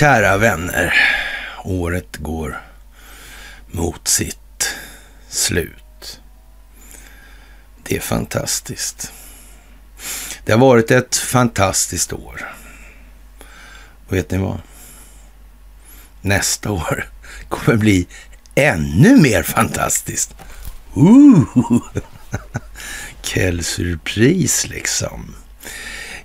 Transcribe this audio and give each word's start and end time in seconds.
Kära 0.00 0.36
vänner. 0.36 0.94
Året 1.64 2.16
går 2.16 2.62
mot 3.66 4.08
sitt 4.08 4.76
slut. 5.28 6.20
Det 7.82 7.96
är 7.96 8.00
fantastiskt. 8.00 9.12
Det 10.44 10.52
har 10.52 10.58
varit 10.58 10.90
ett 10.90 11.16
fantastiskt 11.16 12.12
år. 12.12 12.54
Och 14.06 14.16
vet 14.16 14.30
ni 14.30 14.38
vad? 14.38 14.60
Nästa 16.20 16.70
år 16.70 17.08
kommer 17.48 17.76
bli 17.78 18.06
ännu 18.54 19.16
mer 19.16 19.42
fantastiskt. 19.42 20.34
Ooh. 20.94 21.44
Kell 23.22 23.64
surprise 23.64 24.68
liksom. 24.68 25.34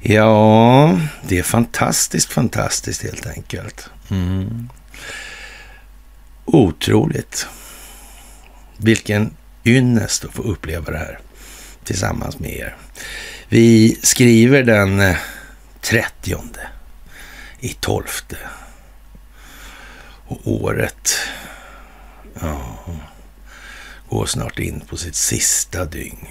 Ja, 0.07 0.99
det 1.27 1.39
är 1.39 1.43
fantastiskt, 1.43 2.33
fantastiskt 2.33 3.03
helt 3.03 3.27
enkelt. 3.27 3.89
Mm. 4.09 4.69
Otroligt. 6.45 7.47
Vilken 8.77 9.35
ynnest 9.63 10.25
att 10.25 10.33
få 10.33 10.41
uppleva 10.41 10.91
det 10.91 10.97
här 10.97 11.19
tillsammans 11.83 12.39
med 12.39 12.51
er. 12.51 12.75
Vi 13.49 13.99
skriver 14.01 14.63
den 14.63 15.15
30 15.81 16.31
eh, 16.31 16.39
i 17.59 17.73
12. 17.79 18.03
Och 20.27 20.39
året 20.43 21.17
ja, 22.41 22.79
går 24.09 24.25
snart 24.25 24.59
in 24.59 24.81
på 24.89 24.97
sitt 24.97 25.15
sista 25.15 25.85
dygn. 25.85 26.27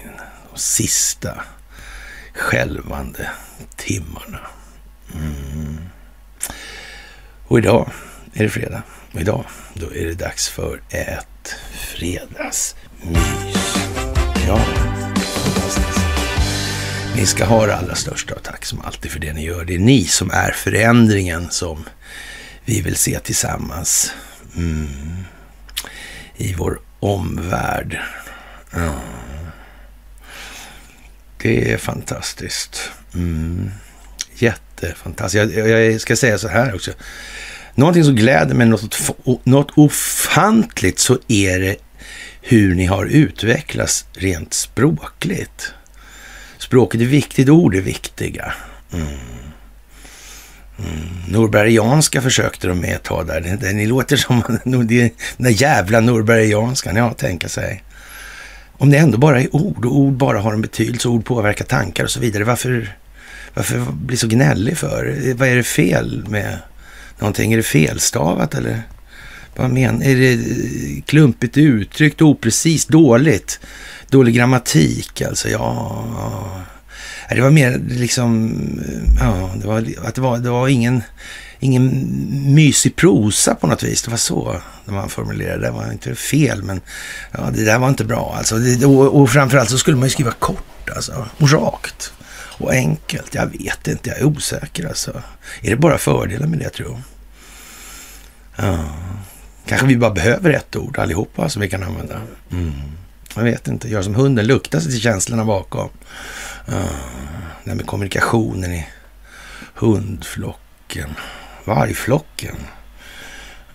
Och 0.51 0.59
sista 0.59 1.43
skälvande 2.35 3.29
timmarna. 3.75 4.39
Mm. 5.13 5.77
Och 7.47 7.57
idag 7.57 7.91
är 8.33 8.43
det 8.43 8.49
fredag. 8.49 8.83
Och 9.13 9.21
idag, 9.21 9.45
då 9.73 9.85
är 9.85 10.05
det 10.05 10.13
dags 10.13 10.49
för 10.49 10.81
ett 10.89 11.55
fredagsmys. 11.73 12.75
Ja, 14.47 14.57
fantastiskt. 15.43 15.99
Ni 17.15 17.25
ska 17.25 17.45
ha 17.45 17.65
det 17.65 17.75
allra 17.75 17.95
största 17.95 18.35
och 18.35 18.43
tack 18.43 18.65
som 18.65 18.81
alltid 18.81 19.11
för 19.11 19.19
det 19.19 19.33
ni 19.33 19.43
gör. 19.43 19.65
Det 19.65 19.75
är 19.75 19.79
ni 19.79 20.05
som 20.05 20.31
är 20.31 20.51
förändringen 20.51 21.49
som 21.49 21.85
vi 22.65 22.81
vill 22.81 22.95
se 22.95 23.19
tillsammans 23.19 24.13
mm. 24.55 25.23
i 26.37 26.53
vår 26.53 26.79
omvärld. 26.99 27.99
Mm. 28.73 29.24
Det 31.45 31.71
är 31.71 31.77
fantastiskt. 31.77 32.91
Mm. 33.13 33.71
Jättefantastiskt. 34.35 35.55
Jag, 35.55 35.69
jag 35.69 36.01
ska 36.01 36.15
säga 36.15 36.37
så 36.37 36.47
här 36.47 36.75
också. 36.75 36.91
Någonting 37.75 38.03
som 38.03 38.15
gläder 38.15 38.55
mig 38.55 38.67
något, 38.67 39.11
något 39.43 39.71
ofantligt 39.75 40.99
så 40.99 41.17
är 41.27 41.59
det 41.59 41.75
hur 42.41 42.75
ni 42.75 42.85
har 42.85 43.05
utvecklats 43.05 44.05
rent 44.13 44.53
språkligt. 44.53 45.73
Språket 46.57 47.01
är 47.01 47.05
viktigt, 47.05 47.49
ord 47.49 47.75
är 47.75 47.81
viktiga. 47.81 48.53
Mm. 48.93 49.07
Mm. 50.79 50.99
Norbergianska 51.27 52.21
försökte 52.21 52.67
de 52.67 52.79
med 52.79 52.95
ett 52.95 53.03
tag 53.03 53.27
där. 53.27 53.41
Det, 53.41 53.55
det, 53.55 53.73
ni 53.73 53.85
låter 53.85 54.15
som 54.15 54.43
den 54.63 54.87
där 55.37 55.61
jävla 55.61 55.99
norbergianskan, 55.99 56.95
ja, 56.95 57.13
tänka 57.13 57.49
sig. 57.49 57.83
Om 58.77 58.89
det 58.89 58.97
ändå 58.97 59.17
bara 59.17 59.41
är 59.41 59.55
ord 59.55 59.85
och 59.85 59.97
ord 59.97 60.13
bara 60.13 60.39
har 60.39 60.53
en 60.53 60.61
betydelse, 60.61 61.07
ord 61.07 61.25
påverkar 61.25 61.65
tankar 61.65 62.03
och 62.03 62.11
så 62.11 62.19
vidare. 62.19 62.43
Varför, 62.43 62.95
varför 63.53 63.79
bli 63.91 64.17
så 64.17 64.27
gnällig 64.27 64.77
för? 64.77 65.33
Vad 65.33 65.47
är 65.47 65.55
det 65.55 65.63
fel 65.63 66.25
med 66.27 66.57
någonting? 67.19 67.53
Är 67.53 67.57
det 67.57 67.63
felstavat 67.63 68.55
eller? 68.55 68.81
Vad 69.55 69.69
menar 69.69 70.05
Är 70.05 70.15
det 70.15 70.41
klumpigt 71.05 71.57
uttryckt, 71.57 72.21
oprecist, 72.21 72.89
dåligt? 72.89 73.59
Dålig 74.09 74.35
grammatik 74.35 75.21
alltså? 75.21 75.49
Ja, 75.49 76.65
det 77.29 77.41
var 77.41 77.51
mer 77.51 77.81
liksom, 77.89 78.53
ja, 79.19 79.51
det 79.61 79.67
var, 79.67 79.85
att 80.03 80.15
det 80.15 80.21
var, 80.21 80.37
det 80.37 80.49
var 80.49 80.67
ingen, 80.67 81.03
ingen 81.65 82.05
mysig 82.55 82.95
prosa 82.95 83.55
på 83.55 83.67
något 83.67 83.83
vis. 83.83 84.03
Det 84.03 84.11
var 84.11 84.17
så 84.17 84.61
man 84.85 85.09
formulerade 85.09 85.65
det. 85.65 85.71
var 85.71 85.91
inte 85.91 86.15
fel, 86.15 86.63
men 86.63 86.81
ja, 87.31 87.49
det 87.53 87.65
där 87.65 87.79
var 87.79 87.89
inte 87.89 88.03
bra. 88.03 88.35
Alltså, 88.37 88.55
det, 88.55 88.85
och, 88.85 89.21
och 89.21 89.29
framförallt 89.29 89.69
så 89.69 89.77
skulle 89.77 89.97
man 89.97 90.05
ju 90.05 90.09
skriva 90.09 90.31
kort 90.31 90.89
alltså, 90.95 91.25
och 91.37 91.51
rakt 91.51 92.13
och 92.57 92.71
enkelt. 92.71 93.35
Jag 93.35 93.45
vet 93.45 93.87
inte, 93.87 94.09
jag 94.09 94.19
är 94.19 94.23
osäker 94.23 94.87
alltså. 94.87 95.21
Är 95.61 95.69
det 95.69 95.75
bara 95.75 95.97
fördelar 95.97 96.47
med 96.47 96.59
det, 96.59 96.69
tror 96.69 96.89
jag? 96.89 97.01
Ja. 98.55 98.85
Kanske 99.65 99.87
vi 99.87 99.97
bara 99.97 100.11
behöver 100.11 100.49
ett 100.49 100.75
ord 100.75 100.97
allihopa 100.97 101.49
som 101.49 101.61
vi 101.61 101.69
kan 101.69 101.83
använda. 101.83 102.21
Mm. 102.51 102.73
Jag 103.35 103.43
vet 103.43 103.67
inte, 103.67 103.89
gör 103.89 104.01
som 104.01 104.15
hunden, 104.15 104.47
lukta 104.47 104.81
sig 104.81 104.91
till 104.91 105.01
känslorna 105.01 105.45
bakom. 105.45 105.89
Ja. 106.65 106.73
det 107.63 107.69
här 107.69 107.75
med 107.75 107.85
kommunikationen 107.85 108.73
i 108.73 108.87
hundflocken, 109.73 111.09
vargflocken. 111.65 112.55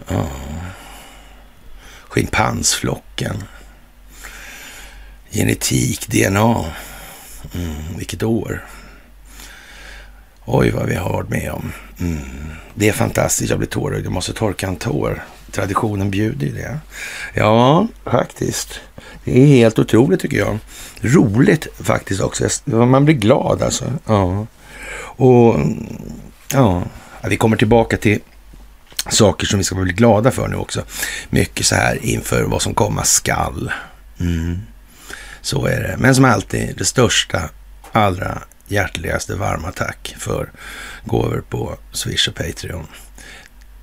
Ja. 0.08 0.26
schimpansflocken. 2.08 3.44
Genetik, 5.30 6.06
DNA. 6.08 6.64
Mm, 7.54 7.96
vilket 7.96 8.22
år. 8.22 8.66
Oj, 10.44 10.70
vad 10.70 10.86
vi 10.86 10.94
har 10.94 11.12
varit 11.12 11.28
med 11.28 11.52
om. 11.52 11.72
Mm. 12.00 12.20
Det 12.74 12.88
är 12.88 12.92
fantastiskt. 12.92 13.50
Jag 13.50 13.58
blir 13.58 13.68
tårögd. 13.68 14.04
Jag 14.04 14.12
måste 14.12 14.32
torka 14.32 14.66
en 14.66 14.76
tår. 14.76 15.24
Traditionen 15.50 16.10
bjuder 16.10 16.46
ju 16.46 16.52
det. 16.52 16.78
Ja, 17.34 17.86
faktiskt. 18.04 18.80
Det 19.24 19.42
är 19.42 19.46
helt 19.46 19.78
otroligt 19.78 20.20
tycker 20.20 20.36
jag. 20.36 20.58
Roligt 21.00 21.66
faktiskt 21.80 22.20
också. 22.20 22.48
Man 22.64 23.04
blir 23.04 23.14
glad 23.14 23.62
alltså. 23.62 23.92
Ja. 24.06 24.46
Och 25.00 25.56
ja, 26.52 26.82
vi 27.28 27.36
kommer 27.36 27.56
tillbaka 27.56 27.96
till 27.96 28.20
saker 29.08 29.46
som 29.46 29.58
vi 29.58 29.64
ska 29.64 29.74
bli 29.74 29.92
glada 29.92 30.30
för 30.30 30.48
nu 30.48 30.56
också. 30.56 30.84
Mycket 31.30 31.66
så 31.66 31.74
här 31.74 32.04
inför 32.04 32.42
vad 32.42 32.62
som 32.62 32.74
komma 32.74 33.04
skall. 33.04 33.72
Mm. 34.20 34.58
Så 35.40 35.66
är 35.66 35.80
det. 35.80 35.96
Men 35.98 36.14
som 36.14 36.24
alltid, 36.24 36.76
det 36.76 36.84
största, 36.84 37.50
allra 37.92 38.42
hjärtligaste 38.66 39.34
varma 39.34 39.72
tack 39.72 40.14
för 40.18 40.50
gåvor 41.04 41.44
på 41.48 41.78
Swish 41.92 42.28
och 42.28 42.34
Patreon. 42.34 42.86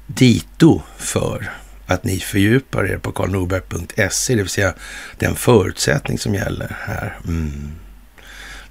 Dito 0.07 0.81
för 0.97 1.51
att 1.87 2.03
ni 2.03 2.19
fördjupar 2.19 2.85
er 2.85 2.97
på 2.97 3.11
karlnorberg.se, 3.11 4.35
det 4.35 4.41
vill 4.41 4.49
säga 4.49 4.73
den 5.17 5.35
förutsättning 5.35 6.19
som 6.19 6.35
gäller 6.35 6.77
här. 6.79 7.19
Mm. 7.25 7.71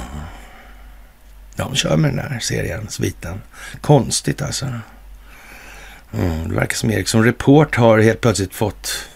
De 1.56 1.74
kör 1.74 1.96
med 1.96 2.10
den 2.10 2.18
här 2.18 2.40
serien, 2.40 2.88
sviten. 2.88 3.42
Konstigt 3.80 4.42
alltså. 4.42 4.66
Mm, 6.12 6.48
det 6.48 6.54
verkar 6.54 6.76
som 6.76 6.90
Eriksson 6.90 7.24
Report 7.24 7.76
har 7.76 7.98
helt 7.98 8.20
plötsligt 8.20 8.54
fått 8.54 9.08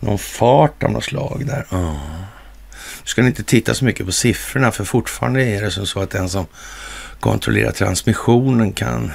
någon 0.00 0.18
fart 0.18 0.82
av 0.82 0.90
något 0.90 1.04
slag 1.04 1.46
där. 1.46 1.66
Ja. 1.70 2.00
Ska 3.06 3.22
ni 3.22 3.28
inte 3.28 3.44
titta 3.44 3.74
så 3.74 3.84
mycket 3.84 4.06
på 4.06 4.12
siffrorna 4.12 4.72
för 4.72 4.84
fortfarande 4.84 5.44
är 5.44 5.62
det 5.62 5.70
som 5.70 5.86
så 5.86 6.00
att 6.00 6.10
den 6.10 6.28
som 6.28 6.46
kontrollerar 7.20 7.72
transmissionen 7.72 8.72
kan 8.72 9.12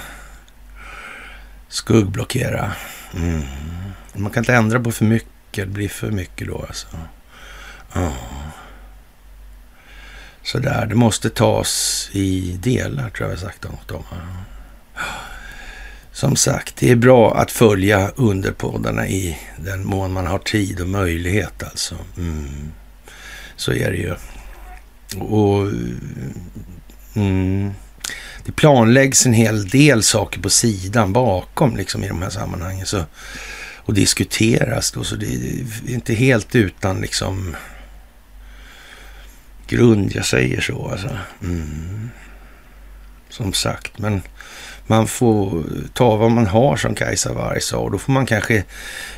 skuggblockera. 1.67 2.71
Mm. 3.15 3.41
Man 4.13 4.31
kan 4.31 4.41
inte 4.41 4.53
ändra 4.55 4.79
på 4.79 4.91
för 4.91 5.05
mycket, 5.05 5.31
det 5.51 5.65
blir 5.65 5.89
för 5.89 6.11
mycket 6.11 6.47
då 6.47 6.65
alltså. 6.67 6.87
Mm. 7.95 8.11
Sådär, 10.43 10.85
det 10.85 10.95
måste 10.95 11.29
tas 11.29 12.09
i 12.11 12.57
delar 12.61 13.09
tror 13.09 13.29
jag 13.29 13.35
vi 13.35 13.41
sagt 13.41 13.63
något 13.63 13.91
om. 13.91 14.03
Som 16.11 16.35
sagt, 16.35 16.75
det 16.75 16.91
är 16.91 16.95
bra 16.95 17.37
att 17.37 17.51
följa 17.51 18.11
underpoddarna 18.15 19.07
i 19.07 19.39
den 19.57 19.85
mån 19.85 20.13
man 20.13 20.27
har 20.27 20.39
tid 20.39 20.81
och 20.81 20.87
möjlighet 20.87 21.63
alltså. 21.63 21.95
Mm. 22.17 22.71
Så 23.61 23.73
är 23.73 23.91
det 23.91 23.97
ju. 23.97 24.13
Och 25.19 25.67
mm, 27.15 27.71
det 28.45 28.51
planläggs 28.51 29.25
en 29.25 29.33
hel 29.33 29.67
del 29.67 30.03
saker 30.03 30.39
på 30.41 30.49
sidan 30.49 31.13
bakom 31.13 31.77
liksom 31.77 32.03
i 32.03 32.07
de 32.07 32.21
här 32.21 32.29
sammanhangen. 32.29 32.85
Så, 32.85 33.03
och 33.75 33.93
diskuteras 33.93 34.91
då, 34.91 35.03
så 35.03 35.15
det 35.15 35.25
är 35.25 35.91
inte 35.91 36.13
helt 36.13 36.55
utan 36.55 37.01
liksom 37.01 37.55
grund, 39.67 40.11
jag 40.15 40.25
säger 40.25 40.61
så 40.61 40.87
alltså. 40.87 41.17
Mm. 41.41 42.09
Som 43.29 43.53
sagt, 43.53 43.99
men 43.99 44.21
man 44.91 45.07
får 45.07 45.63
ta 45.93 46.15
vad 46.15 46.31
man 46.31 46.47
har 46.47 46.77
som 46.77 46.95
Kajsa 46.95 47.33
Warg 47.33 47.61
sa 47.61 47.77
och 47.77 47.91
då 47.91 47.97
får 47.97 48.13
man 48.13 48.25
kanske 48.25 48.63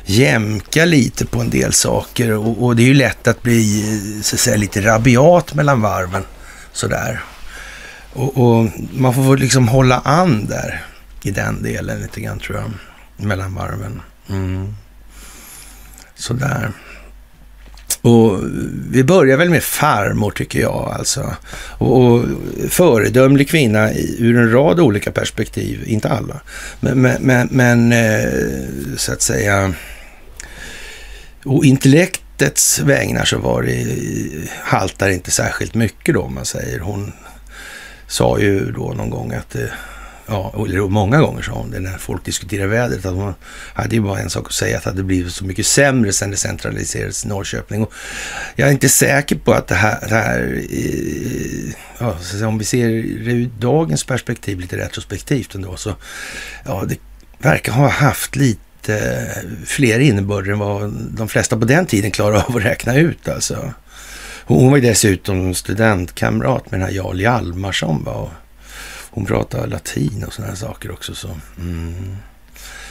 jämka 0.04 0.84
lite 0.84 1.26
på 1.26 1.40
en 1.40 1.50
del 1.50 1.72
saker 1.72 2.32
och, 2.32 2.64
och 2.64 2.76
det 2.76 2.82
är 2.82 2.86
ju 2.86 2.94
lätt 2.94 3.28
att 3.28 3.42
bli 3.42 3.82
så 4.22 4.36
att 4.36 4.40
säga, 4.40 4.56
lite 4.56 4.80
rabiat 4.80 5.54
mellan 5.54 5.80
varven 5.80 6.22
sådär. 6.72 7.22
Och, 8.12 8.38
och 8.38 8.70
man 8.92 9.14
får 9.14 9.36
liksom 9.36 9.68
hålla 9.68 9.98
an 9.98 10.46
där 10.46 10.84
i 11.22 11.30
den 11.30 11.62
delen 11.62 12.00
lite 12.00 12.20
grann 12.20 12.38
tror 12.38 12.58
jag, 12.58 12.70
mellan 13.26 13.54
varven. 13.54 14.02
Mm. 14.28 14.74
Sådär. 16.14 16.72
Och 18.04 18.40
vi 18.90 19.04
börjar 19.04 19.36
väl 19.36 19.50
med 19.50 19.62
farmor 19.62 20.30
tycker 20.30 20.60
jag 20.60 20.94
alltså. 20.98 21.36
Och, 21.78 22.02
och 22.02 22.24
föredömlig 22.68 23.48
kvinna 23.48 23.92
ur 24.18 24.36
en 24.36 24.52
rad 24.52 24.80
olika 24.80 25.12
perspektiv, 25.12 25.84
inte 25.86 26.08
alla. 26.08 26.40
Men, 26.80 27.02
men, 27.02 27.22
men, 27.22 27.48
men 27.50 27.92
eh, 27.92 28.28
så 28.96 29.12
att 29.12 29.22
säga, 29.22 29.74
och 31.44 31.64
intellektets 31.64 32.78
vägnar 32.78 33.24
så 33.24 33.38
var 33.38 33.62
det, 33.62 33.86
haltar 34.62 35.08
inte 35.08 35.30
särskilt 35.30 35.74
mycket 35.74 36.14
då 36.14 36.22
om 36.22 36.34
man 36.34 36.44
säger. 36.44 36.80
Hon 36.80 37.12
sa 38.06 38.38
ju 38.38 38.72
då 38.72 38.92
någon 38.92 39.10
gång 39.10 39.32
att 39.32 39.54
eh, 39.54 39.62
ja, 40.26 40.64
eller 40.66 40.88
många 40.88 41.20
gånger 41.20 41.42
sa 41.42 41.52
hon 41.52 41.70
det 41.70 41.80
när 41.80 41.98
folk 41.98 42.24
diskuterade 42.24 42.68
vädret, 42.68 43.06
att 43.06 43.14
hon 43.14 43.34
hade 43.74 43.94
ju 43.94 44.00
bara 44.00 44.20
en 44.20 44.30
sak 44.30 44.46
att 44.46 44.52
säga, 44.52 44.76
att 44.76 44.84
det 44.84 44.90
hade 44.90 45.02
blivit 45.02 45.32
så 45.32 45.44
mycket 45.44 45.66
sämre 45.66 46.12
sen 46.12 46.30
det 46.30 46.36
centraliserades 46.36 47.24
i 47.24 47.28
Norrköping. 47.28 47.82
Och 47.82 47.92
jag 48.56 48.68
är 48.68 48.72
inte 48.72 48.88
säker 48.88 49.36
på 49.36 49.52
att 49.52 49.66
det 49.66 49.74
här, 49.74 49.98
det 50.08 50.14
här 50.14 50.64
eh, 50.70 51.74
ja, 51.98 52.46
om 52.46 52.58
vi 52.58 52.64
ser 52.64 52.88
det 52.88 53.32
ur 53.32 53.50
dagens 53.58 54.04
perspektiv 54.04 54.60
lite 54.60 54.76
retrospektivt 54.76 55.54
ändå, 55.54 55.76
så 55.76 55.94
ja, 56.64 56.84
det 56.88 56.98
verkar 57.38 57.72
ha 57.72 57.88
haft 57.88 58.36
lite 58.36 58.64
fler 59.66 59.98
innebörder 59.98 60.52
än 60.52 60.58
vad 60.58 60.92
de 60.92 61.28
flesta 61.28 61.56
på 61.56 61.64
den 61.64 61.86
tiden 61.86 62.10
klarade 62.10 62.42
av 62.42 62.56
att 62.56 62.64
räkna 62.64 62.96
ut 62.96 63.28
alltså. 63.28 63.72
Hon 64.46 64.70
var 64.70 64.76
ju 64.76 64.82
dessutom 64.82 65.54
studentkamrat 65.54 66.70
med 66.70 66.80
den 66.80 66.88
här 66.88 66.94
Jarl 66.94 67.20
Hjalmarsson. 67.20 68.04
Va? 68.04 68.30
Hon 69.14 69.26
pratade 69.26 69.66
latin 69.66 70.24
och 70.26 70.32
sådana 70.32 70.56
saker 70.56 70.90
också. 70.90 71.14
Så. 71.14 71.28
Mm. 71.58 72.16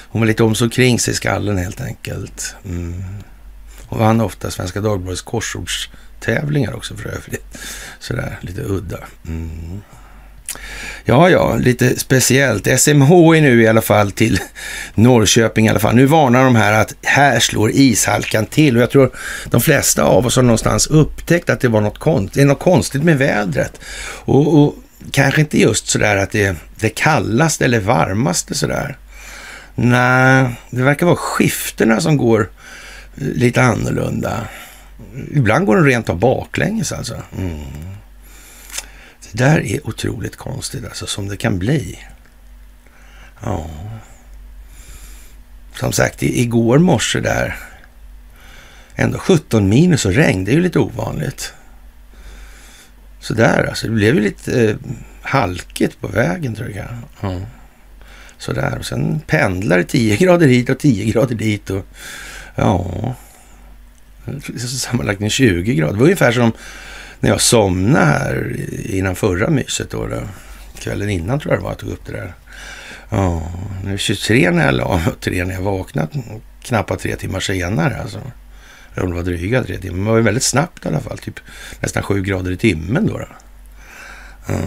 Hon 0.08 0.22
var 0.22 0.28
lite 0.28 0.44
om 0.44 0.56
så 0.56 0.70
kring 0.70 1.00
sig 1.00 1.12
i 1.12 1.16
skallen 1.16 1.58
helt 1.58 1.82
enkelt. 1.82 2.56
Mm. 2.66 3.04
Hon 3.88 4.00
vann 4.00 4.22
ofta 4.22 4.52
Svenska 4.52 4.82
Dagbladets 4.82 5.22
korsordstävlingar 5.22 6.74
också 6.74 6.96
för 6.96 7.10
övrigt. 7.10 7.58
Sådär 8.00 8.40
lite 8.42 8.62
udda. 8.62 8.98
Mm. 9.28 9.82
Ja, 11.06 11.30
ja, 11.30 11.56
lite 11.56 12.00
speciellt. 12.00 12.80
SMH 12.80 13.12
är 13.12 13.42
nu 13.42 13.62
i 13.62 13.68
alla 13.68 13.82
fall 13.82 14.12
till 14.12 14.40
Norrköping 14.96 15.66
i 15.66 15.70
alla 15.70 15.80
fall. 15.80 15.96
Nu 15.96 16.06
varnar 16.06 16.44
de 16.44 16.56
här 16.56 16.74
att 16.74 16.96
här 17.02 17.40
slår 17.40 17.72
ishalkan 17.72 18.46
till 18.46 18.76
och 18.76 18.82
jag 18.82 18.90
tror 18.90 19.12
de 19.46 19.62
flesta 19.62 20.04
av 20.04 20.26
oss 20.26 20.36
har 20.36 20.44
någonstans 20.44 20.88
upptäckt 20.88 21.50
att 21.50 21.60
det 21.60 21.68
var 21.68 21.82
något, 21.82 21.98
konstigt, 21.98 22.34
det 22.34 22.42
är 22.42 22.46
något 22.46 22.60
konstigt 22.60 23.04
med 23.04 23.18
vädret. 23.18 23.80
Och, 24.26 24.64
och 24.64 24.76
kanske 25.12 25.42
inte 25.42 25.60
just 25.60 25.88
sådär 25.88 26.18
att 26.18 26.32
det 26.32 26.46
är 26.46 26.56
det 26.76 26.90
kallaste 26.90 27.66
eller 27.66 27.80
varmaste 27.80 28.56
sådär. 28.56 28.98
Nej, 29.76 30.56
det 30.70 30.84
verkar 30.84 31.06
vara 31.06 31.16
skiftena 31.16 32.02
som 32.02 32.18
går 32.18 32.50
lite 33.16 33.62
annorlunda. 33.62 34.48
Ibland 35.32 35.66
går 35.66 35.76
de 35.76 35.86
rent 35.86 36.10
av 36.10 36.20
baklänges 36.20 36.92
alltså. 36.92 37.22
Mm. 37.38 37.60
Det 39.32 39.38
där 39.44 39.60
är 39.60 39.88
otroligt 39.88 40.36
konstigt 40.36 40.86
alltså, 40.86 41.08
som 41.08 41.28
det 41.28 41.38
kan 41.38 41.60
bli. 41.60 42.00
Ja. 43.44 43.70
Som 45.80 45.92
sagt, 45.92 46.24
igår 46.24 46.78
morse 46.78 47.20
där, 47.20 47.56
ändå 48.96 49.18
17 49.18 49.70
minus 49.70 50.06
och 50.06 50.14
regn, 50.14 50.46
det 50.46 50.52
är 50.52 50.56
ju 50.56 50.62
lite 50.62 50.80
ovanligt. 50.80 51.54
Sådär 53.24 53.66
alltså. 53.70 53.88
Det 53.88 53.94
blev 53.94 54.16
ju 54.16 54.22
lite 54.22 54.70
eh, 54.70 54.76
halkigt 55.22 56.02
på 56.02 56.08
vägen 56.08 56.56
tror 56.56 56.70
jag. 56.70 56.88
Ja. 57.22 57.42
Sådär. 58.38 58.78
Och 58.80 58.86
sen 58.86 59.20
pendlar 59.28 59.78
det 59.78 59.84
10 59.84 60.18
grader 60.26 60.48
hit 60.48 60.70
och 60.70 60.80
10 60.80 61.06
grader 61.06 61.36
dit. 61.36 61.70
Och, 61.70 61.86
ja, 62.56 63.16
sammanlagt 64.58 65.22
en 65.22 65.30
20 65.30 65.76
grader. 65.76 65.94
Det 65.94 66.00
var 66.00 66.06
ungefär 66.06 66.32
som 66.32 66.52
när 67.20 67.30
jag 67.30 67.42
somnade 67.42 68.06
här 68.06 68.56
innan 68.86 69.16
förra 69.16 69.50
myset. 69.50 69.90
Då, 69.90 70.08
då. 70.08 70.22
Kvällen 70.80 71.10
innan 71.10 71.40
tror 71.40 71.54
jag 71.54 71.60
det 71.60 71.64
var 71.64 71.72
jag 71.72 71.80
tog 71.80 71.92
upp 71.92 72.06
det 72.06 72.12
där. 72.12 72.34
Ja, 73.10 73.52
nu 73.84 73.94
är 73.94 73.98
23 73.98 74.52
när 74.52 74.66
jag 74.66 74.76
la 74.76 74.98
mig 74.98 75.08
och 75.08 75.20
3 75.20 75.46
när 75.46 75.54
jag 75.54 75.62
vaknade, 75.62 76.08
Knappt 76.64 77.00
tre 77.00 77.16
timmar 77.16 77.40
senare 77.40 78.02
alltså. 78.02 78.22
Om 78.98 79.10
det 79.10 79.16
var 79.16 79.24
dryga 79.24 79.64
tre 79.64 79.78
timmar. 79.78 79.96
Men 79.96 80.06
det 80.06 80.12
var 80.12 80.18
ju 80.18 80.24
väldigt 80.24 80.44
snabbt 80.44 80.86
i 80.86 80.88
alla 80.88 81.00
fall. 81.00 81.18
Typ 81.18 81.40
nästan 81.80 82.04
sju 82.04 82.22
grader 82.22 82.52
i 82.52 82.58
timmen 82.58 83.08
då. 83.08 83.18
då. 83.18 83.28
Mm. 84.54 84.66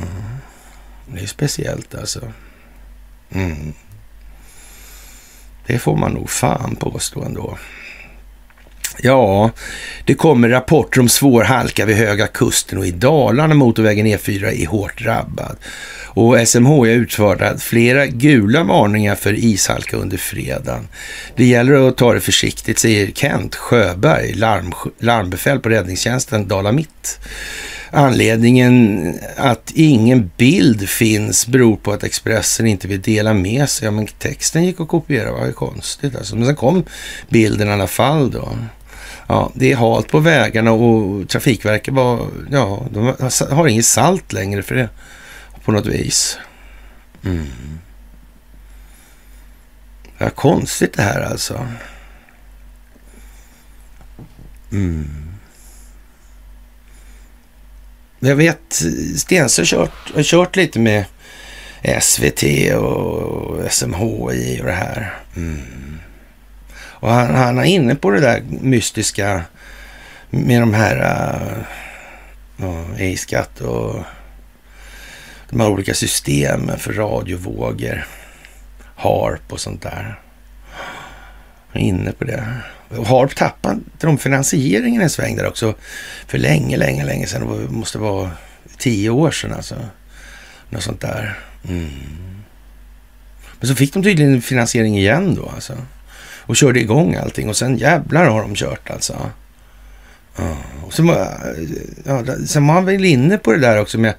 Det 1.07 1.23
är 1.23 1.27
speciellt 1.27 1.95
alltså. 1.95 2.33
Mm. 3.31 3.73
Det 5.67 5.79
får 5.79 5.97
man 5.97 6.13
nog 6.13 6.31
fan 6.31 6.77
påstå 6.77 7.25
ändå. 7.25 7.59
Ja, 9.03 9.51
det 10.05 10.15
kommer 10.15 10.49
rapporter 10.49 11.01
om 11.01 11.09
svår 11.09 11.45
halka 11.45 11.87
vid 11.87 11.97
Höga 11.97 12.27
Kusten 12.27 12.79
och 12.79 12.87
i 12.87 12.91
Dalarna. 12.91 13.55
Motorvägen 13.55 14.07
E4 14.07 14.63
är 14.63 14.67
hårt 14.67 15.03
drabbad. 15.03 15.57
Och 16.17 16.49
SMHI 16.49 16.71
har 16.71 16.87
utfärdat 16.87 17.63
flera 17.63 18.07
gula 18.07 18.63
varningar 18.63 19.15
för 19.15 19.33
ishalka 19.33 19.97
under 19.97 20.17
fredagen. 20.17 20.89
Det 21.37 21.45
gäller 21.45 21.89
att 21.89 21.97
ta 21.97 22.13
det 22.13 22.21
försiktigt, 22.21 22.79
säger 22.79 23.13
Kent 23.13 23.55
Sjöberg, 23.55 24.35
larm, 24.35 24.73
larmbefäl 24.99 25.59
på 25.59 25.69
räddningstjänsten 25.69 26.49
Dala 26.49 26.73
Mitt. 26.73 27.19
Anledningen 27.91 29.15
att 29.37 29.73
ingen 29.75 30.31
bild 30.37 30.89
finns 30.89 31.47
beror 31.47 31.77
på 31.77 31.93
att 31.93 32.05
Expressen 32.05 32.67
inte 32.67 32.89
vill 32.89 33.01
dela 33.01 33.35
med 33.35 33.69
sig. 33.69 33.85
Ja, 33.85 33.91
men 33.91 34.07
texten 34.07 34.65
gick 34.65 34.81
att 34.81 34.89
kopiera, 34.89 35.33
vad 35.33 35.55
konstigt 35.55 36.17
alltså. 36.17 36.37
Men 36.37 36.47
sen 36.47 36.57
kom 36.57 36.85
bilden 37.29 37.69
i 37.69 37.73
alla 37.73 37.87
fall 37.87 38.31
då. 38.31 38.59
Ja, 39.29 39.51
det 39.55 39.73
är 39.73 39.77
halt 39.77 40.09
på 40.09 40.19
vägarna 40.19 40.73
och 40.73 41.29
Trafikverket 41.29 41.95
var, 41.95 42.29
ja, 42.51 42.87
de 42.91 43.15
har 43.51 43.69
inget 43.69 43.87
salt 43.87 44.33
längre 44.33 44.63
för 44.63 44.75
det 44.75 44.89
på 45.65 45.73
något 45.73 45.87
vis. 45.87 46.39
Mm. 47.25 47.47
Ja, 50.19 50.31
konstigt 50.31 50.93
det 50.93 51.03
här 51.03 51.21
alltså. 51.21 51.67
Mm. 54.73 55.27
Jag 58.19 58.37
vet, 58.37 58.83
Stensö 59.17 59.63
har 59.63 59.67
kört, 59.67 60.15
har 60.15 60.23
kört 60.23 60.57
lite 60.57 60.79
med 60.79 61.05
SVT 62.01 62.75
och 62.75 63.73
SMHI 63.73 64.61
och 64.61 64.67
det 64.67 64.73
här. 64.73 65.15
Mm. 65.37 65.86
Och 67.07 67.13
han, 67.13 67.35
han 67.35 67.59
är 67.59 67.65
inne 67.65 67.95
på 67.95 68.11
det 68.11 68.21
där 68.21 68.43
mystiska 68.61 69.43
med 70.31 70.63
de 70.63 70.75
här 70.75 70.97
äh, 72.59 72.67
uh, 72.67 73.03
e-skatt 73.03 73.61
och 73.61 74.03
de 75.51 75.61
här 75.61 75.69
olika 75.69 75.95
systemen 75.95 76.79
för 76.79 76.93
radiovågor, 76.93 78.07
harp 78.97 79.53
och 79.53 79.61
sånt 79.61 79.83
där. 79.83 80.21
Jag 81.73 81.83
är 81.83 81.87
inne 81.87 82.13
på 82.13 82.25
det. 82.25 82.47
Och 82.89 83.07
harp 83.07 83.35
tappade 83.35 83.81
de 84.01 84.19
finansieringen 84.19 85.03
en 85.03 85.11
sväng 85.11 85.37
där 85.37 85.47
också 85.47 85.75
för 86.27 86.39
länge, 86.39 86.77
länge, 86.77 87.05
länge 87.05 87.27
sedan. 87.27 87.67
Det 87.67 87.73
måste 87.73 87.99
vara 87.99 88.31
tio 88.79 89.11
år 89.11 89.31
sedan 89.31 89.53
alltså. 89.53 89.77
Något 90.69 90.83
sånt 90.83 91.01
där. 91.01 91.39
Mm. 91.69 91.91
Men 93.61 93.69
så 93.69 93.75
fick 93.75 93.93
de 93.93 94.03
tydligen 94.03 94.43
finansiering 94.43 94.99
igen 94.99 95.35
då 95.35 95.51
alltså. 95.55 95.77
Och 96.47 96.57
körde 96.57 96.81
igång 96.81 97.15
allting 97.15 97.49
och 97.49 97.57
sen 97.57 97.77
jävlar 97.77 98.25
har 98.25 98.43
de 98.43 98.55
kört 98.55 98.91
alltså. 98.91 99.31
Ja, 100.37 100.57
och 100.87 100.93
så, 100.93 101.27
ja, 102.05 102.25
sen 102.47 102.67
var 102.67 102.75
han 102.75 102.85
väl 102.85 103.05
inne 103.05 103.39
på 103.39 103.53
det 103.53 103.59
där 103.59 103.81
också 103.81 103.99
med 103.99 104.15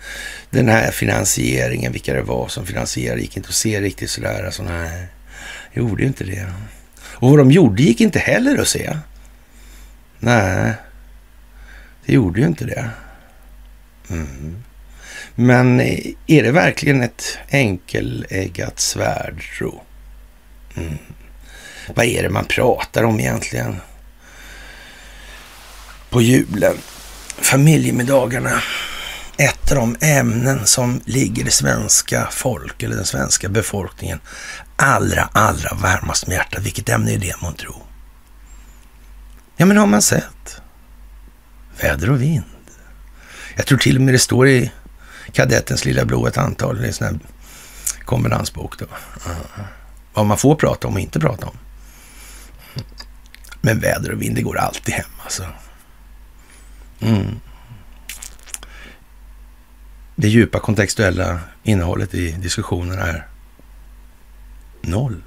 den 0.50 0.70
här 0.70 0.92
finansieringen, 0.92 1.92
vilka 1.92 2.14
det 2.14 2.22
var 2.22 2.48
som 2.48 2.66
finansierade. 2.66 3.22
gick 3.22 3.38
inte 3.38 3.50
att 3.50 3.56
se 3.56 3.82
riktigt 3.82 4.10
sådär. 4.10 4.44
Alltså, 4.44 4.64
nej, 4.64 5.08
gjorde 5.74 6.02
ju 6.02 6.08
inte 6.08 6.24
det. 6.24 6.54
Och 7.00 7.30
vad 7.30 7.40
de 7.40 7.52
gjorde 7.52 7.84
gick 7.84 8.02
inte 8.02 8.20
heller 8.20 8.58
att 8.58 8.68
se. 8.68 8.98
Nej, 10.20 10.74
det 12.06 12.14
gjorde 12.14 12.40
ju 12.40 12.48
inte 12.48 12.66
det. 12.66 12.90
Mm. 14.10 14.64
Men 15.36 15.80
eh, 15.80 16.00
är 16.28 16.44
det 16.44 16.52
verkligen 16.52 17.02
ett 17.02 17.38
enkeleggat 17.52 18.80
svärd, 18.80 19.44
tro? 19.58 19.82
Mm. 20.76 20.98
Vad 21.96 22.06
är 22.06 22.24
det 22.24 22.30
man 22.30 22.46
pratar 22.46 23.04
om 23.04 23.20
egentligen? 23.20 23.82
på 26.10 26.22
julen. 26.22 26.78
Familjemiddagarna. 27.38 28.62
ett 29.38 29.72
av 29.72 29.78
de 29.78 29.96
ämnen 30.02 30.66
som 30.66 31.02
ligger 31.06 31.44
det 31.44 31.52
svenska 31.52 32.28
folk 32.32 32.84
eller 32.84 32.96
den 32.96 33.06
svenska 33.06 33.50
befolkningen 33.50 34.20
allra, 34.76 35.30
allra 35.32 35.76
varmast 35.76 36.28
med 36.28 36.36
hjärtat. 36.36 36.66
Vilket 36.66 36.90
ämne 36.90 37.14
är 37.14 37.18
det 37.18 37.42
man 37.42 37.54
tror? 37.54 37.84
Ja, 39.58 39.66
men 39.66 39.78
har 39.78 39.88
man 39.88 40.02
sett? 40.02 40.62
Väder 41.82 42.10
och 42.10 42.22
vind. 42.22 42.44
Jag 43.56 43.66
tror 43.66 43.78
till 43.78 43.96
och 43.96 44.02
med 44.02 44.14
det 44.14 44.20
står 44.20 44.48
i 44.48 44.72
kadettens 45.32 45.86
lilla 45.86 46.06
blå 46.06 46.28
ett 46.28 46.38
antal, 46.38 46.86
i 46.86 46.88
en 46.88 46.94
sån 46.94 47.08
här 47.08 47.20
kombinansbok 48.06 48.80
då. 48.80 48.86
Vad 50.14 50.26
man 50.26 50.38
får 50.38 50.56
prata 50.56 50.88
om 50.88 50.94
och 50.94 51.00
inte 51.00 51.20
prata 51.20 51.46
om. 51.46 51.58
Men 53.62 53.80
väder 53.80 54.12
och 54.12 54.22
vind, 54.22 54.36
det 54.36 54.42
går 54.42 54.58
alltid 54.58 54.94
hem 54.94 55.10
alltså. 55.24 55.46
Mm. 57.00 57.40
Det 60.16 60.28
djupa 60.28 60.60
kontextuella 60.60 61.40
innehållet 61.64 62.14
i 62.14 62.32
diskussionerna 62.32 63.02
är 63.08 63.28
noll. 64.82 65.24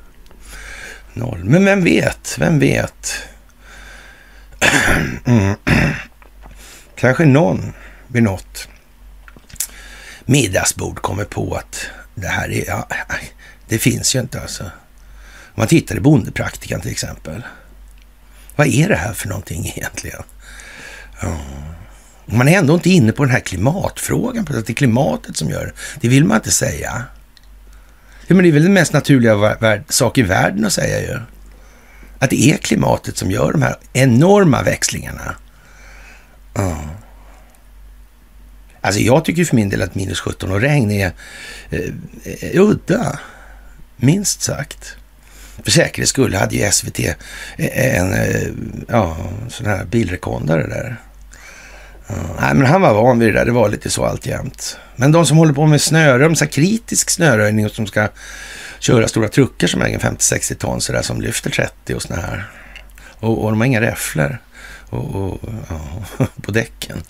Noll. 1.12 1.44
Men 1.44 1.64
vem 1.64 1.84
vet? 1.84 2.36
Vem 2.38 2.58
vet? 2.58 3.22
Mm. 5.24 5.56
Kanske 6.96 7.24
någon 7.24 7.72
vid 8.06 8.22
något 8.22 8.68
middagsbord 10.24 11.02
kommer 11.02 11.24
på 11.24 11.54
att 11.54 11.86
det 12.14 12.26
här 12.26 12.50
är, 12.50 12.64
ja, 12.66 12.88
det 13.68 13.78
finns 13.78 14.14
ju 14.14 14.20
inte 14.20 14.40
alltså. 14.40 14.70
Om 15.54 15.60
man 15.60 15.66
tittar 15.66 15.96
i 15.96 16.00
bondepraktikan 16.00 16.80
till 16.80 16.90
exempel. 16.90 17.42
Vad 18.56 18.66
är 18.66 18.88
det 18.88 18.96
här 18.96 19.12
för 19.12 19.28
någonting 19.28 19.66
egentligen? 19.66 20.22
Ja. 21.22 21.38
Man 22.26 22.48
är 22.48 22.58
ändå 22.58 22.74
inte 22.74 22.90
inne 22.90 23.12
på 23.12 23.24
den 23.24 23.32
här 23.32 23.40
klimatfrågan, 23.40 24.46
att 24.48 24.66
det 24.66 24.72
är 24.72 24.74
klimatet 24.74 25.36
som 25.36 25.50
gör 25.50 25.64
det. 25.64 25.72
Det 26.00 26.08
vill 26.08 26.24
man 26.24 26.36
inte 26.36 26.50
säga. 26.50 27.04
Ja, 28.26 28.34
men 28.34 28.42
det 28.42 28.48
är 28.48 28.52
väl 28.52 28.62
den 28.62 28.72
mest 28.72 28.92
naturliga 28.92 29.56
sak 29.88 30.18
i 30.18 30.22
världen 30.22 30.64
att 30.64 30.72
säga 30.72 31.00
ju. 31.00 31.20
Att 32.18 32.30
det 32.30 32.42
är 32.42 32.56
klimatet 32.56 33.16
som 33.16 33.30
gör 33.30 33.52
de 33.52 33.62
här 33.62 33.76
enorma 33.92 34.62
växlingarna. 34.62 35.34
Ja. 36.54 36.84
Alltså 38.80 39.00
jag 39.00 39.24
tycker 39.24 39.44
för 39.44 39.56
min 39.56 39.68
del 39.68 39.82
att 39.82 39.94
minus 39.94 40.20
17 40.20 40.50
och 40.50 40.60
regn 40.60 40.90
är 40.90 41.12
eh, 41.70 41.80
eh 42.24 42.60
udda, 42.60 43.18
minst 43.96 44.42
sagt. 44.42 44.96
För 45.64 45.70
säkerhets 45.70 46.10
skull 46.10 46.34
hade 46.34 46.56
ju 46.56 46.70
SVT 46.70 46.98
eh, 46.98 47.14
eh, 47.56 48.00
en 48.00 48.12
eh, 48.12 48.48
ja, 48.88 49.16
sån 49.48 49.66
här 49.66 49.84
bilrekondare 49.84 50.66
där. 50.66 50.96
Ja, 52.06 52.14
nej, 52.40 52.54
men 52.54 52.66
han 52.66 52.80
var 52.80 52.94
van 52.94 53.18
vid 53.18 53.28
det 53.28 53.38
där. 53.38 53.44
Det 53.44 53.52
var 53.52 53.68
lite 53.68 53.90
så 53.90 54.04
alltjämt. 54.04 54.78
Men 54.96 55.12
de 55.12 55.26
som 55.26 55.36
håller 55.36 55.52
på 55.52 55.66
med 55.66 55.80
snöröjning, 55.80 56.36
så 56.36 56.46
kritisk 56.46 57.10
snöröjning 57.10 57.66
och 57.66 57.72
som 57.72 57.86
ska 57.86 58.08
köra 58.78 59.08
stora 59.08 59.28
truckar 59.28 59.66
som 59.66 59.80
väger 59.80 59.98
50-60 59.98 60.54
ton 60.54 60.80
så 60.80 60.92
där, 60.92 61.02
som 61.02 61.20
lyfter 61.20 61.50
30 61.50 61.94
och 61.94 62.02
såna 62.02 62.20
här. 62.20 62.50
Och, 63.20 63.44
och 63.44 63.50
de 63.50 63.60
har 63.60 63.66
inga 63.66 63.80
räfflor 63.80 64.38
och, 64.90 65.14
och, 65.14 65.40
ja, 65.68 66.26
på 66.42 66.50
däcken. 66.50 67.02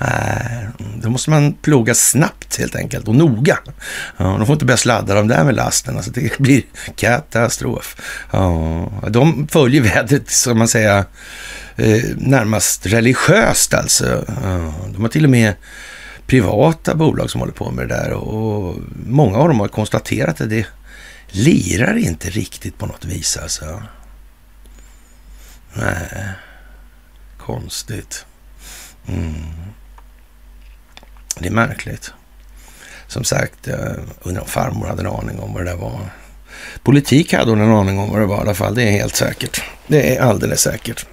Äh, 0.00 0.68
då 1.02 1.10
måste 1.10 1.30
man 1.30 1.52
ploga 1.52 1.94
snabbt 1.94 2.56
helt 2.58 2.76
enkelt 2.76 3.08
och 3.08 3.14
noga. 3.14 3.58
Ja, 4.16 4.24
de 4.24 4.46
får 4.46 4.52
inte 4.52 4.64
börja 4.64 4.76
sladda 4.76 5.14
de 5.14 5.28
där 5.28 5.44
med 5.44 5.54
lasten. 5.54 5.96
Alltså 5.96 6.10
det 6.10 6.38
blir 6.38 6.62
katastrof. 6.96 7.96
Ja, 8.30 8.92
de 9.08 9.48
följer 9.48 9.82
vädret, 9.82 10.30
som 10.30 10.58
man 10.58 10.68
säger, 10.68 11.04
eh, 11.76 12.02
närmast 12.16 12.86
religiöst 12.86 13.74
alltså. 13.74 14.24
Ja, 14.42 14.74
de 14.92 15.02
har 15.02 15.08
till 15.08 15.24
och 15.24 15.30
med 15.30 15.54
privata 16.26 16.94
bolag 16.94 17.30
som 17.30 17.40
håller 17.40 17.52
på 17.52 17.70
med 17.70 17.88
det 17.88 17.94
där 17.94 18.12
och 18.12 18.76
många 19.06 19.38
av 19.38 19.48
dem 19.48 19.60
har 19.60 19.68
konstaterat 19.68 20.40
att 20.40 20.50
det 20.50 20.66
lirar 21.30 21.96
inte 21.96 22.30
riktigt 22.30 22.78
på 22.78 22.86
något 22.86 23.04
vis 23.04 23.36
alltså. 23.36 23.82
Nej 25.74 26.34
konstigt. 27.48 28.26
Mm. 29.06 29.34
Det 31.38 31.48
är 31.48 31.52
märkligt. 31.52 32.12
Som 33.06 33.24
sagt, 33.24 33.66
jag 33.66 33.96
undrar 34.22 34.42
om 34.42 34.48
farmor 34.48 34.86
hade 34.86 35.02
en 35.02 35.06
aning 35.06 35.38
om 35.38 35.52
vad 35.54 35.64
det 35.64 35.70
där 35.70 35.76
var. 35.76 36.00
Politik 36.82 37.32
hade 37.32 37.50
hon 37.50 37.60
en 37.60 37.70
aning 37.70 37.98
om 37.98 38.10
vad 38.10 38.20
det 38.20 38.26
var 38.26 38.36
i 38.36 38.40
alla 38.40 38.54
fall. 38.54 38.74
Det 38.74 38.82
är 38.82 38.90
helt 38.90 39.16
säkert. 39.16 39.62
Det 39.86 40.16
är 40.16 40.20
alldeles 40.20 40.60
säkert. 40.60 41.06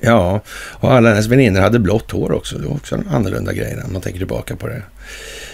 Ja, 0.00 0.40
och 0.80 0.92
alla 0.92 1.08
hennes 1.08 1.26
väninnor 1.26 1.60
hade 1.60 1.78
blått 1.78 2.10
hår 2.10 2.32
också. 2.32 2.58
Det 2.58 2.66
var 2.66 2.76
också 2.76 2.94
en 2.94 3.08
annorlunda 3.08 3.52
grej 3.52 3.76
när 3.76 3.92
man 3.92 4.02
tänker 4.02 4.18
tillbaka 4.18 4.56
på 4.56 4.66
det. 4.66 4.82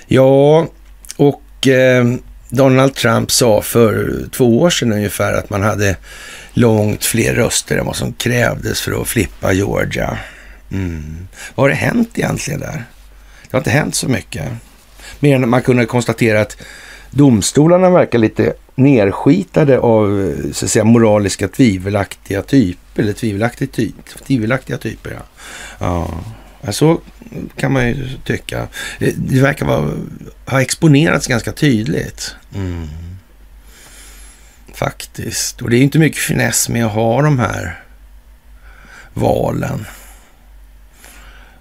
Ja, 0.07 0.67
och 1.17 1.69
eh, 1.69 2.05
Donald 2.49 2.95
Trump 2.95 3.31
sa 3.31 3.63
för 3.63 4.25
två 4.33 4.61
år 4.61 4.71
sedan 4.71 4.93
ungefär 4.93 5.33
att 5.33 5.51
man 5.51 5.63
hade 5.63 5.97
långt 6.55 7.05
fler 7.05 7.35
röster 7.35 7.77
än 7.77 7.87
vad 7.87 7.97
som 7.97 8.13
krävdes 8.13 8.81
för 8.81 9.03
att 9.03 9.09
flippa 9.09 9.53
Georgia. 9.53 10.19
Mm. 10.71 11.29
Vad 11.55 11.65
har 11.65 11.69
det 11.69 11.75
hänt 11.75 12.11
egentligen 12.15 12.61
där? 12.61 12.85
Det 13.43 13.57
har 13.57 13.59
inte 13.59 13.71
hänt 13.71 13.95
så 13.95 14.09
mycket. 14.09 14.49
Mer 15.21 15.37
än 15.37 15.43
att 15.43 15.49
man 15.49 15.63
kunde 15.63 15.87
konstatera 15.87 16.41
att 16.41 16.57
domstolarna 17.11 17.91
verkar 17.91 18.19
lite 18.19 18.53
nerskitade 18.75 19.79
av 19.79 20.35
så 20.53 20.65
att 20.65 20.71
säga, 20.71 20.85
moraliska 20.85 21.49
tvivelaktiga 21.49 22.43
typer. 22.43 23.03
Eller 23.03 23.13
tvivelaktiga, 23.13 23.69
ty 23.73 23.93
tvivelaktiga 24.27 24.79
typer, 24.79 25.11
ja. 25.11 26.09
ja. 26.61 26.73
Så 26.73 27.01
kan 27.57 27.73
man 27.73 27.89
ju 27.89 28.09
tycka. 28.25 28.69
Det 29.17 29.41
verkar 29.41 29.67
vara, 29.67 29.91
ha 30.47 30.63
exponerats 30.63 31.27
ganska 31.27 31.53
tydligt. 31.53 32.35
Mm. 32.55 32.89
Faktiskt. 34.75 35.63
Och 35.63 35.71
det 35.71 35.77
är 35.77 35.83
inte 35.83 35.99
mycket 35.99 36.19
finess 36.19 36.69
med 36.69 36.87
att 36.87 36.93
ha 36.93 37.23
de 37.23 37.39
här 37.39 37.83
valen. 39.15 39.87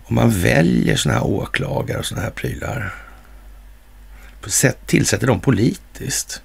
Om 0.03 0.15
man 0.15 0.41
väljer 0.41 0.95
sådana 0.95 1.19
här 1.19 1.27
åklagare 1.27 1.99
och 1.99 2.05
sådana 2.05 2.23
här 2.23 2.31
prylar. 2.31 2.93
Tillsätter 4.85 5.27
dem 5.27 5.39
politiskt. 5.39 6.41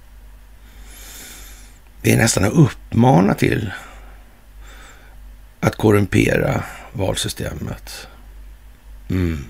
Det 2.01 2.13
är 2.13 2.17
nästan 2.17 2.43
att 2.43 2.53
uppmana 2.53 3.33
till 3.33 3.71
att 5.59 5.75
korrumpera 5.75 6.63
valsystemet. 6.93 8.07
Mm. 9.09 9.45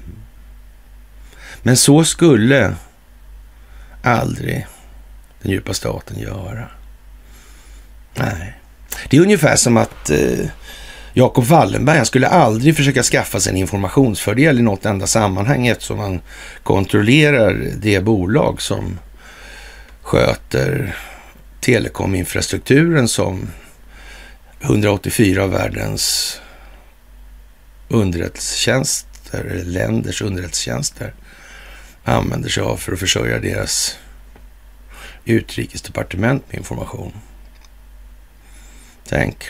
Men 1.63 1.77
så 1.77 2.03
skulle 2.03 2.75
aldrig 4.03 4.67
den 5.41 5.51
djupa 5.51 5.73
staten 5.73 6.19
göra. 6.19 6.69
Nej. 8.17 8.53
Det 9.09 9.17
är 9.17 9.21
ungefär 9.21 9.55
som 9.55 9.77
att 9.77 10.09
eh, 10.09 10.47
Jakob 11.13 11.43
Wallenberg, 11.43 11.97
han 11.97 12.05
skulle 12.05 12.27
aldrig 12.27 12.75
försöka 12.75 13.03
skaffa 13.03 13.39
sig 13.39 13.51
en 13.51 13.57
informationsfördel 13.57 14.59
i 14.59 14.61
något 14.61 14.85
enda 14.85 15.07
sammanhang 15.07 15.67
eftersom 15.67 15.99
han 15.99 16.21
kontrollerar 16.63 17.71
det 17.77 17.99
bolag 18.03 18.61
som 18.61 18.99
sköter 20.01 20.95
telekominfrastrukturen 21.59 23.07
som 23.07 23.47
184 24.61 25.43
av 25.43 25.49
världens 25.49 26.39
underrättelsetjänster, 27.87 29.39
eller 29.39 29.63
länders 29.63 30.21
underrättelsetjänster 30.21 31.13
använder 32.03 32.49
sig 32.49 32.63
av 32.63 32.77
för 32.77 32.93
att 32.93 32.99
försörja 32.99 33.39
deras 33.39 33.97
utrikesdepartement 35.25 36.43
med 36.47 36.57
information. 36.57 37.13
Tänk. 39.09 39.49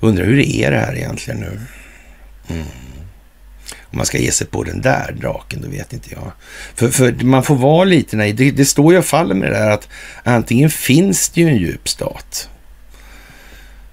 Undrar 0.00 0.24
hur 0.24 0.36
det 0.36 0.56
är 0.56 0.70
det 0.70 0.78
här 0.78 0.96
egentligen 0.96 1.40
nu. 1.40 1.60
Mm. 2.48 2.66
Om 3.94 3.96
man 3.98 4.06
ska 4.06 4.18
ge 4.18 4.32
sig 4.32 4.46
på 4.46 4.62
den 4.62 4.80
där 4.80 5.16
draken, 5.20 5.62
då 5.62 5.68
vet 5.68 5.92
inte 5.92 6.08
jag. 6.12 6.32
För, 6.74 6.88
för 6.88 7.24
man 7.24 7.42
får 7.42 7.56
vara 7.56 7.84
lite 7.84 8.16
naiv. 8.16 8.36
Det, 8.36 8.50
det 8.50 8.64
står 8.64 8.92
ju 8.92 8.98
och 8.98 9.04
faller 9.04 9.34
med 9.34 9.52
det 9.52 9.58
där 9.58 9.70
att 9.70 9.88
antingen 10.22 10.70
finns 10.70 11.28
det 11.28 11.40
ju 11.40 11.48
en 11.48 11.56
djup 11.56 11.88
stat. 11.88 12.48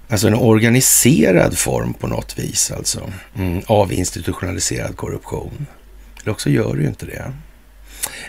Alltså 0.10 0.28
en 0.28 0.36
organiserad 0.36 1.58
form 1.58 1.94
på 1.94 2.08
något 2.08 2.40
vis 2.40 2.72
alltså. 2.72 3.12
Mm, 3.36 3.62
av 3.66 3.94
institutionaliserad 3.94 4.98
korruption. 4.98 5.68
Eller 6.22 6.32
också 6.32 6.50
gör 6.50 6.76
det 6.76 6.82
ju 6.82 6.88
inte 6.88 7.06
det. 7.06 7.34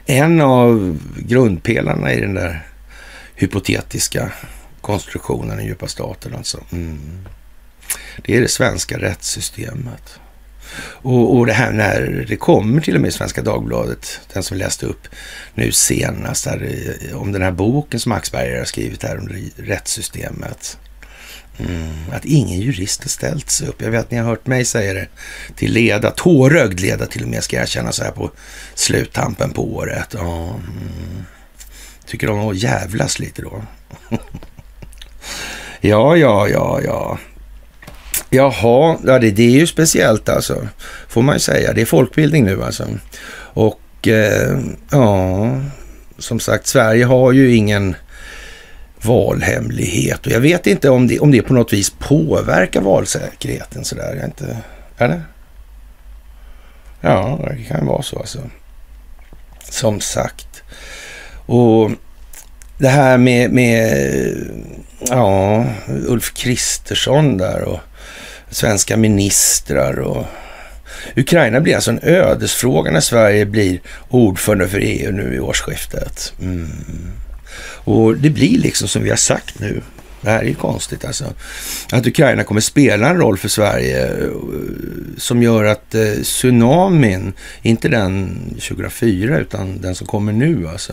En 0.06 0.40
av 0.40 0.98
grundpelarna 1.16 2.12
i 2.12 2.20
den 2.20 2.34
där 2.34 2.66
hypotetiska 3.34 4.32
konstruktionen, 4.82 5.56
den 5.56 5.66
djupa 5.66 5.88
staten 5.88 6.34
alltså. 6.34 6.64
Mm. 6.72 7.28
Det 8.24 8.36
är 8.36 8.40
det 8.40 8.48
svenska 8.48 8.98
rättssystemet. 8.98 10.20
Och, 10.78 11.36
och 11.36 11.46
det 11.46 11.52
här 11.52 11.72
när 11.72 12.26
det 12.28 12.36
kommer 12.36 12.80
till 12.80 12.94
och 12.94 13.00
med 13.00 13.08
i 13.08 13.12
Svenska 13.12 13.42
Dagbladet, 13.42 14.20
den 14.32 14.42
som 14.42 14.56
läste 14.56 14.86
upp 14.86 15.08
nu 15.54 15.72
senast, 15.72 16.44
där, 16.44 16.86
eh, 17.10 17.16
om 17.16 17.32
den 17.32 17.42
här 17.42 17.52
boken 17.52 18.00
som 18.00 18.12
Axberger 18.12 18.58
har 18.58 18.64
skrivit 18.64 19.02
här 19.02 19.18
om 19.18 19.28
rättssystemet. 19.56 20.78
Mm, 21.58 21.92
att 22.12 22.24
ingen 22.24 22.60
jurist 22.60 23.02
har 23.02 23.08
ställt 23.08 23.50
sig 23.50 23.68
upp. 23.68 23.82
Jag 23.82 23.90
vet 23.90 24.00
att 24.00 24.10
ni 24.10 24.18
har 24.18 24.24
hört 24.24 24.46
mig 24.46 24.64
säga 24.64 24.94
det 24.94 25.08
till 25.56 25.72
leda, 25.72 26.10
tårögd 26.10 26.80
leda 26.80 27.06
till 27.06 27.22
och 27.22 27.28
med 27.28 27.44
ska 27.44 27.56
jag 27.56 27.68
känna 27.68 27.92
så 27.92 28.04
här 28.04 28.10
på 28.10 28.30
sluttampen 28.74 29.50
på 29.50 29.74
året. 29.74 30.14
Mm. 30.14 31.24
Tycker 32.06 32.26
de 32.26 32.48
att 32.48 32.56
jävlas 32.56 33.18
lite 33.18 33.42
då. 33.42 33.62
ja, 35.80 36.16
ja, 36.16 36.48
ja, 36.48 36.80
ja. 36.84 37.18
Jaha, 38.30 38.96
ja, 39.04 39.18
det, 39.18 39.30
det 39.30 39.42
är 39.42 39.50
ju 39.50 39.66
speciellt 39.66 40.28
alltså, 40.28 40.68
får 41.08 41.22
man 41.22 41.34
ju 41.34 41.40
säga. 41.40 41.72
Det 41.72 41.80
är 41.80 41.86
folkbildning 41.86 42.44
nu 42.44 42.62
alltså. 42.62 42.86
Och 43.54 44.08
eh, 44.08 44.58
ja, 44.90 45.60
som 46.18 46.40
sagt, 46.40 46.66
Sverige 46.66 47.04
har 47.04 47.32
ju 47.32 47.54
ingen 47.54 47.96
valhemlighet. 49.02 50.26
Och 50.26 50.32
jag 50.32 50.40
vet 50.40 50.66
inte 50.66 50.90
om 50.90 51.06
det, 51.06 51.18
om 51.20 51.30
det 51.30 51.42
på 51.42 51.54
något 51.54 51.72
vis 51.72 51.92
påverkar 51.98 52.80
valsäkerheten 52.80 53.84
sådär. 53.84 54.14
Jag 54.16 54.24
inte, 54.24 54.56
eller? 54.98 55.22
Ja, 57.00 57.40
det 57.50 57.64
kan 57.64 57.86
vara 57.86 58.02
så 58.02 58.18
alltså. 58.18 58.38
Som 59.70 60.00
sagt. 60.00 60.62
Och 61.46 61.90
det 62.82 62.88
här 62.88 63.18
med, 63.18 63.50
med 63.50 63.96
ja, 65.08 65.66
Ulf 66.06 66.32
Kristersson 66.34 67.36
där 67.36 67.62
och 67.62 67.80
svenska 68.50 68.96
ministrar 68.96 69.98
och 69.98 70.26
Ukraina 71.16 71.60
blir 71.60 71.74
alltså 71.74 71.90
en 71.90 72.00
ödesfråga 72.02 72.90
när 72.90 73.00
Sverige 73.00 73.46
blir 73.46 73.80
ordförande 74.08 74.68
för 74.68 74.78
EU 74.78 75.12
nu 75.12 75.34
i 75.34 75.40
årsskiftet. 75.40 76.32
Mm. 76.40 76.70
Och 77.84 78.16
det 78.16 78.30
blir 78.30 78.58
liksom 78.58 78.88
som 78.88 79.02
vi 79.02 79.10
har 79.10 79.16
sagt 79.16 79.58
nu. 79.58 79.82
Det 80.22 80.30
här 80.30 80.40
är 80.40 80.48
ju 80.48 80.54
konstigt 80.54 81.04
alltså. 81.04 81.24
Att 81.92 82.06
Ukraina 82.06 82.44
kommer 82.44 82.60
spela 82.60 83.08
en 83.08 83.16
roll 83.16 83.38
för 83.38 83.48
Sverige 83.48 84.06
eh, 84.06 84.30
som 85.16 85.42
gör 85.42 85.64
att 85.64 85.94
eh, 85.94 86.12
tsunamin, 86.22 87.32
inte 87.62 87.88
den 87.88 88.38
2004 88.50 89.38
utan 89.38 89.80
den 89.80 89.94
som 89.94 90.06
kommer 90.06 90.32
nu 90.32 90.68
alltså. 90.68 90.92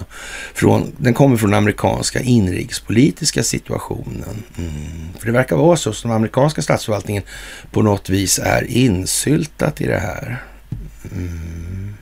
Från, 0.53 0.91
den 0.97 1.13
kommer 1.13 1.37
från 1.37 1.49
den 1.49 1.57
amerikanska 1.57 2.19
inrikespolitiska 2.19 3.43
situationen. 3.43 4.43
Mm. 4.57 4.73
För 5.19 5.25
det 5.25 5.31
verkar 5.31 5.55
vara 5.55 5.77
så 5.77 5.93
som 5.93 6.09
den 6.09 6.15
amerikanska 6.15 6.61
statsförvaltningen 6.61 7.23
på 7.71 7.81
något 7.81 8.09
vis 8.09 8.39
är 8.39 8.63
insyltat 8.63 9.81
i 9.81 9.87
det 9.87 9.99
här. 9.99 10.43
Mm. 11.11 11.93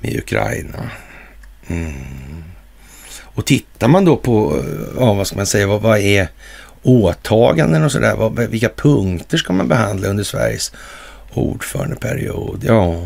Med 0.00 0.16
Ukraina. 0.16 0.90
Mm. 1.66 1.94
Och 3.36 3.44
tittar 3.44 3.88
man 3.88 4.04
då 4.04 4.16
på, 4.16 4.64
ja 4.98 5.14
vad 5.14 5.26
ska 5.26 5.36
man 5.36 5.46
säga, 5.46 5.66
vad, 5.66 5.82
vad 5.82 5.98
är 5.98 6.28
åtaganden 6.82 7.84
och 7.84 7.92
sådär, 7.92 8.46
vilka 8.46 8.68
punkter 8.68 9.38
ska 9.38 9.52
man 9.52 9.68
behandla 9.68 10.08
under 10.08 10.24
Sveriges 10.24 10.72
ordförandeperiod? 11.34 12.64
Ja, 12.66 13.02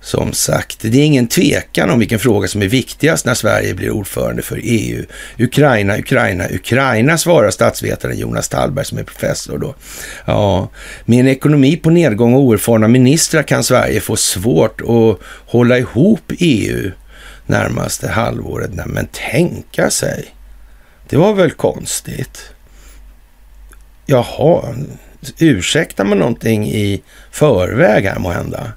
som 0.00 0.32
sagt, 0.32 0.76
det 0.80 0.98
är 0.98 1.04
ingen 1.04 1.26
tvekan 1.26 1.90
om 1.90 1.98
vilken 1.98 2.18
fråga 2.18 2.48
som 2.48 2.62
är 2.62 2.68
viktigast 2.68 3.26
när 3.26 3.34
Sverige 3.34 3.74
blir 3.74 3.90
ordförande 3.90 4.42
för 4.42 4.60
EU. 4.62 5.04
Ukraina, 5.38 5.98
Ukraina, 5.98 6.44
Ukraina, 6.50 7.18
svarar 7.18 7.50
statsvetaren 7.50 8.18
Jonas 8.18 8.48
Tallberg 8.48 8.84
som 8.84 8.98
är 8.98 9.02
professor 9.02 9.58
då. 9.58 9.74
Ja, 10.24 10.68
med 11.04 11.20
en 11.20 11.28
ekonomi 11.28 11.76
på 11.76 11.90
nedgång 11.90 12.34
och 12.34 12.40
oerfarna 12.40 12.88
ministrar 12.88 13.42
kan 13.42 13.64
Sverige 13.64 14.00
få 14.00 14.16
svårt 14.16 14.80
att 14.80 15.26
hålla 15.46 15.78
ihop 15.78 16.32
EU 16.38 16.90
närmaste 17.46 18.08
halvåret. 18.08 18.70
Nej, 18.74 18.86
men 18.88 19.06
tänka 19.06 19.90
sig. 19.90 20.34
Det 21.08 21.16
var 21.16 21.34
väl 21.34 21.50
konstigt. 21.50 22.52
Jaha, 24.06 24.74
ursäktar 25.38 26.04
man 26.04 26.18
någonting 26.18 26.68
i 26.68 27.02
förväg 27.30 28.04
här 28.04 28.18
måhända? 28.18 28.72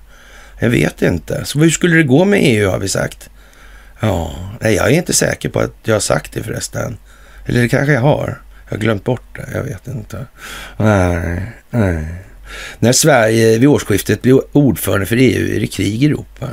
Jag 0.59 0.69
vet 0.69 1.01
inte. 1.01 1.45
Så 1.45 1.59
hur 1.59 1.69
skulle 1.69 1.95
det 1.95 2.03
gå 2.03 2.25
med 2.25 2.39
EU 2.43 2.69
har 2.69 2.79
vi 2.79 2.87
sagt? 2.87 3.29
Ja, 3.99 4.35
nej, 4.61 4.75
jag 4.75 4.85
är 4.87 4.91
inte 4.91 5.13
säker 5.13 5.49
på 5.49 5.59
att 5.59 5.75
jag 5.83 5.95
har 5.95 5.99
sagt 5.99 6.33
det 6.33 6.43
förresten. 6.43 6.97
Eller 7.45 7.61
det 7.61 7.69
kanske 7.69 7.93
jag 7.93 8.01
har. 8.01 8.41
Jag 8.65 8.77
har 8.77 8.81
glömt 8.81 9.03
bort 9.03 9.35
det. 9.35 9.49
Jag 9.53 9.63
vet 9.63 9.87
inte. 9.87 10.25
Nej, 10.77 11.51
nej. 11.69 12.05
När 12.79 12.91
Sverige 12.91 13.57
vid 13.57 13.69
årsskiftet 13.69 14.21
blir 14.21 14.41
ordförande 14.51 15.05
för 15.05 15.15
EU 15.15 15.55
är 15.55 15.59
det 15.59 15.67
krig 15.67 16.03
i 16.03 16.05
Europa. 16.05 16.47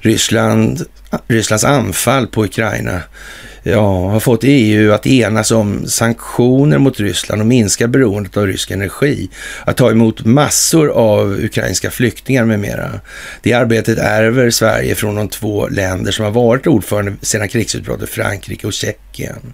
Ryssland, 0.00 0.84
Rysslands 1.28 1.64
anfall 1.64 2.26
på 2.26 2.44
Ukraina 2.44 3.02
ja, 3.62 4.08
har 4.08 4.20
fått 4.20 4.40
EU 4.42 4.92
att 4.92 5.06
enas 5.06 5.50
om 5.50 5.86
sanktioner 5.86 6.78
mot 6.78 7.00
Ryssland 7.00 7.40
och 7.42 7.46
minska 7.46 7.88
beroendet 7.88 8.36
av 8.36 8.46
rysk 8.46 8.70
energi, 8.70 9.30
att 9.64 9.76
ta 9.76 9.90
emot 9.90 10.24
massor 10.24 10.88
av 10.88 11.32
ukrainska 11.44 11.90
flyktingar 11.90 12.44
med 12.44 12.60
mera. 12.60 13.00
Det 13.42 13.52
arbetet 13.52 13.98
ärver 13.98 14.50
Sverige 14.50 14.94
från 14.94 15.14
de 15.14 15.28
två 15.28 15.68
länder 15.68 16.12
som 16.12 16.24
har 16.24 16.32
varit 16.32 16.66
ordförande 16.66 17.12
sedan 17.22 17.48
krigsutbrottet, 17.48 18.10
Frankrike 18.10 18.66
och 18.66 18.72
Tjeckien. 18.72 19.52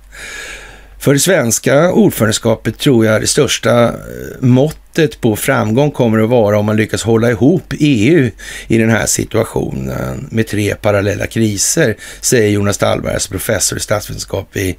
För 0.99 1.13
det 1.13 1.21
svenska 1.21 1.93
ordförandeskapet 1.93 2.79
tror 2.79 3.07
jag 3.07 3.21
det 3.21 3.27
största 3.27 3.85
eh, 3.85 3.93
måttet 4.41 5.21
på 5.21 5.37
framgång 5.37 5.91
kommer 5.91 6.19
att 6.19 6.29
vara 6.29 6.59
om 6.59 6.67
man 6.67 6.77
lyckas 6.77 7.03
hålla 7.03 7.31
ihop 7.31 7.73
EU 7.79 8.31
i 8.67 8.79
den 8.79 8.91
här 8.91 9.07
situationen 9.07 10.29
med 10.31 10.47
tre 10.47 10.75
parallella 10.75 11.27
kriser, 11.27 11.97
säger 12.21 12.51
Jonas 12.51 12.79
Dahlbergs 12.79 13.15
alltså 13.15 13.31
professor 13.31 13.79
i 13.79 13.81
statsvetenskap 13.81 14.49
vid 14.53 14.75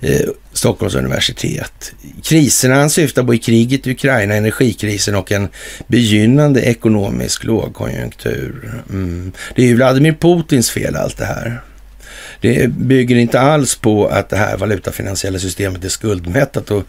eh, 0.00 0.28
Stockholms 0.52 0.94
universitet. 0.94 1.92
Kriserna 2.22 2.74
han 2.74 2.90
syftar 2.90 3.22
på 3.22 3.34
är 3.34 3.38
kriget 3.38 3.86
i 3.86 3.90
Ukraina, 3.90 4.34
energikrisen 4.34 5.14
och 5.14 5.32
en 5.32 5.48
begynnande 5.86 6.60
ekonomisk 6.60 7.44
lågkonjunktur. 7.44 8.82
Mm. 8.90 9.32
Det 9.54 9.62
är 9.62 9.66
ju 9.66 9.74
Vladimir 9.74 10.12
Putins 10.20 10.70
fel 10.70 10.96
allt 10.96 11.16
det 11.16 11.24
här. 11.24 11.60
Det 12.44 12.68
bygger 12.68 13.16
inte 13.16 13.40
alls 13.40 13.76
på 13.76 14.06
att 14.06 14.28
det 14.28 14.36
här 14.36 14.56
valutafinansiella 14.56 15.38
systemet 15.38 15.84
är 15.84 15.88
skuldmättat 15.88 16.70
och 16.70 16.84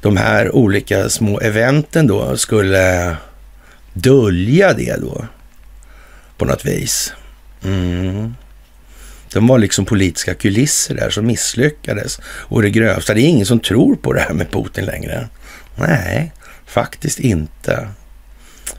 de 0.00 0.16
här 0.16 0.54
olika 0.54 1.08
små 1.08 1.40
eventen 1.40 2.06
då 2.06 2.36
skulle 2.36 3.16
dölja 3.92 4.72
det 4.72 5.00
då 5.00 5.26
på 6.36 6.44
något 6.44 6.64
vis. 6.64 7.12
Mm. 7.64 8.34
De 9.32 9.46
var 9.46 9.58
liksom 9.58 9.84
politiska 9.84 10.34
kulisser 10.34 10.94
där 10.94 11.10
som 11.10 11.26
misslyckades 11.26 12.20
och 12.24 12.62
det 12.62 12.70
grövsta. 12.70 13.14
Det 13.14 13.20
är 13.20 13.28
ingen 13.28 13.46
som 13.46 13.60
tror 13.60 13.96
på 13.96 14.12
det 14.12 14.20
här 14.20 14.34
med 14.34 14.50
Putin 14.50 14.84
längre. 14.84 15.28
Nej, 15.76 16.32
faktiskt 16.66 17.18
inte. 17.18 17.88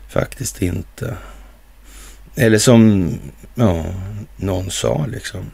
Faktiskt 0.10 0.62
inte. 0.62 1.17
Eller 2.36 2.58
som 2.58 3.12
ja, 3.56 3.86
någon 4.36 4.72
sa 4.72 5.06
liksom. 5.12 5.52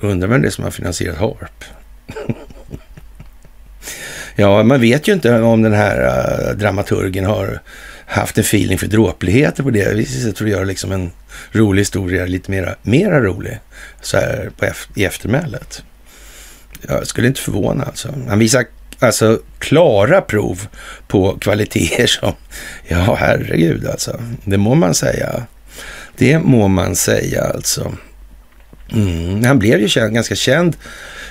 Undrar 0.00 0.28
vem 0.28 0.42
det 0.42 0.48
är 0.48 0.50
som 0.50 0.64
har 0.64 0.70
finansierat 0.70 1.18
Harp? 1.18 1.64
ja, 4.36 4.62
man 4.62 4.80
vet 4.80 5.08
ju 5.08 5.12
inte 5.12 5.40
om 5.40 5.62
den 5.62 5.72
här 5.72 6.02
äh, 6.48 6.56
dramaturgen 6.56 7.24
har 7.24 7.60
haft 8.06 8.38
en 8.38 8.44
feeling 8.44 8.78
för 8.78 8.86
dråpligheter 8.86 9.62
på 9.62 9.70
det 9.70 9.94
viset 9.94 10.38
för 10.38 10.44
att 10.44 10.50
göra 10.50 10.64
liksom 10.64 10.92
en 10.92 11.10
rolig 11.52 11.80
historia 11.80 12.26
lite 12.26 12.50
mera, 12.50 12.74
mera 12.82 13.20
rolig 13.20 13.60
så 14.00 14.16
här 14.16 14.50
på, 14.56 14.66
i 14.94 15.04
eftermälet. 15.04 15.82
Jag 16.88 17.06
skulle 17.06 17.28
inte 17.28 17.40
förvåna 17.40 17.84
alltså. 17.84 18.14
Han 18.28 18.38
visar 18.38 18.64
alltså 18.98 19.40
klara 19.58 20.20
prov 20.20 20.66
på 21.08 21.38
kvaliteter 21.38 22.06
som, 22.06 22.32
ja 22.88 23.16
herregud 23.20 23.86
alltså, 23.86 24.20
det 24.44 24.58
må 24.58 24.74
man 24.74 24.94
säga. 24.94 25.46
Det 26.16 26.38
må 26.38 26.68
man 26.68 26.96
säga 26.96 27.44
alltså. 27.44 27.92
Mm, 28.92 29.44
han 29.44 29.58
blev 29.58 29.80
ju 29.80 29.88
känd, 29.88 30.14
ganska 30.14 30.34
känd 30.34 30.76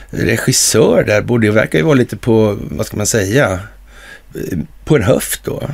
regissör 0.09 1.03
där, 1.03 1.21
borde 1.21 1.51
verkar 1.51 1.79
ju 1.79 1.85
vara 1.85 1.95
lite 1.95 2.17
på, 2.17 2.57
vad 2.61 2.85
ska 2.85 2.97
man 2.97 3.05
säga, 3.05 3.59
på 4.85 4.95
en 4.95 5.03
höft 5.03 5.43
då. 5.43 5.69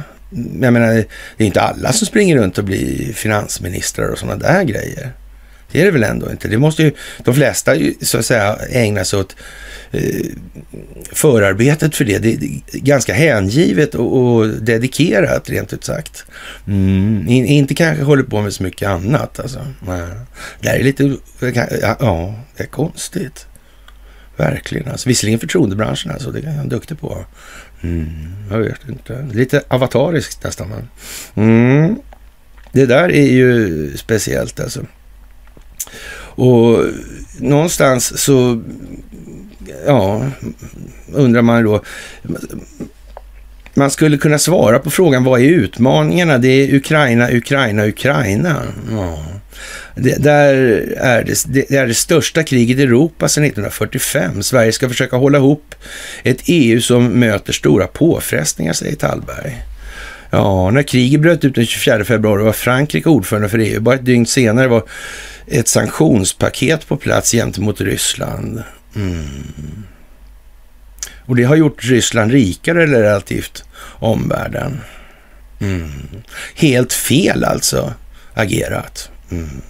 Jag 0.61 0.73
menar, 0.73 0.93
det 1.37 1.43
är 1.43 1.47
inte 1.47 1.61
alla 1.61 1.93
som 1.93 2.07
springer 2.07 2.37
runt 2.37 2.57
och 2.57 2.63
blir 2.63 3.13
finansministrar 3.13 4.07
och 4.07 4.17
sådana 4.17 4.37
där 4.37 4.63
grejer. 4.63 5.11
Det 5.73 5.81
är 5.81 5.85
det 5.85 5.91
väl 5.91 6.03
ändå 6.03 6.31
inte. 6.31 6.47
Det 6.47 6.57
måste 6.57 6.83
ju, 6.83 6.91
de 7.23 7.35
flesta 7.35 7.75
så 8.01 8.17
att 8.17 8.25
säga 8.25 8.57
ägna 8.69 9.05
sig 9.05 9.19
åt 9.19 9.35
eh, 9.91 10.25
förarbetet 11.11 11.95
för 11.95 12.05
det. 12.05 12.19
Det 12.19 12.33
är 12.33 12.79
ganska 12.79 13.13
hängivet 13.13 13.95
och, 13.95 14.17
och 14.17 14.47
dedikerat 14.47 15.49
rent 15.49 15.73
ut 15.73 15.83
sagt. 15.83 16.25
Mm, 16.67 17.27
inte 17.27 17.73
kanske 17.73 18.03
håller 18.03 18.23
på 18.23 18.41
med 18.41 18.53
så 18.53 18.63
mycket 18.63 18.89
annat 18.89 19.39
alltså. 19.39 19.67
Det 20.59 20.69
är 20.69 20.83
lite, 20.83 21.17
ja, 21.99 22.35
det 22.57 22.63
är 22.63 22.67
konstigt. 22.67 23.47
Verkligen. 24.37 24.91
Alltså, 24.91 25.09
visserligen 25.09 25.39
förtroendebranschen, 25.39 26.11
alltså, 26.11 26.31
det 26.31 26.39
är 26.39 26.55
han 26.55 26.69
duktig 26.69 26.99
på. 26.99 27.25
Mm, 27.81 28.33
jag 28.51 28.59
vet 28.59 28.89
inte. 28.89 29.27
Lite 29.33 29.63
avatariskt 29.67 30.43
nästan. 30.43 30.73
Mm. 31.35 31.95
Det 32.71 32.85
där 32.85 33.11
är 33.11 33.27
ju 33.27 33.97
speciellt 33.97 34.59
alltså. 34.59 34.85
Och 36.35 36.85
någonstans 37.39 38.21
så 38.23 38.61
ja, 39.85 40.25
undrar 41.13 41.41
man 41.41 41.63
då. 41.63 41.83
Man 43.73 43.91
skulle 43.91 44.17
kunna 44.17 44.39
svara 44.39 44.79
på 44.79 44.91
frågan, 44.91 45.23
vad 45.23 45.41
är 45.41 45.45
utmaningarna? 45.45 46.37
Det 46.37 46.47
är 46.47 46.75
Ukraina, 46.75 47.31
Ukraina, 47.31 47.85
Ukraina. 47.85 48.61
Ja. 48.91 49.25
Det, 49.95 50.23
där 50.23 50.53
är 50.97 51.23
det, 51.23 51.45
det, 51.47 51.75
är 51.75 51.87
det 51.87 51.93
största 51.93 52.43
kriget 52.43 52.79
i 52.79 52.83
Europa 52.83 53.27
sedan 53.27 53.43
1945. 53.43 54.43
Sverige 54.43 54.71
ska 54.71 54.89
försöka 54.89 55.15
hålla 55.15 55.37
ihop 55.37 55.75
ett 56.23 56.39
EU 56.45 56.81
som 56.81 57.07
möter 57.07 57.53
stora 57.53 57.87
påfrestningar, 57.87 58.73
säger 58.73 58.95
Tallberg. 58.95 59.63
Ja, 60.29 60.71
när 60.71 60.83
kriget 60.83 61.21
bröt 61.21 61.45
ut 61.45 61.55
den 61.55 61.65
24 61.65 62.05
februari 62.05 62.43
var 62.43 62.53
Frankrike 62.53 63.09
ordförande 63.09 63.49
för 63.49 63.59
EU. 63.59 63.81
Bara 63.81 63.95
ett 63.95 64.05
dygn 64.05 64.25
senare 64.25 64.67
var 64.67 64.83
ett 65.53 65.67
sanktionspaket 65.67 66.87
på 66.87 66.97
plats 66.97 67.31
gentemot 67.31 67.81
Ryssland. 67.81 68.63
Mm. 68.95 69.43
Och 71.25 71.35
det 71.35 71.43
har 71.43 71.55
gjort 71.55 71.83
Ryssland 71.83 72.31
rikare 72.31 72.87
relativt 72.87 73.63
omvärlden. 73.99 74.81
Mm. 75.59 75.91
Helt 76.55 76.93
fel 76.93 77.43
alltså 77.43 77.93
agerat. 78.33 79.09
Mm. 79.31 79.61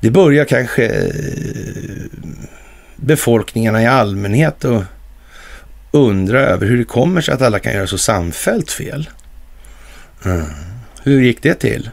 Det 0.00 0.10
börjar 0.10 0.44
kanske 0.44 0.86
eh, 0.86 2.04
befolkningarna 2.96 3.82
i 3.82 3.86
allmänhet 3.86 4.64
att 4.64 4.84
undra 5.90 6.40
över 6.40 6.66
hur 6.66 6.78
det 6.78 6.84
kommer 6.84 7.20
sig 7.20 7.34
att 7.34 7.42
alla 7.42 7.58
kan 7.58 7.72
göra 7.72 7.86
så 7.86 7.98
samfällt 7.98 8.70
fel. 8.70 9.10
Mm. 10.24 10.46
Hur 11.02 11.22
gick 11.22 11.42
det 11.42 11.54
till? 11.54 11.90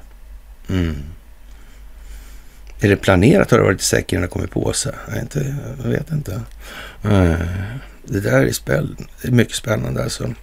Mm. 0.69 0.95
Är 2.83 2.89
det 2.89 2.95
planerat 2.95 3.51
har 3.51 3.57
det 3.57 3.63
varit 3.63 3.81
säkert 3.81 4.11
när 4.11 4.21
det 4.21 4.27
kommer 4.27 4.47
på 4.47 4.73
sig? 4.73 4.93
Jag, 5.07 5.21
inte, 5.21 5.55
jag 5.83 5.89
vet 5.89 6.11
inte. 6.11 6.41
Eh, 7.03 7.33
det 8.05 8.19
där 8.19 8.45
är, 8.45 8.51
spänn, 8.51 9.07
är 9.21 9.31
mycket 9.31 9.55
spännande 9.55 10.03
alltså. 10.03 10.33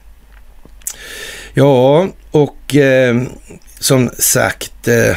Ja, 1.54 2.08
och 2.30 2.76
eh, 2.76 3.22
som 3.78 4.10
sagt 4.18 4.88
eh, 4.88 5.16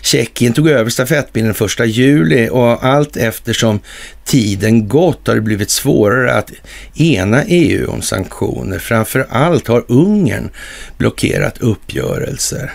Tjeckien 0.00 0.52
tog 0.52 0.68
över 0.68 0.90
stafettpinnen 0.90 1.54
den 1.58 1.66
1 1.66 1.86
juli 1.86 2.48
och 2.48 2.84
allt 2.84 3.16
eftersom 3.16 3.80
tiden 4.24 4.88
gått 4.88 5.26
har 5.26 5.34
det 5.34 5.40
blivit 5.40 5.70
svårare 5.70 6.34
att 6.34 6.52
ena 6.94 7.44
EU 7.44 7.90
om 7.90 8.02
sanktioner. 8.02 8.78
Framför 8.78 9.26
allt 9.30 9.68
har 9.68 9.84
Ungern 9.88 10.50
blockerat 10.98 11.58
uppgörelser. 11.58 12.72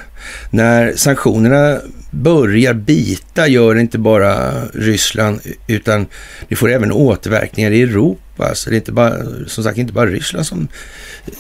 När 0.50 0.94
sanktionerna 0.96 1.82
börjar 2.12 2.74
bita 2.74 3.48
gör 3.48 3.76
inte 3.76 3.98
bara 3.98 4.66
Ryssland 4.66 5.40
utan 5.68 6.06
det 6.48 6.56
får 6.56 6.72
även 6.72 6.92
återverkningar 6.92 7.72
i 7.72 7.82
Europa. 7.82 8.56
Så 8.56 8.70
det 8.70 8.76
är 8.76 8.78
inte 8.78 8.92
bara, 8.92 9.14
som 9.48 9.64
sagt 9.64 9.78
inte 9.78 9.94
bara 9.94 10.06
Ryssland 10.06 10.46
som 10.46 10.68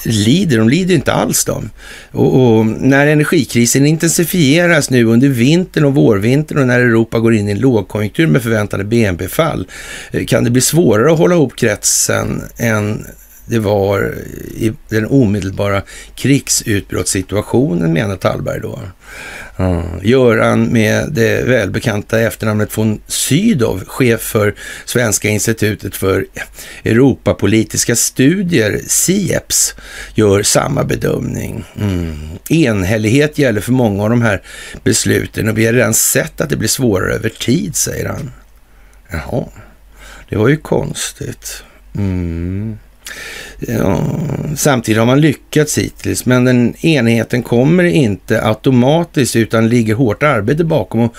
lider, 0.06 0.58
de 0.58 0.70
lider 0.70 0.96
inte 0.96 1.14
alls 1.14 1.46
de. 1.46 1.70
Och, 2.12 2.58
och, 2.58 2.66
när 2.66 3.08
energikrisen 3.08 3.86
intensifieras 3.86 4.90
nu 4.90 5.04
under 5.04 5.28
vintern 5.28 5.86
och 5.86 5.96
vårvintern 5.96 6.58
och 6.58 6.68
när 6.68 6.80
Europa 6.80 7.20
går 7.20 7.34
in 7.34 7.48
i 7.48 7.52
en 7.52 7.60
lågkonjunktur 7.60 8.28
med 8.28 8.44
förväntade 8.44 8.84
BNP-fall 8.84 9.68
eh, 10.12 10.26
kan 10.26 10.44
det 10.44 10.50
bli 10.50 10.62
svårare 10.62 11.12
att 11.12 11.18
hålla 11.18 11.36
ihop 11.36 11.56
kretsen 11.56 12.42
än 12.58 13.06
det 13.46 13.60
var 13.60 14.16
i 14.56 14.74
den 14.90 15.06
omedelbara 15.06 15.82
krigsutbrottssituationen, 16.16 17.94
menar 17.94 18.16
Tallberg 18.16 18.60
då. 18.60 18.80
Mm. 19.58 19.84
Göran 20.04 20.64
med 20.64 21.12
det 21.12 21.44
välbekanta 21.48 22.20
efternamnet 22.20 22.78
von 22.78 23.02
Sydow, 23.08 23.84
chef 23.88 24.22
för 24.22 24.56
Svenska 24.86 25.30
institutet 25.30 25.96
för 25.96 26.26
Europapolitiska 26.84 27.96
studier, 27.96 28.82
SIEPS, 28.88 29.76
gör 30.16 30.44
samma 30.44 30.84
bedömning. 30.84 31.64
Mm. 31.80 32.30
Enhällighet 32.50 33.38
gäller 33.38 33.62
för 33.62 33.72
många 33.72 34.04
av 34.04 34.10
de 34.10 34.22
här 34.22 34.42
besluten 34.84 35.50
och 35.50 35.58
vi 35.58 35.66
har 35.66 35.74
redan 35.74 35.94
sett 35.94 36.42
att 36.42 36.50
det 36.50 36.58
blir 36.58 36.70
svårare 36.70 37.14
över 37.14 37.30
tid, 37.30 37.76
säger 37.76 38.08
han. 38.08 38.32
Jaha, 39.12 39.46
det 40.30 40.36
var 40.36 40.50
ju 40.50 40.58
konstigt. 40.58 41.64
Mm. 41.96 42.78
Ja, 43.60 44.04
samtidigt 44.56 45.00
har 45.00 45.06
man 45.06 45.22
lyckats 45.22 45.78
hittills, 45.78 46.26
men 46.26 46.46
den 46.46 46.86
enheten 46.86 47.44
kommer 47.44 47.84
inte 47.84 48.46
automatiskt 48.46 49.36
utan 49.36 49.70
ligger 49.70 49.96
hårt 49.96 50.24
arbete 50.24 50.64
bakom. 50.64 51.00
Och 51.00 51.16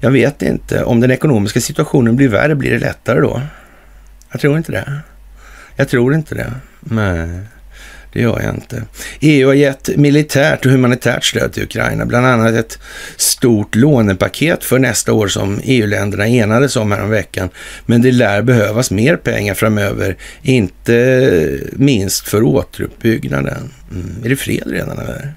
jag 0.00 0.10
vet 0.10 0.42
inte, 0.42 0.84
om 0.84 1.00
den 1.00 1.10
ekonomiska 1.10 1.60
situationen 1.60 2.16
blir 2.16 2.28
värre, 2.28 2.54
blir 2.54 2.70
det 2.70 2.78
lättare 2.78 3.20
då? 3.20 3.42
Jag 4.30 4.40
tror 4.40 4.56
inte 4.56 4.72
det. 4.72 4.92
Jag 5.76 5.88
tror 5.88 6.14
inte 6.14 6.34
det. 6.34 6.52
Nej. 6.80 7.28
Det 8.16 8.22
gör 8.22 8.40
jag 8.42 8.54
inte. 8.54 8.82
EU 9.20 9.46
har 9.46 9.54
gett 9.54 9.96
militärt 9.96 10.66
och 10.66 10.72
humanitärt 10.72 11.24
stöd 11.24 11.52
till 11.52 11.62
Ukraina, 11.62 12.06
bland 12.06 12.26
annat 12.26 12.54
ett 12.54 12.78
stort 13.16 13.74
lånepaket 13.74 14.64
för 14.64 14.78
nästa 14.78 15.12
år 15.12 15.28
som 15.28 15.60
EU-länderna 15.64 16.28
enades 16.28 16.76
om 16.76 17.10
veckan. 17.10 17.48
Men 17.86 18.02
det 18.02 18.12
lär 18.12 18.42
behövas 18.42 18.90
mer 18.90 19.16
pengar 19.16 19.54
framöver, 19.54 20.16
inte 20.42 21.58
minst 21.72 22.28
för 22.28 22.42
återuppbyggnaden. 22.42 23.70
Mm. 23.90 24.24
Är 24.24 24.28
det 24.28 24.36
fred 24.36 24.66
redan 24.66 24.98
eller? 24.98 25.34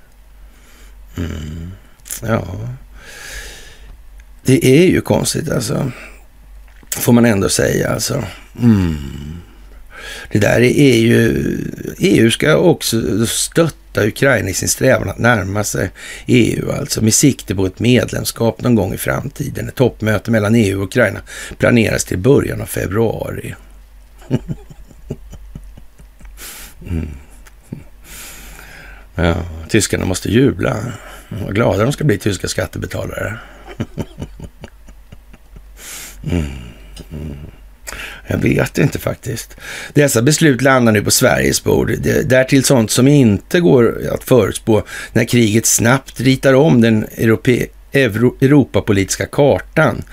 Mm. 1.18 1.72
Ja, 2.22 2.46
det 4.46 4.66
är 4.66 4.88
ju 4.88 5.02
konstigt 5.02 5.52
alltså. 5.52 5.92
Får 6.98 7.14
man 7.14 7.26
ändå 7.26 7.50
säga 7.50 7.90
alltså. 7.90 8.24
Mm. 8.62 8.98
Det 10.32 10.40
där 10.40 10.62
är 10.62 10.98
ju... 10.98 11.58
EU 11.98 12.32
ska 12.32 12.56
också 12.58 13.26
stötta 13.28 14.08
Ukraina 14.08 14.50
i 14.50 14.54
sin 14.54 14.70
strävan 14.70 15.10
att 15.10 15.18
närma 15.18 15.64
sig 15.64 15.92
EU, 16.26 16.72
alltså 16.72 17.04
med 17.04 17.14
sikte 17.14 17.56
på 17.56 17.66
ett 17.66 17.80
medlemskap 17.80 18.62
någon 18.62 18.76
gång 18.76 18.94
i 18.94 18.98
framtiden. 18.98 19.68
Ett 19.68 19.76
toppmöte 19.76 20.32
mellan 20.32 20.56
EU 20.56 20.78
och 20.78 20.84
Ukraina 20.84 21.20
planeras 21.58 22.06
till 22.06 22.18
början 22.18 22.62
av 22.62 22.66
februari. 22.66 23.56
mm. 26.90 27.08
Ja, 29.16 29.36
tyskarna 29.70 30.06
måste 30.06 30.32
jubla. 30.32 30.78
Vad 31.30 31.56
glada 31.56 31.84
de 31.84 31.94
ska 31.94 32.04
bli, 32.04 32.18
tyska 32.18 32.48
skattebetalare. 32.48 33.40
mm. 36.24 36.46
Mm. 37.12 37.38
Jag 38.28 38.38
vet 38.38 38.78
inte 38.78 39.00
faktiskt. 39.00 39.58
Dessa 39.94 40.22
beslut 40.22 40.62
landar 40.62 40.92
nu 40.92 41.02
på 41.02 41.12
Sveriges 41.12 41.64
bord. 41.64 41.92
Därtill 42.26 42.64
sånt 42.64 42.92
som 42.92 43.08
inte 43.08 43.60
går 43.60 44.02
att 44.14 44.24
förutspå 44.24 44.84
när 45.14 45.26
kriget 45.26 45.66
snabbt 45.66 46.20
ritar 46.20 46.54
om 46.54 46.82
den 46.82 47.04
europeiska 47.04 47.74
Euro 47.92 48.36
Europapolitiska 48.42 49.26
kartan. 49.26 50.04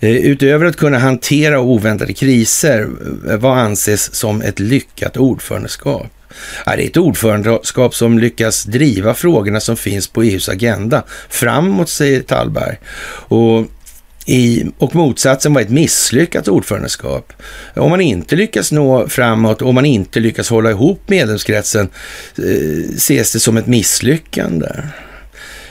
Eh, 0.00 0.10
utöver 0.10 0.66
att 0.66 0.76
kunna 0.76 0.98
hantera 0.98 1.60
oväntade 1.60 2.12
kriser, 2.12 2.88
eh, 3.28 3.36
vad 3.36 3.58
anses 3.58 4.14
som 4.14 4.42
ett 4.42 4.60
lyckat 4.60 5.16
ordförandeskap? 5.16 6.06
det 6.64 6.70
är 6.70 6.86
ett 6.86 6.96
ordförandeskap 6.96 7.94
som 7.94 8.18
lyckas 8.18 8.64
driva 8.64 9.14
frågorna 9.14 9.60
som 9.60 9.76
finns 9.76 10.08
på 10.08 10.22
EUs 10.22 10.48
agenda 10.48 11.02
framåt, 11.28 11.88
säger 11.88 12.20
Tallberg. 12.20 12.76
Och 13.28 13.66
i, 14.30 14.66
och 14.78 14.94
motsatsen 14.94 15.54
var 15.54 15.60
ett 15.60 15.70
misslyckat 15.70 16.48
ordförandeskap. 16.48 17.32
Om 17.74 17.90
man 17.90 18.00
inte 18.00 18.36
lyckas 18.36 18.72
nå 18.72 19.08
framåt 19.08 19.62
om 19.62 19.74
man 19.74 19.84
inte 19.84 20.20
lyckas 20.20 20.50
hålla 20.50 20.70
ihop 20.70 21.00
medlemskretsen 21.06 21.88
eh, 22.38 22.94
ses 22.96 23.32
det 23.32 23.40
som 23.40 23.56
ett 23.56 23.66
misslyckande. 23.66 24.68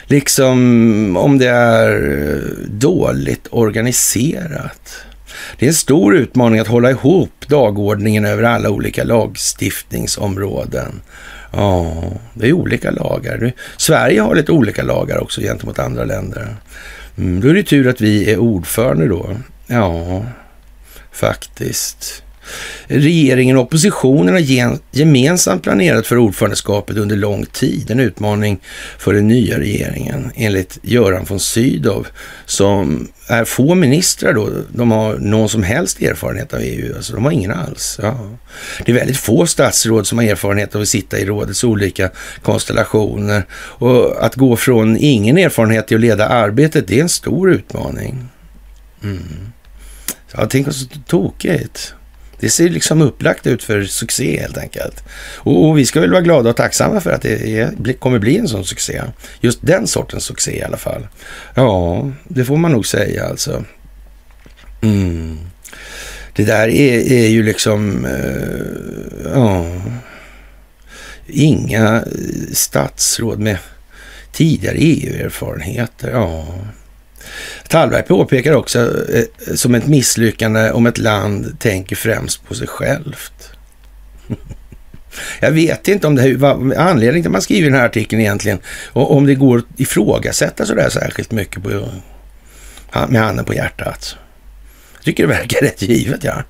Liksom 0.06 1.18
om 1.18 1.38
det 1.38 1.48
är 1.48 2.22
eh, 2.22 2.38
dåligt 2.68 3.48
organiserat. 3.50 5.06
Det 5.60 5.66
är 5.66 5.68
en 5.68 5.74
stor 5.74 6.16
utmaning 6.16 6.60
att 6.60 6.68
hålla 6.68 6.90
ihop 6.90 7.46
dagordningen 7.48 8.26
över 8.26 8.44
alla 8.44 8.70
olika 8.70 9.04
lagstiftningsområden. 9.04 11.02
Ja, 11.52 12.04
det 12.34 12.48
är 12.48 12.54
olika 12.54 12.92
lagar. 12.92 13.54
Sverige 13.78 14.22
har 14.22 14.36
lite 14.36 14.52
olika 14.52 14.84
lagar 14.84 15.18
också 15.18 15.42
gentemot 15.42 15.80
andra 15.80 16.06
länder. 16.06 16.56
Mm, 17.20 17.42
då 17.42 17.48
är 17.48 17.54
det 17.54 17.64
tur 17.64 17.88
att 17.88 18.02
vi 18.02 18.32
är 18.32 18.38
ordförande 18.38 19.08
då. 19.08 19.38
Ja, 19.68 20.26
faktiskt. 21.12 22.24
Regeringen 22.88 23.58
och 23.58 23.64
oppositionen 23.64 24.34
har 24.34 24.78
gemensamt 24.92 25.64
planerat 25.64 26.08
för 26.08 26.18
ordförandeskapet 26.18 26.98
under 26.98 27.16
lång 27.16 27.46
tid. 27.46 27.92
En 27.92 28.00
utmaning 28.00 28.60
för 28.98 29.14
den 29.14 29.28
nya 29.28 29.60
regeringen, 29.60 30.32
enligt 30.36 30.80
Göran 30.82 31.26
von 31.30 31.40
Sydow, 31.40 32.08
som 32.46 33.08
är 33.28 33.46
få 33.46 33.76
ministrar 33.76 34.34
då. 34.34 34.50
De 34.74 34.92
har 34.92 35.18
någon 35.18 35.50
som 35.50 35.64
helst 35.64 36.02
erfarenhet 36.02 36.54
av 36.54 36.60
EU, 36.60 36.96
alltså 36.96 37.14
de 37.14 37.26
har 37.26 37.32
ingen 37.32 37.52
alls. 37.52 38.00
Ja. 38.02 38.30
Det 38.86 38.92
är 38.92 38.96
väldigt 38.96 39.18
få 39.18 39.46
statsråd 39.46 40.08
som 40.08 40.18
har 40.18 40.26
erfarenhet 40.26 40.76
av 40.76 40.82
att 40.82 40.88
sitta 40.88 41.20
i 41.20 41.26
rådets 41.26 41.64
olika 41.64 42.10
konstellationer. 42.42 43.46
Och 43.54 44.26
att 44.26 44.36
gå 44.36 44.56
från 44.56 44.98
ingen 44.98 45.38
erfarenhet 45.38 45.88
till 45.88 45.98
att 45.98 46.02
leda 46.02 46.28
arbetet, 46.28 46.88
det 46.88 46.98
är 46.98 47.02
en 47.02 47.10
stor 47.10 47.52
utmaning. 47.52 48.30
Mm. 49.04 49.52
Ja, 50.32 50.46
tänk 50.50 50.66
vad 50.66 50.76
så 50.76 50.88
tokigt. 51.08 51.94
Det 52.40 52.50
ser 52.50 52.70
liksom 52.70 53.02
upplagt 53.02 53.48
ut 53.48 53.64
för 53.64 53.84
succé 53.84 54.40
helt 54.42 54.58
enkelt. 54.58 55.04
Och, 55.36 55.68
och 55.68 55.78
vi 55.78 55.86
ska 55.86 56.02
väl 56.02 56.12
vara 56.12 56.22
glada 56.22 56.50
och 56.50 56.56
tacksamma 56.56 57.02
för 57.02 57.12
att 57.12 57.22
det 57.22 57.60
är, 57.60 57.94
kommer 57.94 58.20
bli 58.20 58.38
en 58.38 58.48
sån 58.48 58.66
succé. 58.66 59.02
Just 59.42 59.60
den 59.62 59.88
sortens 59.88 60.24
succé 60.24 60.58
i 60.58 60.64
alla 60.64 60.78
fall. 60.78 61.08
Ja, 61.56 62.12
det 62.24 62.46
får 62.46 62.58
man 62.58 62.72
nog 62.72 62.88
säga 62.88 63.26
alltså. 63.26 63.64
Mm. 64.82 65.38
Det 66.36 66.44
där 66.44 66.68
är, 66.68 67.12
är 67.12 67.28
ju 67.28 67.44
liksom, 67.44 68.06
uh, 68.06 69.32
ja, 69.34 69.66
inga 71.28 71.96
eh, 71.96 72.54
statsråd 72.54 73.40
med 73.40 73.58
tidigare 74.32 74.78
EU-erfarenheter. 74.78 76.12
Ja. 76.12 76.48
Tallberg 77.68 78.04
påpekar 78.04 78.54
också 78.54 78.80
eh, 79.14 79.56
som 79.56 79.76
ett 79.76 79.88
misslyckande 79.88 80.72
om 80.72 80.86
ett 80.86 80.98
land 80.98 81.60
tänker 81.60 81.96
främst 81.96 82.48
på 82.48 82.56
sig 82.56 82.68
självt. 82.68 83.52
Jag 85.40 85.52
vet 85.52 85.88
inte 85.88 86.08
om 86.08 86.16
det 86.16 86.22
här, 86.22 86.36
vad 86.36 86.74
anledningen 86.74 87.24
till 87.24 87.30
att 87.30 87.32
man 87.32 87.42
skriver 87.42 87.70
den 87.70 87.80
här 87.80 87.86
artikeln 87.86 88.22
egentligen, 88.22 88.60
och 88.92 89.16
om 89.16 89.26
det 89.26 89.36
går 89.36 89.58
att 89.58 89.80
ifrågasätta 89.80 90.66
sådär 90.66 90.90
särskilt 90.90 91.32
mycket 91.32 91.64
på, 91.64 91.90
med 93.08 93.22
handen 93.22 93.46
på 93.46 93.54
hjärtat. 93.54 94.16
Jag 94.96 95.04
tycker 95.04 95.24
det 95.24 95.34
verkar 95.34 95.62
rätt 95.62 95.82
givet, 95.82 96.24
ja. 96.24 96.44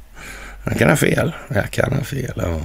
Han 0.70 0.78
kan 0.78 0.90
ha 0.90 0.96
fel. 0.96 1.32
Jag 1.48 1.72
kan 1.72 1.94
ha 1.94 2.04
fel, 2.04 2.34
ja. 2.36 2.60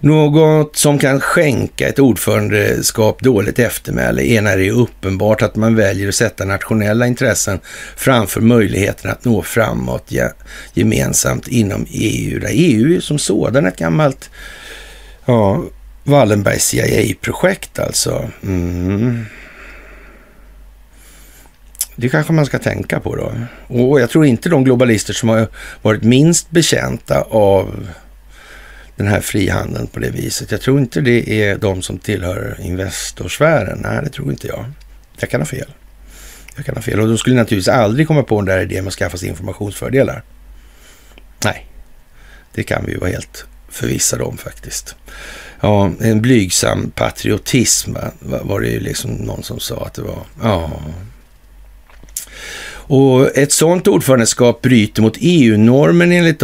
Något 0.00 0.76
som 0.76 0.98
kan 0.98 1.20
skänka 1.20 1.88
ett 1.88 1.98
ordförandeskap 1.98 3.20
dåligt 3.20 3.58
eftermäle 3.58 4.22
är 4.22 4.42
när 4.42 4.56
det 4.56 4.68
är 4.68 4.72
uppenbart 4.72 5.42
att 5.42 5.56
man 5.56 5.74
väljer 5.74 6.08
att 6.08 6.14
sätta 6.14 6.44
nationella 6.44 7.06
intressen 7.06 7.60
framför 7.96 8.40
möjligheten 8.40 9.10
att 9.10 9.24
nå 9.24 9.42
framåt 9.42 10.12
gemensamt 10.74 11.48
inom 11.48 11.86
EU. 11.90 12.40
Där 12.40 12.50
EU 12.52 12.96
är 12.96 13.00
som 13.00 13.18
sådan 13.18 13.66
ett 13.66 13.76
gammalt 13.76 14.30
ja, 15.24 15.64
Wallenberg 16.04 16.60
CIA-projekt 16.60 17.78
alltså. 17.78 18.30
Mm. 18.42 19.26
Det 21.96 22.08
kanske 22.08 22.32
man 22.32 22.46
ska 22.46 22.58
tänka 22.58 23.00
på 23.00 23.16
då. 23.16 23.32
Och 23.66 24.00
jag 24.00 24.10
tror 24.10 24.26
inte 24.26 24.48
de 24.48 24.64
globalister 24.64 25.12
som 25.12 25.28
har 25.28 25.48
varit 25.82 26.02
minst 26.02 26.50
bekänta 26.50 27.22
av 27.22 27.88
den 28.96 29.06
här 29.06 29.20
frihandeln 29.20 29.86
på 29.86 30.00
det 30.00 30.10
viset. 30.10 30.50
Jag 30.50 30.60
tror 30.60 30.78
inte 30.78 31.00
det 31.00 31.42
är 31.42 31.58
de 31.58 31.82
som 31.82 31.98
tillhör 31.98 32.56
Investorsfären. 32.60 33.78
Nej, 33.82 34.00
det 34.04 34.10
tror 34.10 34.30
inte 34.30 34.46
jag. 34.46 34.64
Jag 35.18 35.30
kan 35.30 35.40
ha 35.40 35.46
fel. 35.46 35.68
Jag 36.56 36.64
kan 36.66 36.74
ha 36.74 36.82
fel. 36.82 37.00
Och 37.00 37.08
de 37.08 37.18
skulle 37.18 37.36
naturligtvis 37.36 37.68
aldrig 37.68 38.08
komma 38.08 38.22
på 38.22 38.40
den 38.40 38.46
där 38.46 38.62
idén 38.62 38.84
med 38.84 38.88
att 38.88 38.94
skaffa 38.94 39.16
sig 39.16 39.28
informationsfördelar. 39.28 40.22
Nej, 41.44 41.66
det 42.54 42.62
kan 42.62 42.84
vi 42.86 42.92
ju 42.92 42.98
vara 42.98 43.10
helt 43.10 43.46
förvissade 43.68 44.24
om 44.24 44.36
faktiskt. 44.36 44.96
Ja, 45.60 45.90
en 46.00 46.22
blygsam 46.22 46.90
patriotism 46.90 47.94
var 48.20 48.60
det 48.60 48.68
ju 48.68 48.80
liksom 48.80 49.10
någon 49.10 49.42
som 49.42 49.60
sa 49.60 49.86
att 49.86 49.94
det 49.94 50.02
var. 50.02 50.26
Ja, 50.42 50.82
och 52.86 53.38
ett 53.38 53.52
sådant 53.52 53.88
ordförandeskap 53.88 54.62
bryter 54.62 55.02
mot 55.02 55.16
EU-normen 55.20 56.12
enligt 56.12 56.42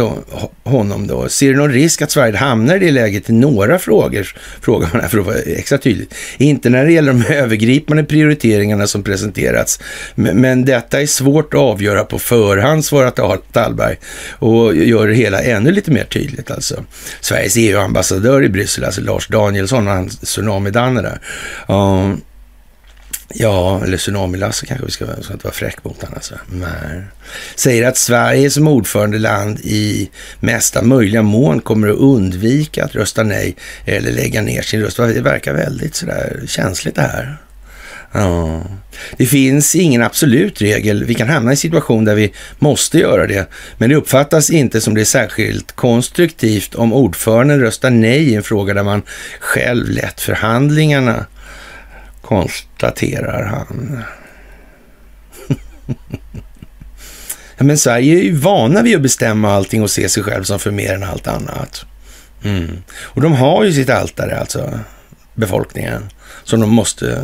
honom 0.63 1.07
då. 1.07 1.29
Ser 1.29 1.49
du 1.49 1.55
någon 1.55 1.71
risk 1.71 2.01
att 2.01 2.11
Sverige 2.11 2.37
hamnar 2.37 2.75
i 2.75 2.79
det 2.79 2.91
läget 2.91 3.29
i 3.29 3.33
några 3.33 3.79
frågor, 3.79 4.35
frågar 4.61 4.89
man 4.93 5.01
här 5.01 5.09
för 5.09 5.19
att 5.19 5.25
vara 5.25 5.37
extra 5.37 5.77
tydlig. 5.77 6.07
Inte 6.37 6.69
när 6.69 6.85
det 6.85 6.91
gäller 6.91 7.13
de 7.13 7.33
övergripande 7.33 8.03
prioriteringarna 8.03 8.87
som 8.87 9.03
presenterats, 9.03 9.79
men 10.15 10.65
detta 10.65 11.01
är 11.01 11.05
svårt 11.05 11.53
att 11.53 11.59
avgöra 11.59 12.03
på 12.03 12.19
förhand, 12.19 12.85
svarar 12.85 13.37
Tallberg 13.51 13.95
och 14.39 14.75
gör 14.75 15.07
det 15.07 15.13
hela 15.13 15.41
ännu 15.41 15.71
lite 15.71 15.91
mer 15.91 16.03
tydligt 16.03 16.51
alltså. 16.51 16.83
Sveriges 17.21 17.57
EU-ambassadör 17.57 18.43
i 18.43 18.49
Bryssel, 18.49 18.83
alltså 18.83 19.01
Lars 19.01 19.27
Danielsson, 19.27 19.87
han 19.87 20.09
Tsunami-Danne 20.09 21.01
där. 21.01 21.19
Um, 21.67 22.21
Ja, 23.33 23.83
eller 23.83 23.97
Tsunami-Lasse 23.97 24.65
kanske 24.65 24.85
vi 24.85 24.91
ska, 24.91 25.05
ska 25.21 25.33
inte 25.33 25.45
vara 25.45 25.53
fräck 25.53 25.83
mot 25.83 26.01
honom. 26.01 26.15
Alltså. 26.15 26.35
Nej. 26.51 27.03
Säger 27.55 27.87
att 27.87 27.97
Sverige 27.97 28.49
som 28.49 28.67
ordförandeland 28.67 29.59
i 29.59 30.09
mesta 30.39 30.81
möjliga 30.81 31.21
mån 31.21 31.61
kommer 31.61 31.87
att 31.87 31.97
undvika 31.97 32.85
att 32.85 32.95
rösta 32.95 33.23
nej 33.23 33.55
eller 33.85 34.11
lägga 34.11 34.41
ner 34.41 34.61
sin 34.61 34.81
röst. 34.81 34.97
Det 34.97 35.21
verkar 35.21 35.53
väldigt 35.53 35.95
sådär 35.95 36.43
känsligt 36.47 36.95
det 36.95 37.01
här. 37.01 37.37
Ja. 38.11 38.63
Det 39.17 39.25
finns 39.25 39.75
ingen 39.75 40.03
absolut 40.03 40.61
regel. 40.61 41.03
Vi 41.03 41.13
kan 41.13 41.29
hamna 41.29 41.51
i 41.51 41.53
en 41.53 41.57
situation 41.57 42.05
där 42.05 42.15
vi 42.15 42.33
måste 42.59 42.99
göra 42.99 43.27
det, 43.27 43.49
men 43.77 43.89
det 43.89 43.95
uppfattas 43.95 44.49
inte 44.49 44.81
som 44.81 44.93
det 44.93 45.01
är 45.01 45.05
särskilt 45.05 45.71
konstruktivt 45.71 46.75
om 46.75 46.93
ordföranden 46.93 47.59
röstar 47.59 47.89
nej 47.89 48.29
i 48.29 48.35
en 48.35 48.43
fråga 48.43 48.73
där 48.73 48.83
man 48.83 49.01
själv 49.39 49.89
lett 49.89 50.21
förhandlingarna 50.21 51.25
konstaterar 52.21 53.43
han. 53.43 54.03
ja, 57.57 57.63
men 57.63 57.77
Sverige 57.77 58.19
är 58.19 58.23
ju 58.23 58.35
vana 58.35 58.81
vid 58.81 58.95
att 58.95 59.01
bestämma 59.01 59.51
allting 59.51 59.83
och 59.83 59.91
se 59.91 60.09
sig 60.09 60.23
själv 60.23 60.43
som 60.43 60.59
för 60.59 60.71
mer 60.71 60.93
än 60.93 61.03
allt 61.03 61.27
annat. 61.27 61.85
Mm. 62.43 62.83
Och 62.93 63.21
de 63.21 63.33
har 63.33 63.63
ju 63.63 63.73
sitt 63.73 63.89
altare, 63.89 64.39
alltså 64.39 64.79
befolkningen, 65.33 66.09
som 66.43 66.59
de 66.59 66.69
måste 66.69 67.23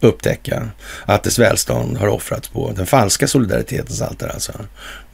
upptäcka 0.00 0.68
att 1.04 1.22
dess 1.22 1.38
välstånd 1.38 1.96
har 1.96 2.08
offrats 2.08 2.48
på. 2.48 2.72
Den 2.76 2.86
falska 2.86 3.26
solidaritetens 3.26 4.02
altare 4.02 4.30
alltså. 4.30 4.52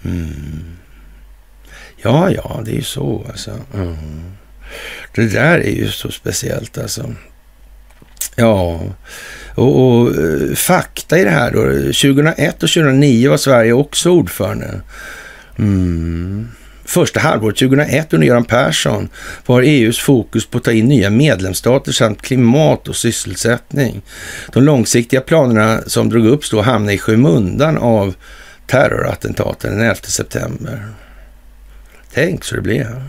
Mm. 0.05 0.77
Ja, 1.97 2.31
ja, 2.31 2.61
det 2.65 2.71
är 2.71 2.77
ju 2.77 2.83
så 2.83 3.27
alltså. 3.29 3.61
Mm. 3.75 3.97
Det 5.15 5.27
där 5.27 5.59
är 5.59 5.73
ju 5.73 5.89
så 5.89 6.11
speciellt 6.11 6.79
alltså. 6.79 7.15
Ja, 8.41 8.81
och, 9.55 10.01
och, 10.01 10.09
eh, 10.09 10.55
fakta 10.55 11.19
i 11.19 11.25
det 11.25 11.31
här 11.31 11.51
då. 11.51 11.63
2001 11.83 12.63
och 12.63 12.69
2009 12.69 13.31
var 13.31 13.37
Sverige 13.37 13.73
också 13.73 14.11
ordförande. 14.11 14.81
Mm. 15.59 16.49
Första 16.85 17.21
halvåret 17.21 17.57
2001 17.57 18.13
under 18.13 18.27
Göran 18.27 18.45
Persson 18.45 19.09
var 19.47 19.63
EUs 19.63 19.99
fokus 19.99 20.47
på 20.47 20.59
att 20.59 20.65
ta 20.65 20.73
in 20.73 20.87
nya 20.87 21.11
medlemsstater 21.11 21.93
samt 21.93 22.23
klimat 22.23 22.89
och 22.89 22.97
sysselsättning. 22.97 24.03
De 24.53 24.63
långsiktiga 24.63 25.21
planerna 25.21 25.81
som 25.87 26.09
drog 26.09 26.27
upp 26.27 26.51
då 26.51 26.63
hamnade 26.63 26.95
i 26.95 26.99
skymundan 26.99 27.79
av 27.79 28.15
terrorattentaten 28.67 29.71
den 29.71 29.81
11 29.81 29.95
september. 29.95 30.89
Tänk 32.15 32.45
så 32.45 32.55
det 32.55 32.63
blev. 32.63 33.03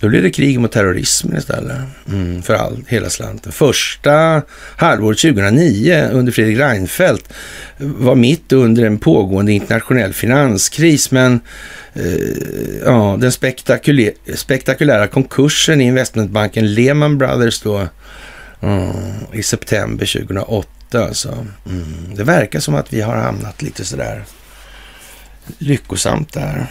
Då 0.00 0.08
blev 0.08 0.22
det 0.22 0.30
krig 0.30 0.60
mot 0.60 0.72
terrorismen 0.72 1.36
istället. 1.36 1.78
Mm, 2.08 2.42
för 2.42 2.54
all, 2.54 2.84
hela 2.88 3.10
slanten. 3.10 3.52
Första 3.52 4.42
halvåret 4.76 5.18
2009 5.18 6.08
under 6.12 6.32
Fredrik 6.32 6.58
Reinfeldt 6.58 7.32
var 7.78 8.14
mitt 8.14 8.52
under 8.52 8.84
en 8.84 8.98
pågående 8.98 9.52
internationell 9.52 10.12
finanskris. 10.12 11.10
Men 11.10 11.40
eh, 11.94 12.04
ja, 12.84 13.16
den 13.20 13.32
spektakulä 13.32 14.12
spektakulära 14.34 15.06
konkursen 15.06 15.80
i 15.80 15.84
investmentbanken 15.84 16.74
Lehman 16.74 17.18
Brothers 17.18 17.60
då 17.60 17.88
mm, 18.60 18.90
i 19.32 19.42
september 19.42 20.06
2008. 20.06 20.68
Alltså. 20.94 21.46
Mm, 21.66 22.14
det 22.14 22.24
verkar 22.24 22.60
som 22.60 22.74
att 22.74 22.92
vi 22.92 23.00
har 23.00 23.16
hamnat 23.16 23.62
lite 23.62 23.84
sådär 23.84 24.24
lyckosamt 25.58 26.32
där 26.32 26.66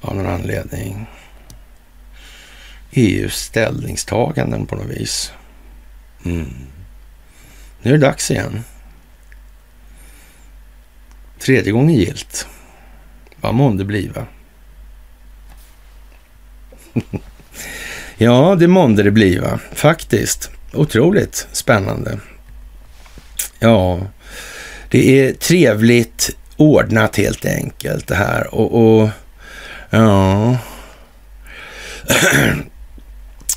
av 0.00 0.16
någon 0.16 0.26
anledning. 0.26 1.06
EUs 2.94 3.36
ställningstaganden 3.36 4.66
på 4.66 4.76
något 4.76 4.90
vis. 4.90 5.32
Mm. 6.24 6.54
Nu 7.82 7.90
är 7.90 7.98
det 7.98 8.06
dags 8.06 8.30
igen. 8.30 8.64
Tredje 11.38 11.72
gången 11.72 11.94
gilt. 11.94 12.46
Vad 13.36 13.54
månde 13.54 13.84
bliva? 13.84 14.26
ja, 18.16 18.56
det 18.58 18.68
månde 18.68 19.02
det 19.02 19.10
bliva, 19.10 19.58
faktiskt. 19.72 20.50
Otroligt 20.72 21.48
spännande. 21.52 22.20
Ja, 23.58 24.00
det 24.90 25.20
är 25.20 25.32
trevligt 25.32 26.30
ordnat 26.56 27.16
helt 27.16 27.44
enkelt 27.44 28.06
det 28.06 28.14
här 28.14 28.54
och, 28.54 29.00
och 29.00 29.08
ja 29.90 30.58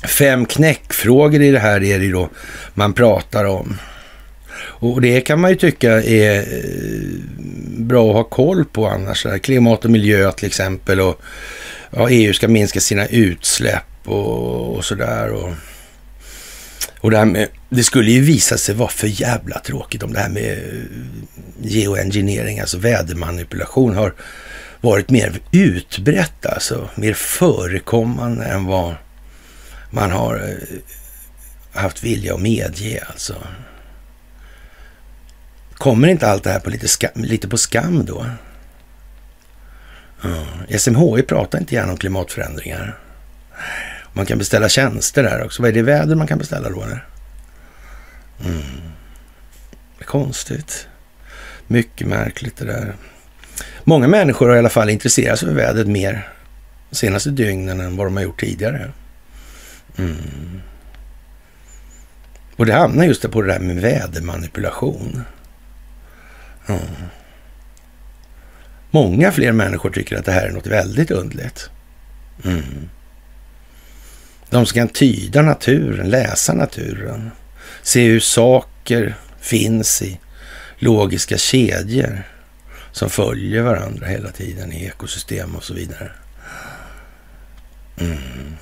fem 0.08 0.46
knäckfrågor 0.46 1.42
i 1.42 1.50
det 1.50 1.58
här 1.58 1.82
är 1.82 1.98
det 1.98 2.12
då 2.12 2.28
man 2.74 2.92
pratar 2.92 3.44
om. 3.44 3.76
Och 4.60 5.00
det 5.00 5.20
kan 5.20 5.40
man 5.40 5.50
ju 5.50 5.56
tycka 5.56 6.02
är 6.02 6.38
eh, 6.38 7.18
bra 7.78 8.08
att 8.08 8.16
ha 8.16 8.24
koll 8.24 8.64
på 8.64 8.86
annars. 8.86 9.26
Klimat 9.42 9.84
och 9.84 9.90
miljö 9.90 10.32
till 10.32 10.46
exempel 10.46 11.00
och 11.00 11.20
ja, 11.90 12.10
EU 12.10 12.32
ska 12.32 12.48
minska 12.48 12.80
sina 12.80 13.06
utsläpp 13.06 13.84
och, 14.04 14.76
och 14.76 14.84
sådär. 14.84 15.32
Och, 15.32 15.52
och 17.00 17.10
det, 17.10 17.18
här 17.18 17.24
med, 17.24 17.48
det 17.68 17.84
skulle 17.84 18.10
ju 18.10 18.20
visa 18.20 18.58
sig 18.58 18.74
vara 18.74 18.88
för 18.88 19.20
jävla 19.20 19.58
tråkigt 19.58 20.02
om 20.02 20.12
det 20.12 20.20
här 20.20 20.28
med 20.28 20.52
eh, 20.52 20.84
geoengineering, 21.62 22.60
alltså 22.60 22.78
vädermanipulation, 22.78 23.96
har 23.96 24.14
varit 24.80 25.10
mer 25.10 25.40
utbrett, 25.52 26.46
alltså 26.46 26.88
mer 26.94 27.14
förekommande 27.14 28.44
än 28.44 28.64
vad 28.64 28.94
man 29.90 30.10
har 30.10 30.34
eh, 30.36 31.80
haft 31.80 32.04
vilja 32.04 32.34
att 32.34 32.40
medge 32.40 33.04
alltså. 33.10 33.34
Kommer 35.74 36.08
inte 36.08 36.28
allt 36.28 36.44
det 36.44 36.50
här 36.50 36.60
på 36.60 36.70
lite, 36.70 36.88
skam, 36.88 37.10
lite 37.14 37.48
på 37.48 37.58
skam 37.58 38.04
då? 38.04 38.26
Ja. 40.22 40.78
SMHI 40.78 41.22
pratar 41.22 41.58
inte 41.58 41.74
gärna 41.74 41.92
om 41.92 41.98
klimatförändringar. 41.98 42.98
Man 44.12 44.26
kan 44.26 44.38
beställa 44.38 44.68
tjänster 44.68 45.22
där 45.22 45.44
också. 45.44 45.62
Vad 45.62 45.68
är 45.68 45.74
det 45.74 45.82
väder 45.82 46.14
man 46.14 46.26
kan 46.26 46.38
beställa 46.38 46.70
då? 46.70 46.82
Eller? 46.82 47.06
Mm. 48.44 48.62
Konstigt. 50.04 50.88
Mycket 51.66 52.06
märkligt 52.06 52.56
det 52.56 52.64
där. 52.64 52.94
Många 53.84 54.08
människor 54.08 54.48
har 54.48 54.56
i 54.56 54.58
alla 54.58 54.68
fall 54.68 54.90
intresserat 54.90 55.38
sig 55.38 55.48
för 55.48 55.54
vädret 55.54 55.86
mer 55.88 56.28
de 56.90 56.96
senaste 56.96 57.30
dygnen 57.30 57.80
än 57.80 57.96
vad 57.96 58.06
de 58.06 58.16
har 58.16 58.24
gjort 58.24 58.40
tidigare. 58.40 58.92
Mm. 59.98 60.60
Och 62.56 62.66
det 62.66 62.72
hamnar 62.72 63.04
just 63.04 63.30
på 63.30 63.42
det 63.42 63.52
där 63.52 63.60
med 63.60 63.76
vädermanipulation. 63.76 65.22
Mm. 66.66 66.80
Många 68.90 69.32
fler 69.32 69.52
människor 69.52 69.90
tycker 69.90 70.18
att 70.18 70.24
det 70.24 70.32
här 70.32 70.46
är 70.46 70.52
något 70.52 70.66
väldigt 70.66 71.10
underligt. 71.10 71.70
Mm. 72.44 72.88
De 74.50 74.66
som 74.66 74.74
kan 74.74 74.88
tyda 74.88 75.42
naturen, 75.42 76.10
läsa 76.10 76.54
naturen, 76.54 77.30
se 77.82 78.06
hur 78.06 78.20
saker 78.20 79.14
finns 79.40 80.02
i 80.02 80.20
logiska 80.78 81.38
kedjor 81.38 82.22
som 82.92 83.10
följer 83.10 83.62
varandra 83.62 84.06
hela 84.06 84.30
tiden 84.30 84.72
i 84.72 84.84
ekosystem 84.84 85.56
och 85.56 85.64
så 85.64 85.74
vidare. 85.74 86.10
Mm. 88.00 88.56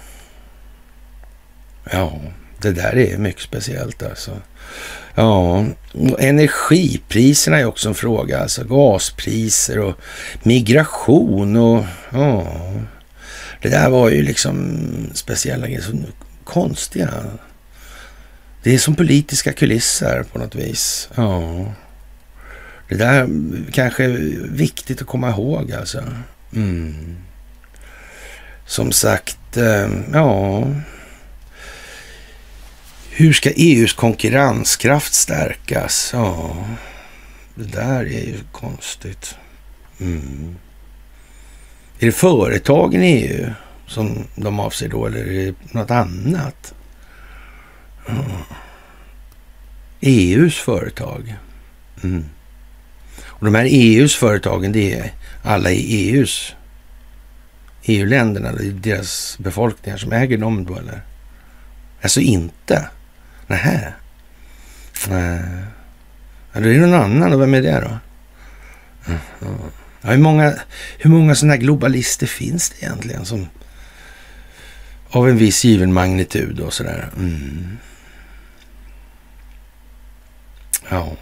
Ja, 1.93 2.21
det 2.61 2.73
där 2.73 2.97
är 2.97 3.19
mycket 3.19 3.43
speciellt 3.43 4.03
alltså. 4.03 4.31
Ja, 5.15 5.65
energipriserna 6.19 7.59
är 7.59 7.65
också 7.65 7.89
en 7.89 7.95
fråga. 7.95 8.41
Alltså 8.41 8.65
gaspriser 8.65 9.79
och 9.79 9.95
migration 10.43 11.57
och 11.57 11.85
ja. 12.13 12.47
Det 13.63 13.69
där 13.69 13.91
var 13.91 14.11
ju 14.11 14.23
liksom 14.23 14.79
speciella 15.15 15.67
grejer, 15.67 15.81
så 15.81 15.93
konstiga. 16.45 17.11
Det 18.63 18.75
är 18.75 18.79
som 18.79 18.95
politiska 18.95 19.53
kulisser 19.53 20.25
på 20.33 20.39
något 20.39 20.55
vis. 20.55 21.09
Ja. 21.15 21.65
Det 22.89 22.95
där 22.95 23.29
kanske 23.73 24.05
är 24.05 24.09
viktigt 24.51 25.01
att 25.01 25.07
komma 25.07 25.31
ihåg 25.31 25.73
alltså. 25.73 26.05
Mm. 26.55 27.17
Som 28.67 28.93
sagt, 28.93 29.57
eh, 29.57 29.89
ja. 30.13 30.65
Hur 33.19 33.33
ska 33.33 33.51
EUs 33.57 33.93
konkurrenskraft 33.93 35.15
stärkas? 35.15 36.11
Ja, 36.13 36.57
det 37.55 37.65
där 37.65 38.01
är 38.01 38.27
ju 38.27 38.39
konstigt. 38.53 39.35
Mm. 40.01 40.57
Är 41.99 42.07
det 42.07 42.13
företagen 42.13 43.03
i 43.03 43.13
EU 43.13 43.51
som 43.87 44.25
de 44.35 44.61
avser 44.61 44.89
då, 44.89 45.07
eller 45.07 45.27
är 45.27 45.47
det 45.47 45.55
något 45.75 45.91
annat? 45.91 46.75
Mm. 48.09 48.23
EUs 50.01 50.57
företag. 50.57 51.37
Mm. 52.03 52.25
Och 53.25 53.45
de 53.45 53.55
här 53.55 53.67
EUs 53.71 54.17
företagen, 54.17 54.73
det 54.73 54.93
är 54.93 55.13
alla 55.43 55.71
i 55.71 56.11
EUs 56.11 56.55
EU-länderna, 57.83 58.53
deras 58.73 59.39
befolkningar 59.39 59.97
som 59.97 60.13
äger 60.13 60.39
dem 60.39 60.65
då, 60.65 60.79
eller? 60.79 61.01
Alltså 62.03 62.21
inte? 62.21 62.89
Nähä? 63.47 63.93
Nej. 65.09 65.41
Ja, 66.53 66.61
då 66.61 66.69
är 66.69 66.75
det 66.75 66.87
någon 66.87 67.03
annan 67.03 67.33
och 67.33 67.41
vem 67.41 67.55
är 67.55 67.63
det 67.63 67.81
då? 67.81 67.99
Ja, 70.03 70.11
hur 70.11 70.19
många, 70.19 70.55
hur 70.99 71.11
många 71.11 71.35
sådana 71.35 71.55
här 71.55 71.61
globalister 71.61 72.27
finns 72.27 72.71
det 72.71 72.87
egentligen 72.87 73.25
som 73.25 73.49
av 75.11 75.29
en 75.29 75.37
viss 75.37 75.65
given 75.65 75.93
magnitud 75.93 76.61
och 76.61 76.73
sådär? 76.73 77.11
Mm. 77.17 77.79
Ja, 80.89 81.17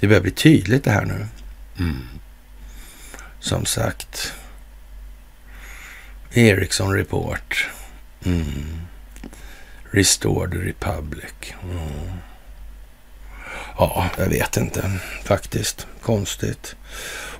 det 0.00 0.06
börjar 0.06 0.22
bli 0.22 0.30
tydligt 0.30 0.84
det 0.84 0.90
här 0.90 1.04
nu. 1.04 1.26
Mm. 1.78 2.02
Som 3.40 3.64
sagt. 3.64 4.32
Ericsson 6.32 6.94
Report. 6.94 7.68
Mm. 8.24 8.87
Restore 9.90 10.50
the 10.50 10.56
Republic. 10.56 11.54
Mm. 11.62 12.18
Ja, 13.78 14.06
jag 14.18 14.26
vet 14.26 14.56
inte 14.56 14.90
faktiskt. 15.24 15.86
Konstigt. 16.02 16.76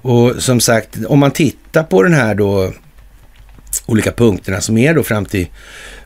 Och 0.02 0.42
som 0.42 0.60
sagt, 0.60 0.98
om 1.08 1.18
man 1.18 1.30
tittar 1.30 1.82
på 1.82 2.02
den 2.02 2.12
här 2.14 2.34
då 2.34 2.72
olika 3.86 4.12
punkterna 4.12 4.60
som 4.60 4.78
är 4.78 4.94
då 4.94 5.02
fram 5.02 5.26
till 5.26 5.48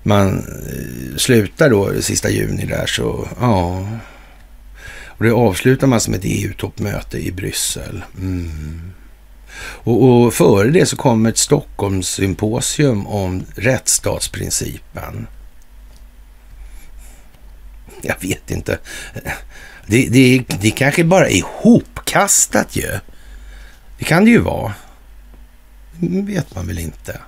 man 0.02 0.38
eh, 0.38 1.16
slutar 1.16 1.70
då 1.70 2.02
sista 2.02 2.30
juni 2.30 2.66
där 2.66 2.86
så 2.86 3.28
ja. 3.40 3.88
Och 5.04 5.24
det 5.24 5.32
avslutar 5.32 5.86
man 5.86 6.00
som 6.00 6.14
ett 6.14 6.24
EU-toppmöte 6.24 7.18
i 7.18 7.32
Bryssel. 7.32 8.04
Mm. 8.18 8.92
Och, 9.58 10.04
och, 10.04 10.34
före 10.34 10.70
det 10.70 10.86
så 10.86 10.96
kommer 10.96 11.30
ett 11.30 11.38
Stockholmssymposium 11.38 13.06
om 13.06 13.44
rättsstatsprincipen. 13.54 15.26
Jag 18.02 18.16
vet 18.20 18.50
inte. 18.50 18.78
Det, 19.86 20.08
det, 20.08 20.44
det 20.60 20.70
kanske 20.70 21.04
bara 21.04 21.28
är 21.28 21.36
ihopkastat 21.36 22.76
ju. 22.76 22.88
Det 23.98 24.04
kan 24.04 24.24
det 24.24 24.30
ju 24.30 24.38
vara. 24.38 24.74
Det 25.92 26.32
vet 26.32 26.54
man 26.54 26.66
väl 26.66 26.78
inte. 26.78 27.20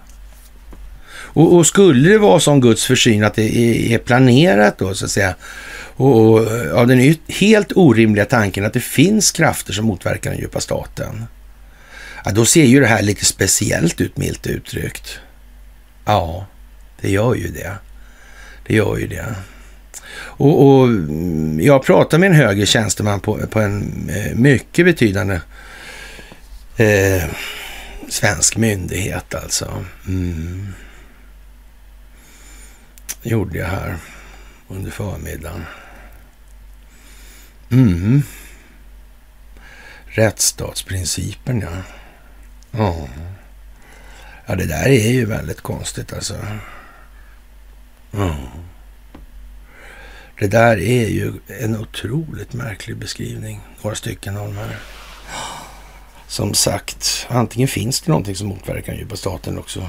Och, 1.35 1.57
och, 1.57 1.67
skulle 1.67 2.09
det 2.09 2.19
vara 2.19 2.41
som 2.41 2.61
Guds 2.61 2.85
försyn 2.85 3.25
att 3.25 3.35
det 3.35 3.57
är, 3.57 3.95
är 3.95 3.99
planerat 3.99 4.79
då 4.79 4.95
så 4.95 5.05
att 5.05 5.11
säga 5.11 5.35
och, 5.97 6.31
och 6.31 6.39
av 6.73 6.87
den 6.87 7.17
helt 7.29 7.73
orimliga 7.75 8.25
tanken 8.25 8.65
att 8.65 8.73
det 8.73 8.81
finns 8.81 9.33
krafter 9.33 9.73
som 9.73 9.87
motverkar 9.87 10.31
den 10.31 10.41
djupa 10.41 10.61
staten. 10.61 11.25
Ja, 12.25 12.31
då 12.31 12.45
ser 12.45 12.65
ju 12.65 12.81
det 12.81 12.87
här 12.87 13.03
lite 13.03 13.25
speciellt 13.25 14.01
ut 14.01 14.16
milt 14.16 14.47
uttryckt. 14.47 15.18
Ja, 16.05 16.47
det 17.01 17.11
gör 17.11 17.35
ju 17.35 17.49
det. 17.49 17.72
Det 18.66 18.75
gör 18.75 18.97
ju 18.97 19.07
det. 19.07 19.35
Och, 20.17 20.67
och 20.67 20.87
mm, 20.87 21.61
jag 21.61 21.83
pratade 21.85 22.21
med 22.21 22.31
en 22.31 22.37
högre 22.37 22.67
tjänsteman 22.67 23.21
på, 23.21 23.47
på 23.47 23.61
en 23.61 24.11
eh, 24.11 24.37
mycket 24.37 24.85
betydande 24.85 25.41
eh, 26.77 27.25
svensk 28.09 28.57
myndighet 28.57 29.35
alltså. 29.35 29.85
Mm. 30.07 30.69
Gjorde 33.23 33.59
jag 33.59 33.67
här 33.67 33.97
under 34.69 34.91
förmiddagen. 34.91 35.65
Mm. 37.71 38.23
Rättsstatsprincipen, 40.07 41.61
ja. 41.61 41.83
ja. 42.71 43.09
Ja, 44.47 44.55
det 44.55 44.67
där 44.67 44.87
är 44.87 45.12
ju 45.12 45.25
väldigt 45.25 45.61
konstigt 45.61 46.12
alltså. 46.12 46.35
Ja. 48.11 48.37
Det 50.39 50.47
där 50.47 50.76
är 50.76 51.09
ju 51.09 51.32
en 51.61 51.80
otroligt 51.80 52.53
märklig 52.53 52.97
beskrivning. 52.97 53.61
Några 53.82 53.97
stycken 53.97 54.37
av 54.37 54.47
de 54.47 54.57
här. 54.57 54.76
Som 56.26 56.55
sagt, 56.55 57.26
antingen 57.28 57.68
finns 57.68 58.01
det 58.01 58.11
någonting 58.11 58.37
som 58.37 58.49
motverkar 58.49 58.93
den 58.93 59.01
djupa 59.01 59.16
staten 59.16 59.59
också. 59.59 59.89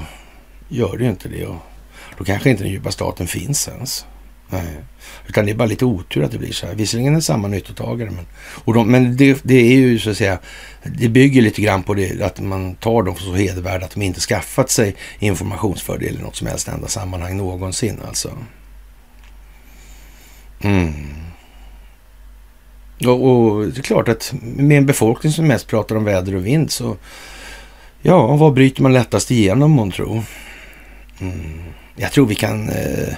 Gör 0.68 0.96
det 0.96 1.04
ju 1.04 1.10
inte 1.10 1.28
det. 1.28 1.46
Och 1.46 1.62
då 2.18 2.24
kanske 2.24 2.50
inte 2.50 2.62
den 2.62 2.72
djupa 2.72 2.92
staten 2.92 3.26
finns 3.26 3.68
ens. 3.68 4.06
Nej. 4.48 4.76
Utan 5.28 5.46
det 5.46 5.52
är 5.52 5.56
bara 5.56 5.68
lite 5.68 5.84
otur 5.84 6.24
att 6.24 6.32
det 6.32 6.38
blir 6.38 6.52
så 6.52 6.66
här. 6.66 6.74
Visserligen 6.74 7.12
är 7.12 7.16
det 7.16 7.22
samma 7.22 7.48
nyttotagare, 7.48 8.10
men, 8.10 8.26
och 8.36 8.74
de, 8.74 8.90
men 8.90 9.16
det, 9.16 9.40
det, 9.42 9.54
är 9.54 9.76
ju 9.76 9.98
så 9.98 10.10
att 10.10 10.16
säga, 10.16 10.38
det 10.82 11.08
bygger 11.08 11.42
lite 11.42 11.62
grann 11.62 11.82
på 11.82 11.94
det 11.94 12.22
att 12.22 12.40
man 12.40 12.74
tar 12.74 13.02
dem 13.02 13.14
för 13.14 13.22
så 13.22 13.34
hedervärda 13.34 13.84
att 13.84 13.90
de 13.94 14.02
inte 14.02 14.20
skaffat 14.20 14.70
sig 14.70 14.96
informationsfördel 15.18 16.16
i 16.16 16.22
något 16.22 16.36
som 16.36 16.46
helst 16.46 16.68
enda 16.68 16.88
sammanhang 16.88 17.36
någonsin 17.36 18.00
alltså. 18.08 18.38
Mm. 20.66 20.92
Och, 23.06 23.26
och, 23.26 23.66
det 23.66 23.78
är 23.78 23.82
klart 23.82 24.08
att 24.08 24.34
med 24.42 24.78
en 24.78 24.86
befolkning 24.86 25.32
som 25.32 25.46
mest 25.46 25.66
pratar 25.66 25.96
om 25.96 26.04
väder 26.04 26.34
och 26.34 26.46
vind 26.46 26.70
så 26.70 26.96
ja, 28.02 28.36
vad 28.36 28.52
bryter 28.52 28.82
man 28.82 28.92
lättast 28.92 29.30
igenom 29.30 29.70
månntro? 29.70 30.24
Mm. 31.20 31.62
Jag 31.96 32.12
tror 32.12 32.26
vi 32.26 32.34
kan 32.34 32.68
eh, 32.68 33.14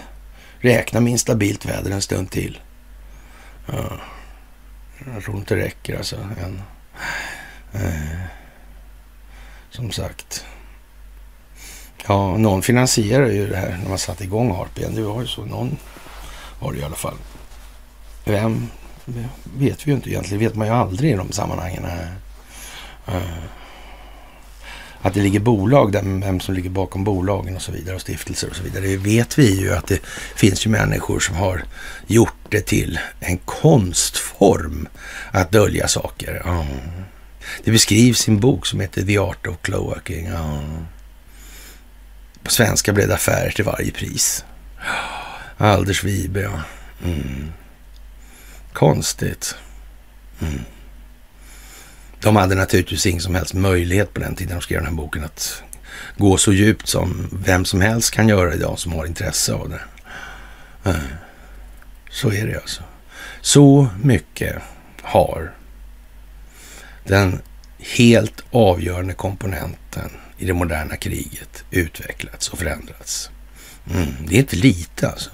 räkna 0.59 1.01
med 1.01 1.11
instabilt 1.11 1.66
väder 1.66 1.90
en 1.90 2.03
stund 2.03 2.30
till. 2.30 2.59
Ja. 3.66 4.01
Jag 5.14 5.24
tror 5.24 5.36
inte 5.36 5.55
det 5.55 5.64
räcker 5.64 5.96
alltså. 5.96 6.16
än. 6.16 6.62
eh. 7.72 8.20
som 9.70 9.90
sagt. 9.90 10.44
Ja, 12.07 12.36
någon 12.36 12.62
finansierar 12.62 13.26
ju 13.26 13.49
det 13.49 13.57
här 13.57 13.78
när 13.82 13.88
man 13.88 13.99
satte 13.99 14.24
igång 14.24 14.51
Harp 14.57 14.78
igen. 14.78 14.94
Det 14.94 15.03
var 15.03 15.20
ju 15.20 15.26
så. 15.26 15.44
Någon 15.44 15.76
var 16.61 16.72
det 16.72 16.78
i 16.78 16.82
alla 16.82 16.96
fall. 16.96 17.16
Vem 18.29 18.70
vet 19.59 19.87
vi 19.87 19.91
ju 19.91 19.97
inte 19.97 20.11
egentligen. 20.11 20.41
Det 20.41 20.47
vet 20.47 20.57
man 20.57 20.66
ju 20.66 20.72
aldrig 20.72 21.12
i 21.12 21.16
de 21.16 21.33
sammanhangen. 21.33 21.85
Eh, 23.07 23.22
att 25.03 25.14
det 25.14 25.20
ligger 25.20 25.41
bolag 25.41 25.93
där, 25.93 26.20
vem 26.20 26.41
som 26.41 26.55
ligger 26.55 26.70
bakom 26.70 27.05
bolagen 27.05 27.57
och 27.57 27.62
så 27.62 27.72
vidare 27.72 27.95
och 27.95 28.01
stiftelser 28.01 28.51
och 28.51 28.57
så 28.57 28.62
vidare. 28.62 28.87
Det 28.87 28.97
vet 28.97 29.39
vi 29.39 29.61
ju 29.61 29.74
att 29.74 29.87
det 29.87 30.01
finns 30.35 30.66
ju 30.66 30.70
människor 30.70 31.20
som 31.20 31.37
har 31.37 31.64
gjort 32.07 32.35
det 32.49 32.61
till 32.61 32.99
en 33.20 33.39
konstform 33.39 34.89
att 35.31 35.51
dölja 35.51 35.89
saker. 35.89 36.43
Mm. 36.47 36.66
Det 37.64 37.70
beskrivs 37.70 38.29
i 38.29 38.31
en 38.31 38.41
bok 38.41 38.66
som 38.66 38.81
heter 38.81 39.03
The 39.03 39.18
Art 39.18 39.47
of 39.47 39.57
Cloaking. 39.62 40.26
Mm. 40.26 40.87
På 42.43 42.51
svenska 42.51 42.93
blev 42.93 43.09
det 43.09 43.14
affärer 43.14 43.51
till 43.51 43.64
varje 43.64 43.91
pris. 43.91 44.45
Alders 45.59 46.05
Wibe, 46.05 46.41
ja. 46.41 46.61
Mm. 47.05 47.53
Konstigt. 48.79 49.55
Mm. 50.41 50.61
De 52.20 52.37
hade 52.37 52.55
naturligtvis 52.55 53.07
ingen 53.07 53.20
som 53.20 53.35
helst 53.35 53.55
möjlighet 53.55 54.14
på 54.14 54.20
den 54.20 54.35
tiden 54.35 54.57
de 54.57 54.62
skrev 54.62 54.79
den 54.79 54.89
här 54.89 54.95
boken 54.95 55.24
att 55.24 55.62
gå 56.16 56.37
så 56.37 56.53
djupt 56.53 56.89
som 56.89 57.29
vem 57.45 57.64
som 57.64 57.81
helst 57.81 58.11
kan 58.11 58.29
göra 58.29 58.55
idag 58.55 58.79
som 58.79 58.93
har 58.93 59.07
intresse 59.07 59.53
av 59.53 59.68
det. 59.68 59.81
Mm. 60.85 61.01
Så 62.11 62.33
är 62.33 62.47
det 62.47 62.57
alltså. 62.57 62.83
Så 63.41 63.89
mycket 64.03 64.57
har 65.03 65.53
den 67.05 67.41
helt 67.79 68.45
avgörande 68.51 69.14
komponenten 69.14 70.11
i 70.39 70.47
det 70.47 70.55
moderna 70.55 70.97
kriget 70.97 71.64
utvecklats 71.70 72.49
och 72.49 72.59
förändrats. 72.59 73.31
Mm, 73.95 74.14
det 74.26 74.35
är 74.35 74.39
inte 74.39 74.57
lite 74.57 75.09
alltså. 75.09 75.31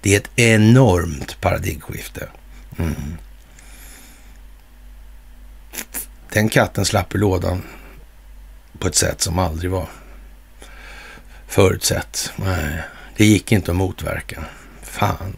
Det 0.00 0.14
är 0.14 0.20
ett 0.20 0.30
enormt 0.36 1.40
paradigmskifte. 1.40 2.28
Mm. 2.78 3.16
Den 6.32 6.48
katten 6.48 6.84
slapp 6.84 7.14
ur 7.14 7.18
lådan 7.18 7.62
på 8.78 8.88
ett 8.88 8.94
sätt 8.94 9.20
som 9.20 9.38
aldrig 9.38 9.70
var 9.70 9.88
förutsett. 11.46 12.32
Nej, 12.36 12.82
det 13.16 13.24
gick 13.24 13.52
inte 13.52 13.70
att 13.70 13.76
motverka. 13.76 14.44
Fan. 14.82 15.36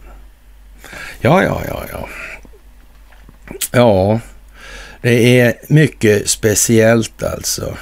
Ja, 1.19 1.43
ja, 1.43 1.61
ja, 1.67 1.83
ja. 1.91 2.09
Ja, 3.71 4.19
det 5.01 5.39
är 5.39 5.55
mycket 5.67 6.29
speciellt 6.29 7.23
alltså. 7.23 7.77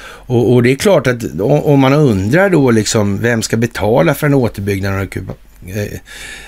Och, 0.00 0.52
och, 0.52 0.62
det 0.62 0.70
är 0.70 0.76
klart 0.76 1.06
att 1.06 1.40
om 1.40 1.80
man 1.80 1.92
undrar 1.92 2.50
då 2.50 2.70
liksom 2.70 3.20
vem 3.20 3.42
ska 3.42 3.56
betala 3.56 4.14
för 4.14 4.26
en 4.26 4.34
återbyggnad 4.34 4.94
av 4.94 5.06
eh, 5.66 5.98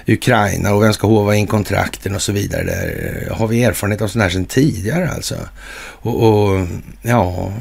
Ukraina 0.07 0.75
och 0.75 0.83
vem 0.83 0.93
ska 0.93 1.07
hova 1.07 1.35
in 1.37 1.47
kontrakten 1.47 2.15
och 2.15 2.23
så 2.23 2.33
vidare. 2.33 2.65
Där 2.65 3.29
har 3.31 3.47
vi 3.47 3.65
erfarenhet 3.65 4.03
av 4.03 4.09
sådana 4.09 4.25
här 4.25 4.31
sedan 4.31 4.45
tidigare 4.45 5.11
alltså. 5.11 5.35
Och, 6.03 6.23
och 6.23 6.67
ja... 7.03 7.53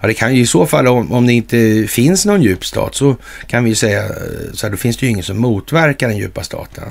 Ja, 0.00 0.08
det 0.08 0.14
kan 0.14 0.34
ju 0.34 0.40
i 0.40 0.46
så 0.46 0.66
fall, 0.66 0.86
om, 0.86 1.12
om 1.12 1.26
det 1.26 1.32
inte 1.32 1.86
finns 1.88 2.26
någon 2.26 2.42
djup 2.42 2.64
stat, 2.64 2.94
så 2.94 3.16
kan 3.46 3.64
vi 3.64 3.70
ju 3.70 3.76
säga, 3.76 4.08
så 4.52 4.66
här, 4.66 4.70
då 4.70 4.76
finns 4.76 4.96
det 4.96 5.06
ju 5.06 5.12
ingen 5.12 5.24
som 5.24 5.38
motverkar 5.38 6.08
den 6.08 6.16
djupa 6.16 6.42
staten. 6.42 6.84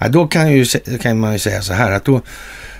Ja, 0.00 0.08
då 0.08 0.26
kan, 0.26 0.52
ju, 0.52 0.64
kan 1.02 1.18
man 1.18 1.32
ju 1.32 1.38
säga 1.38 1.62
så 1.62 1.72
här, 1.72 1.92
att 1.92 2.04
då 2.04 2.20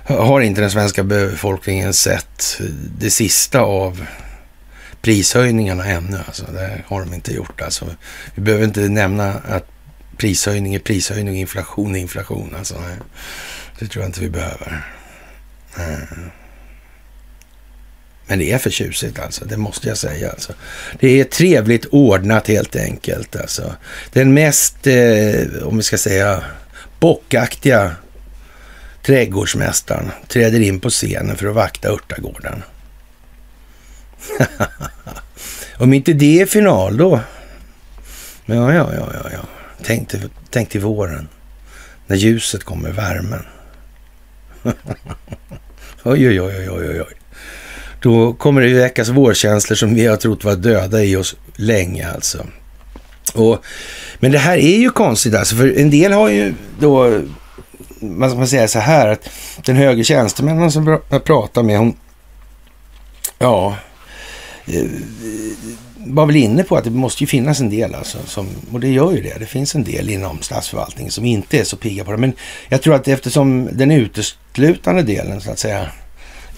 har 0.05 0.41
inte 0.41 0.61
den 0.61 0.71
svenska 0.71 1.03
befolkningen 1.03 1.93
sett 1.93 2.61
det 2.99 3.11
sista 3.11 3.61
av 3.61 4.07
prishöjningarna 5.03 5.85
ännu. 5.85 6.19
Alltså, 6.27 6.45
det 6.53 6.83
har 6.87 7.01
de 7.01 7.15
inte 7.15 7.35
gjort. 7.35 7.61
Alltså, 7.61 7.87
vi 8.35 8.43
behöver 8.43 8.65
inte 8.65 8.81
nämna 8.81 9.33
att 9.33 9.67
prishöjning 10.17 10.75
är 10.75 10.79
prishöjning 10.79 11.29
och 11.29 11.39
inflation 11.39 11.95
är 11.95 11.99
inflation. 11.99 12.55
Alltså, 12.59 12.75
det 13.79 13.87
tror 13.87 14.03
jag 14.03 14.09
inte 14.09 14.21
vi 14.21 14.31
behöver. 14.31 14.85
Eh. 15.77 16.19
Men 18.27 18.39
det 18.39 18.53
är 18.53 18.59
för 18.59 18.71
tjusigt 18.71 19.19
alltså, 19.19 19.45
det 19.45 19.57
måste 19.57 19.89
jag 19.89 19.99
säga. 19.99 20.31
Alltså. 20.31 20.53
Det 21.01 21.21
är 21.21 21.25
trevligt 21.25 21.87
ordnat 21.87 22.49
helt 22.49 22.77
enkelt. 22.77 23.37
Alltså. 23.37 23.75
Den 24.13 24.35
mest, 24.35 24.87
eh, 24.87 25.63
om 25.63 25.77
vi 25.77 25.83
ska 25.83 25.99
säga, 25.99 26.45
bockaktiga 27.01 27.97
trädgårdsmästaren 29.03 30.11
träder 30.29 30.61
in 30.61 30.81
på 30.81 30.91
scenen 30.91 31.37
för 31.37 31.47
att 31.47 31.55
vakta 31.55 31.89
örtagården. 31.89 32.63
Om 35.79 35.93
inte 35.93 36.13
det 36.13 36.41
är 36.41 36.47
final 36.47 36.97
då? 36.97 37.21
Ja, 38.47 38.75
ja, 38.75 38.95
ja, 38.95 39.11
ja, 39.15 39.31
ja. 39.33 39.41
Tänk 39.83 40.09
till, 40.09 40.29
tänk 40.51 40.69
till 40.69 40.81
våren. 40.81 41.29
När 42.07 42.17
ljuset 42.17 42.65
kommer, 42.65 42.91
värmen. 42.91 43.45
oj, 46.03 46.29
oj, 46.29 46.41
oj, 46.41 46.71
oj, 46.71 46.71
oj, 46.71 47.01
oj. 47.01 47.17
Då 48.01 48.33
kommer 48.33 48.61
det 48.61 48.75
väckas 48.75 49.09
vårkänslor 49.09 49.77
som 49.77 49.95
vi 49.95 50.07
har 50.07 50.17
trott 50.17 50.45
var 50.45 50.57
döda 50.57 51.05
i 51.05 51.17
oss 51.17 51.37
länge 51.57 52.11
alltså. 52.11 52.47
Och, 53.35 53.65
men 54.21 54.33
det 54.33 54.39
här 54.39 54.57
är 54.57 54.79
ju 54.79 54.91
konstigt 54.91 55.35
alltså, 55.35 55.57
för 55.57 55.79
en 55.79 55.91
del 55.91 56.13
har 56.13 56.29
ju 56.29 56.55
då, 56.79 57.21
man 58.01 58.31
ska 58.31 58.47
säga 58.47 58.69
så 58.69 58.79
här, 58.79 59.09
att 59.09 59.29
den 59.65 59.77
högre 59.77 60.05
tjänstemännen 60.05 60.73
som 60.73 61.01
jag 61.09 61.25
pratar 61.25 61.63
med, 61.63 61.79
hon, 61.79 61.97
ja, 63.39 63.77
Eh, 64.67 64.85
var 66.07 66.27
väl 66.27 66.37
inne 66.37 66.63
på 66.63 66.77
att 66.77 66.85
det 66.85 66.91
måste 66.91 67.23
ju 67.23 67.27
finnas 67.27 67.61
en 67.61 67.71
del 67.71 67.95
alltså, 67.95 68.19
som, 68.27 68.49
och 68.73 68.81
det 68.81 68.89
gör 68.89 69.13
ju 69.13 69.23
det. 69.23 69.39
Det 69.39 69.47
finns 69.47 69.75
en 69.75 69.85
del 69.85 70.11
inom 70.11 70.43
statsförvaltningen 70.43 71.13
som 71.13 71.25
inte 71.25 71.59
är 71.59 71.65
så 71.65 71.77
pigga 71.77 72.05
på 72.05 72.11
det. 72.11 72.17
Men 72.17 72.33
jag 72.69 72.83
tror 72.83 72.95
att 72.95 73.09
eftersom 73.09 73.69
den 73.73 73.91
uteslutande 73.91 75.03
delen 75.03 75.41
så 75.41 75.51
att 75.51 75.59
säga 75.59 75.87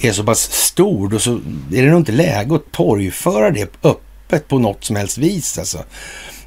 är 0.00 0.12
så 0.12 0.24
pass 0.24 0.52
stor, 0.52 1.08
då 1.08 1.18
så 1.18 1.34
är 1.72 1.82
det 1.82 1.90
nog 1.90 2.00
inte 2.00 2.12
läge 2.12 2.54
att 2.54 2.72
torgföra 2.72 3.50
det 3.50 3.84
öppet 3.84 4.48
på 4.48 4.58
något 4.58 4.84
som 4.84 4.96
helst 4.96 5.18
vis. 5.18 5.58
Alltså. 5.58 5.84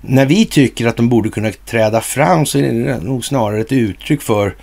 När 0.02 0.26
vi 0.26 0.46
tycker 0.46 0.88
att 0.88 0.98
de 0.98 1.10
borde 1.10 1.30
kunna 1.30 1.52
träda 1.66 2.02
fram 2.02 2.46
så 2.46 2.58
är 2.58 2.62
det 2.62 3.00
nog 3.00 3.26
snarare 3.26 3.62
ett 3.62 3.72
uttryck 3.72 4.22
för 4.22 4.56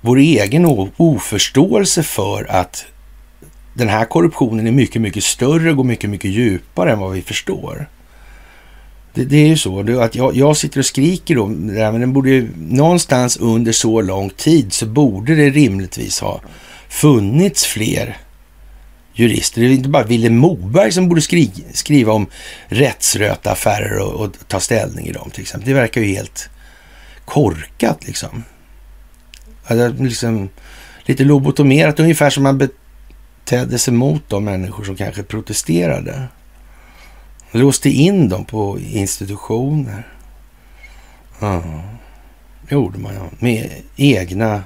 vår 0.00 0.18
egen 0.18 0.90
oförståelse 0.96 2.02
för 2.02 2.50
att 2.50 2.84
den 3.74 3.88
här 3.88 4.04
korruptionen 4.04 4.66
är 4.66 4.72
mycket, 4.72 5.02
mycket 5.02 5.24
större 5.24 5.70
och 5.70 5.76
går 5.76 5.84
mycket, 5.84 6.10
mycket 6.10 6.30
djupare 6.30 6.92
än 6.92 6.98
vad 6.98 7.12
vi 7.12 7.22
förstår. 7.22 7.88
Det, 9.14 9.24
det 9.24 9.36
är 9.36 9.46
ju 9.46 9.56
så 9.56 9.82
det, 9.82 10.04
att 10.04 10.14
jag, 10.14 10.36
jag, 10.36 10.56
sitter 10.56 10.78
och 10.78 10.86
skriker 10.86 11.34
då, 11.34 11.46
men 11.46 12.00
den 12.00 12.12
borde 12.12 12.30
ju, 12.30 12.50
någonstans 12.56 13.36
under 13.36 13.72
så 13.72 14.00
lång 14.00 14.30
tid 14.30 14.72
så 14.72 14.86
borde 14.86 15.34
det 15.34 15.50
rimligtvis 15.50 16.20
ha 16.20 16.40
funnits 16.88 17.66
fler 17.66 18.16
jurister. 19.14 19.60
Det 19.60 19.66
är 19.66 19.70
inte 19.70 19.88
bara 19.88 20.04
Ville 20.04 20.30
Moberg 20.30 20.92
som 20.92 21.08
borde 21.08 21.20
skri, 21.20 21.52
skriva 21.72 22.12
om 22.12 22.26
rättsröta 22.68 23.50
affärer 23.50 23.98
och, 23.98 24.20
och, 24.20 24.48
ta 24.48 24.60
ställning 24.60 25.06
i 25.06 25.12
dem 25.12 25.30
till 25.30 25.42
exempel. 25.42 25.68
Det 25.68 25.74
verkar 25.74 26.00
ju 26.00 26.06
helt 26.06 26.50
korkat 27.24 28.06
liksom. 28.06 28.44
Alltså, 29.64 30.02
liksom 30.02 30.48
lite 31.04 31.24
lobotomerat, 31.24 32.00
ungefär 32.00 32.30
som 32.30 32.42
man 32.42 32.58
tedde 33.50 33.78
sig 33.78 33.94
mot 33.94 34.28
de 34.28 34.44
människor 34.44 34.84
som 34.84 34.96
kanske 34.96 35.22
protesterade. 35.22 36.28
Låste 37.50 37.90
in 37.90 38.28
dem 38.28 38.44
på 38.44 38.78
institutioner. 38.78 40.08
Ja, 41.40 41.62
det 42.68 42.74
gjorde 42.74 42.98
man 42.98 43.14
ja. 43.14 43.30
Med 43.38 43.70
egna 43.96 44.62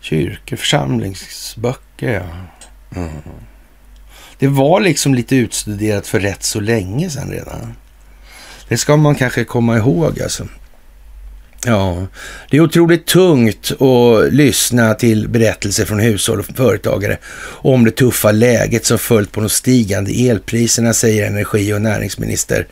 kyrkor, 0.00 0.56
församlingsböcker. 0.56 2.12
Ja. 2.12 3.00
Mm. 3.00 3.10
Det 4.38 4.48
var 4.48 4.80
liksom 4.80 5.14
lite 5.14 5.36
utstuderat 5.36 6.06
för 6.06 6.20
rätt 6.20 6.42
så 6.42 6.60
länge 6.60 7.10
sedan 7.10 7.30
redan. 7.30 7.76
Det 8.68 8.76
ska 8.76 8.96
man 8.96 9.14
kanske 9.14 9.44
komma 9.44 9.76
ihåg 9.76 10.22
alltså. 10.22 10.46
Ja, 11.66 12.06
det 12.50 12.56
är 12.56 12.60
otroligt 12.60 13.06
tungt 13.06 13.72
att 13.80 14.32
lyssna 14.32 14.94
till 14.94 15.28
berättelser 15.28 15.84
från 15.84 15.98
hushåll 15.98 16.38
och 16.40 16.46
företagare 16.56 17.18
om 17.42 17.84
det 17.84 17.90
tuffa 17.90 18.32
läget 18.32 18.86
som 18.86 18.98
följt 18.98 19.32
på 19.32 19.40
de 19.40 19.48
stigande 19.48 20.12
elpriserna, 20.12 20.92
säger 20.92 21.26
energi 21.26 21.72
och 21.72 21.82
näringsminister 21.82 22.66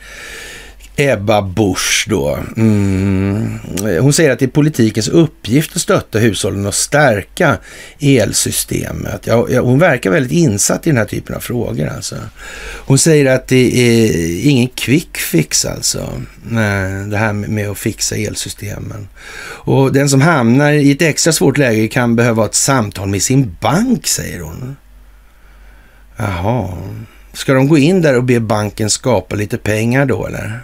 Ebba 0.99 1.41
Busch 1.41 2.05
då. 2.09 2.39
Mm. 2.57 3.59
Hon 4.01 4.13
säger 4.13 4.31
att 4.31 4.39
det 4.39 4.45
är 4.45 4.49
politikens 4.49 5.07
uppgift 5.07 5.75
att 5.75 5.81
stötta 5.81 6.19
hushållen 6.19 6.65
och 6.65 6.75
stärka 6.75 7.57
elsystemet. 7.99 9.27
Ja, 9.27 9.61
hon 9.61 9.79
verkar 9.79 10.11
väldigt 10.11 10.31
insatt 10.31 10.87
i 10.87 10.89
den 10.89 10.97
här 10.97 11.05
typen 11.05 11.35
av 11.35 11.39
frågor 11.39 11.87
alltså. 11.87 12.15
Hon 12.85 12.97
säger 12.97 13.35
att 13.35 13.47
det 13.47 13.79
är 13.79 14.49
ingen 14.49 14.67
quick 14.67 15.17
fix 15.17 15.65
alltså. 15.65 15.99
Eh, 16.51 17.07
det 17.07 17.17
här 17.17 17.33
med 17.33 17.69
att 17.69 17.77
fixa 17.77 18.15
elsystemen. 18.15 19.07
Och 19.45 19.93
den 19.93 20.09
som 20.09 20.21
hamnar 20.21 20.71
i 20.71 20.91
ett 20.91 21.01
extra 21.01 21.33
svårt 21.33 21.57
läge 21.57 21.87
kan 21.87 22.15
behöva 22.15 22.45
ett 22.45 22.55
samtal 22.55 23.07
med 23.07 23.21
sin 23.21 23.57
bank, 23.61 24.07
säger 24.07 24.39
hon. 24.39 24.75
Jaha. 26.17 26.73
Ska 27.33 27.53
de 27.53 27.67
gå 27.67 27.77
in 27.77 28.01
där 28.01 28.17
och 28.17 28.23
be 28.23 28.39
banken 28.39 28.89
skapa 28.89 29.35
lite 29.35 29.57
pengar 29.57 30.05
då 30.05 30.27
eller? 30.27 30.59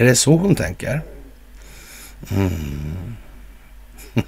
Är 0.00 0.04
det 0.04 0.16
så 0.16 0.36
hon 0.36 0.54
tänker? 0.54 1.00
Mm. 2.30 3.16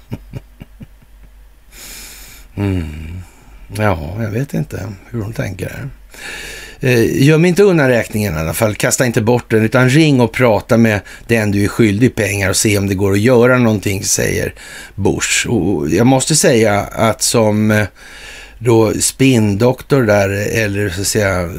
mm. 2.55 3.21
Ja, 3.77 4.15
jag 4.19 4.29
vet 4.29 4.53
inte 4.53 4.93
hur 5.11 5.21
hon 5.21 5.33
tänker. 5.33 5.89
Eh, 6.79 7.23
göm 7.23 7.45
inte 7.45 7.63
undan 7.63 7.87
räkningen 7.87 8.35
i 8.35 8.39
alla 8.39 8.53
fall. 8.53 8.75
Kasta 8.75 9.05
inte 9.05 9.21
bort 9.21 9.51
den, 9.51 9.63
utan 9.63 9.89
ring 9.89 10.21
och 10.21 10.31
prata 10.31 10.77
med 10.77 10.99
den 11.27 11.51
du 11.51 11.63
är 11.63 11.67
skyldig 11.67 12.15
pengar 12.15 12.49
och 12.49 12.57
se 12.57 12.77
om 12.77 12.87
det 12.87 12.95
går 12.95 13.11
att 13.11 13.19
göra 13.19 13.57
någonting, 13.57 14.03
säger 14.03 14.53
Bush. 14.95 15.47
Och 15.47 15.89
jag 15.89 16.07
måste 16.07 16.35
säga 16.35 16.81
att 16.81 17.21
som 17.21 17.71
eh, 17.71 17.87
då 18.59 18.93
spindoktor 18.93 20.03
där, 20.03 20.29
eller 20.57 20.89
så 20.89 21.01
att 21.01 21.07
säga 21.07 21.41
eh, 21.41 21.49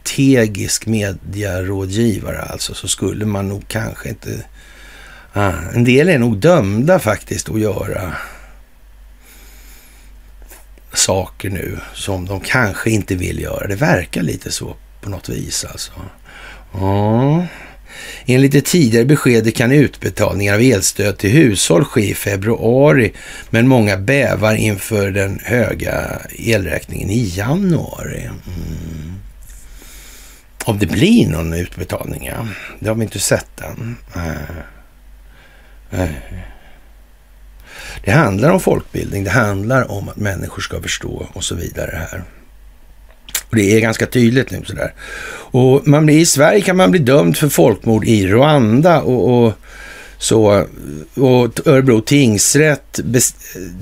strategisk 0.00 0.86
mediarådgivare 0.86 2.42
alltså, 2.42 2.74
så 2.74 2.88
skulle 2.88 3.24
man 3.24 3.48
nog 3.48 3.68
kanske 3.68 4.08
inte... 4.08 4.44
Ah, 5.32 5.52
en 5.74 5.84
del 5.84 6.08
är 6.08 6.18
nog 6.18 6.36
dömda 6.36 6.98
faktiskt 6.98 7.48
att 7.48 7.60
göra 7.60 8.12
saker 10.92 11.50
nu 11.50 11.78
som 11.94 12.26
de 12.26 12.40
kanske 12.40 12.90
inte 12.90 13.14
vill 13.14 13.40
göra. 13.40 13.66
Det 13.66 13.76
verkar 13.76 14.22
lite 14.22 14.50
så 14.50 14.76
på 15.00 15.10
något 15.10 15.28
vis 15.28 15.64
alltså. 15.64 15.92
Ah. 16.72 17.42
Enligt 18.26 18.52
det 18.52 18.64
tidigare 18.64 19.04
beskedet 19.04 19.56
kan 19.56 19.72
utbetalningar 19.72 20.54
av 20.54 20.60
elstöd 20.60 21.18
till 21.18 21.30
hushåll 21.30 21.84
ske 21.84 22.10
i 22.10 22.14
februari, 22.14 23.12
men 23.50 23.68
många 23.68 23.96
bävar 23.96 24.54
inför 24.54 25.10
den 25.10 25.40
höga 25.44 26.20
elräkningen 26.38 27.10
i 27.10 27.32
januari. 27.36 28.20
Mm. 28.22 29.19
Om 30.64 30.78
det 30.78 30.86
blir 30.86 31.28
någon 31.28 31.52
utbetalning, 31.52 32.26
ja. 32.26 32.46
Det 32.78 32.88
har 32.88 32.94
vi 32.94 33.02
inte 33.02 33.18
sett 33.18 33.60
än. 33.60 33.96
Eh, 34.14 36.00
eh. 36.00 36.10
Det 38.04 38.10
handlar 38.10 38.50
om 38.50 38.60
folkbildning, 38.60 39.24
det 39.24 39.30
handlar 39.30 39.90
om 39.90 40.08
att 40.08 40.16
människor 40.16 40.62
ska 40.62 40.82
förstå 40.82 41.26
och 41.32 41.44
så 41.44 41.54
vidare 41.54 42.06
här. 42.10 42.24
Och 43.50 43.56
det 43.56 43.76
är 43.76 43.80
ganska 43.80 44.06
tydligt 44.06 44.50
nu 44.50 44.64
sådär. 44.64 44.94
Och 45.52 45.88
man 45.88 46.06
blir, 46.06 46.18
i 46.18 46.26
Sverige 46.26 46.60
kan 46.60 46.76
man 46.76 46.90
bli 46.90 47.00
dömd 47.00 47.36
för 47.36 47.48
folkmord 47.48 48.04
i 48.04 48.26
Rwanda 48.26 49.00
och, 49.00 49.44
och 49.44 49.52
så. 50.20 50.66
Och 51.14 51.66
Örebro 51.66 52.00
tingsrätt 52.00 53.00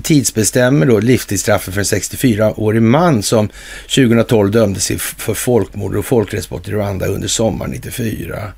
tidsbestämmer 0.03 0.85
då 0.85 0.99
livstidsstraffet 0.99 1.73
för 1.73 1.81
en 1.81 1.85
64-årig 1.85 2.81
man 2.81 3.23
som 3.23 3.49
2012 3.95 4.51
dömdes 4.51 4.91
för 5.17 5.33
folkmord 5.33 5.95
och 5.95 6.05
folkrättsbrott 6.05 6.67
i 6.67 6.71
Rwanda 6.71 7.07
under 7.07 7.27
sommaren 7.27 7.71
94. 7.71 8.51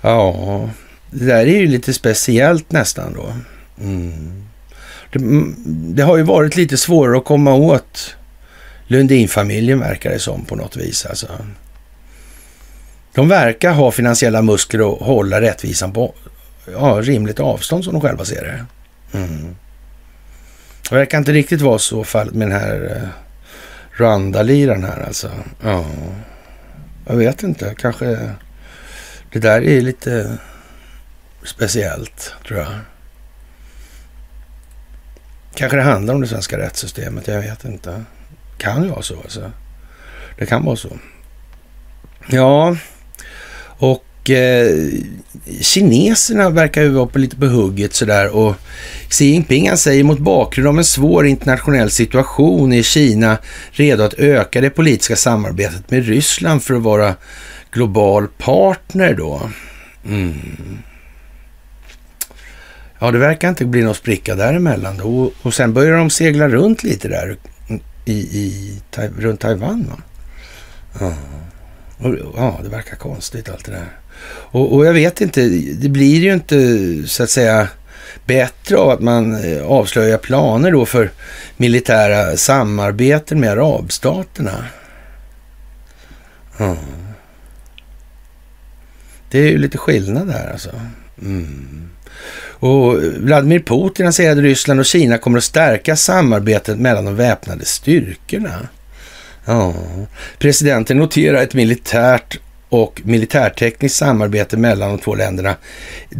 Ja, 0.00 0.70
det 1.10 1.24
där 1.24 1.46
är 1.46 1.60
ju 1.60 1.66
lite 1.66 1.92
speciellt 1.92 2.72
nästan 2.72 3.12
då. 3.12 3.32
Mm. 3.80 4.44
Det, 5.12 5.18
det, 5.94 6.02
har 6.02 6.16
ju 6.16 6.22
varit 6.22 6.56
lite 6.56 6.76
svårare 6.76 7.18
att 7.18 7.24
komma 7.24 7.54
åt 7.54 8.16
Lundin-familjen 8.86 9.80
verkar 9.80 10.10
det 10.10 10.18
som 10.18 10.44
på 10.44 10.56
något 10.56 10.76
vis. 10.76 11.06
Alltså. 11.06 11.26
De 13.14 13.28
verkar 13.28 13.72
ha 13.72 13.90
finansiella 13.90 14.42
muskler 14.42 14.92
att 14.92 15.00
hålla 15.00 15.40
rättvisan 15.40 15.92
på 15.92 16.14
ja, 16.72 17.00
rimligt 17.02 17.40
avstånd 17.40 17.84
som 17.84 17.92
de 17.92 18.02
själva 18.02 18.24
ser 18.24 18.42
det. 18.42 18.66
Mm. 19.18 19.56
Det 20.88 20.94
verkar 20.94 21.18
inte 21.18 21.32
riktigt 21.32 21.60
vara 21.60 21.78
så 21.78 22.04
fallet 22.04 22.34
med 22.34 22.50
den 22.50 22.60
här 22.60 22.96
eh, 22.96 23.08
Rwanda-liran 24.00 24.84
här 24.84 25.06
alltså. 25.06 25.30
Ja, 25.62 25.84
jag 27.06 27.16
vet 27.16 27.42
inte. 27.42 27.74
Kanske 27.78 28.34
det 29.32 29.38
där 29.38 29.62
är 29.62 29.80
lite 29.80 30.38
speciellt 31.42 32.34
tror 32.46 32.58
jag. 32.58 32.68
Kanske 35.54 35.76
det 35.76 35.82
handlar 35.82 36.14
om 36.14 36.20
det 36.20 36.26
svenska 36.26 36.58
rättssystemet. 36.58 37.28
Jag 37.28 37.40
vet 37.40 37.64
inte. 37.64 38.04
Kan 38.58 38.82
ju 38.82 38.88
vara 38.88 39.02
så 39.02 39.16
alltså. 39.20 39.52
Det 40.38 40.46
kan 40.46 40.64
vara 40.64 40.76
så. 40.76 40.98
Ja, 42.28 42.76
och 43.60 44.04
eh, 44.28 44.76
kineserna 45.60 46.50
verkar 46.50 46.82
ju 46.82 46.88
vara 46.88 47.06
på 47.06 47.18
lite 47.18 47.36
på 47.36 47.46
hugget 47.46 47.94
sådär 47.94 48.36
och 48.36 48.54
Xi 49.08 49.24
Jinping 49.24 49.68
han 49.68 49.78
säger 49.78 50.04
mot 50.04 50.18
bakgrund 50.18 50.68
av 50.68 50.78
en 50.78 50.84
svår 50.84 51.26
internationell 51.26 51.90
situation 51.90 52.72
i 52.72 52.82
Kina 52.82 53.38
redo 53.70 54.02
att 54.02 54.14
öka 54.14 54.60
det 54.60 54.70
politiska 54.70 55.16
samarbetet 55.16 55.90
med 55.90 56.06
Ryssland 56.06 56.62
för 56.62 56.74
att 56.74 56.82
vara 56.82 57.14
global 57.70 58.28
partner 58.38 59.14
då. 59.14 59.50
Mm. 60.06 60.78
Ja, 62.98 63.10
det 63.10 63.18
verkar 63.18 63.48
inte 63.48 63.64
bli 63.64 63.82
någon 63.82 63.94
spricka 63.94 64.34
däremellan 64.34 64.96
då. 64.96 65.04
Och, 65.04 65.32
och 65.42 65.54
sen 65.54 65.72
börjar 65.72 65.96
de 65.96 66.10
segla 66.10 66.48
runt 66.48 66.82
lite 66.82 67.08
där 67.08 67.36
i, 68.04 68.12
i, 68.12 68.78
runt 69.18 69.40
Taiwan. 69.40 69.86
Va? 69.90 70.02
Ja. 71.00 71.14
Och, 71.98 72.14
ja, 72.36 72.60
det 72.62 72.68
verkar 72.68 72.96
konstigt 72.96 73.48
allt 73.48 73.64
det 73.64 73.72
där. 73.72 73.99
Och, 74.52 74.74
och, 74.74 74.86
jag 74.86 74.92
vet 74.92 75.20
inte, 75.20 75.48
det 75.72 75.88
blir 75.88 76.20
ju 76.20 76.32
inte 76.32 76.58
så 77.06 77.22
att 77.22 77.30
säga 77.30 77.68
bättre 78.24 78.76
av 78.76 78.90
att 78.90 79.00
man 79.00 79.44
eh, 79.44 79.62
avslöjar 79.66 80.18
planer 80.18 80.72
då 80.72 80.86
för 80.86 81.10
militära 81.56 82.36
samarbeten 82.36 83.40
med 83.40 83.50
arabstaterna. 83.50 84.64
Mm. 86.58 86.76
Det 89.30 89.38
är 89.38 89.48
ju 89.48 89.58
lite 89.58 89.78
skillnad 89.78 90.30
här 90.30 90.52
alltså. 90.52 90.70
Mm. 91.22 91.90
Och 92.60 93.02
Vladimir 93.02 93.60
Putin 93.60 94.12
säger 94.12 94.32
att 94.32 94.38
Ryssland 94.38 94.80
och 94.80 94.86
Kina 94.86 95.18
kommer 95.18 95.38
att 95.38 95.44
stärka 95.44 95.96
samarbetet 95.96 96.78
mellan 96.78 97.04
de 97.04 97.16
väpnade 97.16 97.64
styrkorna. 97.64 98.68
Ja. 99.44 99.74
Presidenten 100.38 100.96
noterar 100.96 101.42
ett 101.42 101.54
militärt 101.54 102.38
och 102.70 103.00
militärtekniskt 103.04 103.98
samarbete 103.98 104.56
mellan 104.56 104.88
de 104.88 104.98
två 104.98 105.14
länderna 105.14 105.56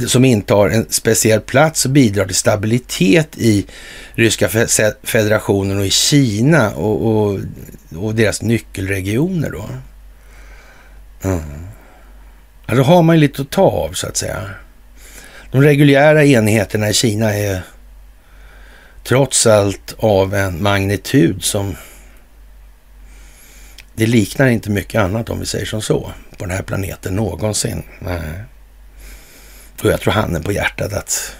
som 0.06 0.24
intar 0.24 0.68
en 0.68 0.86
speciell 0.90 1.40
plats 1.40 1.84
och 1.84 1.90
bidrar 1.90 2.26
till 2.26 2.34
stabilitet 2.34 3.38
i 3.38 3.66
Ryska 4.14 4.48
federationen 5.02 5.78
och 5.78 5.86
i 5.86 5.90
Kina 5.90 6.70
och, 6.70 7.06
och, 7.06 7.40
och 7.96 8.14
deras 8.14 8.42
nyckelregioner 8.42 9.50
då. 9.50 9.68
Mm. 11.22 11.40
ja, 12.66 12.74
då 12.74 12.82
har 12.82 13.02
man 13.02 13.16
ju 13.16 13.20
lite 13.20 13.42
att 13.42 13.50
ta 13.50 13.62
av 13.62 13.92
så 13.92 14.06
att 14.06 14.16
säga. 14.16 14.50
De 15.50 15.62
reguljära 15.62 16.24
enheterna 16.24 16.90
i 16.90 16.94
Kina 16.94 17.34
är 17.34 17.62
trots 19.04 19.46
allt 19.46 19.94
av 19.98 20.34
en 20.34 20.62
magnitud 20.62 21.44
som 21.44 21.76
det 23.94 24.06
liknar 24.06 24.48
inte 24.48 24.70
mycket 24.70 25.00
annat 25.00 25.30
om 25.30 25.40
vi 25.40 25.46
säger 25.46 25.66
som 25.66 25.82
så 25.82 26.12
på 26.40 26.46
den 26.46 26.56
här 26.56 26.62
planeten 26.62 27.16
någonsin. 27.16 27.82
Nej. 27.98 28.20
Och 29.82 29.90
jag 29.90 30.00
tror 30.00 30.12
handen 30.12 30.42
på 30.42 30.52
hjärtat 30.52 30.92
att 30.92 31.36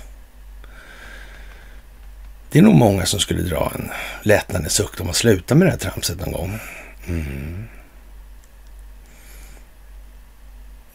det 2.50 2.58
är 2.58 2.62
nog 2.62 2.74
många 2.74 3.06
som 3.06 3.20
skulle 3.20 3.42
dra 3.42 3.72
en 3.74 3.90
lättnadens 4.22 4.72
suck 4.72 5.00
om 5.00 5.06
man 5.06 5.14
slutar 5.14 5.56
med 5.56 5.66
det 5.66 5.70
här 5.70 5.78
tramset 5.78 6.20
någon 6.20 6.32
gång. 6.32 6.60
Mm. 7.06 7.64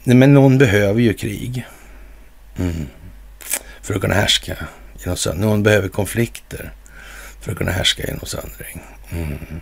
Nej, 0.04 0.16
men 0.16 0.34
någon 0.34 0.58
behöver 0.58 1.02
ju 1.02 1.14
krig. 1.14 1.68
Mm 2.58 2.88
för 3.86 3.94
att 3.94 4.02
kunna 4.02 4.14
härska 4.14 4.58
genom 5.00 5.18
söndring. 5.18 5.50
Någon 5.50 5.64
behöver 5.64 5.88
konflikter 5.88 6.74
för 7.42 7.52
att 7.52 7.58
kunna 7.58 7.72
härska 7.72 8.04
genom 8.04 8.26
söndring. 8.26 8.82
Mm. 9.10 9.62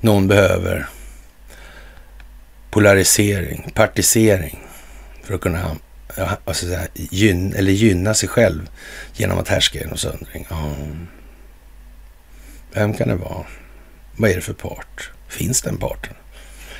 Någon 0.00 0.28
behöver 0.28 0.86
polarisering, 2.76 3.70
partisering 3.74 4.58
för 5.22 5.34
att 5.34 5.40
kunna 5.40 5.76
alltså 6.44 6.66
gyn, 6.94 7.54
eller 7.54 7.72
gynna 7.72 8.14
sig 8.14 8.28
själv 8.28 8.70
genom 9.14 9.38
att 9.38 9.48
härska 9.48 9.78
genom 9.78 9.96
söndring. 9.96 10.46
Ja. 10.50 10.74
Vem 12.72 12.94
kan 12.94 13.08
det 13.08 13.14
vara? 13.14 13.44
Vad 14.16 14.30
är 14.30 14.34
det 14.34 14.40
för 14.40 14.52
part? 14.52 15.10
Finns 15.28 15.62
den 15.62 15.76
parten? 15.76 16.14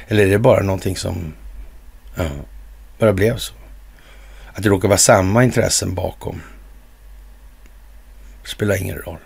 Eller 0.09 0.27
är 0.27 0.31
det 0.31 0.39
bara 0.39 0.63
någonting 0.63 0.97
som 0.97 1.35
ja, 2.15 2.31
bara 2.99 3.13
blev 3.13 3.37
så? 3.37 3.55
Att 4.55 4.63
det 4.63 4.69
råkar 4.69 4.89
vara 4.89 4.99
samma 4.99 5.45
intressen 5.45 5.95
bakom. 5.95 6.43
Spelar 8.45 8.77
ingen 8.77 8.99
roll. 8.99 9.21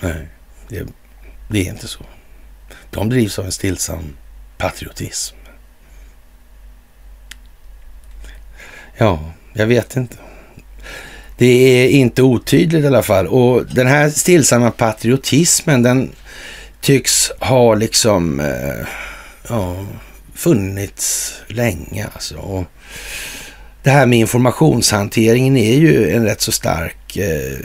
Nej, 0.00 0.28
det, 0.68 0.86
det 1.48 1.58
är 1.58 1.70
inte 1.70 1.88
så. 1.88 2.04
De 2.90 3.08
drivs 3.08 3.38
av 3.38 3.44
en 3.44 3.52
stillsam 3.52 4.16
patriotism. 4.58 5.37
Ja, 8.98 9.20
jag 9.52 9.66
vet 9.66 9.96
inte. 9.96 10.16
Det 11.36 11.46
är 11.46 11.88
inte 11.88 12.22
otydligt 12.22 12.84
i 12.84 12.86
alla 12.86 13.02
fall. 13.02 13.26
Och 13.26 13.66
den 13.66 13.86
här 13.86 14.10
stillsamma 14.10 14.70
patriotismen, 14.70 15.82
den 15.82 16.10
tycks 16.80 17.30
ha 17.40 17.74
liksom 17.74 18.40
eh, 18.40 18.86
ja, 19.48 19.76
funnits 20.34 21.34
länge 21.46 22.06
alltså. 22.14 22.36
Och 22.36 22.64
det 23.82 23.90
här 23.90 24.06
med 24.06 24.18
informationshanteringen 24.18 25.56
är 25.56 25.74
ju 25.74 26.10
en 26.10 26.24
rätt 26.24 26.40
så 26.40 26.52
stark 26.52 27.16
eh, 27.16 27.58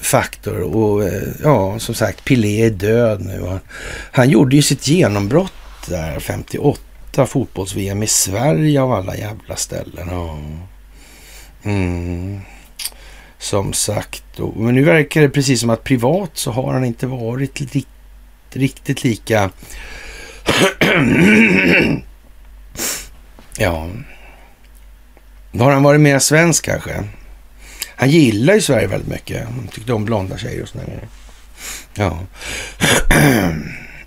faktor. 0.00 0.60
Och 0.60 1.04
eh, 1.04 1.22
ja, 1.42 1.78
som 1.78 1.94
sagt, 1.94 2.24
Pilé 2.24 2.66
är 2.66 2.70
död 2.70 3.20
nu. 3.20 3.46
Han, 3.46 3.60
han 4.12 4.30
gjorde 4.30 4.56
ju 4.56 4.62
sitt 4.62 4.88
genombrott 4.88 5.52
där 5.88 6.20
58, 6.20 6.80
fotbolls-VM 7.24 8.02
i 8.02 8.06
Sverige 8.06 8.82
av 8.82 8.92
alla 8.92 9.16
jävla 9.16 9.56
ställen. 9.56 10.08
Ja. 10.10 10.38
Mm. 11.70 12.40
Som 13.38 13.72
sagt, 13.72 14.40
och, 14.40 14.56
men 14.56 14.74
nu 14.74 14.84
verkar 14.84 15.20
det 15.20 15.28
precis 15.28 15.60
som 15.60 15.70
att 15.70 15.84
privat 15.84 16.30
så 16.34 16.50
har 16.50 16.72
han 16.72 16.84
inte 16.84 17.06
varit 17.06 17.60
riktigt, 17.60 17.88
riktigt 18.50 19.04
lika... 19.04 19.50
ja, 23.58 23.88
då 25.52 25.64
har 25.64 25.72
han 25.72 25.82
varit 25.82 26.00
mer 26.00 26.18
svensk 26.18 26.64
kanske. 26.64 27.04
Han 27.96 28.10
gillar 28.10 28.54
ju 28.54 28.60
Sverige 28.60 28.86
väldigt 28.86 29.08
mycket. 29.08 29.44
Han 29.44 29.68
tyckte 29.68 29.92
om 29.92 30.04
blonda 30.04 30.38
tjejer 30.38 30.62
och 30.62 30.68
sådär. 30.68 31.08
Ja. 31.94 32.18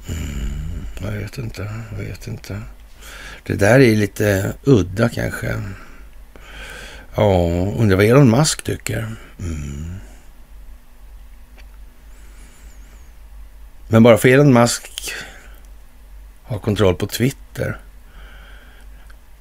Mm. 0.09 0.85
Jag 1.03 1.13
vet 1.13 1.39
inte, 1.39 1.71
jag 1.91 2.05
vet 2.05 2.27
inte. 2.27 2.61
Det 3.43 3.55
där 3.55 3.81
är 3.81 3.97
lite 3.97 4.53
udda 4.65 5.09
kanske. 5.09 5.63
Ja, 7.15 7.33
undrar 7.79 7.97
vad 7.97 8.07
Elon 8.07 8.31
Musk 8.31 8.63
tycker. 8.63 9.17
Mm. 9.39 9.95
Men 13.89 14.03
bara 14.03 14.19
för 14.19 14.29
Elon 14.29 14.53
Musk 14.53 15.13
har 16.43 16.59
kontroll 16.59 16.95
på 16.95 17.07
Twitter 17.07 17.79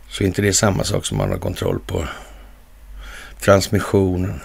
så 0.07 0.23
är 0.23 0.27
inte 0.27 0.41
det 0.41 0.53
samma 0.53 0.83
sak 0.83 1.05
som 1.05 1.17
man 1.17 1.29
har 1.29 1.37
kontroll 1.37 1.79
på 1.79 2.07
transmissionen. 3.43 4.39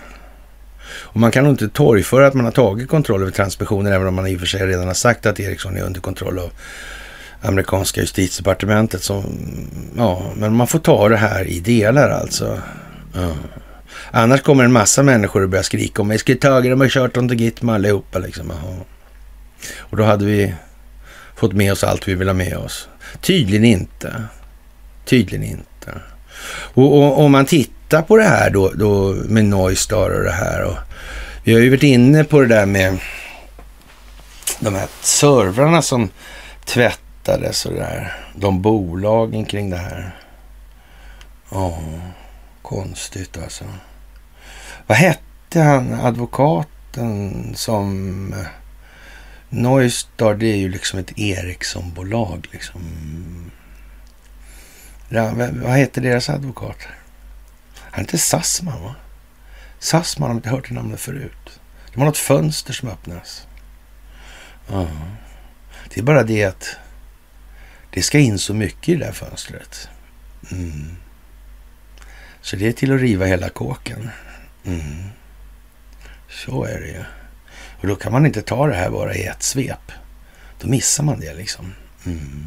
Och 0.90 1.20
man 1.20 1.30
kan 1.30 1.44
nog 1.44 1.53
inte 1.53 1.68
torgföra 1.68 2.26
att 2.26 2.34
man 2.34 2.44
har 2.44 2.53
tagit 2.53 2.88
kontroll 2.88 3.22
över 3.22 3.32
transmissionen 3.32 3.92
även 3.92 4.07
om 4.07 4.14
man 4.14 4.26
i 4.26 4.36
och 4.36 4.40
för 4.40 4.46
sig 4.46 4.66
redan 4.66 4.86
har 4.86 4.94
sagt 4.94 5.26
att 5.26 5.40
Ericsson 5.40 5.76
är 5.76 5.82
under 5.82 6.01
kontroll 6.01 6.38
av 6.38 6.51
amerikanska 7.42 8.01
justitiedepartementet. 8.01 9.03
Som, 9.03 9.24
ja, 9.96 10.32
men 10.36 10.57
man 10.57 10.66
får 10.66 10.78
ta 10.78 11.09
det 11.09 11.16
här 11.16 11.44
i 11.44 11.61
delar 11.61 12.11
alltså. 12.11 12.61
Ja. 13.14 13.34
Annars 14.11 14.42
kommer 14.42 14.64
en 14.64 14.72
massa 14.72 15.03
människor 15.03 15.44
att 15.44 15.51
börja 15.51 15.62
skrika 15.62 16.03
om 16.03 16.09
vi 16.09 16.18
skulle 16.18 16.38
tagit 16.38 16.72
dem 16.72 16.80
och 16.80 16.90
kört 16.90 17.14
dem 17.14 17.28
till 17.28 17.40
Gitmo 17.40 17.72
allihopa. 17.72 18.18
Liksom. 18.18 18.53
Och 19.78 19.96
då 19.96 20.05
hade 20.05 20.24
vi 20.24 20.55
fått 21.36 21.53
med 21.53 21.72
oss 21.72 21.84
allt 21.84 22.09
vi 22.09 22.14
vill 22.14 22.28
ha 22.28 22.34
med 22.34 22.57
oss. 22.57 22.88
Tydligen 23.20 23.64
inte. 23.64 24.22
Tydligen 25.05 25.44
inte. 25.44 26.01
Och 26.74 27.18
om 27.18 27.32
man 27.32 27.46
tittar 27.46 27.78
på 27.89 28.16
det 28.16 28.24
här 28.24 28.51
då, 28.51 28.72
då 28.74 29.14
med 29.14 29.45
Noistar 29.45 30.11
och 30.11 30.24
det 30.24 30.32
här. 30.32 30.64
Och 30.64 30.76
vi 31.45 31.53
har 31.53 31.61
ju 31.61 31.70
varit 31.70 31.82
inne 31.82 32.24
på 32.24 32.41
det 32.41 32.47
där 32.47 32.66
med 32.66 32.99
de 34.61 34.74
här 34.74 34.89
servrarna 35.01 35.82
som 35.82 36.11
tvättades 36.64 37.66
och 37.66 37.72
det 37.72 37.78
där. 37.78 38.16
De 38.34 38.62
bolagen 38.62 39.45
kring 39.45 39.70
det 39.70 39.76
här. 39.76 40.16
Ja, 41.51 41.78
konstigt 42.62 43.39
alltså. 43.39 43.64
Vad 44.86 44.99
hette 44.99 45.61
han, 45.61 46.01
advokaten 46.01 47.53
som... 47.55 48.34
Noistar, 49.51 50.34
det 50.34 50.47
är 50.47 50.57
ju 50.57 50.68
liksom 50.68 50.99
ett 50.99 51.18
Ericsson-bolag 51.18 52.49
liksom. 52.53 52.80
Ja, 55.09 55.32
vad 55.53 55.76
heter 55.76 56.01
deras 56.01 56.30
advokat? 56.30 56.76
Han 57.91 58.05
heter 58.05 58.18
Sassman, 58.18 58.82
va? 58.82 58.95
Sassman 59.78 60.30
har 60.30 60.36
inte 60.36 60.49
hört 60.49 60.68
det 60.68 60.74
namnet 60.74 61.01
förut. 61.01 61.61
Det 61.93 61.99
var 61.99 62.07
något 62.07 62.18
fönster 62.18 62.72
som 62.72 62.89
öppnas. 62.89 63.47
Ja. 64.68 64.89
Det 65.89 66.01
är 66.01 66.05
bara 66.05 66.22
det 66.22 66.45
att 66.45 66.76
det 67.91 68.03
ska 68.03 68.18
in 68.18 68.39
så 68.39 68.55
mycket 68.55 68.89
i 68.89 68.95
det 68.97 69.05
där 69.05 69.12
fönstret. 69.12 69.89
Mm. 70.51 70.97
Så 72.41 72.57
det 72.57 72.68
är 72.68 72.72
till 72.72 72.95
att 72.95 73.01
riva 73.01 73.26
hela 73.26 73.49
kåken. 73.49 74.11
Mm. 74.64 75.05
Så 76.28 76.64
är 76.64 76.80
det 76.80 76.86
ju. 76.86 77.05
Och 77.80 77.86
då 77.86 77.97
kan 77.97 78.12
man 78.12 78.26
inte 78.26 78.43
ta 78.43 78.66
det 78.66 78.74
här 78.74 78.91
bara 78.91 79.14
i 79.14 79.24
ett 79.24 79.43
svep. 79.43 79.93
Då 80.61 80.68
missar 80.68 81.05
man 81.05 81.20
det 81.20 81.34
liksom. 81.34 81.74
Mm. 82.07 82.47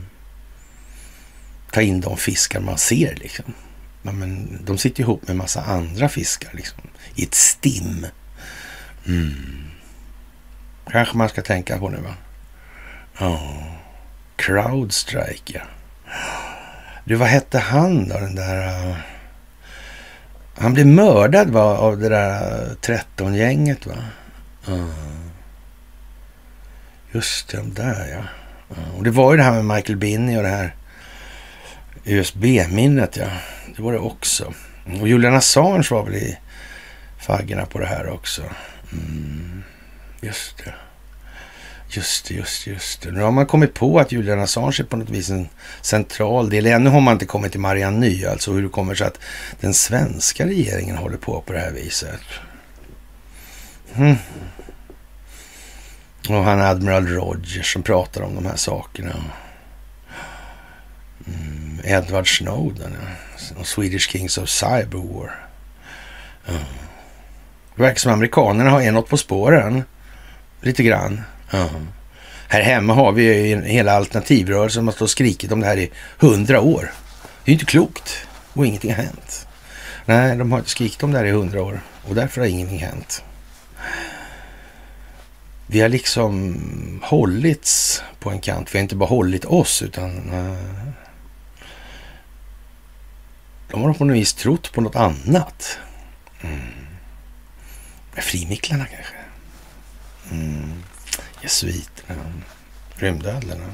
Ta 1.72 1.82
in 1.82 2.02
de 2.02 2.18
fiskar 2.18 2.60
man 2.60 2.78
ser 2.78 3.16
liksom. 3.16 3.54
Ja, 4.04 4.12
men 4.12 4.60
de 4.66 4.78
sitter 4.78 5.02
ihop 5.02 5.28
med 5.28 5.36
massa 5.36 5.62
andra 5.62 6.10
fiskar 6.10 6.50
liksom. 6.54 6.80
I 7.16 7.24
ett 7.24 7.36
stim. 7.36 8.06
Mm. 9.08 9.64
Kanske 10.92 11.18
man 11.18 11.30
ska 11.30 11.42
tänka 11.42 11.78
på 11.78 11.90
nu 11.90 11.98
va? 11.98 12.16
Ja. 13.20 13.28
Oh. 13.28 13.64
Crowdstrike 14.36 15.54
ja. 15.54 15.62
Du, 17.06 17.16
vad 17.16 17.28
hette 17.28 17.60
han 17.60 18.08
då, 18.08 18.20
den 18.20 18.36
där... 18.36 18.88
Uh... 18.90 18.96
Han 20.58 20.74
blev 20.74 20.88
mördad 20.88 21.50
va, 21.50 21.78
av 21.78 21.98
det 21.98 22.10
där 22.10 22.62
äh, 22.64 22.98
13-gänget 23.18 23.86
va? 23.86 23.96
Uh. 24.70 24.90
Just 27.12 27.50
det, 27.50 27.62
där 27.62 28.08
ja. 28.12 28.24
Uh. 28.78 28.98
Och 28.98 29.04
det 29.04 29.12
var 29.12 29.32
ju 29.32 29.38
det 29.38 29.44
här 29.44 29.64
med 29.64 29.76
Michael 29.76 29.98
Binney 29.98 30.38
och 30.38 30.44
det 30.44 30.50
här 30.50 30.76
USB-minnet 32.06 33.18
ja. 33.18 33.28
Det 33.76 33.82
var 33.82 33.94
det 33.94 34.00
också. 34.00 34.54
Och 35.02 35.08
Julian 35.08 35.36
Assange 35.36 35.88
var 35.92 36.04
väl 36.04 36.16
i 36.16 36.38
faggorna 37.20 37.66
på 37.66 37.80
det 37.80 37.86
här 37.86 38.10
också. 38.10 38.42
Mm. 38.92 39.64
Just 40.22 40.58
det. 40.58 40.74
Just 41.90 42.28
det, 42.28 42.34
just 42.34 42.66
det, 42.66 42.72
just 42.72 43.02
det. 43.02 43.12
Nu 43.12 43.22
har 43.22 43.32
man 43.32 43.46
kommit 43.46 43.74
på 43.74 44.00
att 44.00 44.12
Julian 44.12 44.40
Assange 44.40 44.76
är 44.80 44.84
på 44.84 44.98
något 44.98 45.10
vis 45.10 45.30
en 45.30 45.50
central 45.82 46.50
del. 46.50 46.66
Ännu 46.66 46.90
har 46.90 47.02
man 47.02 47.14
inte 47.14 47.26
kommit 47.26 47.52
till 47.52 47.60
Marianne 47.60 48.00
Ny, 48.00 48.26
alltså 48.26 48.52
hur 48.52 48.64
det 48.64 48.70
kommer 48.70 48.96
sig 48.96 49.08
att 49.08 49.20
den 49.60 49.74
svenska 49.74 50.46
regeringen 50.46 50.98
håller 50.98 51.18
på 51.18 51.42
på 51.42 51.54
det 51.54 51.60
här 51.60 51.72
viset. 51.72 52.22
Mm. 53.96 54.16
Och 56.30 56.44
han 56.44 56.62
Admiral 56.62 57.08
Rogers 57.08 57.74
som 57.74 57.84
pratar 57.84 58.22
om 58.22 58.36
de 58.36 58.46
här 58.46 58.56
sakerna. 58.56 59.16
Mm. 61.28 61.80
Edward 61.84 62.38
Snowden 62.38 62.98
och 63.58 63.68
Swedish 63.68 64.10
Kings 64.10 64.38
of 64.38 64.50
Cyberwar. 64.50 65.48
Mm. 66.48 66.62
Det 67.76 67.82
verkar 67.82 68.00
som 68.00 68.14
amerikanerna 68.14 68.70
har 68.70 68.92
något 68.92 69.10
på 69.10 69.18
spåren. 69.18 69.84
Lite 70.62 70.84
grann. 70.84 71.22
Mm. 71.52 71.88
Här 72.48 72.62
hemma 72.62 72.94
har 72.94 73.12
vi 73.12 73.48
ju 73.48 73.62
hela 73.62 73.92
alternativrörelsen 73.92 74.80
som 74.80 74.88
har 74.88 74.92
stått 74.92 75.02
och 75.02 75.10
skrikit 75.10 75.52
om 75.52 75.60
det 75.60 75.66
här 75.68 75.78
i 75.78 75.92
hundra 76.18 76.62
år. 76.62 76.92
Det 77.44 77.52
är 77.52 77.52
ju 77.52 77.54
inte 77.54 77.66
klokt 77.66 78.28
och 78.54 78.66
ingenting 78.66 78.94
har 78.94 79.04
hänt. 79.04 79.48
Nej, 80.06 80.38
de 80.38 80.52
har 80.52 80.60
inte 80.60 80.72
skrikit 80.72 81.04
om 81.04 81.12
det 81.12 81.18
här 81.18 81.26
i 81.26 81.32
hundra 81.32 81.62
år 81.64 81.82
och 82.08 82.16
därför 82.16 82.42
har 82.42 82.48
ingenting 82.48 82.80
hänt. 82.80 83.24
Vi 85.68 85.82
har 85.82 85.90
liksom 85.90 87.02
hållits 87.04 88.04
på 88.20 88.30
en 88.30 88.40
kant. 88.40 88.76
Vi 88.76 88.80
har 88.80 88.84
inte 88.84 88.96
bara 88.96 89.10
hållit 89.10 89.46
oss 89.46 89.82
utan 89.82 90.34
uh, 90.34 90.58
de 93.72 93.82
har 93.82 93.94
på 93.94 94.06
något 94.06 94.18
vis 94.18 94.34
trott 94.34 94.72
på 94.72 94.82
något 94.82 94.96
annat. 94.96 95.78
Mm. 96.42 96.60
Frimicklarna 98.14 98.86
kanske? 98.86 99.16
Mm. 100.32 100.84
Jesuiterna? 101.42 102.24
Rymdödlorna? 102.96 103.66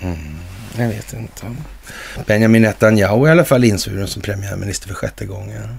Mm. 0.00 0.38
Jag 0.78 0.88
vet 0.88 1.12
inte. 1.12 1.56
Benjamin 2.26 2.62
Netanyahu 2.62 3.24
är 3.24 3.28
i 3.28 3.30
alla 3.30 3.44
fall 3.44 3.64
insvuren 3.64 4.08
som 4.08 4.22
premiärminister 4.22 4.88
för 4.88 4.94
sjätte 4.94 5.26
gången. 5.26 5.78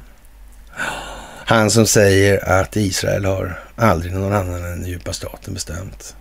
Han 1.45 1.72
som 1.72 1.88
säger 1.88 2.49
att 2.49 2.76
Israel 2.76 3.26
har 3.26 3.59
aldrig 3.76 4.13
någon 4.13 4.34
annan 4.34 4.55
än 4.55 4.61
den 4.61 4.86
djupa 4.86 5.13
staten 5.13 5.53
bestämt. 5.53 6.15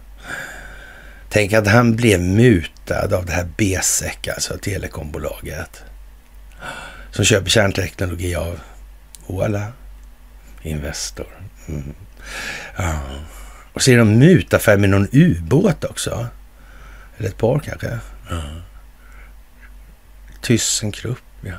Tänk 1.29 1.53
att 1.53 1.67
han 1.67 1.97
blev 1.97 2.21
mutad 2.21 3.15
av 3.15 3.27
det 3.27 3.33
här 3.33 3.49
BSEC, 3.57 4.29
alltså 4.35 4.59
telekombolaget. 4.59 5.83
Som 7.11 7.25
köper 7.25 7.51
kärnteknologi 7.51 8.35
av, 8.35 8.61
Oala 9.27 9.73
Investor. 10.63 11.27
Mm. 11.69 11.95
Ja. 12.77 13.01
Och 13.73 13.83
så 13.83 13.91
är 13.91 13.99
de 13.99 14.19
mutaffär 14.19 14.77
med 14.77 14.91
någon 14.91 15.09
ubåt 15.13 15.85
också. 15.85 16.27
Eller 17.19 17.29
ett 17.29 17.39
par 17.39 17.59
kanske. 17.59 17.99
Ja. 18.31 18.43
Thyssenkrupp, 20.43 21.25
ja. 21.41 21.55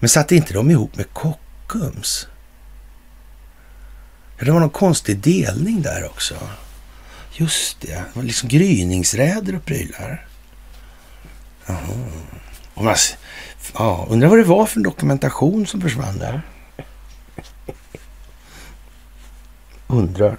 Men 0.00 0.08
satte 0.08 0.36
inte 0.36 0.54
de 0.54 0.70
ihop 0.70 0.96
med 0.96 1.06
Kockums? 1.12 2.28
Det 4.38 4.50
var 4.50 4.60
någon 4.60 4.70
konstig 4.70 5.18
delning 5.18 5.82
där 5.82 6.04
också. 6.04 6.34
Just 7.32 7.80
det, 7.80 7.88
det 7.88 8.04
var 8.12 8.22
liksom 8.22 8.48
gryningsräder 8.48 9.56
och 9.56 9.64
prylar. 9.64 10.26
Jaha. 11.66 11.78
Och 12.74 12.84
man, 12.84 12.96
ja, 13.78 14.06
undrar 14.10 14.28
vad 14.28 14.38
det 14.38 14.44
var 14.44 14.66
för 14.66 14.80
dokumentation 14.80 15.66
som 15.66 15.80
försvann 15.80 16.18
där. 16.18 16.42
Undrar. 19.86 20.36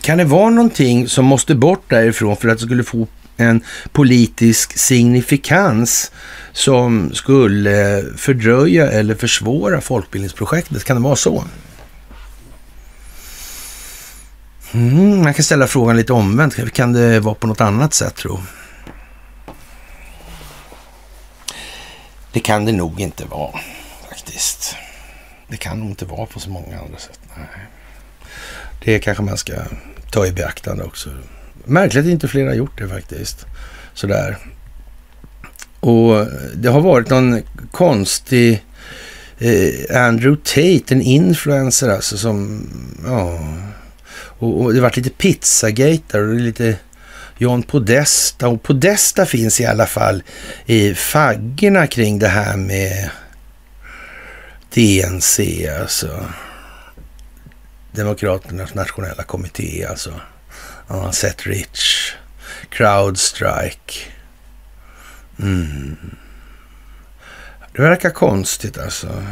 Kan 0.00 0.18
det 0.18 0.24
vara 0.24 0.50
någonting 0.50 1.08
som 1.08 1.24
måste 1.24 1.54
bort 1.54 1.84
därifrån 1.88 2.36
för 2.36 2.48
att 2.48 2.58
det 2.58 2.64
skulle 2.64 2.84
få 2.84 3.06
en 3.36 3.64
politisk 3.92 4.78
signifikans 4.78 6.12
som 6.52 7.14
skulle 7.14 8.04
fördröja 8.16 8.90
eller 8.90 9.14
försvåra 9.14 9.80
folkbildningsprojektet? 9.80 10.84
Kan 10.84 10.96
det 10.96 11.02
vara 11.02 11.16
så? 11.16 11.44
Mm, 14.72 15.22
man 15.22 15.34
kan 15.34 15.44
ställa 15.44 15.66
frågan 15.66 15.96
lite 15.96 16.12
omvänt. 16.12 16.72
Kan 16.72 16.92
det 16.92 17.20
vara 17.20 17.34
på 17.34 17.46
något 17.46 17.60
annat 17.60 17.94
sätt 17.94 18.14
tro? 18.14 18.40
Det 22.34 22.40
kan 22.40 22.64
det 22.64 22.72
nog 22.72 23.00
inte 23.00 23.24
vara 23.24 23.60
faktiskt. 24.08 24.76
Det 25.48 25.56
kan 25.56 25.80
nog 25.80 25.88
inte 25.88 26.04
vara 26.04 26.26
på 26.26 26.40
så 26.40 26.50
många 26.50 26.80
andra 26.80 26.98
sätt. 26.98 27.20
Nej. 27.36 27.46
Det 28.84 28.98
kanske 28.98 29.22
man 29.22 29.36
ska 29.36 29.52
ta 30.10 30.26
i 30.26 30.32
beaktande 30.32 30.84
också. 30.84 31.10
Märkligt 31.64 32.04
att 32.04 32.10
inte 32.10 32.28
fler 32.28 32.46
har 32.46 32.54
gjort 32.54 32.78
det 32.78 32.88
faktiskt. 32.88 33.46
Sådär. 33.94 34.38
Och 35.80 36.26
det 36.54 36.68
har 36.68 36.80
varit 36.80 37.10
någon 37.10 37.42
konstig 37.70 38.64
eh, 39.38 40.06
Andrew 40.06 40.42
Tate, 40.44 40.94
en 40.94 41.02
influencer 41.02 41.88
alltså 41.88 42.18
som, 42.18 42.66
ja. 43.06 43.38
Och, 44.38 44.60
och 44.60 44.72
det 44.72 44.78
har 44.78 44.82
varit 44.82 44.96
lite 44.96 45.10
pizzagate 45.10 46.02
där 46.08 46.28
och 46.28 46.34
lite 46.34 46.76
John 47.44 47.62
Podesta. 47.62 48.48
Och 48.48 48.62
Podesta 48.62 49.26
finns 49.26 49.60
i 49.60 49.66
alla 49.66 49.86
fall 49.86 50.22
i 50.66 50.94
faggorna 50.94 51.86
kring 51.86 52.18
det 52.18 52.28
här 52.28 52.56
med 52.56 53.10
DNC, 54.74 55.68
alltså. 55.80 56.24
Demokraternas 57.92 58.74
nationella 58.74 59.22
kommitté, 59.22 59.84
alltså. 59.84 60.20
Ja, 60.88 61.12
Seth 61.12 61.48
Rich, 61.48 62.12
Crowdstrike. 62.68 63.94
Mm. 65.38 65.96
Det 67.72 67.82
verkar 67.82 68.10
konstigt 68.10 68.78
alltså. 68.78 69.22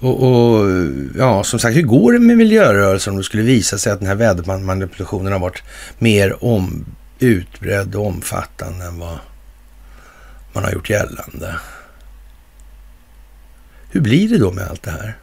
Och, 0.00 0.22
och, 0.22 0.70
ja, 1.16 1.44
som 1.44 1.58
sagt, 1.58 1.76
hur 1.76 1.82
går 1.82 2.12
det 2.12 2.18
med 2.18 2.36
miljörörelsen 2.36 3.12
om 3.12 3.16
det 3.16 3.24
skulle 3.24 3.42
visa 3.42 3.78
sig 3.78 3.92
att 3.92 3.98
den 3.98 4.08
här 4.08 4.14
vädermanipulationen 4.14 5.32
har 5.32 5.38
varit 5.38 5.62
mer 5.98 6.44
om, 6.44 6.86
utbredd 7.18 7.94
och 7.94 8.06
omfattande 8.06 8.84
än 8.84 8.98
vad 8.98 9.18
man 10.52 10.64
har 10.64 10.72
gjort 10.72 10.90
gällande? 10.90 11.54
Hur 13.90 14.00
blir 14.00 14.28
det 14.28 14.38
då 14.38 14.52
med 14.52 14.68
allt 14.68 14.82
det 14.82 14.90
här? 14.90 15.16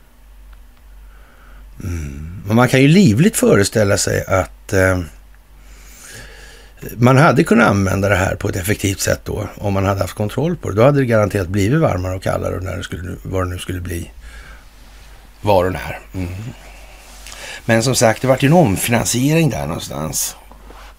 Mm. 1.84 2.41
Man 2.45 2.67
kan 2.67 2.82
ju 2.82 2.88
livligt 2.88 3.38
föreställa 3.38 3.97
sig 3.97 4.25
att 4.25 4.73
eh, 4.73 4.99
man 6.97 7.17
hade 7.17 7.43
kunnat 7.43 7.67
använda 7.67 8.09
det 8.09 8.15
här 8.15 8.36
på 8.36 8.49
ett 8.49 8.55
effektivt 8.55 8.99
sätt 8.99 9.21
då, 9.23 9.47
om 9.55 9.73
man 9.73 9.86
hade 9.86 10.01
haft 10.01 10.13
kontroll 10.13 10.55
på 10.55 10.69
det. 10.69 10.75
Då 10.75 10.84
hade 10.84 10.99
det 10.99 11.05
garanterat 11.05 11.47
blivit 11.47 11.80
varmare 11.80 12.15
och 12.15 12.23
kallare 12.23 12.59
när 12.59 12.78
det 12.78 12.84
skulle, 12.84 13.15
vad 13.23 13.45
det 13.45 13.49
nu 13.49 13.57
skulle 13.57 13.82
bli. 13.82 14.11
Var 15.42 15.64
den 15.64 15.76
här. 15.76 16.00
Mm. 16.14 16.30
Men 17.66 17.84
som 17.84 17.96
sagt, 17.96 18.22
det 18.22 18.28
vart 18.28 18.44
ju 18.44 18.48
en 18.48 18.54
omfinansiering 18.54 19.50
där 19.50 19.68
någonstans. 19.68 20.36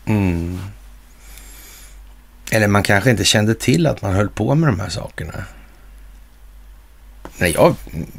Mm. 0.07 0.61
Eller 2.51 2.68
man 2.68 2.82
kanske 2.82 3.11
inte 3.11 3.24
kände 3.24 3.55
till 3.55 3.86
att 3.86 4.03
man 4.03 4.14
höll 4.14 4.28
på 4.28 4.55
med 4.55 4.68
de 4.68 4.80
här 4.80 4.89
sakerna. 4.89 5.45
Nej, 7.39 7.53
ja, 7.55 7.74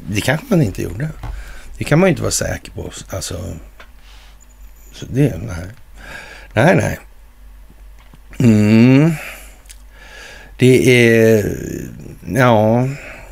det 0.09 0.21
kanske 0.21 0.45
man 0.49 0.61
inte 0.61 0.81
gjorde. 0.81 1.09
Det 1.77 1.83
kan 1.83 1.99
man 1.99 2.07
ju 2.07 2.11
inte 2.11 2.21
vara 2.21 2.31
säker 2.31 2.71
på. 2.71 2.91
Alltså, 3.09 3.53
så 4.91 5.05
det, 5.05 5.37
nej. 5.37 5.65
Nej, 6.53 6.75
nej. 6.75 6.99
Mm. 8.39 9.13
Det 10.57 10.89
är, 10.89 11.57
ja, 12.35 12.87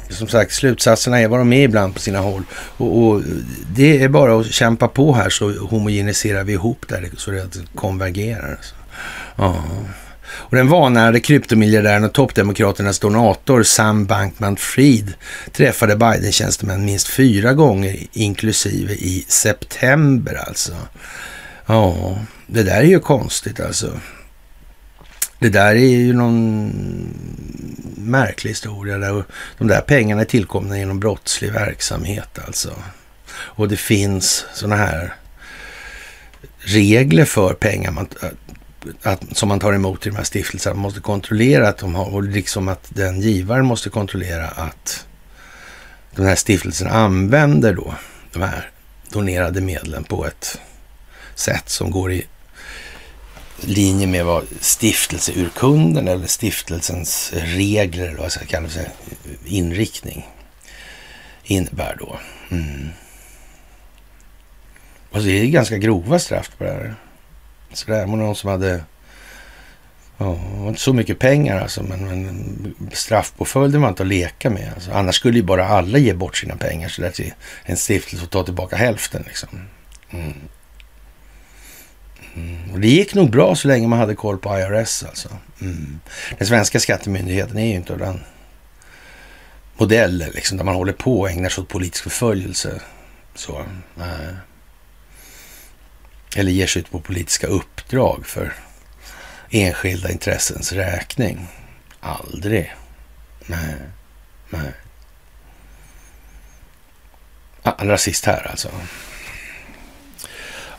som 0.09 0.27
sagt, 0.27 0.53
slutsatserna 0.53 1.19
är 1.19 1.27
vad 1.27 1.39
de 1.39 1.53
är 1.53 1.63
ibland 1.63 1.93
på 1.93 1.99
sina 1.99 2.19
håll. 2.19 2.43
Och, 2.51 3.03
och, 3.03 3.21
det 3.75 4.03
är 4.03 4.09
bara 4.09 4.39
att 4.39 4.45
kämpa 4.45 4.87
på 4.87 5.13
här 5.13 5.29
så 5.29 5.51
homogeniserar 5.51 6.43
vi 6.43 6.53
ihop 6.53 6.85
där 6.87 7.09
så 7.17 7.31
det 7.31 7.49
konvergerar. 7.75 8.57
Så. 8.61 8.75
Ja. 9.35 9.63
Och 10.29 10.55
den 10.55 10.67
vanärade 10.67 11.19
kryptomiljardären 11.19 12.03
och 12.03 12.13
toppdemokraternas 12.13 12.99
donator 12.99 13.63
Sam 13.63 14.05
Bankman-Fried 14.05 15.13
träffade 15.51 15.95
Biden-tjänstemän 15.95 16.85
minst 16.85 17.07
fyra 17.07 17.53
gånger, 17.53 17.97
inklusive 18.13 18.93
i 18.93 19.25
september 19.27 20.43
alltså. 20.47 20.73
Ja, 21.65 22.17
det 22.47 22.63
där 22.63 22.77
är 22.77 22.83
ju 22.83 22.99
konstigt 22.99 23.59
alltså. 23.59 23.91
Det 25.39 25.49
där 25.49 25.75
är 25.75 25.75
ju 25.75 26.13
någon 26.13 26.71
märklig 27.97 28.51
historia. 28.51 28.97
Där 28.97 29.23
de 29.57 29.67
där 29.67 29.81
pengarna 29.81 30.21
är 30.21 30.25
tillkomna 30.25 30.77
genom 30.77 30.99
brottslig 30.99 31.51
verksamhet 31.51 32.39
alltså. 32.45 32.73
Och 33.31 33.67
det 33.67 33.77
finns 33.77 34.45
sådana 34.53 34.75
här 34.75 35.13
regler 36.59 37.25
för 37.25 37.53
pengar 37.53 37.91
man, 37.91 38.07
att, 39.01 39.37
som 39.37 39.49
man 39.49 39.59
tar 39.59 39.73
emot 39.73 40.05
i 40.05 40.09
de 40.09 40.15
här 40.15 40.23
stiftelserna. 40.23 40.75
Man 40.75 40.81
måste 40.81 40.99
kontrollera 40.99 41.67
att 41.67 41.77
de 41.77 41.95
har, 41.95 42.13
och 42.13 42.23
liksom 42.23 42.67
att 42.67 42.87
den 42.89 43.21
givaren 43.21 43.65
måste 43.65 43.89
kontrollera 43.89 44.47
att 44.47 45.05
de 46.15 46.25
här 46.25 46.35
stiftelserna 46.35 46.91
använder 46.91 47.73
då 47.73 47.95
de 48.33 48.41
här 48.41 48.69
donerade 49.09 49.61
medlen 49.61 50.03
på 50.03 50.25
ett 50.25 50.59
sätt 51.35 51.69
som 51.69 51.91
går 51.91 52.11
i 52.11 52.25
linje 53.59 54.07
med 54.07 54.25
vad 54.25 54.45
stiftelseurkunden 54.59 56.07
eller 56.07 56.27
stiftelsens 56.27 57.33
regler, 57.35 58.07
eller 58.07 58.17
vad 58.17 58.31
ska 58.31 58.41
jag 58.41 58.49
kalla 58.49 58.67
det, 58.67 58.91
inriktning 59.45 60.27
innebär 61.43 61.95
då. 61.99 62.19
Mm. 62.51 62.89
Alltså 65.11 65.27
det 65.27 65.41
är 65.41 65.45
ganska 65.45 65.77
grova 65.77 66.19
straff 66.19 66.51
på 66.57 66.63
det 66.63 66.71
här. 66.71 66.95
Så 67.73 67.91
det 67.91 68.05
var 68.05 68.15
någon 68.15 68.35
som 68.35 68.49
hade, 68.49 68.83
ja, 70.17 70.39
inte 70.67 70.81
så 70.81 70.93
mycket 70.93 71.19
pengar 71.19 71.61
alltså, 71.61 71.83
men, 71.83 72.05
men 72.05 72.75
straffpåföljden 72.93 73.81
var 73.81 73.89
inte 73.89 74.03
att 74.03 74.09
leka 74.09 74.49
med. 74.49 74.71
Alltså, 74.73 74.91
annars 74.91 75.15
skulle 75.15 75.37
ju 75.37 75.43
bara 75.43 75.67
alla 75.67 75.97
ge 75.97 76.13
bort 76.13 76.37
sina 76.37 76.55
pengar 76.55 76.89
så 76.89 77.01
där 77.01 77.11
till 77.11 77.33
en 77.63 77.77
stiftelse 77.77 78.25
och 78.25 78.31
ta 78.31 78.43
tillbaka 78.43 78.75
hälften 78.75 79.23
liksom. 79.27 79.49
Mm. 80.09 80.33
Mm. 82.37 82.71
Och 82.73 82.79
det 82.79 82.87
gick 82.87 83.13
nog 83.13 83.29
bra 83.29 83.55
så 83.55 83.67
länge 83.67 83.87
man 83.87 83.99
hade 83.99 84.15
koll 84.15 84.37
på 84.37 84.59
IRS 84.59 85.03
alltså. 85.03 85.29
Mm. 85.61 85.99
Den 86.37 86.47
svenska 86.47 86.79
skattemyndigheten 86.79 87.57
är 87.57 87.65
ju 87.67 87.73
inte 87.75 87.95
den 87.95 88.23
modellen 89.77 90.31
liksom, 90.33 90.57
där 90.57 90.65
man 90.65 90.75
håller 90.75 90.93
på 90.93 91.19
och 91.19 91.29
ägnar 91.29 91.49
sig 91.49 91.61
åt 91.61 91.67
politisk 91.67 92.03
förföljelse. 92.03 92.81
Så, 93.35 93.65
nej. 93.95 94.35
Eller 96.35 96.51
ger 96.51 96.67
sig 96.67 96.79
ut 96.79 96.91
på 96.91 96.99
politiska 96.99 97.47
uppdrag 97.47 98.25
för 98.25 98.53
enskilda 99.49 100.11
intressens 100.11 100.73
räkning. 100.73 101.47
Aldrig. 101.99 102.75
Nej. 103.45 103.75
Nej. 104.49 104.71
Ah, 107.63 107.71
Allra 107.71 107.97
sist 107.97 108.25
här 108.25 108.47
alltså. 108.51 108.69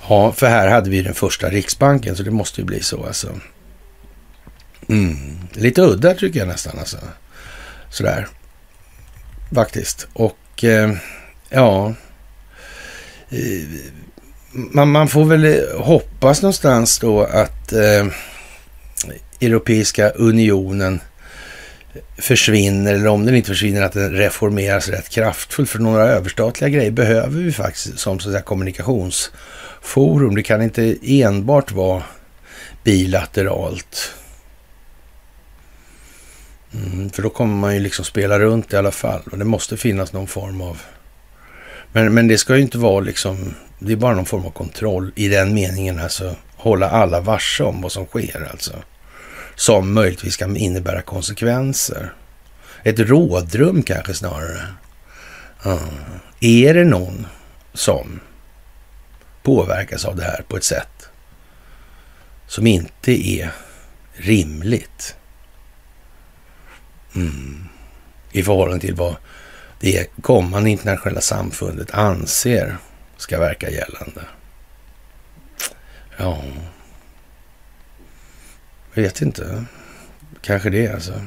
Ja, 0.09 0.33
för 0.33 0.47
här 0.47 0.69
hade 0.69 0.91
vi 0.91 1.03
den 1.03 1.15
första 1.15 1.51
Riksbanken, 1.51 2.17
så 2.17 2.23
det 2.23 2.31
måste 2.31 2.61
ju 2.61 2.65
bli 2.65 2.83
så 2.83 3.05
alltså. 3.05 3.29
Mm. 4.89 5.39
Lite 5.53 5.83
udda 5.83 6.15
tycker 6.15 6.39
jag 6.39 6.49
nästan 6.49 6.79
alltså. 6.79 6.97
Sådär. 7.91 8.27
Faktiskt. 9.55 10.09
Och 10.13 10.65
eh, 10.65 10.93
ja. 11.49 11.95
Eh, 13.31 13.69
man, 14.53 14.91
man, 14.91 15.09
får 15.09 15.25
väl 15.25 15.67
hoppas 15.79 16.43
någonstans 16.43 16.99
då 16.99 17.23
att 17.23 17.73
eh, 17.73 18.07
Europeiska 19.41 20.11
unionen 20.11 21.01
försvinner, 22.19 22.95
eller 22.95 23.09
om 23.09 23.27
den 23.27 23.35
inte 23.35 23.49
försvinner, 23.49 23.83
att 23.83 23.93
den 23.93 24.13
reformeras 24.13 24.89
rätt 24.89 25.09
kraftfullt. 25.09 25.71
För 25.71 25.79
några 25.79 26.03
överstatliga 26.03 26.69
grejer 26.69 26.91
behöver 26.91 27.43
vi 27.43 27.53
faktiskt 27.53 27.99
som 27.99 28.21
så 28.21 28.29
att 28.29 28.33
säga, 28.33 28.43
forum. 29.81 30.35
Det 30.35 30.43
kan 30.43 30.63
inte 30.63 30.97
enbart 31.03 31.73
vara 31.73 32.03
bilateralt. 32.85 34.15
Mm, 36.75 37.11
för 37.11 37.23
då 37.23 37.31
kommer 37.31 37.55
man 37.55 37.75
ju 37.75 37.81
liksom 37.81 38.05
spela 38.05 38.39
runt 38.39 38.73
i 38.73 38.77
alla 38.77 38.91
fall 38.91 39.23
och 39.33 39.39
det 39.39 39.45
måste 39.45 39.77
finnas 39.77 40.13
någon 40.13 40.27
form 40.27 40.61
av... 40.61 40.81
Men, 41.93 42.15
men 42.15 42.29
det 42.29 42.39
ska 42.39 42.57
ju 42.57 42.63
inte 42.63 42.79
vara 42.79 43.01
liksom... 43.01 43.55
Det 43.79 43.93
är 43.93 43.97
bara 43.97 44.15
någon 44.15 44.27
form 44.27 44.47
av 44.47 44.51
kontroll 44.51 45.13
i 45.15 45.29
den 45.29 45.55
meningen, 45.55 45.99
alltså 45.99 46.37
hålla 46.57 46.91
alla 46.91 47.21
varse 47.21 47.65
om 47.65 47.83
vad 47.83 47.93
som 47.93 48.07
sker 48.07 48.49
alltså. 48.51 48.73
Som 49.55 49.93
möjligtvis 49.93 50.37
kan 50.37 50.57
innebära 50.57 51.03
konsekvenser. 51.03 52.13
Ett 52.83 52.99
rådrum 52.99 53.83
kanske 53.83 54.15
snarare. 54.15 54.63
Mm. 55.65 55.79
Är 56.41 56.75
det 56.75 56.85
någon 56.85 57.27
som 57.75 58.21
påverkas 59.49 60.05
av 60.05 60.17
det 60.17 60.25
här 60.25 60.45
på 60.49 60.57
ett 60.57 60.65
sätt 60.65 61.09
som 62.47 62.67
inte 62.67 63.29
är 63.29 63.53
rimligt 64.13 65.17
Mm. 67.15 67.69
I 68.33 68.43
förhållande 68.43 68.81
till 68.81 68.95
vad 68.95 69.17
det 69.81 70.07
kommande 70.23 70.71
internationella 70.71 71.21
samfundet 71.21 71.91
anser 71.91 72.77
ska 73.17 73.41
verka 73.41 73.71
gällande. 73.71 74.23
Ja, 76.17 76.45
jag 78.95 79.03
vet 79.03 79.23
inte. 79.23 79.65
Kanske 80.43 80.71
det 80.71 80.89
alltså. 80.89 81.21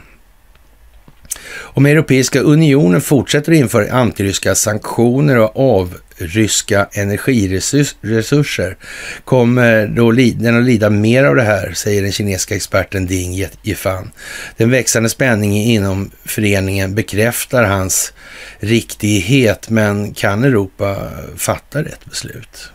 Om 1.50 1.86
Europeiska 1.86 2.40
unionen 2.40 3.02
fortsätter 3.02 3.52
att 3.52 3.58
införa 3.58 3.94
antiryska 3.94 4.56
sanktioner 4.56 5.38
och 5.38 5.80
avryska 5.80 6.88
energiresurser 6.92 8.78
kommer 9.26 9.88
då 9.88 10.12
den 10.12 10.58
att 10.58 10.64
lida 10.64 10.90
mer 10.90 11.24
av 11.24 11.36
det 11.36 11.42
här, 11.42 11.74
säger 11.74 12.02
den 12.02 12.12
kinesiska 12.12 12.56
experten 12.56 13.06
Ding 13.06 13.48
Yifan. 13.64 14.12
Den 14.58 14.70
växande 14.70 15.10
spänningen 15.10 15.68
inom 15.68 16.12
föreningen 16.26 16.96
bekräftar 16.96 17.64
hans 17.64 18.14
riktighet, 18.60 19.70
men 19.70 20.14
kan 20.14 20.44
Europa 20.44 21.10
fatta 21.38 21.84
rätt 21.84 22.06
beslut? 22.06 22.72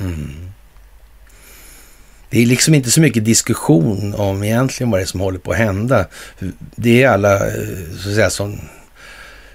Mm. 0.00 0.53
Det 2.34 2.42
är 2.42 2.46
liksom 2.46 2.74
inte 2.74 2.90
så 2.90 3.00
mycket 3.00 3.24
diskussion 3.24 4.14
om 4.14 4.44
egentligen 4.44 4.90
vad 4.90 5.00
det 5.00 5.04
är 5.04 5.06
som 5.06 5.20
håller 5.20 5.38
på 5.38 5.52
att 5.52 5.58
hända. 5.58 6.06
Det 6.76 7.02
är 7.02 7.08
alla, 7.08 7.46
eh, 7.46 7.52
så 7.98 8.08
att 8.08 8.14
säga, 8.14 8.30
som 8.30 8.60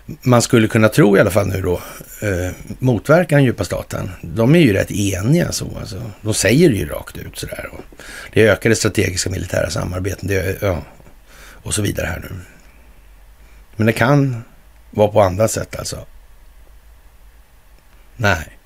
man 0.06 0.42
skulle 0.42 0.68
kunna 0.68 0.90
tro 0.90 1.18
i 1.18 1.20
alla 1.20 1.30
fall 1.30 1.48
nu 1.48 1.62
då, 1.62 1.82
eh, 2.22 2.52
motverkar 2.80 3.36
den 3.36 3.46
djupa 3.46 3.64
staten. 3.64 4.12
De 4.22 4.56
är 4.56 4.60
ju 4.60 4.74
rätt 4.74 4.92
eniga 4.92 5.52
så. 5.52 5.78
Alltså. 5.80 6.12
De 6.22 6.34
säger 6.34 6.70
det 6.70 6.76
ju 6.76 6.88
rakt 6.88 7.18
ut 7.18 7.38
sådär. 7.38 7.70
Och 7.74 8.04
det 8.34 8.48
är 8.48 8.52
ökade 8.52 8.76
strategiska 8.76 9.30
militära 9.30 9.70
samarbeten 9.70 10.28
det 10.28 10.62
ja, 10.62 10.84
och 11.40 11.74
så 11.74 11.82
vidare 11.82 12.06
här 12.06 12.20
nu. 12.20 12.36
Men 13.76 13.88
det 13.88 13.94
kan 13.94 14.44
vara 14.92 15.08
på 15.08 15.22
andra 15.22 15.48
sätt 15.48 15.76
alltså. 15.80 16.06
Nej, 18.16 18.58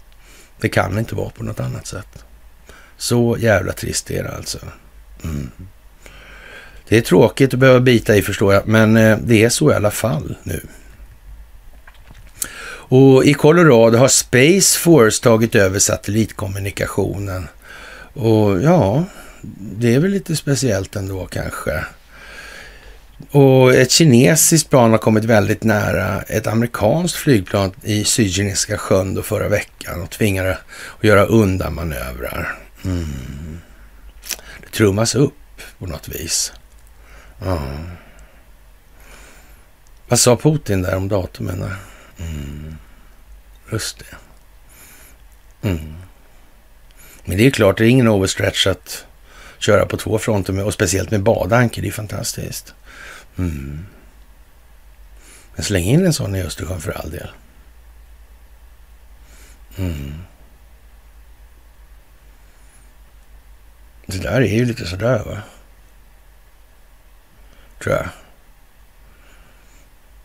det 0.62 0.70
kan 0.70 1.00
inte 1.00 1.16
vara 1.16 1.30
på 1.30 1.44
något 1.44 1.60
annat 1.60 1.88
sätt. 1.88 2.23
Så 3.04 3.38
jävla 3.40 3.74
trist 3.74 4.12
är 4.12 4.24
det 4.24 4.32
alltså. 4.32 4.58
Mm. 5.24 5.52
Det 6.88 6.98
är 6.98 7.02
tråkigt 7.02 7.54
att 7.54 7.60
behöva 7.60 7.80
bita 7.80 8.16
i 8.16 8.22
förstår 8.22 8.54
jag, 8.54 8.68
men 8.68 8.98
eh, 8.98 9.18
det 9.24 9.44
är 9.44 9.50
så 9.50 9.72
i 9.72 9.74
alla 9.74 9.92
fall 9.92 10.36
nu. 10.44 10.62
Och 12.66 13.26
i 13.26 13.34
Colorado 13.34 13.98
har 13.98 14.08
Space 14.08 14.80
Force 14.80 15.24
tagit 15.24 15.56
över 15.56 15.80
satellitkommunikationen. 15.80 17.48
Och 18.14 18.62
ja, 18.62 19.04
det 19.58 19.94
är 19.96 20.00
väl 20.00 20.12
lite 20.12 20.36
speciellt 20.36 20.96
ändå 20.96 21.26
kanske. 21.26 21.86
Och 23.32 23.74
ett 23.74 23.92
kinesiskt 23.92 24.70
plan 24.70 24.92
har 24.92 24.98
kommit 24.98 25.26
väldigt 25.26 25.64
nära 25.64 26.22
ett 26.22 26.48
amerikanskt 26.48 27.18
flygplan 27.18 27.72
i 27.82 28.04
Sydkinesiska 28.04 28.78
sjön 28.78 29.14
då 29.14 29.22
förra 29.22 29.48
veckan 29.48 30.02
och 30.02 30.10
tvingade 30.10 30.58
att 30.98 31.04
göra 31.04 31.26
undanmanövrar. 31.26 32.63
Mm. 32.86 33.62
Det 34.62 34.70
trummas 34.72 35.16
upp 35.16 35.62
på 35.80 35.86
något 35.86 36.08
vis. 36.08 36.54
Ja. 37.40 37.62
Vad 40.08 40.20
sa 40.20 40.36
Putin 40.36 40.82
där 40.82 40.96
om 40.96 41.08
datumen? 41.08 41.76
Mm. 42.18 42.76
Just 43.72 44.00
det. 44.00 44.16
Mm. 45.70 45.94
Men 47.26 47.38
det 47.38 47.46
är 47.46 47.52
klart, 47.52 47.78
det 47.78 47.86
är 47.86 47.90
ingen 47.90 48.08
overstretch 48.08 48.68
att 48.68 49.06
köra 49.60 49.86
på 49.86 49.98
två 49.98 50.18
fronter 50.18 50.54
med, 50.54 50.66
och 50.66 50.74
speciellt 50.74 51.12
med 51.12 51.24
badanker. 51.24 51.82
Det 51.82 51.88
är 51.88 51.92
fantastiskt. 51.92 52.74
Mm. 53.38 53.86
Men 55.56 55.64
släng 55.64 55.84
in 55.84 56.06
en 56.06 56.14
sån 56.14 56.36
i 56.36 56.42
Östersjön 56.42 56.82
för 56.82 56.92
all 56.92 57.12
del. 57.12 57.30
Mm. 59.78 60.14
Det 64.06 64.18
där 64.18 64.42
är 64.42 64.58
ju 64.58 64.66
lite 64.66 64.86
sådär 64.86 65.24
va. 65.26 65.42
Tror 67.84 67.96
jag. 67.96 68.08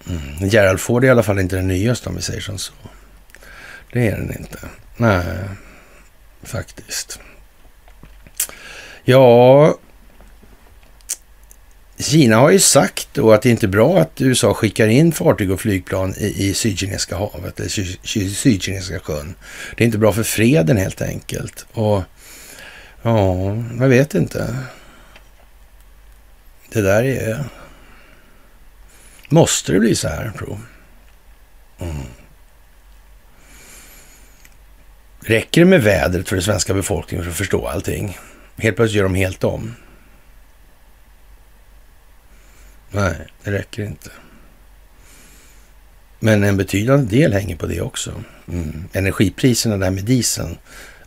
Mm. 0.08 0.48
Gerald 0.48 0.80
Ford 0.80 1.04
är 1.04 1.08
i 1.08 1.10
alla 1.10 1.22
fall 1.22 1.38
inte 1.38 1.56
den 1.56 1.68
nyaste 1.68 2.08
om 2.08 2.16
vi 2.16 2.22
säger 2.22 2.40
som 2.40 2.58
så. 2.58 2.72
Det 3.92 4.08
är 4.08 4.16
den 4.16 4.38
inte. 4.38 4.58
Nej, 4.96 5.24
faktiskt. 6.42 7.20
Ja, 9.04 9.74
Kina 11.98 12.36
har 12.36 12.50
ju 12.50 12.58
sagt 12.58 13.08
då 13.12 13.32
att 13.32 13.42
det 13.42 13.50
inte 13.50 13.66
är 13.66 13.68
bra 13.68 13.98
att 13.98 14.20
USA 14.20 14.54
skickar 14.54 14.86
in 14.86 15.12
fartyg 15.12 15.50
och 15.50 15.60
flygplan 15.60 16.14
i, 16.18 16.48
i 16.48 16.54
Sydkinesiska 16.54 17.16
havet, 17.16 17.60
eller 17.60 17.68
Sydkinesiska 18.34 19.00
sjön. 19.00 19.34
Det 19.76 19.84
är 19.84 19.86
inte 19.86 19.98
bra 19.98 20.12
för 20.12 20.22
freden 20.22 20.76
helt 20.76 21.02
enkelt. 21.02 21.66
Och 21.72 22.02
Ja, 23.08 23.64
jag 23.80 23.88
vet 23.88 24.14
inte. 24.14 24.56
Det 26.72 26.80
där 26.80 27.04
är... 27.04 27.44
Måste 29.28 29.72
det 29.72 29.80
bli 29.80 29.94
så 29.94 30.08
här, 30.08 30.32
tro? 30.38 30.58
Mm. 31.78 31.96
Räcker 35.20 35.60
det 35.60 35.66
med 35.66 35.82
vädret 35.82 36.28
för 36.28 36.36
den 36.36 36.42
svenska 36.42 36.74
befolkningen 36.74 37.24
för 37.24 37.30
att 37.30 37.36
förstå 37.36 37.66
allting? 37.66 38.18
Helt 38.56 38.76
plötsligt 38.76 38.96
gör 38.96 39.02
de 39.02 39.14
helt 39.14 39.44
om. 39.44 39.74
Nej, 42.90 43.16
det 43.42 43.52
räcker 43.52 43.82
inte. 43.82 44.10
Men 46.18 46.44
en 46.44 46.56
betydande 46.56 47.16
del 47.16 47.32
hänger 47.32 47.56
på 47.56 47.66
det 47.66 47.80
också. 47.80 48.22
Mm. 48.48 48.88
Energipriserna 48.92 49.76
där 49.76 49.90
med 49.90 50.04
dieseln, 50.04 50.58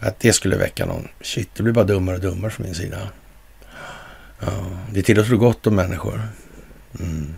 att 0.01 0.19
det 0.19 0.33
skulle 0.33 0.57
väcka 0.57 0.85
någon. 0.85 1.07
Shit, 1.21 1.49
det 1.55 1.63
blir 1.63 1.73
bara 1.73 1.85
dummare 1.85 2.15
och 2.15 2.21
dummare 2.21 2.51
från 2.51 2.65
min 2.65 2.75
sida. 2.75 2.97
Ja, 4.39 4.65
det 4.93 5.01
tillåter 5.01 5.35
gott 5.35 5.67
om 5.67 5.75
människor. 5.75 6.21
Mm. 6.99 7.33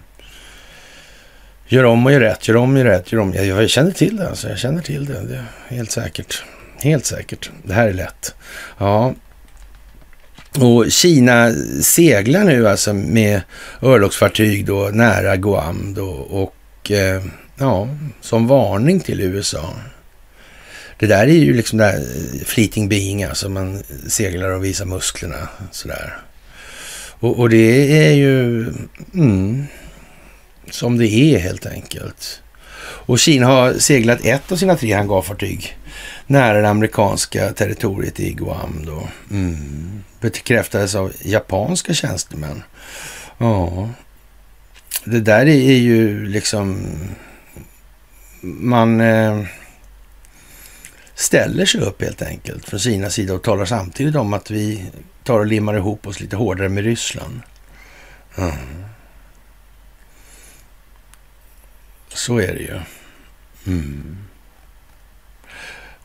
Gör 1.68 1.84
om 1.84 2.06
och 2.06 2.12
gör 2.12 2.20
rätt, 2.20 2.48
gör 2.48 2.56
om 2.56 2.74
och 2.74 2.80
gör 2.80 2.86
rätt, 2.86 3.12
gör 3.12 3.20
om. 3.20 3.34
Jag, 3.34 3.46
jag 3.46 3.70
känner 3.70 3.92
till 3.92 4.18
det 4.18 4.30
alltså, 4.30 4.50
jag 4.50 4.60
känner 4.60 4.82
till 4.82 5.06
det. 5.06 5.22
det 5.22 5.46
helt 5.68 5.92
säkert. 5.92 6.44
Helt 6.80 7.06
säkert. 7.06 7.52
Det 7.64 7.74
här 7.74 7.88
är 7.88 7.94
lätt. 7.94 8.36
Ja. 8.78 9.14
Och 10.60 10.92
Kina 10.92 11.54
seglar 11.82 12.44
nu 12.44 12.68
alltså 12.68 12.94
med 12.94 13.42
örlogsfartyg 13.82 14.66
då 14.66 14.90
nära 14.94 15.36
Guam 15.36 15.94
då 15.94 16.10
och 16.12 16.92
eh, 16.92 17.24
ja, 17.58 17.88
som 18.22 18.48
varning 18.48 19.00
till 19.00 19.22
USA. 19.22 19.74
Det 21.00 21.08
där 21.08 21.28
är 21.28 21.38
ju 21.38 21.54
liksom 21.54 21.78
där 21.78 21.96
eh, 21.96 22.46
fleeting 22.46 22.90
being, 22.90 23.24
alltså 23.24 23.50
man 23.50 23.84
seglar 24.08 24.50
och 24.50 24.66
visar 24.66 24.86
musklerna 24.86 25.50
sådär. 25.72 26.18
Och, 27.20 27.40
och 27.40 27.50
det 27.50 27.98
är 28.08 28.14
ju 28.14 28.68
mm, 29.14 29.66
som 30.72 30.98
det 30.98 31.08
är 31.08 31.40
helt 31.40 31.66
enkelt. 31.66 32.42
Och 32.86 33.20
Kina 33.20 33.48
har 33.48 33.74
seglat 33.74 34.26
ett 34.26 34.52
av 34.52 34.56
sina 34.56 34.76
tre 34.76 34.94
hangarfartyg 34.94 35.78
nära 36.28 36.62
det 36.62 36.70
amerikanska 36.70 37.54
territoriet 37.54 38.20
i 38.20 38.34
Guam. 38.34 38.86
Då. 38.86 39.08
Mm. 39.32 40.04
Bekräftades 40.20 40.96
av 40.96 41.14
japanska 41.22 41.94
tjänstemän. 41.94 42.64
Ja, 43.38 43.90
det 45.04 45.20
där 45.20 45.46
är 45.46 45.78
ju 45.78 46.26
liksom... 46.26 46.88
Man 48.42 49.02
eh, 49.02 49.46
ställer 51.16 51.66
sig 51.66 51.82
upp 51.82 52.02
helt 52.02 52.22
enkelt 52.22 52.70
från 52.70 52.80
sina 52.80 53.10
sida 53.10 53.34
och 53.34 53.44
talar 53.44 53.66
samtidigt 53.66 54.16
om 54.16 54.34
att 54.34 54.52
vi 54.52 54.86
tar 55.24 55.40
och 55.40 55.46
limmar 55.46 55.78
ihop 55.78 56.08
oss 56.08 56.20
lite 56.20 56.36
hårdare 56.36 56.70
med 56.70 56.84
Ryssland. 56.84 57.42
Mm. 58.38 58.86
Så 62.08 62.38
är 62.38 62.54
det 62.54 62.62
ju. 62.62 62.80
Mm. 63.68 64.18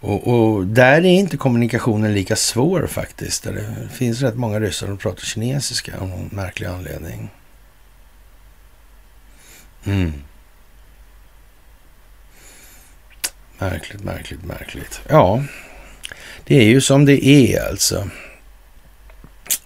Och, 0.01 0.29
och, 0.29 0.67
där 0.67 0.99
är 0.99 1.05
inte 1.05 1.37
kommunikationen 1.37 2.15
lika 2.15 2.37
svår 2.37 2.87
faktiskt. 2.87 3.45
Det 3.45 3.89
finns 3.93 4.21
rätt 4.21 4.37
många 4.37 4.61
ryssar 4.61 4.87
som 4.87 4.99
pratar 4.99 5.23
kinesiska 5.23 5.99
av 5.99 6.09
någon 6.09 6.29
märklig 6.33 6.67
anledning. 6.67 7.31
Mm. 9.85 10.13
Märkligt, 13.59 14.05
märkligt, 14.05 14.45
märkligt. 14.45 15.01
Ja, 15.09 15.45
det 16.45 16.57
är 16.57 16.65
ju 16.65 16.81
som 16.81 17.05
det 17.05 17.27
är 17.27 17.69
alltså. 17.69 18.11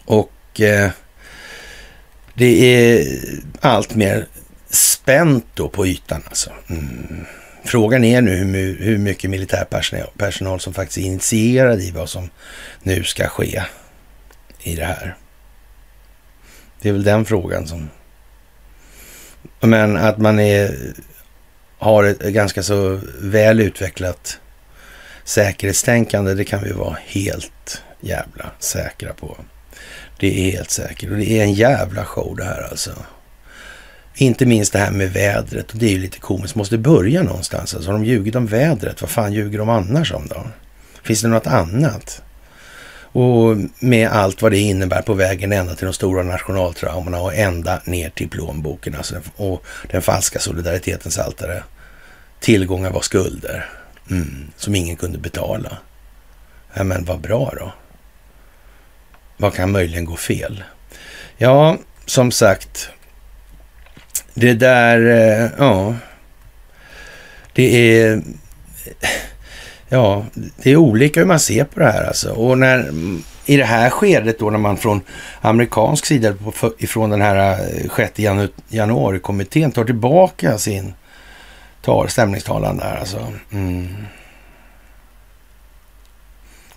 Och 0.04 0.60
eh, 0.60 0.90
det 2.34 2.64
är 2.64 3.06
allt 3.60 3.94
mer 3.94 4.26
spänt 4.68 5.46
då 5.54 5.68
på 5.68 5.86
ytan 5.86 6.22
alltså. 6.26 6.50
Mm. 6.70 7.24
Frågan 7.64 8.04
är 8.04 8.20
nu 8.20 8.34
hur, 8.34 8.78
hur 8.78 8.98
mycket 8.98 9.30
militärpersonal 9.30 10.10
personal 10.16 10.60
som 10.60 10.74
faktiskt 10.74 10.98
är 10.98 11.02
initierad 11.02 11.80
i 11.80 11.90
vad 11.90 12.08
som 12.08 12.30
nu 12.82 13.04
ska 13.04 13.28
ske 13.28 13.62
i 14.62 14.76
det 14.76 14.84
här. 14.84 15.16
Det 16.80 16.88
är 16.88 16.92
väl 16.92 17.04
den 17.04 17.24
frågan 17.24 17.66
som... 17.66 17.88
Men 19.60 19.96
att 19.96 20.18
man 20.18 20.38
är, 20.38 20.92
har 21.82 22.04
ett 22.04 22.20
ganska 22.20 22.62
så 22.62 23.00
väl 23.20 23.60
utvecklat 23.60 24.38
säkerhetstänkande, 25.24 26.34
det 26.34 26.44
kan 26.44 26.64
vi 26.64 26.72
vara 26.72 26.96
helt 27.06 27.82
jävla 28.00 28.50
säkra 28.58 29.12
på. 29.12 29.36
Det 30.18 30.26
är 30.26 30.52
helt 30.52 30.70
säkert 30.70 31.10
och 31.10 31.16
det 31.16 31.38
är 31.38 31.42
en 31.42 31.52
jävla 31.52 32.04
show 32.04 32.36
det 32.36 32.44
här 32.44 32.68
alltså. 32.70 32.90
Inte 34.14 34.46
minst 34.46 34.72
det 34.72 34.78
här 34.78 34.90
med 34.90 35.12
vädret 35.12 35.70
och 35.70 35.78
det 35.78 35.86
är 35.86 35.90
ju 35.90 35.98
lite 35.98 36.18
komiskt. 36.18 36.54
Måste 36.54 36.78
börja 36.78 37.22
någonstans. 37.22 37.74
Alltså, 37.74 37.90
har 37.90 37.98
de 37.98 38.04
ljugit 38.04 38.34
om 38.34 38.46
vädret? 38.46 39.00
Vad 39.00 39.10
fan 39.10 39.32
ljuger 39.32 39.58
de 39.58 39.68
annars 39.68 40.12
om 40.12 40.26
då? 40.26 40.46
Finns 41.02 41.22
det 41.22 41.28
något 41.28 41.46
annat? 41.46 42.22
Och 43.12 43.56
med 43.78 44.08
allt 44.08 44.42
vad 44.42 44.52
det 44.52 44.58
innebär 44.58 45.02
på 45.02 45.14
vägen 45.14 45.52
ända 45.52 45.74
till 45.74 45.84
de 45.84 45.94
stora 45.94 46.22
nationaltraumorna 46.22 47.20
och 47.20 47.34
ända 47.34 47.80
ner 47.84 48.10
till 48.10 48.28
plånboken 48.28 48.94
alltså, 48.96 49.20
och 49.36 49.64
den 49.90 50.02
falska 50.02 50.38
solidaritetens 50.38 51.18
altare. 51.18 51.62
Tillgångar 52.40 52.90
var 52.90 53.00
skulder 53.00 53.68
mm, 54.10 54.50
som 54.56 54.74
ingen 54.74 54.96
kunde 54.96 55.18
betala. 55.18 55.78
Ja, 56.74 56.84
men 56.84 57.04
vad 57.04 57.20
bra 57.20 57.52
då. 57.58 57.72
Vad 59.36 59.54
kan 59.54 59.72
möjligen 59.72 60.04
gå 60.04 60.16
fel? 60.16 60.64
Ja, 61.36 61.78
som 62.06 62.30
sagt, 62.30 62.90
det 64.34 64.54
där, 64.54 65.00
eh, 65.06 65.50
ja. 65.58 65.94
Det 67.52 68.00
är, 68.00 68.22
ja, 69.92 70.24
det 70.34 70.70
är 70.70 70.76
olika 70.76 71.20
hur 71.20 71.26
man 71.26 71.40
ser 71.40 71.64
på 71.64 71.80
det 71.80 71.92
här 71.92 72.04
alltså. 72.04 72.32
Och 72.32 72.58
när, 72.58 72.92
i 73.46 73.56
det 73.56 73.64
här 73.64 73.90
skedet 73.90 74.38
då 74.38 74.50
när 74.50 74.58
man 74.58 74.76
från 74.76 75.00
amerikansk 75.40 76.06
sida 76.06 76.34
ifrån 76.78 77.10
den 77.10 77.20
här 77.20 77.60
eh, 77.84 77.90
6 77.96 78.18
janu 78.18 78.48
januari-kommittén 78.68 79.72
tar 79.72 79.84
tillbaka 79.84 80.58
sin 80.58 80.94
tar 81.82 82.06
stämningstalan 82.06 82.76
där 82.76 82.96
alltså. 82.96 83.32
Mm. 83.52 83.88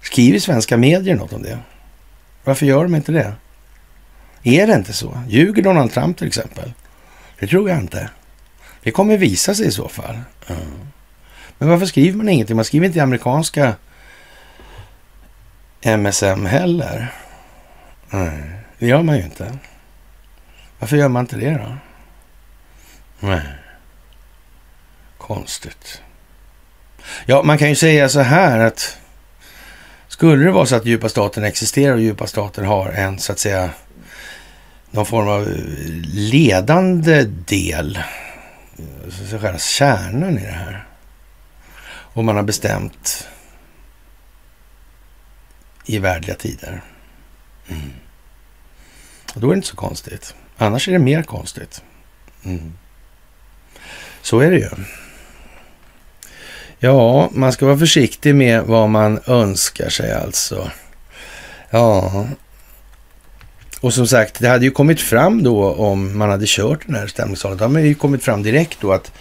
Skriver 0.01 0.39
svenska 0.39 0.77
medier 0.77 1.15
något 1.15 1.33
om 1.33 1.43
det? 1.43 1.59
Varför 2.43 2.65
gör 2.65 2.83
de 2.83 2.95
inte 2.95 3.11
det? 3.11 3.33
Är 4.43 4.67
det 4.67 4.73
inte 4.73 4.93
så? 4.93 5.17
Ljuger 5.27 5.63
Donald 5.63 5.91
Trump 5.91 6.17
till 6.17 6.27
exempel? 6.27 6.73
Det 7.39 7.47
tror 7.47 7.69
jag 7.69 7.79
inte. 7.79 8.09
Det 8.83 8.91
kommer 8.91 9.17
visa 9.17 9.55
sig 9.55 9.67
i 9.67 9.71
så 9.71 9.87
fall. 9.87 10.19
Mm. 10.47 10.61
Men 11.57 11.69
varför 11.69 11.85
skriver 11.85 12.17
man 12.17 12.29
ingenting? 12.29 12.55
Man 12.55 12.65
skriver 12.65 12.85
inte 12.85 12.97
i 12.97 13.01
amerikanska 13.01 13.75
MSM 15.81 16.45
heller. 16.45 17.13
Nej, 18.09 18.43
det 18.79 18.87
gör 18.87 19.03
man 19.03 19.17
ju 19.17 19.23
inte. 19.23 19.57
Varför 20.79 20.97
gör 20.97 21.07
man 21.07 21.23
inte 21.23 21.35
det 21.35 21.51
då? 21.51 21.77
Nej. 23.19 23.41
Konstigt. 25.17 26.01
Ja, 27.25 27.43
man 27.43 27.57
kan 27.57 27.69
ju 27.69 27.75
säga 27.75 28.09
så 28.09 28.19
här 28.19 28.59
att 28.59 28.97
skulle 30.07 30.45
det 30.45 30.51
vara 30.51 30.65
så 30.65 30.75
att 30.75 30.85
djupa 30.85 31.09
staten 31.09 31.43
existerar 31.43 31.93
och 31.93 32.01
djupa 32.01 32.27
staten 32.27 32.65
har 32.65 32.89
en 32.89 33.19
så 33.19 33.31
att 33.31 33.39
säga 33.39 33.69
någon 34.91 35.05
form 35.05 35.27
av 35.27 35.47
ledande 36.13 37.23
del, 37.23 37.99
så 39.29 39.39
själva 39.39 39.59
kärnan 39.59 40.37
i 40.39 40.43
det 40.43 40.51
här. 40.51 40.85
Och 42.15 42.23
man 42.23 42.35
har 42.35 42.43
bestämt 42.43 43.27
i 45.85 45.99
värdliga 45.99 46.35
tider. 46.35 46.81
Mm. 47.67 47.89
Och 49.35 49.41
då 49.41 49.47
är 49.47 49.51
det 49.51 49.55
inte 49.55 49.67
så 49.67 49.75
konstigt. 49.75 50.35
Annars 50.57 50.87
är 50.87 50.91
det 50.91 50.99
mer 50.99 51.23
konstigt. 51.23 51.83
Mm. 52.43 52.73
Så 54.21 54.39
är 54.39 54.51
det 54.51 54.57
ju. 54.57 54.69
Ja, 56.79 57.29
man 57.31 57.53
ska 57.53 57.65
vara 57.65 57.77
försiktig 57.77 58.35
med 58.35 58.63
vad 58.63 58.89
man 58.89 59.19
önskar 59.25 59.89
sig 59.89 60.13
alltså. 60.13 60.71
Ja, 61.69 62.27
och 63.81 63.93
som 63.93 64.07
sagt, 64.07 64.39
det 64.39 64.47
hade 64.47 64.65
ju 64.65 64.71
kommit 64.71 65.01
fram 65.01 65.43
då 65.43 65.73
om 65.73 66.17
man 66.17 66.29
hade 66.29 66.45
kört 66.47 66.85
den 66.85 66.95
här 66.95 67.07
stämningstalet. 67.07 67.59
Det 67.59 67.65
hade 67.65 67.81
ju 67.81 67.95
kommit 67.95 68.23
fram 68.23 68.43
direkt 68.43 68.81
då 68.81 68.91
att, 68.91 69.11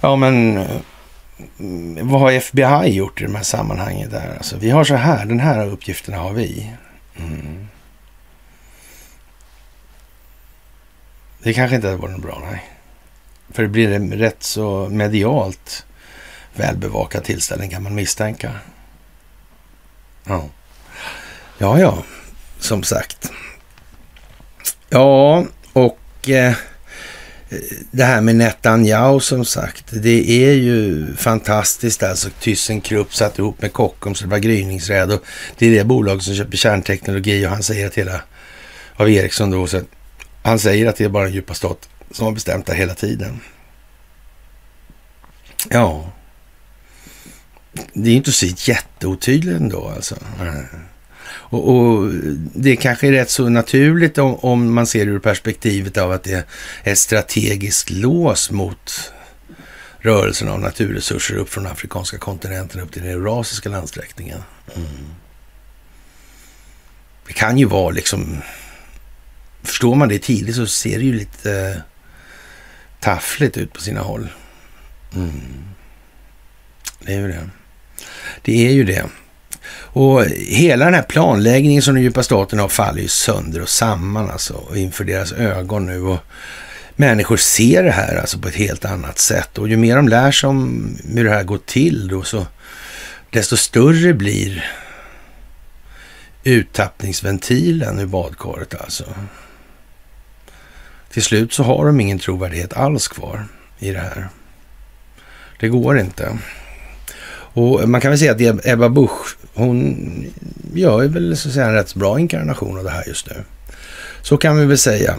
ja 0.00 0.16
men, 0.16 0.66
vad 2.02 2.20
har 2.20 2.32
FBI 2.32 2.88
gjort 2.88 3.20
i 3.20 3.24
de 3.24 3.34
här 3.34 3.42
sammanhangen 3.42 4.10
där? 4.10 4.36
Alltså, 4.36 4.56
vi 4.56 4.70
har 4.70 4.84
så 4.84 4.94
här, 4.94 5.26
den 5.26 5.40
här 5.40 5.66
uppgiften 5.66 6.14
har 6.14 6.32
vi. 6.32 6.72
Mm. 7.16 7.68
Det 11.42 11.54
kanske 11.54 11.76
inte 11.76 11.88
hade 11.88 12.00
varit 12.00 12.12
något 12.12 12.22
bra, 12.22 12.42
nej. 12.50 12.64
För 13.50 13.62
det 13.62 13.68
blir 13.68 13.92
en 13.92 14.12
rätt 14.12 14.42
så 14.42 14.88
medialt 14.90 15.86
välbevakad 16.54 17.24
tillställning 17.24 17.70
kan 17.70 17.82
man 17.82 17.94
misstänka. 17.94 18.52
Ja, 20.24 20.44
ja, 21.58 21.78
ja 21.78 22.04
som 22.58 22.82
sagt. 22.82 23.32
Ja, 24.88 25.44
och 25.72 26.28
eh, 26.28 26.54
det 27.90 28.04
här 28.04 28.20
med 28.20 28.36
Netanyahu 28.36 29.20
som 29.20 29.44
sagt, 29.44 29.84
det 29.90 30.30
är 30.30 30.52
ju 30.52 31.06
fantastiskt. 31.16 32.02
Alltså 32.02 32.30
ThyssenKrupp 32.40 33.14
satt 33.14 33.38
ihop 33.38 33.62
med 33.62 33.72
Kockums, 33.72 34.20
det 34.20 34.26
var 34.26 34.38
gryningsräd 34.38 35.12
och 35.12 35.24
det 35.58 35.66
är 35.66 35.70
det 35.70 35.84
bolag 35.84 36.22
som 36.22 36.34
köper 36.34 36.56
kärnteknologi 36.56 37.46
och 37.46 37.50
han 37.50 37.62
säger 37.62 37.86
att 37.86 37.94
hela, 37.94 38.20
av 38.96 39.10
Ericsson 39.10 39.50
då, 39.50 39.66
så 39.66 39.80
han 40.42 40.58
säger 40.58 40.86
att 40.86 40.96
det 40.96 41.04
är 41.04 41.08
bara 41.08 41.26
en 41.26 41.32
djupa 41.32 41.54
stat 41.54 41.88
som 42.10 42.24
har 42.24 42.32
bestämt 42.32 42.66
det 42.66 42.74
hela 42.74 42.94
tiden. 42.94 43.40
Ja. 45.68 46.12
Det 47.92 48.10
är 48.10 48.14
inte 48.14 48.32
så 48.32 48.46
jätteotydligt 48.46 49.60
ändå 49.60 49.88
alltså. 49.88 50.16
Och, 51.50 51.68
och, 51.68 52.10
det 52.54 52.76
kanske 52.76 53.06
är 53.06 53.12
rätt 53.12 53.30
så 53.30 53.48
naturligt 53.48 54.18
om, 54.18 54.34
om, 54.34 54.74
man 54.74 54.86
ser 54.86 55.06
det 55.06 55.12
ur 55.12 55.18
perspektivet 55.18 55.98
av 55.98 56.12
att 56.12 56.22
det 56.22 56.32
är 56.32 56.44
ett 56.92 56.98
strategiskt 56.98 57.90
lås 57.90 58.50
mot 58.50 59.12
rörelsen 59.98 60.48
av 60.48 60.60
naturresurser 60.60 61.36
upp 61.36 61.48
från 61.48 61.66
afrikanska 61.66 62.18
kontinenten 62.18 62.80
upp 62.80 62.92
till 62.92 63.02
den 63.02 63.10
eurasiska 63.10 63.68
landsträckningen. 63.68 64.42
Mm. 64.76 64.88
Det 67.26 67.32
kan 67.32 67.58
ju 67.58 67.64
vara 67.64 67.90
liksom, 67.90 68.42
förstår 69.62 69.94
man 69.94 70.08
det 70.08 70.18
tidigt 70.18 70.56
så 70.56 70.66
ser 70.66 70.98
det 70.98 71.04
ju 71.04 71.12
lite 71.12 71.52
eh, 71.52 71.82
taffligt 73.00 73.56
ut 73.56 73.72
på 73.72 73.80
sina 73.80 74.00
håll. 74.00 74.28
Mm. 75.14 75.64
Det 77.00 77.14
är 77.14 77.20
ju 77.20 77.28
det. 77.28 77.48
Det 78.42 78.66
är 78.66 78.72
ju 78.72 78.84
det. 78.84 79.04
Och 79.92 80.24
hela 80.48 80.84
den 80.84 80.94
här 80.94 81.02
planläggningen 81.02 81.82
som 81.82 81.94
den 81.94 82.02
djupa 82.02 82.22
staten 82.22 82.58
har 82.58 82.68
faller 82.68 83.02
ju 83.02 83.08
sönder 83.08 83.62
och 83.62 83.68
samman 83.68 84.30
alltså 84.30 84.76
inför 84.76 85.04
deras 85.04 85.32
ögon 85.32 85.86
nu. 85.86 86.02
Och 86.02 86.18
människor 86.96 87.36
ser 87.36 87.82
det 87.82 87.90
här 87.90 88.16
alltså 88.16 88.38
på 88.38 88.48
ett 88.48 88.54
helt 88.54 88.84
annat 88.84 89.18
sätt. 89.18 89.58
Och 89.58 89.68
ju 89.68 89.76
mer 89.76 89.96
de 89.96 90.08
lär 90.08 90.32
sig 90.32 90.48
om 90.48 90.96
hur 91.14 91.24
det 91.24 91.30
här 91.30 91.42
går 91.42 91.58
till 91.66 92.08
då, 92.08 92.22
så 92.22 92.46
desto 93.30 93.56
större 93.56 94.14
blir 94.14 94.64
uttappningsventilen 96.44 97.98
ur 97.98 98.06
badkaret 98.06 98.74
alltså. 98.74 99.04
Till 101.12 101.22
slut 101.22 101.52
så 101.52 101.62
har 101.62 101.86
de 101.86 102.00
ingen 102.00 102.18
trovärdighet 102.18 102.72
alls 102.72 103.08
kvar 103.08 103.46
i 103.78 103.90
det 103.90 104.00
här. 104.00 104.28
Det 105.60 105.68
går 105.68 105.98
inte. 105.98 106.38
Och 107.52 107.88
man 107.88 108.00
kan 108.00 108.10
väl 108.10 108.18
säga 108.18 108.32
att 108.32 108.66
Ebba 108.66 108.88
Busch, 108.88 109.36
hon 109.54 109.96
gör 110.74 111.08
väl 111.08 111.36
så 111.36 111.48
att 111.48 111.54
säga 111.54 111.66
en 111.66 111.74
rätt 111.74 111.94
bra 111.94 112.20
inkarnation 112.20 112.78
av 112.78 112.84
det 112.84 112.90
här 112.90 113.04
just 113.06 113.26
nu. 113.26 113.36
Så 114.22 114.36
kan 114.36 114.58
vi 114.58 114.66
väl 114.66 114.78
säga. 114.78 115.16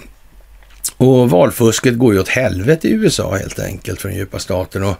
Och 0.97 1.29
valfusket 1.29 1.97
går 1.97 2.13
ju 2.13 2.19
åt 2.19 2.27
helvete 2.27 2.87
i 2.87 2.91
USA 2.91 3.35
helt 3.35 3.59
enkelt 3.59 4.01
för 4.01 4.09
den 4.09 4.17
djupa 4.17 4.39
staten. 4.39 4.83
Och 4.83 4.95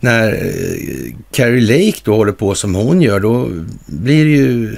när 0.00 0.32
eh, 0.32 1.14
Carrie 1.32 1.60
Lake 1.60 2.00
då 2.04 2.16
håller 2.16 2.32
på 2.32 2.54
som 2.54 2.74
hon 2.74 3.02
gör, 3.02 3.20
då 3.20 3.48
blir 3.86 4.24
det 4.24 4.30
ju 4.30 4.76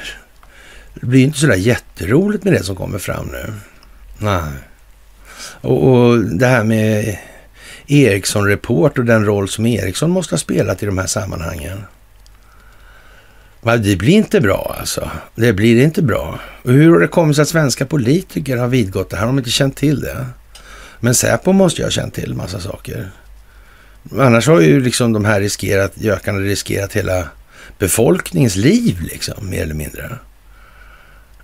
det 0.95 1.07
blir 1.07 1.25
inte 1.25 1.39
sådär 1.39 1.55
jätteroligt 1.55 2.45
med 2.45 2.53
det 2.53 2.63
som 2.63 2.77
kommer 2.77 2.99
fram 2.99 3.27
nu. 3.27 3.53
Nej. 4.19 4.53
Och, 5.61 5.89
och 5.89 6.19
det 6.19 6.47
här 6.47 6.65
med 6.65 7.19
Ericsson-report 7.87 8.99
och 8.99 9.05
den 9.05 9.25
roll 9.25 9.49
som 9.49 9.67
Ericsson 9.67 10.11
måste 10.11 10.35
ha 10.35 10.39
spelat 10.39 10.83
i 10.83 10.87
de 10.87 10.99
här 10.99 11.07
sammanhangen. 11.07 11.85
Det 13.63 13.97
blir 13.97 14.15
inte 14.15 14.41
bra 14.41 14.77
alltså. 14.79 15.11
Det 15.35 15.53
blir 15.53 15.83
inte 15.83 16.03
bra. 16.03 16.39
Och 16.63 16.73
hur 16.73 16.93
har 16.93 17.01
det 17.01 17.09
kommit 17.09 17.37
sig 17.37 17.43
att 17.43 17.49
svenska 17.49 17.87
politiker 17.87 18.57
har 18.57 18.69
vidgått 18.69 19.11
det 19.11 19.17
här? 19.17 19.23
Har 19.23 19.33
de 19.33 19.39
inte 19.39 19.51
känt 19.51 19.77
till 19.77 20.01
det? 20.01 20.27
Men 21.01 21.15
Säpo 21.15 21.53
måste 21.53 21.81
ju 21.81 21.87
ha 21.87 21.91
känt 21.91 22.15
till 22.15 22.35
massa 22.35 22.61
saker. 22.61 23.11
Annars 24.19 24.47
har 24.47 24.61
ju 24.61 24.81
liksom 24.81 25.13
de 25.13 25.25
här 25.25 25.41
riskerat, 25.41 25.93
gökarna 25.95 26.39
riskerat 26.39 26.93
hela 26.93 27.29
befolkningens 27.79 28.57
liv 28.57 29.01
liksom, 29.01 29.51
mer 29.51 29.63
eller 29.63 29.75
mindre. 29.75 30.19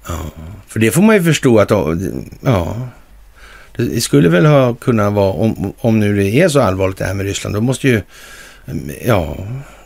Ja, 0.08 0.18
för 0.68 0.80
det 0.80 0.90
får 0.90 1.02
man 1.02 1.16
ju 1.16 1.22
förstå 1.22 1.58
att, 1.58 1.70
ja, 2.40 2.88
det 3.76 4.00
skulle 4.00 4.28
väl 4.28 4.46
ha 4.46 4.74
kunnat 4.74 5.12
vara, 5.12 5.32
om, 5.32 5.74
om 5.78 6.00
nu 6.00 6.16
det 6.16 6.30
är 6.30 6.48
så 6.48 6.60
allvarligt 6.60 6.98
det 6.98 7.04
här 7.04 7.14
med 7.14 7.26
Ryssland, 7.26 7.54
då 7.54 7.60
måste 7.60 7.88
ju, 7.88 8.02
mm, 8.66 8.90
ja, 9.04 9.36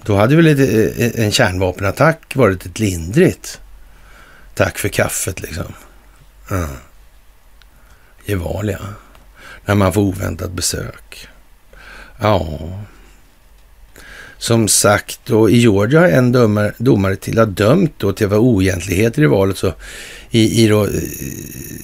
då 0.05 0.17
hade 0.17 0.37
väl 0.37 0.47
ett, 0.47 0.99
eh, 0.99 1.25
en 1.25 1.33
kärnvapenattack 1.33 2.37
varit 2.37 2.67
ett 2.67 2.79
lindrigt 2.79 3.61
tack 4.55 4.79
för 4.79 4.89
kaffet 4.89 5.43
liksom. 5.43 5.75
Ja. 6.51 6.67
Gevalia. 8.25 8.81
När 9.65 9.75
man 9.75 9.93
får 9.93 10.01
oväntat 10.01 10.53
besök. 10.53 11.29
Ja. 12.21 12.59
Som 14.45 14.69
sagt, 14.69 15.31
och 15.31 15.51
i 15.51 15.57
Georgia 15.57 16.01
har 16.01 16.09
en 16.09 16.33
domare, 16.33 16.73
domare 16.79 17.17
till 17.17 17.39
har 17.39 17.47
dömt 17.47 17.95
då 17.99 18.13
till 18.13 18.27
att 18.27 18.31
vara 18.31 18.41
oegentligheter 18.41 19.23
i 19.23 19.27
valet. 19.27 19.57
Så 19.57 19.75
i, 20.31 20.65
i 20.65 20.69
då, 20.69 20.85
eh, 20.85 20.91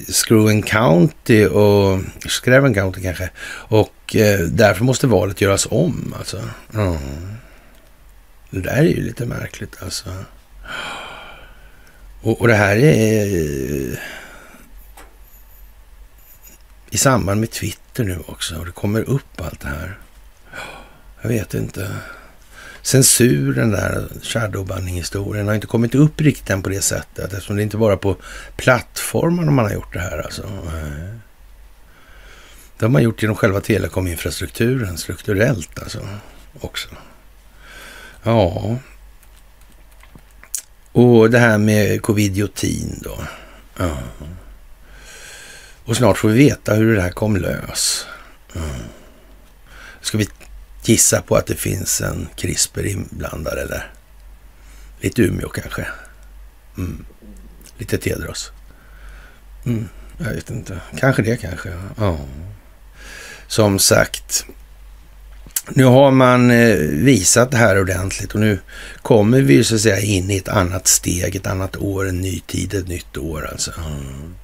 Screwen 0.09 0.63
County 0.63 1.47
och 1.47 2.01
Screven 2.29 2.75
County 2.75 3.03
kanske. 3.03 3.31
Och 3.51 4.17
eh, 4.17 4.41
därför 4.41 4.85
måste 4.85 5.07
valet 5.07 5.41
göras 5.41 5.67
om 5.71 6.15
alltså. 6.19 6.41
Mm. 6.75 6.97
Det 8.51 8.61
där 8.61 8.77
är 8.77 8.83
ju 8.83 9.03
lite 9.03 9.27
märkligt 9.27 9.83
alltså. 9.83 10.11
Och, 12.23 12.41
och 12.41 12.49
det 12.49 12.55
här 12.55 12.77
är 12.77 13.25
eh, 13.25 13.99
i 16.91 16.99
samband 16.99 17.41
med 17.41 17.51
Twitter 17.51 18.05
nu 18.05 18.19
också. 18.27 18.57
Och 18.57 18.67
det 18.67 18.73
kommer 18.73 19.03
upp 19.03 19.41
allt 19.41 19.61
det 19.61 19.69
här. 19.69 19.99
Jag 21.23 21.29
vet 21.29 21.55
inte 21.55 21.91
censuren 22.83 23.71
där, 23.71 24.09
shadowbanning-historien, 24.23 25.47
har 25.47 25.55
inte 25.55 25.67
kommit 25.67 25.95
upp 25.95 26.21
riktigt 26.21 26.51
än 26.51 26.63
på 26.63 26.69
det 26.69 26.81
sättet 26.81 27.33
eftersom 27.33 27.57
det 27.57 27.63
inte 27.63 27.77
bara 27.77 27.97
på 27.97 28.17
plattformarna 28.57 29.51
man 29.51 29.65
har 29.65 29.73
gjort 29.73 29.93
det 29.93 30.01
här. 30.01 30.19
Alltså. 30.19 30.43
Det 32.79 32.85
har 32.85 32.91
man 32.91 33.03
gjort 33.03 33.23
genom 33.23 33.37
själva 33.37 33.61
telekominfrastrukturen 33.61 34.99
strukturellt 34.99 35.79
alltså 35.83 36.09
också. 36.61 36.89
Ja. 38.23 38.77
Och 40.93 41.31
det 41.31 41.39
här 41.39 41.59
med 41.59 42.03
covidiotin 42.03 43.01
då. 43.03 43.19
Ja. 43.77 43.99
Och 45.85 45.97
snart 45.97 46.19
får 46.19 46.29
vi 46.29 46.39
veta 46.39 46.75
hur 46.75 46.97
det 46.97 47.03
här 47.03 47.11
kom 47.11 47.37
lös. 47.37 48.07
Mm. 48.55 48.69
Ska 50.01 50.19
vi 50.19 50.29
gissa 50.83 51.23
på 51.23 51.37
att 51.37 51.47
det 51.47 51.57
finns 51.57 52.01
en 52.01 52.29
CRISPR 52.37 52.87
inblandad 52.87 53.59
eller 53.59 53.93
lite 55.01 55.23
Umeå 55.23 55.49
kanske. 55.49 55.87
Mm. 56.77 57.05
Lite 57.79 57.99
Tedros. 57.99 58.53
Mm. 59.67 59.89
Jag 60.19 60.31
vet 60.31 60.51
inte. 60.51 60.81
Kanske 60.99 61.23
det 61.23 61.37
kanske. 61.37 61.73
Ja. 61.97 62.19
Som 63.47 63.79
sagt. 63.79 64.47
Nu 65.69 65.85
har 65.85 66.11
man 66.11 66.51
eh, 66.51 66.77
visat 66.79 67.51
det 67.51 67.57
här 67.57 67.81
ordentligt 67.81 68.35
och 68.35 68.41
nu 68.41 68.59
kommer 69.03 69.41
vi 69.41 69.65
så 69.65 69.75
att 69.75 69.81
säga 69.81 70.01
in 70.01 70.31
i 70.31 70.37
ett 70.37 70.49
annat 70.49 70.87
steg, 70.87 71.37
ett 71.37 71.47
annat 71.47 71.77
år, 71.77 72.09
en 72.09 72.21
ny 72.21 72.41
tid, 72.41 72.75
ett 72.75 72.89
nytt 72.89 73.17
år 73.17 73.49
alltså. 73.53 73.73
Mm. 73.79 74.35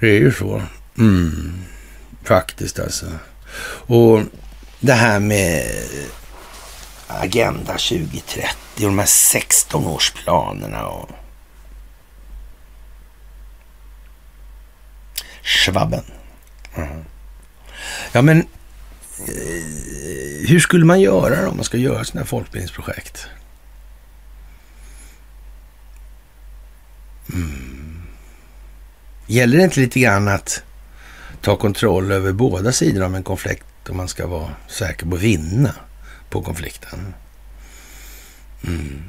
Det 0.00 0.06
är 0.06 0.20
ju 0.20 0.32
så. 0.32 0.62
Mm. 0.98 1.52
Faktiskt 2.24 2.78
alltså. 2.78 3.06
Och 3.86 4.20
det 4.80 4.92
här 4.92 5.20
med 5.20 5.66
Agenda 7.06 7.72
2030 7.72 8.48
och 8.74 8.80
de 8.80 8.98
här 8.98 9.06
16-årsplanerna 9.06 10.82
och 10.82 11.10
Schwabben. 15.42 16.04
Mm. 16.74 17.04
Ja, 18.12 18.22
men 18.22 18.38
eh, 18.38 18.44
hur 20.48 20.60
skulle 20.60 20.84
man 20.84 21.00
göra 21.00 21.42
då 21.42 21.48
om 21.48 21.56
man 21.56 21.64
ska 21.64 21.76
göra 21.76 22.04
sådana 22.04 22.20
här 22.20 22.26
folkbildningsprojekt? 22.26 23.26
Mm. 27.32 28.02
Gäller 29.26 29.58
det 29.58 29.64
inte 29.64 29.80
lite 29.80 30.00
grann 30.00 30.28
att 30.28 30.62
ta 31.40 31.56
kontroll 31.56 32.12
över 32.12 32.32
båda 32.32 32.72
sidor 32.72 33.02
av 33.02 33.16
en 33.16 33.22
konflikt 33.22 33.64
om 33.88 33.96
man 33.96 34.08
ska 34.08 34.26
vara 34.26 34.50
säker 34.68 35.06
på 35.06 35.16
att 35.16 35.22
vinna 35.22 35.74
på 36.30 36.42
konflikten. 36.42 37.14
Mm. 38.66 39.02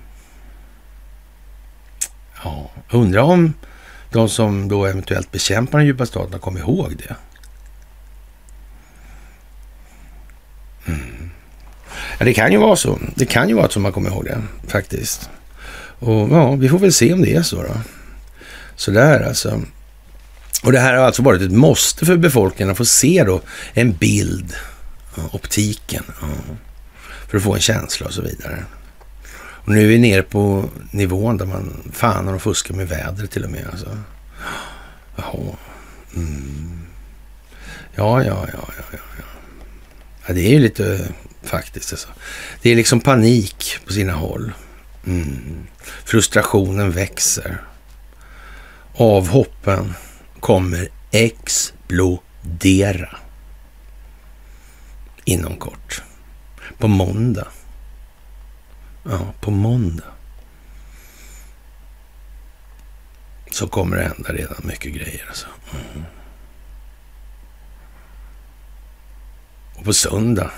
Ja, 2.43 2.71
undrar 2.91 3.21
om 3.21 3.53
de 4.11 4.29
som 4.29 4.67
då 4.67 4.85
eventuellt 4.85 5.31
bekämpar 5.31 5.77
den 5.77 5.87
djupa 5.87 6.05
staten 6.05 6.33
har 6.33 6.39
kommit 6.39 6.63
ihåg 6.63 6.95
det. 6.97 7.15
Mm. 10.91 11.29
Ja, 12.19 12.25
det 12.25 12.33
kan 12.33 12.51
ju 12.51 12.57
vara 12.57 12.75
så. 12.75 12.99
Det 13.15 13.25
kan 13.25 13.49
ju 13.49 13.55
vara 13.55 13.69
så 13.69 13.79
man 13.79 13.91
kommer 13.91 14.09
ihåg 14.09 14.25
det 14.25 14.41
faktiskt. 14.67 15.29
Och 15.99 16.29
ja, 16.31 16.51
vi 16.55 16.69
får 16.69 16.79
väl 16.79 16.93
se 16.93 17.13
om 17.13 17.21
det 17.21 17.35
är 17.35 17.41
så 17.41 17.63
då. 17.63 17.81
Sådär 18.75 19.27
alltså. 19.27 19.61
Och 20.63 20.71
det 20.71 20.79
här 20.79 20.93
har 20.93 21.05
alltså 21.05 21.21
varit 21.21 21.41
ett 21.41 21.51
måste 21.51 22.05
för 22.05 22.17
befolkningen 22.17 22.71
att 22.71 22.77
få 22.77 22.85
se 22.85 23.23
då 23.23 23.41
en 23.73 23.93
bild, 23.93 24.53
optiken, 25.31 26.03
för 27.27 27.37
att 27.37 27.43
få 27.43 27.55
en 27.55 27.61
känsla 27.61 28.05
och 28.05 28.13
så 28.13 28.21
vidare. 28.21 28.65
Och 29.67 29.73
nu 29.73 29.83
är 29.83 29.87
vi 29.87 29.97
nere 29.97 30.23
på 30.23 30.69
nivån 30.91 31.37
där 31.37 31.45
man 31.45 31.91
fan 31.93 32.27
har 32.27 32.39
fuskar 32.39 32.75
med 32.75 32.87
vädret 32.87 33.31
till 33.31 33.43
och 33.43 33.51
med. 33.51 33.67
Alltså. 33.71 33.97
Jaha. 35.15 35.55
Mm. 36.15 36.81
Ja, 37.95 38.23
ja, 38.23 38.47
ja, 38.53 38.69
ja, 38.77 38.83
ja, 38.91 38.97
ja. 40.27 40.33
Det 40.33 40.41
är 40.41 40.49
ju 40.49 40.59
lite 40.59 41.07
faktiskt. 41.43 41.93
Alltså. 41.93 42.07
Det 42.61 42.71
är 42.71 42.75
liksom 42.75 42.99
panik 42.99 43.79
på 43.85 43.93
sina 43.93 44.13
håll. 44.13 44.51
Mm. 45.07 45.67
Frustrationen 46.05 46.91
växer. 46.91 47.61
Avhoppen 48.93 49.93
kommer 50.39 50.87
explodera 51.11 53.09
inom 55.25 55.57
kort. 55.57 56.03
På 56.77 56.87
måndag. 56.87 57.47
Ja, 59.03 59.33
på 59.41 59.51
måndag. 59.51 60.03
Så 63.51 63.67
kommer 63.67 63.97
det 63.97 64.03
hända 64.03 64.33
redan 64.33 64.57
mycket 64.63 64.93
grejer 64.93 65.25
alltså. 65.27 65.47
Mm. 65.71 66.05
Och 69.75 69.83
på 69.83 69.93
söndag 69.93 70.51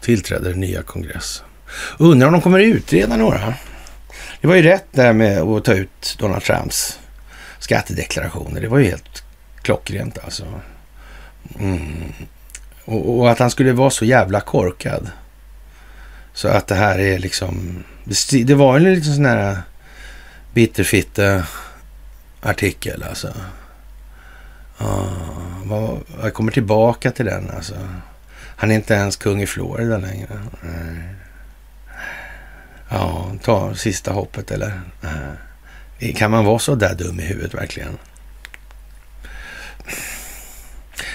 tillträder 0.00 0.50
den 0.50 0.60
nya 0.60 0.82
kongressen. 0.82 1.46
Undrar 1.98 2.26
om 2.26 2.32
de 2.32 2.42
kommer 2.42 2.58
utreda 2.58 3.16
några. 3.16 3.54
Det 4.40 4.46
var 4.46 4.54
ju 4.54 4.62
rätt 4.62 4.86
där 4.90 5.12
med 5.12 5.38
att 5.38 5.64
ta 5.64 5.74
ut 5.74 6.16
Donald 6.18 6.42
Trumps 6.42 6.99
skattedeklarationer. 7.60 8.60
Det 8.60 8.68
var 8.68 8.78
ju 8.78 8.84
helt 8.84 9.24
klockrent 9.62 10.18
alltså. 10.24 10.44
Mm. 11.58 12.12
Och, 12.84 13.18
och, 13.18 13.30
att 13.30 13.38
han 13.38 13.50
skulle 13.50 13.72
vara 13.72 13.90
så 13.90 14.04
jävla 14.04 14.40
korkad. 14.40 15.10
Så 16.32 16.48
att 16.48 16.66
det 16.66 16.74
här 16.74 16.98
är 16.98 17.18
liksom... 17.18 17.84
Det, 18.04 18.44
det 18.44 18.54
var 18.54 18.76
en 18.76 18.94
liksom 18.94 19.14
sån 19.14 19.24
här 19.24 19.58
bitterfitte 20.54 21.44
artikel 22.42 23.02
alltså. 23.02 23.34
Uh, 24.80 25.98
jag 26.22 26.34
kommer 26.34 26.52
tillbaka 26.52 27.10
till 27.10 27.26
den 27.26 27.50
alltså. 27.50 27.74
Han 28.56 28.70
är 28.70 28.74
inte 28.74 28.94
ens 28.94 29.16
kung 29.16 29.42
i 29.42 29.46
Florida 29.46 29.98
längre. 29.98 30.40
Nej. 30.62 31.14
Ja, 32.88 33.32
ta 33.42 33.74
sista 33.74 34.12
hoppet 34.12 34.50
eller? 34.50 34.80
Nej. 35.00 35.12
Kan 36.16 36.30
man 36.30 36.44
vara 36.44 36.58
så 36.58 36.74
där 36.74 36.94
dum 36.94 37.20
i 37.20 37.22
huvudet 37.22 37.54
verkligen? 37.54 37.98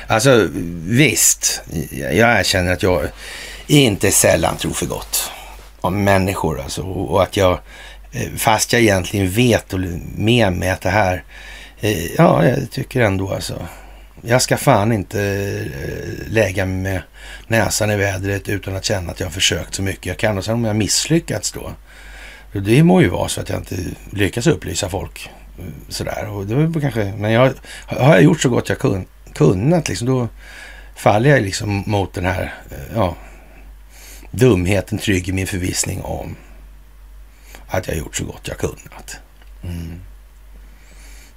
Alltså 0.08 0.48
visst, 0.86 1.62
jag 1.92 2.40
erkänner 2.40 2.74
att 2.74 2.84
jag 2.84 3.08
inte 3.68 4.12
sällan 4.12 4.58
tror 4.58 4.74
för 4.74 4.86
gott 4.86 5.32
om 5.82 6.04
människor. 6.04 6.62
Alltså, 6.62 6.82
och 6.82 7.24
att 7.24 7.38
jag, 7.38 7.60
eh, 8.12 8.32
fast 8.38 8.74
jag 8.74 8.82
egentligen 8.82 9.30
vet 9.30 9.74
och 9.74 9.80
med 10.16 10.54
mig 10.54 10.70
att 10.70 10.82
det 10.82 10.90
här, 10.90 11.24
eh, 11.80 12.06
ja, 12.06 12.46
jag 12.46 12.72
tycker 12.72 13.02
ändå 13.02 13.34
alltså. 13.34 13.68
Jag 14.22 14.42
ska 14.42 14.58
fan 14.58 14.92
inte 14.92 15.22
eh, 15.22 16.32
lägga 16.32 16.66
mig 16.66 16.78
med 16.78 17.02
näsan 17.48 17.92
i 17.92 17.96
vädret 17.96 18.50
utan 18.50 18.76
att 18.76 18.86
känna 18.86 19.12
att 19.12 19.20
jag 19.20 19.28
har 19.28 19.32
försökt 19.32 19.76
så 19.76 19.82
mycket 19.82 20.06
jag 20.06 20.18
kan. 20.18 20.38
Och 20.38 20.46
sen 20.46 20.54
om 20.54 20.66
jag 20.66 20.76
misslyckats 20.76 21.52
då. 21.52 21.72
Det 22.62 22.84
må 22.84 23.02
ju 23.02 23.10
vara 23.10 23.30
så 23.30 23.42
att 23.42 23.50
jag 23.50 23.60
inte 23.60 23.78
lyckas 24.12 24.48
upplysa 24.48 24.90
folk 24.90 25.30
eh, 25.60 25.66
sådär. 25.90 26.30
Och 26.30 26.46
det 26.46 26.56
var 26.56 26.82
kanske, 26.82 27.14
men 27.18 27.32
jag, 27.32 27.54
har 27.86 28.14
jag 28.14 28.24
gjort 28.24 28.42
så 28.42 28.50
gott 28.50 28.70
jag 28.70 28.80
kun, 28.80 29.06
kunnat, 29.34 29.90
liksom, 29.90 30.08
då 30.08 30.28
faller 30.96 31.30
jag 31.30 31.42
liksom 31.42 31.84
mot 31.88 32.14
den 32.14 32.26
här 32.26 32.54
eh, 32.72 32.96
ja, 32.96 33.16
dumheten 34.32 34.98
trygg 34.98 35.30
i 35.30 35.32
min 35.32 35.48
förvissning 35.48 36.02
om 36.02 36.36
att 37.68 37.88
jag 37.88 37.98
gjort 37.98 38.16
så 38.16 38.26
gott 38.26 38.48
jag 38.48 38.58
kunnat. 38.58 39.18
Mm. 39.64 40.00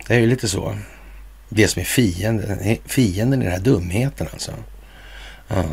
Det 0.07 0.15
är 0.15 0.19
ju 0.19 0.27
lite 0.27 0.49
så. 0.49 0.79
Det 1.49 1.69
som 1.69 1.81
är 1.81 1.85
fienden, 1.85 2.77
fienden 2.85 3.43
i 3.43 3.45
den 3.45 3.53
här 3.53 3.61
dumheten 3.61 4.29
alltså. 4.33 4.53
Ja. 5.49 5.65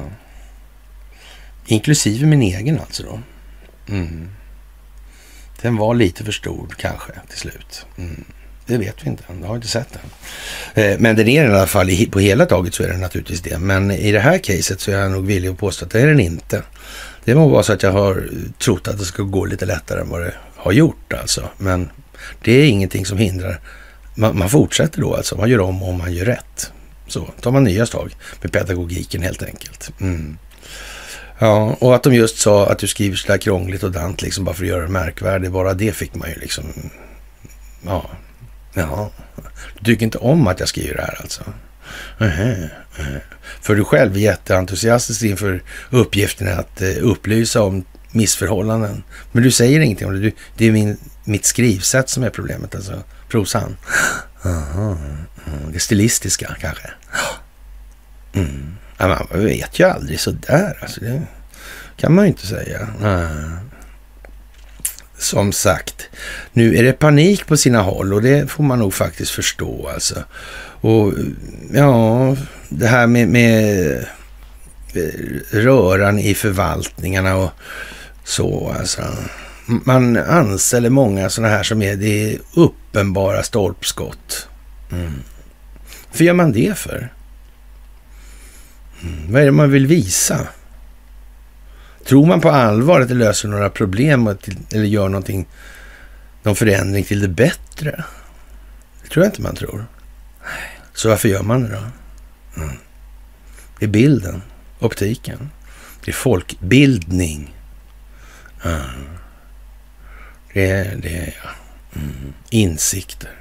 Inklusive 1.65 2.26
min 2.26 2.41
egen 2.41 2.80
alltså 2.80 3.03
då. 3.03 3.19
Mm. 3.93 4.30
Den 5.65 5.77
var 5.77 5.95
lite 5.95 6.23
för 6.23 6.31
stor 6.31 6.75
kanske 6.77 7.11
till 7.29 7.37
slut. 7.37 7.85
Mm. 7.97 8.23
Det 8.65 8.77
vet 8.77 8.95
vi 9.03 9.09
inte 9.09 9.23
Jag 9.41 9.47
har 9.47 9.55
inte 9.55 9.67
sett 9.67 9.87
den. 9.93 10.83
Eh, 10.83 10.99
men 10.99 11.15
den 11.15 11.27
är 11.27 11.43
i 11.43 11.47
alla 11.47 11.67
fall, 11.67 11.89
på 12.11 12.19
hela 12.19 12.45
taget 12.45 12.73
så 12.73 12.83
är 12.83 12.87
den 12.87 12.99
naturligtvis 12.99 13.41
det. 13.41 13.57
Men 13.57 13.91
i 13.91 14.11
det 14.11 14.19
här 14.19 14.37
caset 14.37 14.81
så 14.81 14.91
är 14.91 14.95
jag 14.95 15.11
nog 15.11 15.25
villig 15.25 15.49
att 15.49 15.57
påstå 15.57 15.85
att 15.85 15.91
det 15.91 16.01
är 16.01 16.07
den 16.07 16.19
inte. 16.19 16.63
Det 17.23 17.35
må 17.35 17.47
vara 17.47 17.63
så 17.63 17.73
att 17.73 17.83
jag 17.83 17.91
har 17.91 18.29
trott 18.63 18.87
att 18.87 18.99
det 18.99 19.05
ska 19.05 19.23
gå 19.23 19.45
lite 19.45 19.65
lättare 19.65 20.01
än 20.01 20.09
vad 20.09 20.21
det 20.21 20.33
har 20.55 20.71
gjort 20.71 21.13
alltså. 21.13 21.49
Men 21.57 21.89
det 22.43 22.51
är 22.51 22.65
ingenting 22.65 23.05
som 23.05 23.17
hindrar. 23.17 23.59
Man, 24.15 24.37
man 24.37 24.49
fortsätter 24.49 25.01
då 25.01 25.15
alltså. 25.15 25.37
Man 25.37 25.49
gör 25.49 25.59
om 25.59 25.83
om 25.83 25.97
man 25.97 26.13
gör 26.13 26.25
rätt. 26.25 26.71
Så 27.07 27.29
tar 27.41 27.51
man 27.51 27.63
nya 27.63 27.85
tag 27.85 28.15
med 28.41 28.51
pedagogiken 28.51 29.21
helt 29.21 29.43
enkelt. 29.43 29.91
Mm. 30.01 30.37
Ja, 31.39 31.77
och 31.79 31.95
att 31.95 32.03
de 32.03 32.13
just 32.13 32.37
sa 32.37 32.67
att 32.67 32.79
du 32.79 32.87
skriver 32.87 33.15
sådär 33.15 33.37
krångligt 33.37 33.83
och 33.83 33.91
dant 33.91 34.21
liksom 34.21 34.45
bara 34.45 34.55
för 34.55 34.63
att 34.63 34.69
göra 34.69 34.81
det 34.81 34.91
märkvärdigt. 34.91 35.51
Bara 35.51 35.73
det 35.73 35.91
fick 35.91 36.15
man 36.15 36.29
ju 36.29 36.35
liksom... 36.35 36.63
Ja, 37.85 38.09
ja. 38.73 39.11
Du 39.79 39.85
tycker 39.85 40.05
inte 40.05 40.17
om 40.17 40.47
att 40.47 40.59
jag 40.59 40.69
skriver 40.69 40.95
det 40.95 41.01
här 41.01 41.17
alltså? 41.21 41.43
Uh-huh, 42.17 42.69
uh-huh. 42.97 43.19
För 43.61 43.75
du 43.75 43.85
själv 43.85 44.15
är 44.15 44.19
jätteentusiastisk 44.19 45.23
inför 45.23 45.63
uppgiften 45.89 46.59
att 46.59 46.81
uh, 46.81 46.97
upplysa 47.01 47.61
om 47.61 47.83
missförhållanden. 48.11 49.03
Men 49.31 49.43
du 49.43 49.51
säger 49.51 49.79
ingenting 49.79 50.07
om 50.07 50.13
det. 50.13 50.19
Du, 50.19 50.31
det 50.57 50.65
är 50.65 50.71
min, 50.71 50.97
mitt 51.23 51.45
skrivsätt 51.45 52.09
som 52.09 52.23
är 52.23 52.29
problemet, 52.29 52.75
alltså 52.75 53.03
prosan. 53.29 53.77
Uh-huh, 54.41 54.97
det 55.73 55.79
stilistiska 55.79 56.55
kanske. 56.59 56.89
Mm. 58.33 58.75
Ja, 58.97 59.27
man 59.31 59.45
vet 59.45 59.80
ju 59.80 59.84
aldrig 59.84 60.19
sådär. 60.19 60.77
Alltså, 60.81 61.01
det 61.01 61.22
kan 61.97 62.15
man 62.15 62.26
ju 62.26 62.30
inte 62.30 62.47
säga. 62.47 62.88
Som 65.17 65.51
sagt, 65.51 66.09
nu 66.53 66.77
är 66.77 66.84
det 66.84 66.93
panik 66.93 67.47
på 67.47 67.57
sina 67.57 67.81
håll 67.81 68.13
och 68.13 68.22
det 68.22 68.51
får 68.51 68.63
man 68.63 68.80
nog 68.80 68.93
faktiskt 68.93 69.31
förstå 69.31 69.89
alltså. 69.93 70.23
Och 70.81 71.13
ja, 71.73 72.35
det 72.69 72.88
här 72.88 73.07
med, 73.07 73.27
med 73.27 73.91
eh, 74.93 75.03
röran 75.51 76.19
i 76.19 76.35
förvaltningarna 76.35 77.35
och 77.35 77.51
så 78.23 78.76
alltså. 78.80 79.01
Man 79.65 80.17
anställer 80.17 80.89
många 80.89 81.30
sådana 81.30 81.53
här 81.53 81.63
som 81.63 81.81
är 81.81 81.95
det 81.95 82.38
uppenbara 82.53 83.43
stolpskott. 83.43 84.47
Mm. 84.91 85.13
För 86.11 86.23
gör 86.23 86.34
man 86.34 86.51
det 86.51 86.77
för? 86.77 87.13
Mm. 89.03 89.31
Vad 89.31 89.41
är 89.41 89.45
det 89.45 89.51
man 89.51 89.72
vill 89.72 89.88
visa? 89.88 90.47
Tror 92.05 92.26
man 92.26 92.41
på 92.41 92.49
allvar 92.49 93.01
att 93.01 93.07
det 93.07 93.13
löser 93.13 93.47
några 93.47 93.69
problem 93.69 94.27
eller 94.72 94.85
gör 94.85 95.09
någonting, 95.09 95.47
någon 96.43 96.55
förändring 96.55 97.03
till 97.03 97.19
det 97.19 97.27
bättre? 97.27 98.03
Det 99.03 99.09
tror 99.09 99.26
jag 99.26 99.31
inte 99.31 99.41
man 99.41 99.55
tror. 99.55 99.85
Så 100.93 101.09
varför 101.09 101.30
gör 101.30 101.43
man 101.43 101.63
det 101.63 101.69
då? 101.69 101.84
Mm. 102.61 102.76
Det 103.80 103.85
är 103.85 103.89
bilden, 103.89 104.41
optiken. 104.80 105.49
Det 106.05 106.11
är 106.11 106.15
folkbildning. 106.15 107.55
Mm. 108.63 108.81
Det 110.53 110.69
är, 110.69 110.95
det 110.95 111.17
är 111.17 111.35
ja. 111.43 111.49
mm. 111.99 112.34
insikter. 112.49 113.31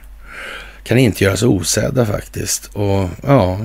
Kan 0.85 0.98
inte 0.98 1.24
göras 1.24 1.43
osedda 1.43 2.06
faktiskt. 2.06 2.66
Och 2.66 3.10
ja, 3.22 3.60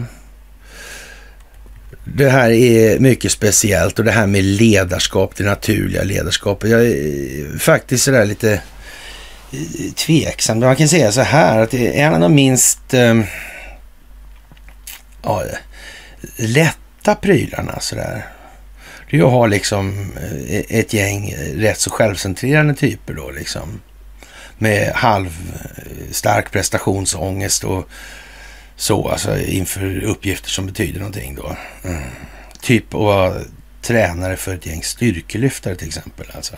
det 2.16 2.30
här 2.30 2.50
är 2.50 3.00
mycket 3.00 3.32
speciellt 3.32 4.00
och 4.00 4.06
det 4.06 4.12
här 4.12 4.28
med 4.28 4.44
ledarskap, 4.44 5.36
det 5.36 5.44
naturliga 5.44 6.04
ledarskapet. 6.04 6.70
Jag 6.70 6.86
är 6.86 7.58
faktiskt 7.60 8.04
sådär 8.04 8.26
lite 8.26 8.54
eh, 9.52 9.94
tveksam. 9.96 10.60
Man 10.60 10.76
kan 10.76 10.88
säga 10.90 11.12
så 11.12 11.22
här 11.22 11.60
att 11.60 11.72
det 11.72 11.88
är 11.88 12.08
en 12.08 12.14
av 12.14 12.20
de 12.20 12.36
minst 12.36 12.94
ehm, 12.94 13.24
ja, 15.24 15.44
lätta 16.36 17.16
prylarna 17.16 17.80
sådär. 17.80 18.26
Det 19.10 19.18
är 19.18 19.24
att 19.24 19.32
ha 19.32 19.48
liksom 19.48 20.12
eh, 20.48 20.80
ett 20.80 20.94
gäng 20.94 21.30
eh, 21.30 21.58
rätt 21.58 21.80
så 21.80 21.90
självcentrerande 21.90 22.74
typer 22.74 23.14
då 23.14 23.32
liksom. 23.32 23.82
Med 24.58 24.92
halvstark 24.96 26.52
prestationsångest 26.52 27.64
och 27.64 27.90
så, 28.80 29.10
alltså 29.10 29.40
inför 29.40 30.04
uppgifter 30.04 30.50
som 30.50 30.66
betyder 30.66 31.00
någonting 31.00 31.36
då. 31.36 31.56
Mm. 31.84 32.04
Typ 32.62 32.94
att 32.94 33.02
vara 33.02 33.42
tränare 33.82 34.38
för 34.38 34.56
ett 34.56 34.66
gäng 34.66 34.84
styrkelyftare 34.84 35.76
till 35.76 35.88
exempel. 35.88 36.28
Alltså. 36.34 36.56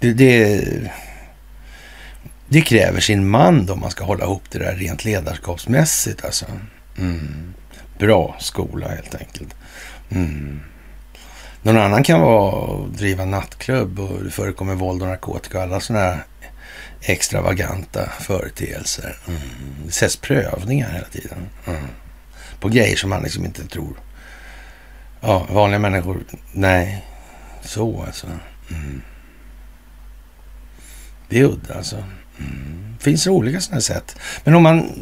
Det, 0.00 0.12
det, 0.12 0.64
det 2.48 2.60
kräver 2.60 3.00
sin 3.00 3.28
man 3.28 3.66
då 3.66 3.76
man 3.76 3.90
ska 3.90 4.04
hålla 4.04 4.24
ihop 4.24 4.42
det 4.50 4.58
där 4.58 4.74
rent 4.74 5.04
ledarskapsmässigt. 5.04 6.24
Alltså. 6.24 6.46
Mm. 6.98 7.54
Bra 7.98 8.36
skola 8.38 8.88
helt 8.88 9.14
enkelt. 9.14 9.54
Mm. 10.10 10.60
Någon 11.62 11.78
annan 11.78 12.02
kan 12.02 12.20
vara 12.20 12.74
att 12.74 12.98
driva 12.98 13.24
nattklubb 13.24 14.00
och 14.00 14.24
det 14.24 14.30
förekommer 14.30 14.74
våld 14.74 15.02
och 15.02 15.08
narkotika 15.08 15.58
och 15.58 15.64
alla 15.64 15.80
sådana 15.80 16.04
här 16.04 16.24
extravaganta 17.00 18.12
företeelser. 18.20 19.16
Mm. 19.28 19.40
Det 19.86 19.92
sätts 19.92 20.16
prövningar 20.16 20.90
hela 20.90 21.06
tiden. 21.06 21.38
Mm. 21.66 21.86
På 22.60 22.68
grejer 22.68 22.96
som 22.96 23.10
man 23.10 23.22
liksom 23.22 23.44
inte 23.44 23.68
tror 23.68 23.96
Ja, 25.20 25.46
vanliga 25.50 25.78
människor. 25.78 26.24
Nej, 26.52 27.04
så 27.62 28.02
alltså. 28.06 28.26
Mm. 28.70 29.02
Det 31.28 31.40
är 31.40 31.44
udda 31.44 31.74
alltså. 31.74 31.96
Mm. 32.38 32.94
Det 32.98 33.04
finns 33.04 33.26
olika 33.26 33.60
sådana 33.60 33.80
sätt. 33.80 34.16
Men 34.44 34.54
om 34.54 34.62
man 34.62 34.92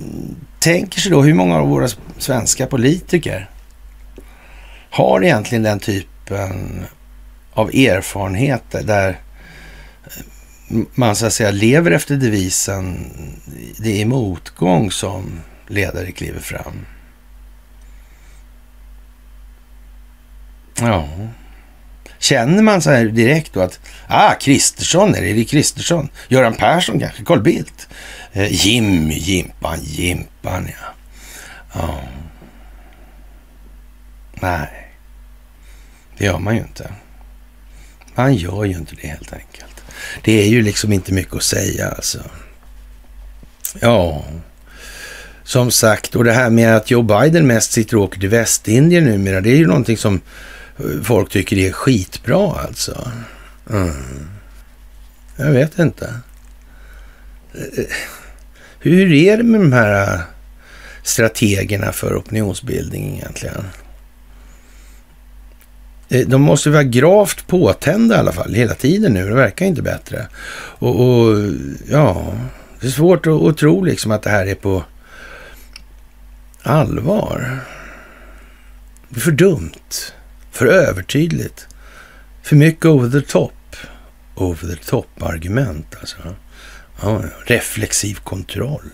tänker 0.58 1.00
sig 1.00 1.10
då 1.10 1.22
hur 1.22 1.34
många 1.34 1.56
av 1.56 1.68
våra 1.68 1.88
svenska 2.18 2.66
politiker 2.66 3.50
har 4.90 5.24
egentligen 5.24 5.62
den 5.62 5.80
typen 5.80 6.84
av 7.52 7.68
erfarenheter 7.68 8.82
där 8.82 9.18
man 10.94 11.16
så 11.16 11.26
att 11.26 11.32
säga 11.32 11.50
lever 11.50 11.90
efter 11.90 12.16
devisen 12.16 13.12
det 13.78 14.02
är 14.02 14.06
motgång 14.06 14.90
som 14.90 15.40
ledare 15.68 16.12
kliver 16.12 16.40
fram. 16.40 16.86
Ja. 20.80 21.08
Känner 22.18 22.62
man 22.62 22.82
så 22.82 22.90
här 22.90 23.04
direkt 23.04 23.52
då 23.52 23.60
att, 23.60 23.80
ah, 24.08 24.34
Kristersson 24.34 25.14
är 25.14 25.22
det, 25.22 25.32
det 25.32 25.44
Kristersson. 25.44 26.08
Göran 26.28 26.54
Persson 26.54 27.00
kanske, 27.00 27.24
Carl 27.24 27.42
Bildt. 27.42 27.88
Eh, 28.32 28.66
Jim, 28.66 29.10
Jimpan, 29.10 29.78
Jimpan, 29.82 30.68
ja. 30.68 30.94
ja. 31.74 32.00
Nej, 34.34 34.88
det 36.18 36.24
gör 36.24 36.38
man 36.38 36.54
ju 36.54 36.60
inte. 36.60 36.92
Man 38.14 38.34
gör 38.34 38.64
ju 38.64 38.76
inte 38.76 38.94
det 38.94 39.08
helt 39.08 39.32
enkelt. 39.32 39.75
Det 40.24 40.42
är 40.42 40.48
ju 40.48 40.62
liksom 40.62 40.92
inte 40.92 41.12
mycket 41.12 41.34
att 41.34 41.42
säga 41.42 41.88
alltså. 41.88 42.18
Ja, 43.80 44.24
som 45.44 45.70
sagt, 45.70 46.16
och 46.16 46.24
det 46.24 46.32
här 46.32 46.50
med 46.50 46.76
att 46.76 46.90
Joe 46.90 47.02
Biden 47.02 47.46
mest 47.46 47.72
sitter 47.72 47.96
och 47.96 48.02
åker 48.02 48.20
till 48.20 48.28
Västindien 48.28 49.04
numera, 49.04 49.40
det 49.40 49.50
är 49.50 49.56
ju 49.56 49.66
någonting 49.66 49.96
som 49.96 50.20
eh, 50.78 51.02
folk 51.02 51.30
tycker 51.30 51.58
är 51.58 51.72
skitbra 51.72 52.60
alltså. 52.60 53.12
Mm. 53.70 54.28
Jag 55.36 55.50
vet 55.50 55.78
inte. 55.78 56.14
Eh, 57.54 57.84
hur 58.78 59.12
är 59.12 59.36
det 59.36 59.42
med 59.42 59.60
de 59.60 59.72
här 59.72 60.14
eh, 60.14 60.20
strategerna 61.02 61.92
för 61.92 62.18
opinionsbildning 62.18 63.16
egentligen? 63.16 63.64
Eh, 66.08 66.28
de 66.28 66.42
måste 66.42 66.70
vara 66.70 66.82
gravt 66.82 67.46
påtända 67.46 68.16
i 68.16 68.18
alla 68.18 68.32
fall 68.32 68.54
hela 68.54 68.74
tiden 68.74 69.12
nu. 69.12 69.28
Det 69.28 69.34
verkar 69.34 69.66
inte 69.66 69.82
bättre. 69.82 70.26
Och, 70.78 71.00
och 71.00 71.38
ja, 71.90 72.34
det 72.80 72.86
är 72.86 72.90
svårt 72.90 73.26
att, 73.26 73.42
att, 73.42 73.56
tro 73.56 73.84
liksom 73.84 74.12
att 74.12 74.22
det 74.22 74.30
här 74.30 74.46
är 74.46 74.54
på 74.54 74.84
allvar. 76.62 77.58
Det 79.08 79.16
är 79.16 79.20
för 79.20 79.30
dumt. 79.30 79.72
För 80.50 80.66
övertydligt. 80.66 81.66
För 82.42 82.56
mycket 82.56 82.86
over 82.86 83.20
the 83.20 83.26
top. 83.26 83.52
Over 84.34 84.68
the 84.68 84.76
top-argument 84.76 85.96
alltså. 86.00 86.16
Ja, 87.02 87.22
reflexiv 87.46 88.14
kontroll. 88.14 88.90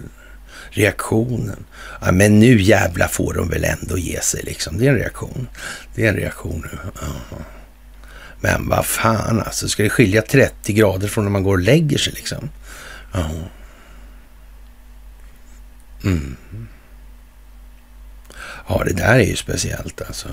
Reaktionen. 0.74 1.64
Ja, 2.00 2.12
men 2.12 2.40
nu 2.40 2.62
jävla 2.62 3.08
får 3.08 3.34
de 3.34 3.48
väl 3.48 3.64
ändå 3.64 3.98
ge 3.98 4.20
sig 4.20 4.42
liksom. 4.42 4.78
Det 4.78 4.86
är 4.86 4.90
en 4.90 4.98
reaktion. 4.98 5.48
Det 5.94 6.04
är 6.04 6.08
en 6.08 6.16
reaktion 6.16 6.68
nu. 6.72 6.78
Ja. 7.00 7.36
Men 8.40 8.68
vad 8.68 8.86
fan 8.86 9.40
alltså. 9.40 9.68
Ska 9.68 9.82
det 9.82 9.90
skilja 9.90 10.22
30 10.22 10.72
grader 10.72 11.08
från 11.08 11.24
när 11.24 11.30
man 11.30 11.42
går 11.42 11.52
och 11.52 11.62
lägger 11.62 11.98
sig 11.98 12.12
liksom? 12.12 12.50
Ja. 13.12 13.30
Mm. 16.04 16.36
Ja, 18.68 18.82
det 18.84 18.92
där 18.92 19.14
är 19.14 19.24
ju 19.24 19.36
speciellt 19.36 20.02
alltså. 20.02 20.28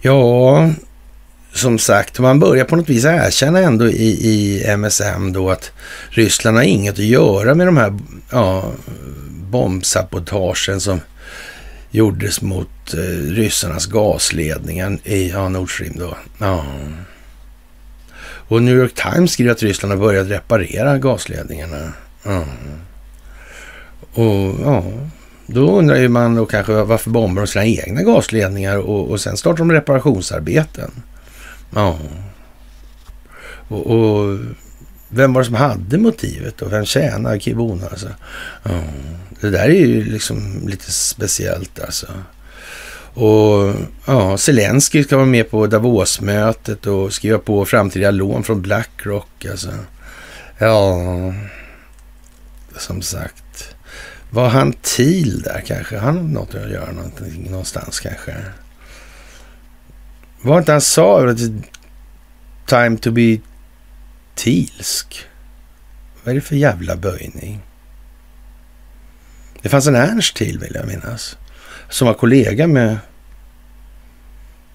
Ja, 0.00 0.70
som 1.52 1.78
sagt, 1.78 2.18
man 2.18 2.40
börjar 2.40 2.64
på 2.64 2.76
något 2.76 2.88
vis 2.88 3.04
erkänna 3.04 3.58
ändå 3.58 3.88
i, 3.88 4.08
i 4.08 4.64
MSM 4.76 5.32
då 5.32 5.50
att 5.50 5.72
Ryssland 6.10 6.56
har 6.56 6.64
inget 6.64 6.94
att 6.94 6.98
göra 6.98 7.54
med 7.54 7.66
de 7.66 7.76
här 7.76 7.98
ja, 8.30 8.72
bombsabotagen 9.50 10.80
som 10.80 11.00
gjordes 11.90 12.42
mot 12.42 12.94
eh, 12.94 13.32
ryssarnas 13.32 13.86
gasledningar 13.86 14.98
i 15.04 15.30
ja, 15.30 15.48
Nord 15.48 15.74
Stream 15.74 15.98
då. 15.98 16.16
Ja. 16.38 16.64
Och 18.22 18.62
New 18.62 18.76
York 18.76 18.94
Times 18.94 19.32
skriver 19.32 19.52
att 19.52 19.62
Ryssland 19.62 19.92
har 19.92 19.98
börjat 19.98 20.28
reparera 20.28 20.98
gasledningarna. 20.98 21.92
Ja. 22.22 22.44
Och 24.14 24.54
ja, 24.64 24.84
då 25.46 25.78
undrar 25.78 25.96
ju 25.96 26.08
man 26.08 26.34
då 26.34 26.46
kanske 26.46 26.72
varför 26.72 27.10
bombar 27.10 27.42
de 27.42 27.46
sina 27.46 27.66
egna 27.66 28.02
gasledningar 28.02 28.76
och, 28.78 29.10
och 29.10 29.20
sen 29.20 29.36
startar 29.36 29.58
de 29.58 29.72
reparationsarbeten. 29.72 30.90
Ja. 31.70 31.98
Och, 33.68 33.86
och, 33.86 34.38
vem 35.08 35.32
var 35.32 35.40
det 35.40 35.46
som 35.46 35.54
hade 35.54 35.98
motivet 35.98 36.62
och 36.62 36.72
vem 36.72 36.84
tjänar 36.84 37.38
Kibona? 37.38 37.86
Alltså? 37.86 38.08
Ja. 38.62 38.82
Det 39.40 39.50
där 39.50 39.68
är 39.68 39.86
ju 39.86 40.04
liksom 40.04 40.68
lite 40.68 40.92
speciellt 40.92 41.80
alltså. 41.80 42.06
Och 43.14 43.74
ja, 44.06 44.38
Zelensky 44.38 45.04
ska 45.04 45.16
vara 45.16 45.26
med 45.26 45.50
på 45.50 45.66
Davos-mötet 45.66 46.86
och 46.86 47.12
skriva 47.12 47.38
på 47.38 47.64
framtida 47.64 48.10
lån 48.10 48.44
från 48.44 48.62
Blackrock. 48.62 49.46
Alltså. 49.50 49.70
Ja, 50.58 50.98
som 52.76 53.02
sagt. 53.02 53.74
Var 54.30 54.48
han 54.48 54.72
Thiel 54.72 55.42
där 55.42 55.62
kanske? 55.66 55.98
Han 55.98 56.16
har 56.16 56.24
något 56.24 56.54
att 56.54 56.70
göra 56.70 56.92
någonting 56.92 57.50
någonstans 57.50 58.00
kanske. 58.00 58.36
Var 60.42 60.58
inte 60.58 60.72
han 60.72 60.80
sa 60.80 61.28
att 61.28 61.38
time 62.66 62.96
to 62.96 63.10
be 63.10 63.38
Thielsk? 64.34 65.26
Vad 66.24 66.30
är 66.30 66.34
det 66.34 66.40
för 66.40 66.56
jävla 66.56 66.96
böjning? 66.96 67.60
Det 69.62 69.68
fanns 69.68 69.86
en 69.86 69.96
Ernst 69.96 70.36
till 70.36 70.58
vill 70.58 70.74
jag 70.74 70.86
minnas. 70.86 71.36
Som 71.88 72.06
var 72.06 72.14
kollega 72.14 72.66
med, 72.66 72.98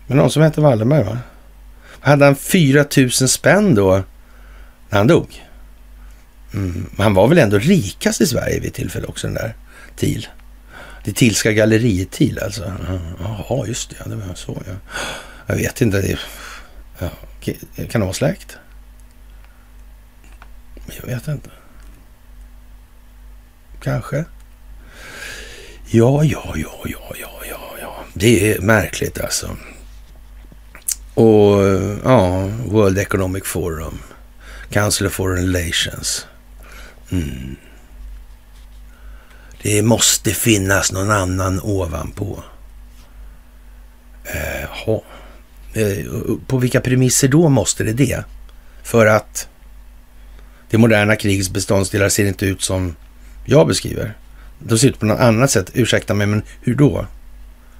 med 0.08 0.18
någon 0.18 0.32
som 0.32 0.42
hette 0.42 0.62
Wallenberg 0.62 1.04
va? 1.04 1.18
Hade 2.00 2.26
han 2.26 2.36
4 2.36 2.86
000 2.98 3.12
spänn 3.12 3.76
då 3.76 4.04
när 4.90 4.98
han 4.98 5.08
dog? 5.08 5.44
Mm. 6.54 6.90
Han 6.98 7.14
var 7.14 7.28
väl 7.28 7.38
ändå 7.38 7.58
rikast 7.58 8.22
i 8.22 8.28
Sverige 8.28 8.60
vid 8.60 8.74
tillfälle 8.74 9.08
också, 9.08 9.28
den 9.28 9.34
där 9.34 9.56
Thiel. 9.96 10.28
Det 11.04 11.14
Thielska 11.14 11.52
galleriet 11.52 12.12
Thiel 12.12 12.40
alltså. 12.40 12.74
Jaha, 13.20 13.68
just 13.68 13.90
det. 13.90 13.96
Ja, 14.00 14.06
det 14.10 14.16
var 14.16 14.36
så 14.36 14.62
ja. 14.66 14.74
Jag 15.48 15.56
vet 15.56 15.82
inte. 15.82 16.02
Det, 16.02 16.20
ja, 17.00 17.10
kan 17.90 18.02
det 18.02 18.06
vara 18.06 18.14
släkt? 18.14 18.58
Jag 21.00 21.08
vet 21.08 21.28
inte. 21.28 21.50
Kanske. 23.82 24.26
Ja, 25.86 26.24
ja, 26.24 26.54
ja, 26.56 26.84
ja, 26.86 27.14
ja, 27.20 27.42
ja, 27.50 27.76
ja. 27.82 28.04
Det 28.14 28.54
är 28.54 28.62
märkligt 28.62 29.20
alltså. 29.20 29.58
Och 31.14 31.64
ja, 32.04 32.48
World 32.66 32.98
Economic 32.98 33.44
Forum, 33.46 34.00
Council 34.70 35.08
of 35.08 35.14
Foreign 35.14 35.54
Relations. 35.54 36.28
Mm. 37.12 37.56
Det 39.62 39.82
måste 39.82 40.32
finnas 40.32 40.92
någon 40.92 41.12
annan 41.12 41.60
ovanpå. 41.64 42.44
Jaha. 44.34 45.00
Eh, 45.00 45.15
Eh, 45.76 46.06
på 46.48 46.58
vilka 46.58 46.82
premisser 46.82 47.28
då 47.28 47.50
måste 47.50 47.84
det 47.84 47.94
det? 47.94 48.24
För 48.84 49.06
att 49.06 49.48
det 50.70 50.78
moderna 50.78 51.16
krigets 51.16 51.50
beståndsdelar 51.50 52.10
ser 52.10 52.26
inte 52.26 52.46
ut 52.46 52.62
som 52.62 52.96
jag 53.46 53.68
beskriver. 53.68 54.14
De 54.60 54.78
ser 54.78 54.88
ut 54.88 55.00
på 55.00 55.06
något 55.06 55.20
annat 55.20 55.52
sätt. 55.52 55.72
Ursäkta 55.74 56.14
mig, 56.14 56.28
men 56.28 56.42
hur 56.62 56.76
då? 56.76 57.08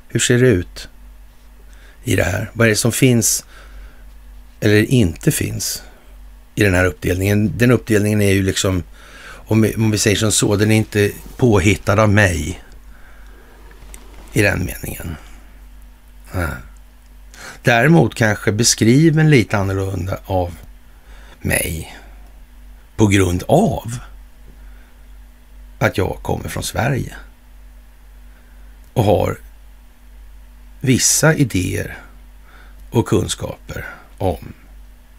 Hur 0.08 0.20
ser 0.20 0.40
det 0.40 0.48
ut 0.48 0.90
i 2.04 2.16
det 2.16 2.24
här? 2.24 2.52
Vad 2.54 2.68
är 2.68 2.70
det 2.70 2.76
som 2.76 2.92
finns 2.92 3.46
eller 4.60 4.82
inte 4.82 5.32
finns 5.32 5.84
i 6.56 6.64
den 6.64 6.74
här 6.74 6.86
uppdelningen? 6.86 7.58
Den 7.58 7.72
uppdelningen 7.72 8.22
är 8.22 8.32
ju 8.32 8.44
liksom 8.44 8.84
om 9.48 9.92
vi, 9.92 9.98
säger 9.98 10.18
som 10.18 10.32
så, 10.32 10.56
den 10.56 10.72
är 10.72 10.76
inte 10.76 11.12
påhittad 11.38 12.02
av 12.02 12.10
mig 12.10 12.62
i 14.34 14.42
den 14.42 14.60
meningen. 14.66 15.16
Däremot 17.66 18.16
kanske 18.16 18.52
beskriven 18.52 19.30
lite 19.30 19.58
annorlunda 19.58 20.20
av 20.26 20.58
mig 21.42 21.98
på 22.96 23.08
grund 23.08 23.44
av 23.48 24.00
att 25.80 25.98
jag 25.98 26.20
kommer 26.22 26.50
från 26.50 26.64
Sverige 26.64 27.16
och 28.94 29.04
har 29.04 29.38
vissa 30.80 31.34
idéer 31.34 31.98
och 32.90 33.08
kunskaper 33.08 33.86
om 34.18 34.54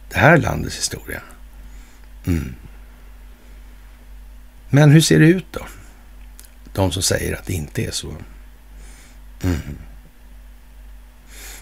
det 0.09 0.18
här 0.18 0.36
landets 0.36 0.78
historia. 0.78 1.23
Mm. 2.27 2.55
Men 4.68 4.90
hur 4.90 5.01
ser 5.01 5.18
det 5.18 5.27
ut 5.27 5.47
då? 5.51 5.66
De 6.73 6.93
som 6.93 7.02
säger 7.02 7.36
att 7.36 7.47
det 7.47 7.52
inte 7.52 7.85
är 7.85 7.90
så. 7.90 8.14
Mm. 9.43 9.60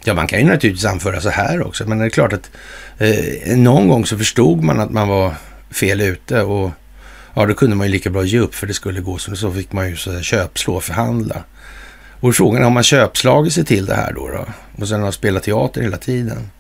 Ja, 0.07 0.15
man 0.15 0.27
kan 0.27 0.39
ju 0.39 0.45
naturligtvis 0.45 0.85
anföra 0.85 1.21
så 1.21 1.31
här 1.31 1.67
också, 1.67 1.89
men 1.89 1.99
det 1.99 2.05
är 2.05 2.11
klart 2.11 2.33
att 2.33 2.51
eh, 2.99 3.57
någon 3.57 3.89
gång 3.89 4.07
så 4.07 4.19
förstod 4.19 4.63
man 4.63 4.81
att 4.81 4.91
man 4.91 5.09
var 5.09 5.35
fel 5.71 6.01
ute 6.01 6.43
och 6.43 6.71
ja, 7.35 7.47
då 7.47 7.55
kunde 7.55 7.77
man 7.77 7.87
ju 7.87 7.93
lika 7.93 8.11
bra 8.11 8.25
ge 8.25 8.39
upp 8.39 8.55
för 8.55 8.67
det 8.67 8.75
skulle 8.75 9.01
gå 9.01 9.19
som 9.19 9.37
så 9.37 9.53
fick 9.53 9.73
man 9.73 9.89
ju 9.91 9.97
så 9.97 10.21
köpslå 10.21 10.75
och 10.75 10.85
förhandla. 10.85 11.45
Och 12.21 12.35
frågan 12.35 12.61
är, 12.61 12.65
har 12.65 12.71
man 12.71 12.83
köpslagit 12.83 13.53
sig 13.53 13.65
till 13.65 13.87
det 13.87 13.95
här 13.95 14.13
då? 14.13 14.29
då? 14.29 14.47
Och 14.83 14.89
sen 14.89 15.03
har 15.03 15.11
spelat 15.11 15.43
teater 15.43 15.83
hela 15.83 15.97
tiden. 15.97 16.51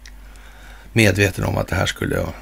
Medveten 0.92 1.44
om 1.44 1.56
att 1.56 1.68
det 1.68 1.76
här 1.76 1.86
skulle... 1.86 2.16
Ja. 2.16 2.32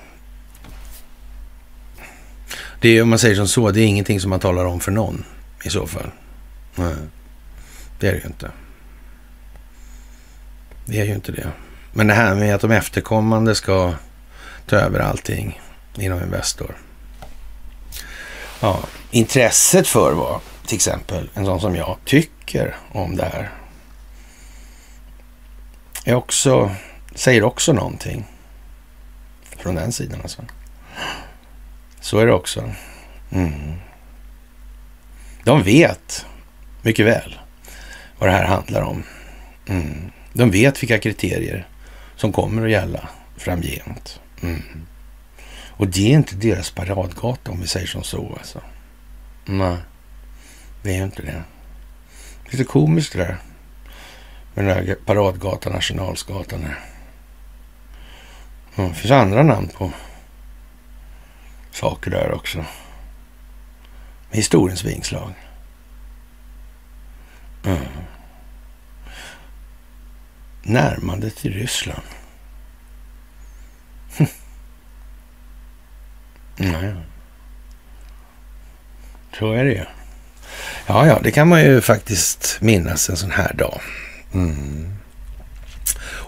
Det 2.80 2.88
är, 2.88 3.02
om 3.02 3.08
man 3.08 3.18
säger 3.18 3.36
som 3.36 3.48
så, 3.48 3.70
det 3.70 3.80
är 3.80 3.86
ingenting 3.86 4.20
som 4.20 4.30
man 4.30 4.40
talar 4.40 4.64
om 4.64 4.80
för 4.80 4.92
någon 4.92 5.24
i 5.64 5.70
så 5.70 5.86
fall. 5.86 6.10
Nej, 6.74 6.94
det 8.00 8.08
är 8.08 8.12
det 8.12 8.18
ju 8.18 8.26
inte. 8.26 8.50
Det 10.92 11.00
är 11.00 11.04
ju 11.04 11.14
inte 11.14 11.32
det. 11.32 11.52
Men 11.92 12.06
det 12.06 12.14
här 12.14 12.34
med 12.34 12.54
att 12.54 12.60
de 12.60 12.70
efterkommande 12.70 13.54
ska 13.54 13.94
ta 14.66 14.76
över 14.76 15.00
allting 15.00 15.60
inom 15.98 16.22
Investor. 16.22 16.76
Ja, 18.60 18.80
intresset 19.10 19.88
för 19.88 20.12
vad 20.12 20.40
till 20.66 20.76
exempel 20.76 21.30
en 21.34 21.44
sån 21.44 21.60
som 21.60 21.76
jag 21.76 21.96
tycker 22.04 22.76
om 22.92 23.16
det 23.16 23.24
här 23.24 23.50
är 26.04 26.14
också, 26.14 26.74
säger 27.14 27.42
också 27.42 27.72
någonting 27.72 28.24
från 29.56 29.74
den 29.74 29.92
sidan 29.92 30.20
alltså. 30.22 30.42
Så 32.00 32.18
är 32.18 32.26
det 32.26 32.32
också. 32.32 32.70
Mm. 33.30 33.72
De 35.44 35.62
vet 35.62 36.26
mycket 36.82 37.06
väl 37.06 37.38
vad 38.18 38.28
det 38.28 38.32
här 38.32 38.44
handlar 38.44 38.82
om. 38.82 39.02
Mm. 39.66 40.12
De 40.32 40.50
vet 40.50 40.82
vilka 40.82 40.98
kriterier 40.98 41.68
som 42.16 42.32
kommer 42.32 42.64
att 42.64 42.70
gälla 42.70 43.08
framgent. 43.36 44.20
Mm. 44.42 44.62
Och 45.68 45.88
det 45.88 46.12
är 46.12 46.16
inte 46.16 46.36
deras 46.36 46.70
paradgata 46.70 47.50
om 47.50 47.60
vi 47.60 47.66
säger 47.66 47.86
som 47.86 48.02
så 48.02 48.36
alltså. 48.38 48.60
Nej, 49.44 49.76
det 50.82 50.96
är 50.96 51.04
inte 51.04 51.22
det. 51.22 51.42
Lite 52.50 52.64
komiskt 52.64 53.12
det 53.12 53.18
där. 53.18 53.36
Med 54.54 54.64
den 54.64 54.74
här 54.74 54.94
paradgatan, 55.06 55.72
nationalsgatan. 55.72 56.66
Ja, 58.74 58.82
mm, 58.82 58.90
det 58.90 58.98
finns 58.98 59.12
andra 59.12 59.42
namn 59.42 59.68
på 59.68 59.92
saker 61.70 62.10
där 62.10 62.32
också. 62.32 62.58
Med 64.28 64.36
historiens 64.36 64.84
vingslag. 64.84 65.32
Mm. 67.64 67.78
Närmandet 70.62 71.36
till 71.36 71.52
Ryssland. 71.52 72.02
Hm. 74.16 74.26
Nej. 76.56 76.94
Så 79.38 79.52
är 79.52 79.64
det 79.64 79.70
ju. 79.70 79.84
Ja, 80.86 81.06
ja, 81.06 81.20
det 81.22 81.30
kan 81.30 81.48
man 81.48 81.62
ju 81.62 81.80
faktiskt 81.80 82.58
minnas 82.60 83.10
en 83.10 83.16
sån 83.16 83.30
här 83.30 83.54
dag. 83.54 83.80
Mm. 84.34 84.92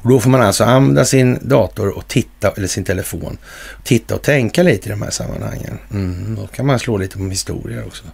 Och 0.04 0.10
då 0.10 0.20
får 0.20 0.30
man 0.30 0.42
alltså 0.42 0.64
använda 0.64 1.04
sin 1.04 1.38
dator 1.48 1.88
och 1.96 2.08
titta, 2.08 2.50
eller 2.50 2.66
sin 2.66 2.84
telefon, 2.84 3.38
titta 3.84 4.14
och 4.14 4.22
tänka 4.22 4.62
lite 4.62 4.88
i 4.88 4.90
de 4.90 5.02
här 5.02 5.10
sammanhangen. 5.10 5.78
Mm. 5.90 6.34
Då 6.34 6.46
kan 6.46 6.66
man 6.66 6.78
slå 6.78 6.96
lite 6.96 7.16
på 7.18 7.24
historia 7.24 7.84
också. 7.84 8.04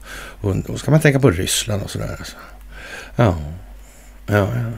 Och 0.40 0.56
då 0.56 0.76
ska 0.76 0.90
man 0.90 1.00
tänka 1.00 1.20
på 1.20 1.30
Ryssland 1.30 1.82
och 1.82 1.90
sådär. 1.90 2.16
Alltså. 2.18 2.36
Ja. 3.16 3.36
ja, 4.26 4.34
ja. 4.36 4.72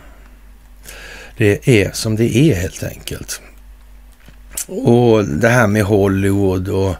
Det 1.36 1.68
är 1.68 1.92
som 1.92 2.16
det 2.16 2.36
är 2.36 2.54
helt 2.54 2.82
enkelt. 2.82 3.40
Och 4.66 5.24
det 5.24 5.48
här 5.48 5.66
med 5.66 5.82
Hollywood 5.82 6.68
och 6.68 6.94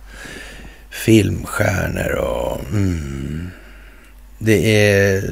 filmstjärnor 0.91 2.13
och... 2.13 2.61
Mm, 2.71 3.51
det 4.39 4.87
är... 4.87 5.31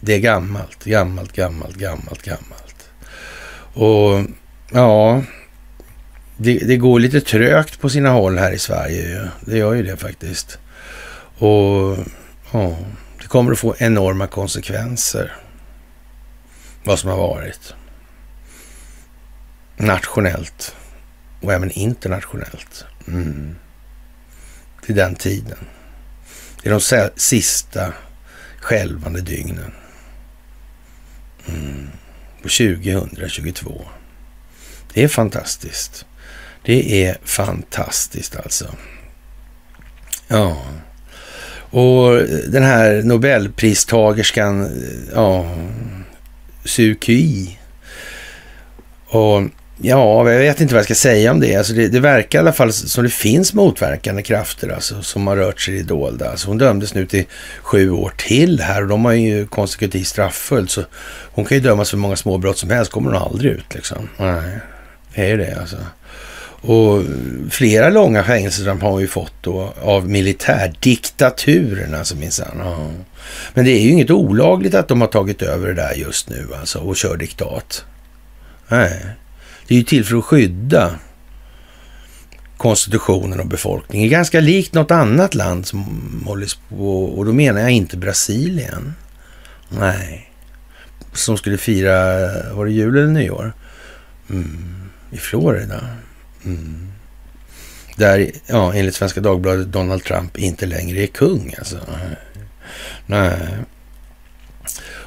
Det 0.00 0.14
är 0.14 0.18
gammalt, 0.18 0.84
gammalt, 0.84 1.32
gammalt, 1.32 1.76
gammalt, 1.76 2.22
gammalt. 2.22 2.88
Och 3.74 4.20
ja, 4.72 5.22
det, 6.36 6.58
det, 6.58 6.76
går 6.76 7.00
lite 7.00 7.20
trögt 7.20 7.80
på 7.80 7.88
sina 7.88 8.10
håll 8.10 8.38
här 8.38 8.52
i 8.52 8.58
Sverige. 8.58 9.28
Det 9.40 9.58
gör 9.58 9.74
ju 9.74 9.82
det 9.82 9.96
faktiskt. 9.96 10.58
Och 11.38 11.98
ja, 12.52 12.76
det 13.20 13.26
kommer 13.28 13.52
att 13.52 13.58
få 13.58 13.74
enorma 13.78 14.26
konsekvenser. 14.26 15.32
Vad 16.84 16.98
som 16.98 17.10
har 17.10 17.16
varit. 17.16 17.74
Nationellt 19.76 20.76
och 21.40 21.52
även 21.52 21.70
internationellt. 21.70 22.84
Mm 23.08 23.56
till 24.84 24.94
den 24.94 25.14
tiden. 25.14 25.58
Det 26.62 26.68
är 26.68 26.72
de 26.72 27.10
sista 27.16 27.92
skälvande 28.60 29.20
dygnen. 29.20 29.72
Mm. 31.46 31.88
På 32.42 32.48
2022. 32.48 33.84
Det 34.92 35.04
är 35.04 35.08
fantastiskt. 35.08 36.06
Det 36.62 37.06
är 37.06 37.18
fantastiskt 37.24 38.36
alltså. 38.36 38.74
Ja. 40.28 40.64
Och 41.70 42.12
den 42.48 42.62
här 42.62 43.02
nobelpristagerskan, 43.02 44.70
ja, 45.14 45.56
Suu 46.64 46.96
Kyi. 47.00 47.58
Och 49.06 49.42
Ja, 49.76 50.30
jag 50.30 50.38
vet 50.38 50.60
inte 50.60 50.74
vad 50.74 50.78
jag 50.78 50.84
ska 50.84 50.94
säga 50.94 51.30
om 51.30 51.40
det. 51.40 51.56
Alltså 51.56 51.72
det, 51.72 51.88
det 51.88 52.00
verkar 52.00 52.38
i 52.38 52.40
alla 52.40 52.52
fall 52.52 52.72
som 52.72 53.04
det 53.04 53.10
finns 53.10 53.54
motverkande 53.54 54.22
krafter 54.22 54.68
alltså, 54.68 55.02
som 55.02 55.26
har 55.26 55.36
rört 55.36 55.60
sig 55.60 55.74
i 55.74 55.78
det 55.78 55.84
dolda. 55.84 56.30
Alltså 56.30 56.48
hon 56.48 56.58
dömdes 56.58 56.94
nu 56.94 57.06
till 57.06 57.24
sju 57.62 57.90
år 57.90 58.12
till 58.16 58.60
här 58.60 58.82
och 58.82 58.88
de 58.88 59.04
har 59.04 59.12
ju 59.12 59.46
konsekutivt 59.46 60.06
straffullt. 60.06 60.70
Så 60.70 60.82
hon 61.32 61.44
kan 61.44 61.58
ju 61.58 61.64
dömas 61.64 61.90
för 61.90 61.96
många 61.96 62.16
småbrott 62.16 62.58
som 62.58 62.70
helst, 62.70 62.92
kommer 62.92 63.12
hon 63.12 63.22
aldrig 63.22 63.52
ut 63.52 63.74
liksom. 63.74 64.08
Nej, 64.16 64.58
det 65.14 65.22
är 65.22 65.28
ju 65.28 65.36
det 65.36 65.60
alltså. 65.60 65.76
Och 66.66 67.02
flera 67.50 67.90
långa 67.90 68.24
fängelsestraff 68.24 68.82
har 68.82 69.00
ju 69.00 69.08
fått 69.08 69.32
då 69.40 69.72
av 69.82 70.08
militärdiktaturerna 70.08 71.98
alltså 71.98 72.16
minsann. 72.16 72.56
Ja. 72.58 72.90
Men 73.54 73.64
det 73.64 73.70
är 73.70 73.80
ju 73.80 73.90
inget 73.90 74.10
olagligt 74.10 74.74
att 74.74 74.88
de 74.88 75.00
har 75.00 75.08
tagit 75.08 75.42
över 75.42 75.68
det 75.68 75.74
där 75.74 75.94
just 75.94 76.28
nu 76.28 76.48
alltså 76.60 76.78
och 76.78 76.96
kör 76.96 77.16
diktat. 77.16 77.84
Nej. 78.68 79.06
Det 79.66 79.74
är 79.74 79.78
ju 79.78 79.84
till 79.84 80.04
för 80.04 80.16
att 80.16 80.24
skydda 80.24 80.98
konstitutionen 82.56 83.40
och 83.40 83.46
befolkningen. 83.46 84.10
Ganska 84.10 84.40
likt 84.40 84.74
något 84.74 84.90
annat 84.90 85.34
land 85.34 85.66
som 85.66 86.24
hålls 86.26 86.58
på, 86.68 87.04
och 87.04 87.24
då 87.24 87.32
menar 87.32 87.60
jag 87.60 87.70
inte 87.70 87.96
Brasilien. 87.96 88.94
Nej. 89.68 90.30
Som 91.12 91.36
skulle 91.36 91.58
fira, 91.58 91.92
var 92.52 92.64
det 92.64 92.72
jul 92.72 92.96
eller 92.96 93.06
nyår? 93.06 93.52
Mm. 94.30 94.74
I 95.10 95.16
Florida. 95.16 95.80
Mm. 96.44 96.92
Där, 97.96 98.30
ja, 98.46 98.74
enligt 98.74 98.94
Svenska 98.94 99.20
Dagbladet, 99.20 99.66
Donald 99.66 100.04
Trump 100.04 100.38
inte 100.38 100.66
längre 100.66 101.02
är 101.02 101.06
kung 101.06 101.54
alltså. 101.58 101.76
Nej. 103.06 103.38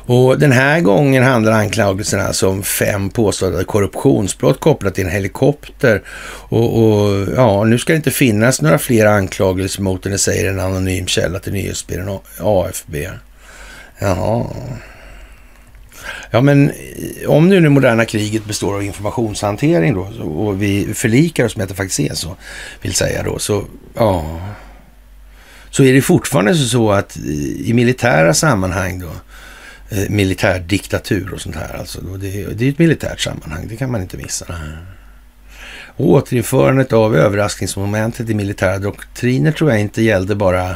Och 0.08 0.40
den 0.40 0.52
här 0.52 0.82
gången 0.82 1.24
handlar 1.24 1.52
anklagelserna 1.52 2.24
alltså 2.24 2.50
om 2.50 2.64
fem 2.64 3.10
påstådda 3.10 3.64
korruptionsbrott 3.64 4.60
kopplat 4.60 4.96
till 4.96 5.06
en 5.06 5.12
helikopter. 5.12 6.04
Och, 6.50 6.84
och, 6.84 7.28
ja, 7.36 7.64
nu 7.64 7.78
ska 7.78 7.94
det 7.94 7.98
inte 7.98 8.12
finnas 8.12 8.62
några 8.62 8.80
fler 8.80 9.06
anklagelser 9.06 9.82
mot 9.82 10.06
henne, 10.06 10.18
säger 10.18 10.50
en 10.50 10.60
anonym 10.60 11.08
källa 11.08 11.40
till 11.40 11.54
nyhetsbyrån 11.54 12.20
AFB. 12.40 12.96
Jaha. 14.00 14.46
Ja, 16.32 16.42
men 16.42 16.70
eh, 16.70 17.30
om 17.30 17.50
nu 17.50 17.62
det 17.62 17.70
moderna 17.70 18.06
kriget 18.06 18.46
består 18.46 18.76
av 18.76 18.84
informationshantering 18.84 19.94
då 19.94 20.02
och 20.24 20.62
vi 20.62 20.94
förlikar 20.94 21.46
oss 21.46 21.58
med 21.58 21.64
att 21.64 21.70
det 21.70 21.76
faktiskt 21.76 22.00
är 22.00 22.16
så, 22.16 22.36
vill 22.82 22.94
säga 22.94 23.24
då, 23.24 23.40
så 23.40 23.66
ja, 23.96 24.42
så 25.70 25.84
är 25.84 25.94
det 25.94 26.02
fortfarande 26.02 26.56
så 26.56 26.92
att 26.92 27.18
eh, 27.18 27.24
i 27.70 27.72
militära 27.74 28.34
sammanhang 28.34 29.00
då, 29.00 29.12
eh, 29.90 30.10
militärdiktatur 30.10 31.34
och 31.34 31.42
sånt 31.42 31.56
här. 31.56 31.78
Alltså, 31.80 32.02
det, 32.02 32.44
det 32.54 32.66
är 32.66 32.70
ett 32.70 32.80
militärt 32.80 33.20
sammanhang, 33.20 33.68
det 33.68 33.76
kan 33.76 33.92
man 33.92 34.02
inte 34.02 34.18
missa. 34.18 34.46
Återinförandet 35.98 36.94
av 36.94 37.16
överraskningsmomentet 37.16 38.30
i 38.30 38.34
militära 38.34 38.80
doktriner 38.80 39.52
tror 39.52 39.72
jag 39.72 39.80
inte 39.80 40.02
gällde 40.02 40.36
bara 40.36 40.76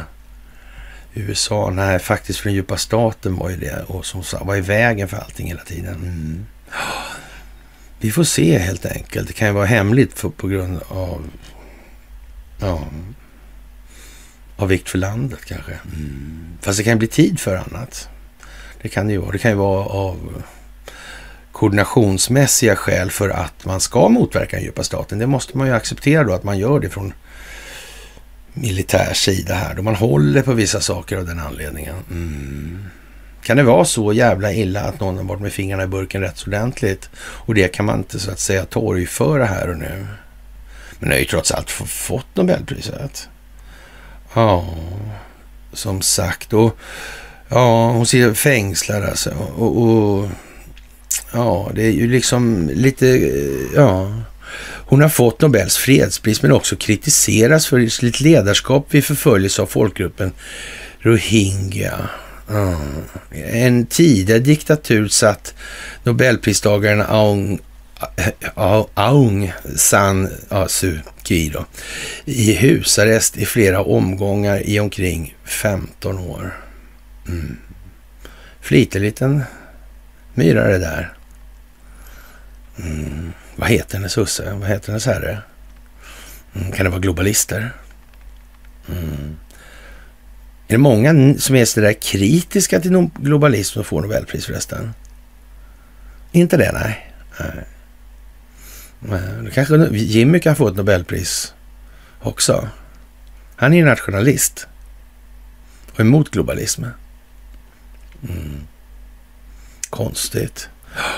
USA. 1.14 1.70
Nej, 1.70 1.98
faktiskt 1.98 2.38
för 2.38 2.48
den 2.48 2.54
djupa 2.54 2.76
staten 2.76 3.36
var 3.36 3.50
ju 3.50 3.56
det 3.56 3.84
och 3.86 4.06
som 4.06 4.22
var 4.40 4.56
i 4.56 4.60
vägen 4.60 5.08
för 5.08 5.16
allting 5.16 5.46
hela 5.46 5.64
tiden. 5.64 5.94
Mm. 5.94 6.46
Vi 7.98 8.10
får 8.10 8.24
se 8.24 8.58
helt 8.58 8.86
enkelt. 8.86 9.28
Det 9.28 9.32
kan 9.34 9.48
ju 9.48 9.54
vara 9.54 9.66
hemligt 9.66 10.18
för, 10.18 10.28
på 10.28 10.48
grund 10.48 10.80
av 10.88 11.30
ja, 12.58 12.88
av 14.56 14.68
vikt 14.68 14.88
för 14.88 14.98
landet 14.98 15.44
kanske. 15.44 15.72
Mm. 15.72 16.58
Fast 16.60 16.78
det 16.78 16.84
kan 16.84 16.98
bli 16.98 17.08
tid 17.08 17.40
för 17.40 17.56
annat. 17.56 18.08
Det 18.82 18.88
kan 18.88 19.06
det 19.06 19.12
ju 19.12 19.18
vara. 19.18 19.32
Det 19.32 19.38
kan 19.38 19.50
ju 19.50 19.56
vara 19.56 19.84
av 19.84 20.42
koordinationsmässiga 21.52 22.76
skäl 22.76 23.10
för 23.10 23.28
att 23.28 23.64
man 23.64 23.80
ska 23.80 24.08
motverka 24.08 24.56
den 24.56 24.64
djupa 24.64 24.82
staten. 24.82 25.18
Det 25.18 25.26
måste 25.26 25.58
man 25.58 25.66
ju 25.66 25.72
acceptera 25.72 26.24
då 26.24 26.32
att 26.32 26.44
man 26.44 26.58
gör 26.58 26.80
det 26.80 26.88
från 26.88 27.12
militär 28.54 29.14
sida 29.14 29.54
här. 29.54 29.74
Då 29.74 29.82
man 29.82 29.94
håller 29.94 30.42
på 30.42 30.52
vissa 30.52 30.80
saker 30.80 31.16
av 31.16 31.26
den 31.26 31.38
anledningen. 31.38 31.94
Mm. 32.10 32.84
Kan 33.42 33.56
det 33.56 33.62
vara 33.62 33.84
så 33.84 34.12
jävla 34.12 34.52
illa 34.52 34.80
att 34.80 35.00
någon 35.00 35.16
har 35.16 35.24
varit 35.24 35.40
med 35.40 35.52
fingrarna 35.52 35.82
i 35.82 35.86
burken 35.86 36.20
rätt 36.20 36.38
så 36.38 36.46
ordentligt? 36.46 37.10
Och 37.16 37.54
det 37.54 37.68
kan 37.68 37.86
man 37.86 37.98
inte 37.98 38.18
så 38.18 38.30
att 38.30 38.38
säga 38.38 38.64
torgföra 38.64 39.44
här 39.44 39.70
och 39.70 39.78
nu. 39.78 40.06
Men 40.98 41.10
har 41.10 41.18
ju 41.18 41.24
trots 41.24 41.52
allt 41.52 41.70
fått 41.70 42.26
Nobelpriset. 42.34 43.28
Ja, 44.34 44.74
som 45.72 46.02
sagt. 46.02 46.52
Och 46.52 46.78
ja, 47.48 47.90
hon 47.90 48.06
sitter 48.06 48.34
fängslad 48.34 49.04
alltså. 49.04 49.30
Och, 49.56 49.82
och 49.82 50.28
ja, 51.32 51.70
det 51.74 51.82
är 51.82 51.90
ju 51.90 52.08
liksom 52.08 52.70
lite, 52.72 53.08
eh, 53.08 53.74
ja. 53.74 54.12
Hon 54.92 55.00
har 55.00 55.08
fått 55.08 55.40
Nobels 55.40 55.76
fredspris 55.76 56.42
men 56.42 56.52
också 56.52 56.76
kritiseras 56.76 57.66
för 57.66 57.86
sitt 57.86 58.20
ledarskap 58.20 58.86
vid 58.90 59.04
förföljelse 59.04 59.62
av 59.62 59.66
folkgruppen 59.66 60.32
rohingya. 60.98 62.08
Mm. 62.50 63.02
En 63.30 63.86
tidigare 63.86 64.38
diktatur 64.38 65.08
satt 65.08 65.54
Nobelpristagaren 66.04 67.00
Aung, 67.00 67.60
Aung 68.94 69.52
San 69.76 70.28
Suu 70.68 70.98
Kyi 71.22 71.48
då, 71.48 71.64
i 72.24 72.52
husarrest 72.52 73.36
i 73.36 73.46
flera 73.46 73.82
omgångar 73.82 74.68
i 74.68 74.80
omkring 74.80 75.36
15 75.44 76.18
år. 76.18 76.56
Mm. 77.28 77.56
Flitig 78.60 79.00
liten 79.00 79.42
myra 80.34 80.68
det 80.68 80.78
där. 80.78 81.12
Mm. 82.78 83.32
Vad 83.56 83.68
heter 83.68 83.96
hennes 83.96 84.18
husse? 84.18 84.52
Vad 84.54 84.68
heter 84.68 84.86
hennes 84.86 85.06
herre? 85.06 85.38
Mm. 86.54 86.72
Kan 86.72 86.84
det 86.84 86.90
vara 86.90 87.00
globalister? 87.00 87.72
Mm. 88.88 89.36
Är 90.68 90.72
det 90.72 90.78
många 90.78 91.34
som 91.38 91.56
är 91.56 91.64
sådär 91.64 91.92
kritiska 91.92 92.80
till 92.80 93.08
globalism 93.14 93.74
som 93.74 93.84
får 93.84 94.00
Nobelpris 94.02 94.46
förresten? 94.46 94.94
Inte 96.32 96.56
det, 96.56 96.72
nej. 96.72 97.12
nej. 97.40 97.64
Då 99.44 99.50
kanske 99.50 99.88
Jimmy 99.92 100.40
kan 100.40 100.56
få 100.56 100.68
ett 100.68 100.76
Nobelpris 100.76 101.54
också. 102.20 102.68
Han 103.56 103.72
är 103.72 103.76
ju 103.76 103.84
nationalist 103.84 104.66
och 105.92 106.00
emot 106.00 106.30
globalism. 106.30 106.84
Mm. 108.28 108.60
Konstigt. 109.90 110.68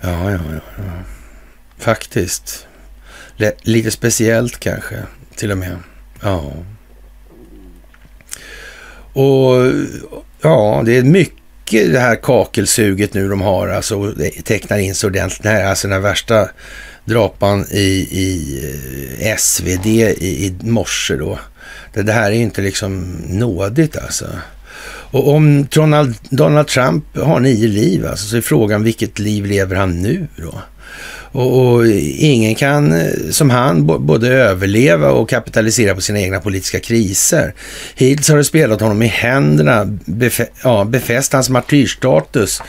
Ja, 0.00 0.30
ja, 0.30 0.38
ja, 0.50 0.60
ja. 0.76 1.02
Faktiskt. 1.78 2.66
Lite 3.62 3.90
speciellt 3.90 4.60
kanske, 4.60 4.96
till 5.36 5.50
och 5.50 5.58
med. 5.58 5.76
Ja. 6.22 6.52
Och 9.12 9.72
ja, 10.42 10.82
det 10.86 10.96
är 10.96 11.02
mycket 11.02 11.92
det 11.92 11.98
här 11.98 12.16
kakelsuget 12.16 13.14
nu 13.14 13.28
de 13.28 13.40
har, 13.40 13.68
alltså 13.68 14.14
tecknar 14.44 14.78
in 14.78 14.94
så 14.94 15.06
ordentligt. 15.06 15.42
Det 15.42 15.48
här 15.48 15.64
alltså 15.64 15.88
den 15.88 16.02
värsta 16.02 16.48
drapan 17.04 17.66
i, 17.70 18.08
i 18.10 18.60
eh, 19.20 19.36
SvD 19.36 19.86
i, 19.86 20.46
i 20.46 20.56
morse 20.60 21.16
då. 21.16 21.38
Det, 21.92 22.02
det 22.02 22.12
här 22.12 22.30
är 22.30 22.34
ju 22.34 22.42
inte 22.42 22.62
liksom 22.62 23.22
nådigt 23.28 23.96
alltså. 23.96 24.26
Och 25.14 25.28
om 25.28 25.66
Donald, 25.70 26.14
Donald 26.30 26.66
Trump 26.66 27.16
har 27.16 27.40
nio 27.40 27.68
liv, 27.68 28.06
alltså, 28.06 28.26
så 28.26 28.36
är 28.36 28.40
frågan 28.40 28.82
vilket 28.82 29.18
liv 29.18 29.46
lever 29.46 29.76
han 29.76 30.02
nu 30.02 30.26
då? 30.36 30.62
Och, 31.34 31.74
och, 31.74 31.86
ingen 31.86 32.54
kan 32.54 32.92
eh, 32.92 33.12
som 33.30 33.50
han 33.50 33.86
både 33.86 34.28
överleva 34.28 35.10
och 35.10 35.28
kapitalisera 35.28 35.94
på 35.94 36.00
sina 36.00 36.20
egna 36.20 36.40
politiska 36.40 36.80
kriser. 36.80 37.54
Hittills 37.94 38.28
har 38.28 38.36
det 38.36 38.44
spelat 38.44 38.80
honom 38.80 39.02
i 39.02 39.06
händerna, 39.06 39.84
befä 40.04 40.46
ja, 40.62 40.84
befäst 40.84 41.32
hans 41.32 41.50
martyrstatus 41.50 42.62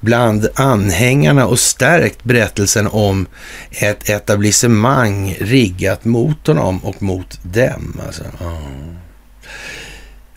bland 0.00 0.48
anhängarna 0.54 1.46
och 1.46 1.58
stärkt 1.58 2.24
berättelsen 2.24 2.86
om 2.86 3.26
ett 3.70 4.08
etablissemang 4.08 5.36
riggat 5.40 6.04
mot 6.04 6.46
honom 6.46 6.78
och 6.84 7.02
mot 7.02 7.38
dem. 7.42 8.00
Alltså, 8.06 8.22
oh. 8.22 9.01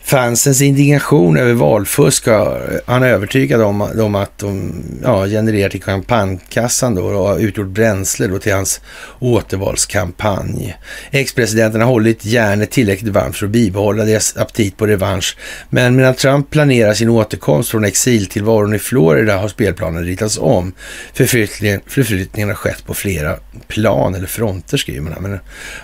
Fansens 0.06 0.62
indignation 0.62 1.36
över 1.36 1.52
valfusk 1.52 2.26
har 2.26 2.80
han 2.86 3.02
är 3.02 3.08
övertygad 3.08 3.62
om, 3.62 3.80
om 3.80 4.14
att 4.14 4.38
de 4.38 4.72
ja, 5.02 5.26
genererar 5.26 5.68
till 5.68 5.82
kampanjkassan 5.82 6.94
då 6.94 7.04
och 7.04 7.28
har 7.28 7.38
utgjort 7.38 7.66
bränsle 7.66 8.26
då 8.26 8.38
till 8.38 8.52
hans 8.52 8.80
återvalskampanj. 9.18 10.76
Ex-presidenten 11.10 11.80
har 11.80 11.88
hållit 11.88 12.24
järnet 12.24 12.70
tillräckligt 12.70 13.12
varmt 13.12 13.36
för 13.36 13.46
att 13.46 13.52
bibehålla 13.52 14.04
deras 14.04 14.36
aptit 14.36 14.76
på 14.76 14.86
revansch. 14.86 15.36
Men 15.70 15.96
medan 15.96 16.14
Trump 16.14 16.50
planerar 16.50 16.94
sin 16.94 17.08
återkomst 17.08 17.70
från 17.70 17.84
exiltillvaron 17.84 18.74
i 18.74 18.78
Florida 18.78 19.36
har 19.36 19.48
spelplanen 19.48 20.04
ritats 20.04 20.38
om. 20.38 20.72
Förflyttningen, 21.14 21.80
förflyttningen 21.86 22.48
har 22.48 22.56
skett 22.56 22.86
på 22.86 22.94
flera 22.94 23.36
plan 23.68 24.14
eller 24.14 24.26
fronter 24.26 24.76
skriver 24.76 25.00
man 25.00 25.12
här. 25.12 25.20
Men, 25.20 25.38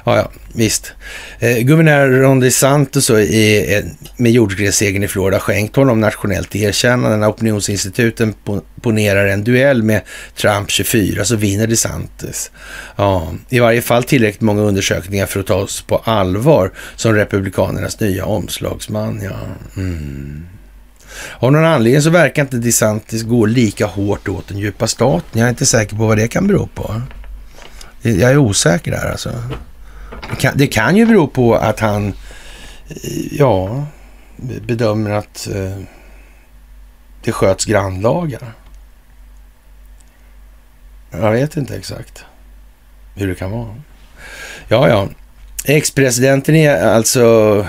ja, 0.05 0.17
ja, 0.17 0.31
visst. 0.55 0.93
Eh, 1.39 1.59
guvernör 1.59 2.09
Ron 2.09 2.41
DeSantis 2.41 3.11
är 3.11 3.85
med 4.17 4.33
jordskredssegern 4.33 5.03
i 5.03 5.09
Florida 5.09 5.41
skänkt 5.41 5.77
honom 5.77 6.01
nationellt 6.01 6.57
erkännande. 6.57 7.17
När 7.17 7.31
opinionsinstituten 7.31 8.35
ponerar 8.81 9.27
en 9.27 9.45
duell 9.45 9.83
med 9.83 10.01
Trump 10.37 10.71
24 10.71 11.25
så 11.25 11.37
vinner 11.37 11.67
DeSantis. 11.67 12.51
Ja, 12.97 13.33
i 13.49 13.59
varje 13.59 13.83
fall 13.83 14.05
tillräckligt 14.05 14.41
många 14.41 14.63
undersökningar 14.63 15.27
för 15.27 15.41
att 15.41 15.47
ta 15.47 15.55
oss 15.55 15.83
på 15.83 15.97
allvar 15.97 16.73
som 16.97 17.15
republikanernas 17.15 18.01
nya 18.01 18.25
omslagsman. 18.25 19.21
Ja. 19.23 19.37
Mm. 19.77 20.47
Av 21.39 21.53
någon 21.53 21.65
anledning 21.65 22.03
så 22.03 22.11
verkar 22.11 22.43
inte 22.43 22.57
DeSantis 22.57 23.23
gå 23.23 23.47
lika 23.47 23.87
hårt 23.87 24.29
åt 24.29 24.49
den 24.49 24.59
djupa 24.59 24.87
staten. 24.87 25.41
Jag 25.41 25.47
är 25.47 25.51
inte 25.51 25.67
säker 25.67 25.97
på 25.97 26.07
vad 26.07 26.19
det 26.19 26.29
kan 26.29 26.47
bero 26.47 26.69
på. 26.75 27.03
Jag 28.03 28.31
är 28.31 28.37
osäker 28.37 28.91
där 28.91 29.11
alltså. 29.11 29.33
Det 30.31 30.37
kan, 30.37 30.53
det 30.57 30.67
kan 30.67 30.97
ju 30.97 31.07
bero 31.07 31.27
på 31.27 31.55
att 31.55 31.81
han, 31.81 32.07
eh, 32.89 33.35
ja, 33.39 33.87
bedömer 34.43 35.11
att 35.11 35.49
eh, 35.55 35.79
det 37.25 37.33
sköts 37.33 37.65
grannlagar. 37.65 38.53
Jag 41.11 41.33
vet 41.33 41.57
inte 41.57 41.77
exakt 41.77 42.25
hur 43.15 43.29
det 43.29 43.35
kan 43.35 43.51
vara. 43.51 43.75
Ja, 44.69 44.89
ja. 44.89 45.09
Ex-presidenten 45.65 46.55
är 46.55 46.87
alltså 46.87 47.67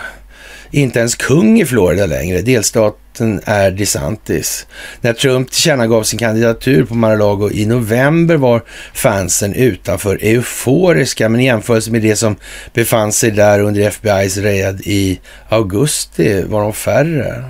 inte 0.74 1.00
ens 1.00 1.16
kung 1.16 1.62
i 1.62 1.66
Florida 1.66 2.06
längre. 2.06 2.42
Delstaten 2.42 3.42
är 3.46 3.72
DeSantis. 3.72 4.68
När 5.02 5.14
Trump 5.14 5.52
tillkännagav 5.52 6.04
sin 6.04 6.20
kandidatur 6.20 6.86
på 6.86 6.96
Mar-a-Lago 6.96 7.52
i 7.52 7.66
november 7.66 8.38
var 8.38 8.64
fansen 8.94 9.54
utanför 9.54 10.20
euforiska, 10.22 11.30
men 11.30 11.42
i 11.42 11.46
jämförelse 11.46 11.92
med 11.92 12.02
det 12.02 12.16
som 12.16 12.36
befann 12.74 13.12
sig 13.12 13.32
där 13.32 13.60
under 13.60 13.90
FBI's 13.90 14.44
raid 14.44 14.82
i 14.86 15.20
augusti 15.50 16.44
var 16.44 16.62
de 16.62 16.74
färre. 16.74 17.44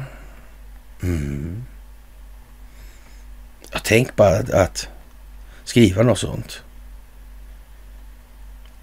Mm. 1.03 1.63
Jag 3.71 3.83
tänk 3.83 4.15
bara 4.15 4.35
att, 4.37 4.49
att 4.49 4.87
skriva 5.63 6.03
något 6.03 6.19
sånt. 6.19 6.61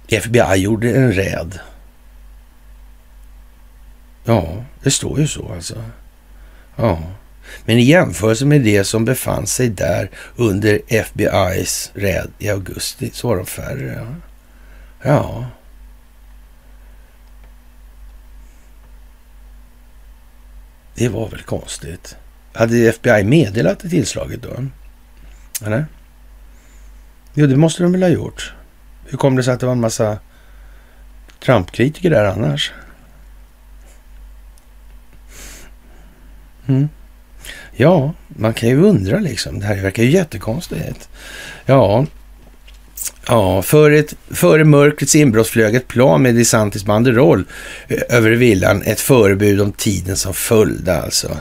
FBI 0.09 0.55
gjorde 0.57 0.91
en 0.91 1.12
räd 1.12 1.59
Ja, 4.31 4.65
det 4.82 4.90
står 4.90 5.20
ju 5.20 5.27
så 5.27 5.52
alltså. 5.52 5.85
Ja. 6.77 7.02
Men 7.65 7.78
i 7.78 7.82
jämförelse 7.82 8.47
med 8.47 8.61
det 8.61 8.85
som 8.85 9.05
befann 9.05 9.47
sig 9.47 9.69
där 9.69 10.11
under 10.36 10.78
FBI's 10.89 11.90
räd 11.94 12.31
i 12.39 12.51
augusti 12.51 13.11
så 13.12 13.28
var 13.28 13.36
de 13.36 13.47
färre. 13.47 14.07
Ja. 15.02 15.11
ja. 15.11 15.47
Det 20.94 21.09
var 21.09 21.28
väl 21.28 21.43
konstigt. 21.43 22.16
Hade 22.52 22.89
FBI 22.89 23.24
meddelat 23.24 23.81
det 23.81 23.89
tillslaget 23.89 24.43
då? 24.43 24.66
Eller? 25.66 25.86
Jo, 27.35 27.47
det 27.47 27.57
måste 27.57 27.82
de 27.82 27.93
väl 27.93 28.02
ha 28.02 28.09
gjort. 28.09 28.55
Hur 29.07 29.19
kom 29.19 29.36
det 29.36 29.43
sig 29.43 29.55
att 29.55 29.61
det 29.61 29.66
var 29.66 29.73
en 29.73 29.81
massa 29.81 30.19
Trump-kritiker 31.44 32.11
där 32.11 32.24
annars? 32.24 32.73
Mm. 36.70 36.88
Ja, 37.76 38.12
man 38.28 38.55
kan 38.55 38.68
ju 38.68 38.82
undra 38.82 39.18
liksom. 39.18 39.60
Det 39.60 39.66
här 39.66 39.82
verkar 39.82 40.02
ju 40.02 40.10
jättekonstigt. 40.10 41.09
Ja, 41.66 42.06
Ja, 43.26 43.62
före, 43.62 43.98
ett, 43.98 44.14
före 44.30 44.64
mörkrets 44.64 45.14
inbrott 45.14 45.48
flög 45.48 45.74
ett 45.74 45.88
plan 45.88 46.22
med 46.22 46.34
DeSantis 46.34 46.84
banderoll 46.84 47.44
eh, 47.88 48.16
över 48.16 48.30
villan. 48.30 48.82
Ett 48.82 49.01
förebud 49.01 49.60
om 49.60 49.72
tiden 49.72 50.16
som 50.16 50.34
följde 50.34 51.02
alltså. 51.02 51.36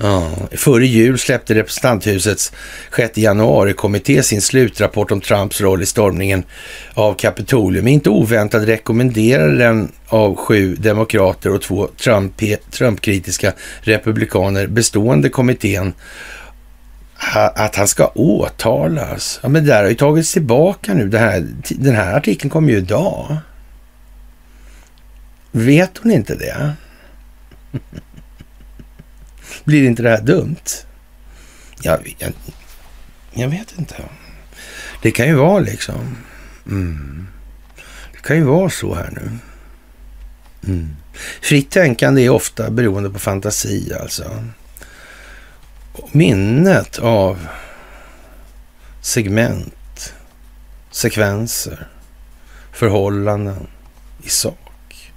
Ja. 0.00 0.30
Före 0.50 0.86
jul 0.86 1.18
släppte 1.18 1.54
representanthusets 1.54 2.52
6 2.96 3.18
januari-kommitté 3.18 4.22
sin 4.22 4.42
slutrapport 4.42 5.10
om 5.10 5.20
Trumps 5.20 5.60
roll 5.60 5.82
i 5.82 5.86
stormningen 5.86 6.44
av 6.94 7.14
Kapitolium. 7.14 7.88
Inte 7.88 8.10
oväntat 8.10 8.62
rekommenderade 8.62 9.56
den 9.56 9.92
av 10.06 10.36
sju 10.36 10.76
demokrater 10.76 11.54
och 11.54 11.62
två 11.62 11.88
Trump-kritiska 12.70 13.52
republikaner 13.80 14.66
bestående 14.66 15.28
kommittén 15.28 15.92
att 17.54 17.76
han 17.76 17.88
ska 17.88 18.06
åtalas. 18.06 19.40
Ja, 19.42 19.48
men 19.48 19.64
det 19.64 19.70
där 19.70 19.82
har 19.82 19.88
ju 19.88 19.94
tagits 19.94 20.32
tillbaka 20.32 20.94
nu. 20.94 21.08
Det 21.08 21.18
här, 21.18 21.46
den 21.68 21.94
här 21.94 22.16
artikeln 22.16 22.50
kom 22.50 22.68
ju 22.68 22.76
idag. 22.76 23.36
Vet 25.50 25.98
hon 25.98 26.12
inte 26.12 26.34
det? 26.34 26.72
Blir 29.68 29.84
inte 29.84 30.02
det 30.02 30.10
här 30.10 30.22
dumt? 30.22 30.86
Jag, 31.82 32.16
jag, 32.18 32.32
jag 33.32 33.48
vet 33.48 33.78
inte. 33.78 33.94
Det 35.02 35.10
kan 35.10 35.26
ju 35.26 35.34
vara 35.34 35.58
liksom. 35.58 36.16
Mm. 36.66 37.26
Det 38.12 38.18
kan 38.22 38.36
ju 38.36 38.42
vara 38.42 38.70
så 38.70 38.94
här 38.94 39.10
nu. 39.10 39.30
Mm. 40.72 40.96
Fritt 41.40 41.70
tänkande 41.70 42.24
är 42.24 42.30
ofta 42.30 42.70
beroende 42.70 43.10
på 43.10 43.18
fantasi 43.18 43.92
alltså. 44.00 44.44
Minnet 46.12 46.98
av 46.98 47.46
segment, 49.00 50.14
sekvenser, 50.90 51.88
förhållanden 52.72 53.66
i 54.22 54.28
sak. 54.28 55.12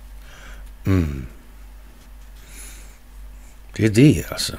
Mm. 0.86 1.26
Det 3.82 3.88
är 3.88 3.90
det 3.90 4.32
alltså. 4.32 4.54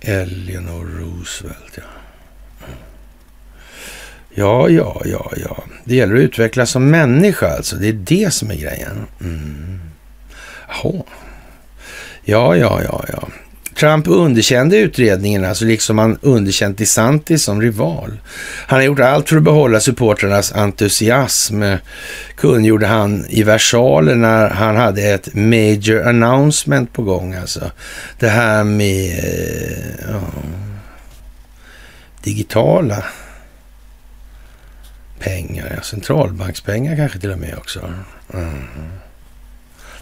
Eleanor 0.00 0.84
Roosevelt, 0.84 1.76
ja. 1.76 1.82
Ja, 4.34 4.68
ja, 4.68 5.02
ja, 5.04 5.32
ja. 5.36 5.64
Det 5.84 5.94
gäller 5.94 6.14
att 6.14 6.20
utvecklas 6.20 6.70
som 6.70 6.90
människa 6.90 7.56
alltså. 7.56 7.76
Det 7.76 7.88
är 7.88 7.92
det 7.92 8.34
som 8.34 8.50
är 8.50 8.54
grejen. 8.54 9.06
Mm. 9.20 9.80
Jaha. 10.68 11.02
Ja, 12.24 12.56
ja, 12.56 12.82
ja, 12.82 13.04
ja. 13.12 13.28
Trump 13.82 14.08
underkände 14.08 14.76
utredningen, 14.76 15.44
alltså 15.44 15.64
liksom 15.64 15.98
han 15.98 16.18
underkänt 16.20 16.78
DeSantis 16.78 17.42
som 17.42 17.62
rival. 17.62 18.20
Han 18.66 18.78
har 18.78 18.84
gjort 18.84 19.00
allt 19.00 19.28
för 19.28 19.36
att 19.36 19.42
behålla 19.42 19.80
supporternas 19.80 20.52
entusiasm, 20.52 21.62
kungjorde 22.36 22.86
han 22.86 23.26
i 23.28 23.42
versaler 23.42 24.14
när 24.14 24.50
han 24.50 24.76
hade 24.76 25.02
ett 25.02 25.34
major 25.34 26.08
announcement 26.08 26.92
på 26.92 27.02
gång. 27.02 27.34
Alltså. 27.34 27.70
Det 28.18 28.28
här 28.28 28.64
med 28.64 29.18
eh, 29.18 30.12
ja, 30.12 30.20
digitala 32.22 33.04
pengar, 35.18 35.72
ja, 35.76 35.82
centralbankspengar 35.82 36.96
kanske 36.96 37.18
till 37.18 37.32
och 37.32 37.38
med 37.38 37.54
också. 37.58 37.92
Mm. 38.34 38.66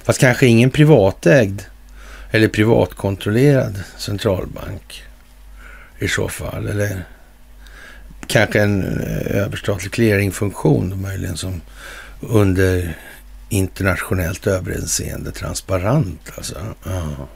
Fast 0.05 0.21
kanske 0.21 0.47
ingen 0.47 0.71
privatägd 0.71 1.61
eller 2.31 2.49
privatkontrollerad 2.49 3.83
centralbank 3.99 5.05
i 5.99 6.09
så 6.09 6.29
fall. 6.29 6.67
Eller 6.67 7.05
kanske 8.27 8.61
en 8.61 9.01
eh, 9.01 9.37
överstatlig 9.37 9.93
clearingfunktion 9.93 11.03
möjligen 11.03 11.37
som 11.37 11.61
under 12.21 12.97
internationellt 13.49 14.47
överinseende 14.47 15.33
transparent. 15.33 16.33
Alltså. 16.37 16.55
Ja. 16.85 17.29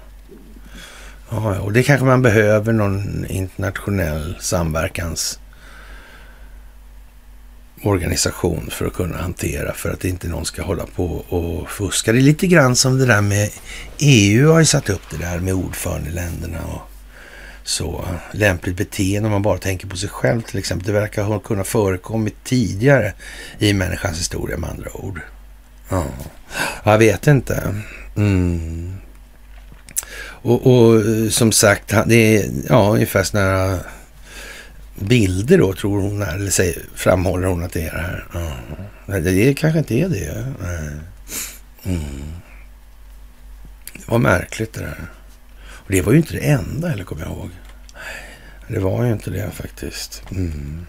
Ja, 1.31 1.61
och 1.61 1.73
det 1.73 1.83
kanske 1.83 2.07
man 2.07 2.23
behöver 2.23 2.73
någon 2.73 3.27
internationell 3.27 4.37
samverkans 4.41 5.39
organisation 7.86 8.70
för 8.70 8.86
att 8.86 8.93
kunna 8.93 9.16
hantera 9.16 9.73
för 9.73 9.90
att 9.90 10.05
inte 10.05 10.28
någon 10.28 10.44
ska 10.44 10.62
hålla 10.62 10.86
på 10.86 11.05
och 11.28 11.70
fuska. 11.70 12.12
Det 12.12 12.19
är 12.19 12.23
lite 12.23 12.47
grann 12.47 12.77
som 12.77 12.98
det 12.98 13.06
där 13.06 13.20
med 13.20 13.51
EU 13.98 14.52
har 14.52 14.59
ju 14.59 14.66
satt 14.66 14.90
upp 14.90 15.02
det 15.11 15.16
där 15.16 15.39
med 15.39 15.55
ordförandeländerna 15.55 16.59
och 16.62 16.90
så 17.65 18.05
lämpligt 18.32 18.77
beteende 18.77 19.27
om 19.27 19.32
man 19.32 19.43
bara 19.43 19.59
tänker 19.59 19.86
på 19.86 19.97
sig 19.97 20.09
själv 20.09 20.43
till 20.43 20.59
exempel. 20.59 20.86
Det 20.86 21.01
verkar 21.01 21.23
ha 21.23 21.39
kunnat 21.39 21.69
förekommit 21.69 22.35
tidigare 22.44 23.12
i 23.59 23.73
människans 23.73 24.19
historia 24.19 24.56
med 24.56 24.70
andra 24.70 24.97
ord. 24.97 25.20
Ja, 25.89 26.05
jag 26.85 26.98
vet 26.98 27.27
inte. 27.27 27.74
Mm. 28.16 28.94
Och, 30.44 30.66
och, 30.66 30.97
eh, 30.97 31.28
som 31.28 31.52
sagt, 31.52 31.94
det 32.06 32.36
är 32.36 32.51
ja, 32.69 32.90
ungefär 32.93 33.23
sådana 33.23 33.78
bilder 34.95 35.59
då, 35.59 35.73
tror 35.73 36.01
hon, 36.01 36.23
eller 36.23 36.51
säger, 36.51 36.83
framhåller 36.95 37.49
hon 37.49 37.65
att 37.65 37.73
det 37.73 37.83
är 37.83 37.93
det 37.93 38.01
här. 38.01 38.27
Mm. 39.07 39.25
Det 39.25 39.55
kanske 39.55 39.79
inte 39.79 39.95
är 39.95 40.09
det. 40.09 40.55
Mm. 41.85 42.25
Det 43.93 44.09
var 44.09 44.19
märkligt 44.19 44.73
det 44.73 44.81
där. 44.81 45.07
Och 45.66 45.93
det 45.93 46.03
var 46.03 46.12
ju 46.12 46.19
inte 46.19 46.33
det 46.33 46.51
enda, 46.51 46.93
eller 46.93 47.05
kommer 47.05 47.23
jag 47.23 47.31
ihåg. 47.31 47.51
Det 48.69 48.79
var 48.79 49.05
ju 49.05 49.12
inte 49.12 49.31
det 49.31 49.51
faktiskt. 49.51 50.23
Mm. 50.31 50.87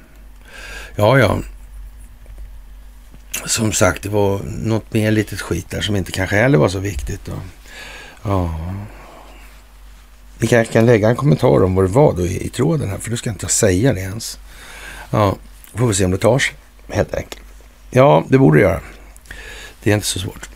Ja, 0.95 1.19
ja. 1.19 1.39
Som 3.45 3.73
sagt, 3.73 4.03
det 4.03 4.09
var 4.09 4.41
något 4.63 4.93
mer 4.93 5.11
litet 5.11 5.41
skit 5.41 5.69
där 5.69 5.81
som 5.81 5.95
inte 5.95 6.11
kanske 6.11 6.35
heller 6.35 6.57
var 6.57 6.69
så 6.69 6.79
viktigt. 6.79 7.25
Då. 7.25 7.33
Ja. 8.23 8.59
Vi 10.37 10.47
kanske 10.47 10.73
kan 10.73 10.85
lägga 10.85 11.09
en 11.09 11.15
kommentar 11.15 11.63
om 11.63 11.75
vad 11.75 11.85
det 11.85 11.91
var 11.91 12.13
då 12.13 12.25
i, 12.25 12.45
i 12.45 12.49
tråden 12.49 12.89
här, 12.89 12.97
för 12.97 13.11
då 13.11 13.17
ska 13.17 13.29
inte 13.29 13.47
säga 13.47 13.93
det 13.93 13.99
ens. 13.99 14.39
Ja, 15.11 15.35
får 15.73 15.87
vi 15.87 15.93
se 15.93 16.05
om 16.05 16.11
det 16.11 16.17
tar 16.17 16.39
sig, 16.39 16.55
helt 16.89 17.15
enkelt. 17.15 17.43
Ja, 17.91 18.25
det 18.29 18.37
borde 18.37 18.57
det 18.57 18.61
göra. 18.61 18.79
Det 19.83 19.91
är 19.91 19.95
inte 19.95 20.07
så 20.07 20.19
svårt. 20.19 20.49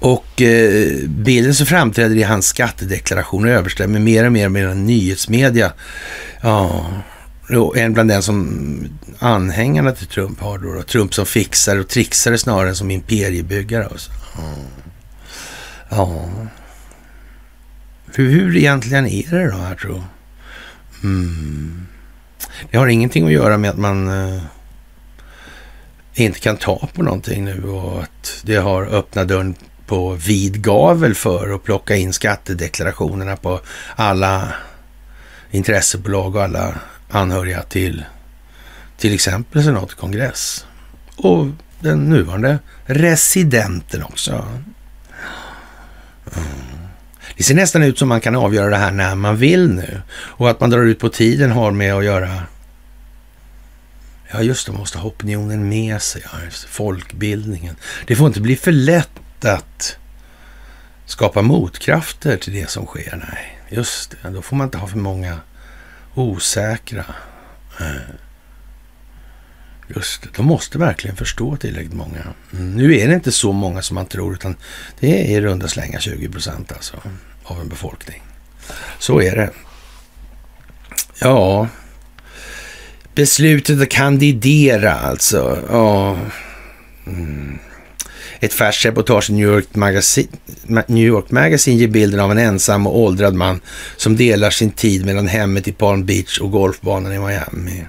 Och 0.00 0.42
eh, 0.42 1.08
bilden 1.08 1.54
som 1.54 1.66
framträder 1.66 2.16
i 2.16 2.22
hans 2.22 2.46
skattedeklaration 2.46 3.48
överstämmer 3.48 4.00
mer 4.00 4.26
och 4.26 4.32
mer 4.32 4.48
med 4.48 4.76
nyhetsmedia. 4.76 5.72
Ja, 6.42 6.86
en 7.76 7.92
bland 7.92 8.10
den 8.10 8.22
som 8.22 8.98
anhängarna 9.18 9.92
till 9.92 10.06
Trump 10.06 10.40
har 10.40 10.58
då, 10.58 10.74
då. 10.74 10.82
Trump 10.82 11.14
som 11.14 11.26
fixare 11.26 11.80
och 11.80 11.88
trixare 11.88 12.38
snarare 12.38 12.68
än 12.68 12.76
som 12.76 12.90
imperiebyggare. 12.90 13.86
Alltså. 13.86 14.10
Ja. 14.36 14.54
ja. 15.88 16.28
Hur, 18.14 18.30
hur 18.30 18.56
egentligen 18.56 19.06
är 19.06 19.30
det 19.30 19.50
då 19.50 19.56
här 19.56 19.74
tror 19.74 20.04
mm. 21.02 21.86
Det 22.70 22.78
har 22.78 22.86
ingenting 22.86 23.26
att 23.26 23.32
göra 23.32 23.58
med 23.58 23.70
att 23.70 23.78
man 23.78 24.08
eh, 24.08 24.42
inte 26.14 26.40
kan 26.40 26.56
ta 26.56 26.88
på 26.94 27.02
någonting 27.02 27.44
nu 27.44 27.64
och 27.64 28.02
att 28.02 28.40
det 28.44 28.56
har 28.56 28.86
öppnat 28.86 29.28
dörren 29.28 29.54
på 29.86 30.12
vid 30.12 30.62
gavel 30.62 31.14
för 31.14 31.54
att 31.54 31.64
plocka 31.64 31.96
in 31.96 32.12
skattedeklarationerna 32.12 33.36
på 33.36 33.60
alla 33.96 34.52
intressebolag 35.50 36.36
och 36.36 36.42
alla 36.42 36.74
anhöriga 37.10 37.62
till 37.62 38.04
till 38.98 39.14
exempel 39.14 39.64
senat 39.64 39.82
och 39.82 39.98
kongress. 39.98 40.66
Och 41.16 41.46
den 41.80 41.98
nuvarande 42.10 42.58
residenten 42.86 44.02
också. 44.02 44.46
Mm. 46.36 46.67
Det 47.38 47.44
ser 47.44 47.54
nästan 47.54 47.82
ut 47.82 47.98
som 47.98 48.08
man 48.08 48.20
kan 48.20 48.36
avgöra 48.36 48.70
det 48.70 48.76
här 48.76 48.90
när 48.90 49.14
man 49.14 49.36
vill 49.36 49.68
nu. 49.68 50.02
Och 50.10 50.50
att 50.50 50.60
man 50.60 50.70
drar 50.70 50.82
ut 50.82 50.98
på 50.98 51.08
tiden 51.08 51.50
har 51.50 51.70
med 51.70 51.94
att 51.94 52.04
göra... 52.04 52.42
Ja, 54.30 54.42
just 54.42 54.66
det, 54.66 54.72
man 54.72 54.80
måste 54.80 54.98
ha 54.98 55.08
opinionen 55.08 55.68
med 55.68 56.02
sig. 56.02 56.22
Ja, 56.32 56.44
just 56.44 56.64
folkbildningen. 56.64 57.76
Det 58.06 58.16
får 58.16 58.26
inte 58.26 58.40
bli 58.40 58.56
för 58.56 58.72
lätt 58.72 59.44
att 59.44 59.96
skapa 61.06 61.42
motkrafter 61.42 62.36
till 62.36 62.52
det 62.52 62.70
som 62.70 62.86
sker. 62.86 63.24
Nej, 63.30 63.58
just 63.68 64.10
det. 64.22 64.30
Då 64.30 64.42
får 64.42 64.56
man 64.56 64.66
inte 64.66 64.78
ha 64.78 64.86
för 64.86 64.98
många 64.98 65.40
osäkra. 66.14 67.04
Eh, 67.80 68.14
just 69.96 70.22
det, 70.22 70.28
de 70.36 70.46
måste 70.46 70.78
verkligen 70.78 71.16
förstå 71.16 71.56
tillräckligt 71.56 71.94
många. 71.94 72.22
Mm, 72.52 72.74
nu 72.74 72.96
är 72.96 73.08
det 73.08 73.14
inte 73.14 73.32
så 73.32 73.52
många 73.52 73.82
som 73.82 73.94
man 73.94 74.06
tror, 74.06 74.32
utan 74.32 74.56
det 75.00 75.34
är 75.34 75.38
i 75.38 75.40
runda 75.40 75.68
slänga 75.68 76.00
20 76.00 76.28
procent 76.28 76.72
alltså 76.72 76.96
av 77.50 77.60
en 77.60 77.68
befolkning. 77.68 78.22
Så 78.98 79.22
är 79.22 79.36
det. 79.36 79.50
Ja, 81.20 81.68
beslutet 83.14 83.82
att 83.82 83.88
kandidera 83.88 84.94
alltså. 84.94 85.58
Ja. 85.70 86.16
Mm. 87.06 87.58
Ett 88.40 88.52
färskt 88.52 88.86
reportage 88.86 89.30
i 89.30 89.32
New 89.32 89.48
York, 89.48 89.74
Magazine, 89.74 90.28
New 90.86 91.06
York 91.06 91.30
Magazine 91.30 91.76
ger 91.76 91.88
bilden 91.88 92.20
av 92.20 92.30
en 92.30 92.38
ensam 92.38 92.86
och 92.86 92.98
åldrad 92.98 93.34
man 93.34 93.60
som 93.96 94.16
delar 94.16 94.50
sin 94.50 94.70
tid 94.70 95.06
mellan 95.06 95.26
hemmet 95.26 95.68
i 95.68 95.72
Palm 95.72 96.04
Beach 96.04 96.38
och 96.38 96.50
golfbanan 96.50 97.12
i 97.12 97.18
Miami. 97.18 97.84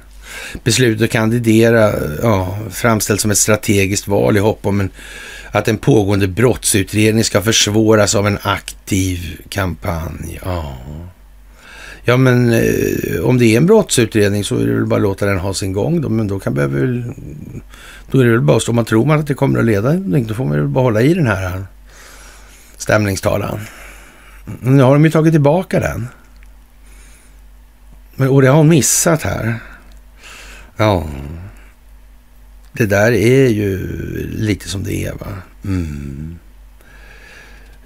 Beslutet 0.64 1.04
att 1.04 1.12
kandidera 1.12 1.94
ja, 2.22 2.58
framställs 2.72 3.22
som 3.22 3.32
ett 3.32 3.38
strategiskt 3.38 4.08
val 4.08 4.38
i 4.38 4.40
hopp 4.40 4.66
om 4.66 4.80
en, 4.80 4.90
att 5.52 5.68
en 5.68 5.78
pågående 5.78 6.28
brottsutredning 6.28 7.24
ska 7.24 7.42
försvåras 7.42 8.16
av 8.16 8.28
en 8.28 8.38
aktiv 8.42 9.42
kampanj. 9.50 10.40
Ja, 10.46 10.78
ja 12.04 12.18
men 12.18 12.54
eh, 12.54 13.24
om 13.24 13.38
det 13.38 13.46
är 13.46 13.58
en 13.58 13.66
brottsutredning 13.66 14.44
så 14.44 14.58
är 14.58 14.66
det 14.68 14.74
väl 14.74 14.86
bara 14.86 14.96
att 14.96 15.02
låta 15.02 15.26
den 15.26 15.40
ha 15.40 15.54
sin 15.54 15.74
gång 15.74 16.02
då, 16.02 16.10
men 16.10 16.28
då 16.28 16.40
kan 16.40 16.54
väl, 16.54 17.14
då 18.12 18.20
är 18.20 18.26
det 18.26 18.32
väl 18.32 18.42
bara 18.42 18.60
om 18.70 18.76
man 18.76 18.86
tror 18.86 19.06
man 19.06 19.20
att 19.20 19.28
det 19.28 19.34
kommer 19.34 19.60
att 19.60 19.66
leda 19.66 19.94
då 19.94 20.34
får 20.34 20.46
man 20.46 20.58
väl 20.58 20.68
bara 20.68 20.84
hålla 20.84 21.02
i 21.02 21.14
den 21.14 21.28
här 21.28 21.46
eh, 21.46 21.62
stämningstalan. 22.78 23.60
Mm, 24.62 24.78
nu 24.78 24.84
har 24.84 24.94
de 24.94 25.06
ju 25.06 25.12
tagit 25.12 25.34
tillbaka 25.34 25.80
den. 25.80 26.08
Men, 28.16 28.30
och 28.30 28.42
det 28.42 28.48
har 28.48 28.58
hon 28.58 28.70
missat 28.70 29.24
här. 29.24 29.60
Ja, 30.78 31.08
det 32.80 32.86
där 32.86 33.12
är 33.12 33.48
ju 33.48 33.78
lite 34.28 34.70
som 34.70 34.84
det 34.84 35.06
är 35.06 35.14
va. 35.14 35.28
Mm. 35.66 36.40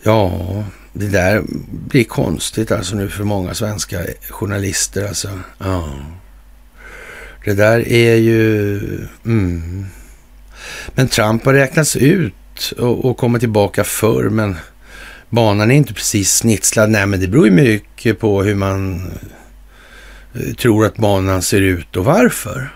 Ja, 0.03 0.63
det 0.93 1.07
där 1.07 1.43
blir 1.69 2.03
konstigt 2.03 2.71
alltså 2.71 2.95
nu 2.95 3.09
för 3.09 3.23
många 3.23 3.53
svenska 3.53 4.01
journalister 4.29 5.07
alltså. 5.07 5.39
Ja. 5.57 5.93
Det 7.45 7.53
där 7.53 7.87
är 7.87 8.15
ju... 8.15 8.77
Mm. 9.25 9.85
Men 10.95 11.07
Trump 11.07 11.45
har 11.45 11.53
räknats 11.53 11.95
ut 11.95 12.73
och, 12.77 13.05
och 13.05 13.17
kommit 13.17 13.39
tillbaka 13.39 13.83
förr, 13.83 14.29
men 14.29 14.55
banan 15.29 15.71
är 15.71 15.75
inte 15.75 15.93
precis 15.93 16.31
snitslad. 16.31 16.89
Nej, 16.89 17.05
men 17.05 17.19
det 17.19 17.27
beror 17.27 17.45
ju 17.45 17.51
mycket 17.51 18.19
på 18.19 18.43
hur 18.43 18.55
man 18.55 19.11
eh, 20.33 20.53
tror 20.53 20.85
att 20.85 20.97
banan 20.97 21.41
ser 21.41 21.61
ut 21.61 21.95
och 21.95 22.05
varför. 22.05 22.69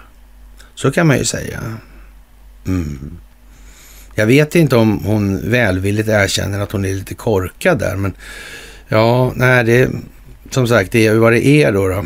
Så 0.75 0.91
kan 0.91 1.07
man 1.07 1.17
ju 1.17 1.25
säga. 1.25 1.77
Mm. 2.67 3.17
Jag 4.15 4.25
vet 4.25 4.55
inte 4.55 4.75
om 4.75 4.99
hon 5.05 5.49
välvilligt 5.49 6.09
erkänner 6.09 6.59
att 6.59 6.71
hon 6.71 6.85
är 6.85 6.93
lite 6.93 7.13
korkad 7.13 7.79
där, 7.79 7.95
men 7.95 8.13
ja, 8.87 9.33
nej, 9.35 9.63
det 9.63 9.89
som 10.49 10.67
sagt, 10.67 10.91
det 10.91 11.07
är 11.07 11.15
vad 11.15 11.33
det 11.33 11.47
är 11.47 11.71
då. 11.71 11.87
då. 11.87 12.05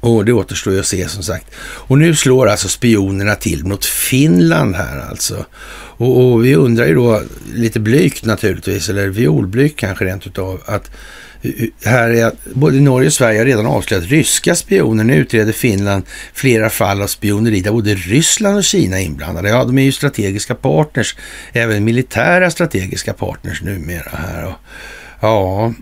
Och 0.00 0.24
det 0.24 0.32
återstår 0.32 0.72
ju 0.72 0.80
att 0.80 0.86
se 0.86 1.08
som 1.08 1.22
sagt. 1.22 1.46
Och 1.58 1.98
nu 1.98 2.14
slår 2.14 2.48
alltså 2.48 2.68
spionerna 2.68 3.34
till 3.34 3.64
mot 3.64 3.84
Finland 3.84 4.76
här 4.76 4.98
alltså. 5.10 5.46
Och, 5.98 6.24
och 6.24 6.44
vi 6.44 6.54
undrar 6.54 6.86
ju 6.86 6.94
då 6.94 7.22
lite 7.54 7.80
blygt 7.80 8.24
naturligtvis, 8.24 8.88
eller 8.88 9.08
violblygt 9.08 9.78
kanske 9.78 10.04
rent 10.04 10.26
utav, 10.26 10.60
att 10.66 10.90
här 11.84 12.10
är 12.10 12.32
både 12.54 12.80
Norge 12.80 13.06
och 13.06 13.12
Sverige 13.12 13.38
har 13.38 13.46
redan 13.46 13.66
avslöjat 13.66 14.06
ryska 14.06 14.54
spioner. 14.54 15.04
Nu 15.04 15.14
utreder 15.14 15.52
Finland 15.52 16.02
flera 16.34 16.70
fall 16.70 17.02
av 17.02 17.06
spioneri 17.06 17.60
där 17.60 17.72
både 17.72 17.94
Ryssland 17.94 18.56
och 18.56 18.64
Kina 18.64 19.00
är 19.00 19.04
inblandade. 19.04 19.48
Ja, 19.48 19.64
de 19.64 19.78
är 19.78 19.82
ju 19.82 19.92
strategiska 19.92 20.54
partners, 20.54 21.16
även 21.52 21.84
militära 21.84 22.50
strategiska 22.50 23.12
partners 23.12 23.62
numera 23.62 24.10
här. 24.12 24.44
Och, 24.44 24.54
ja, 25.20 25.72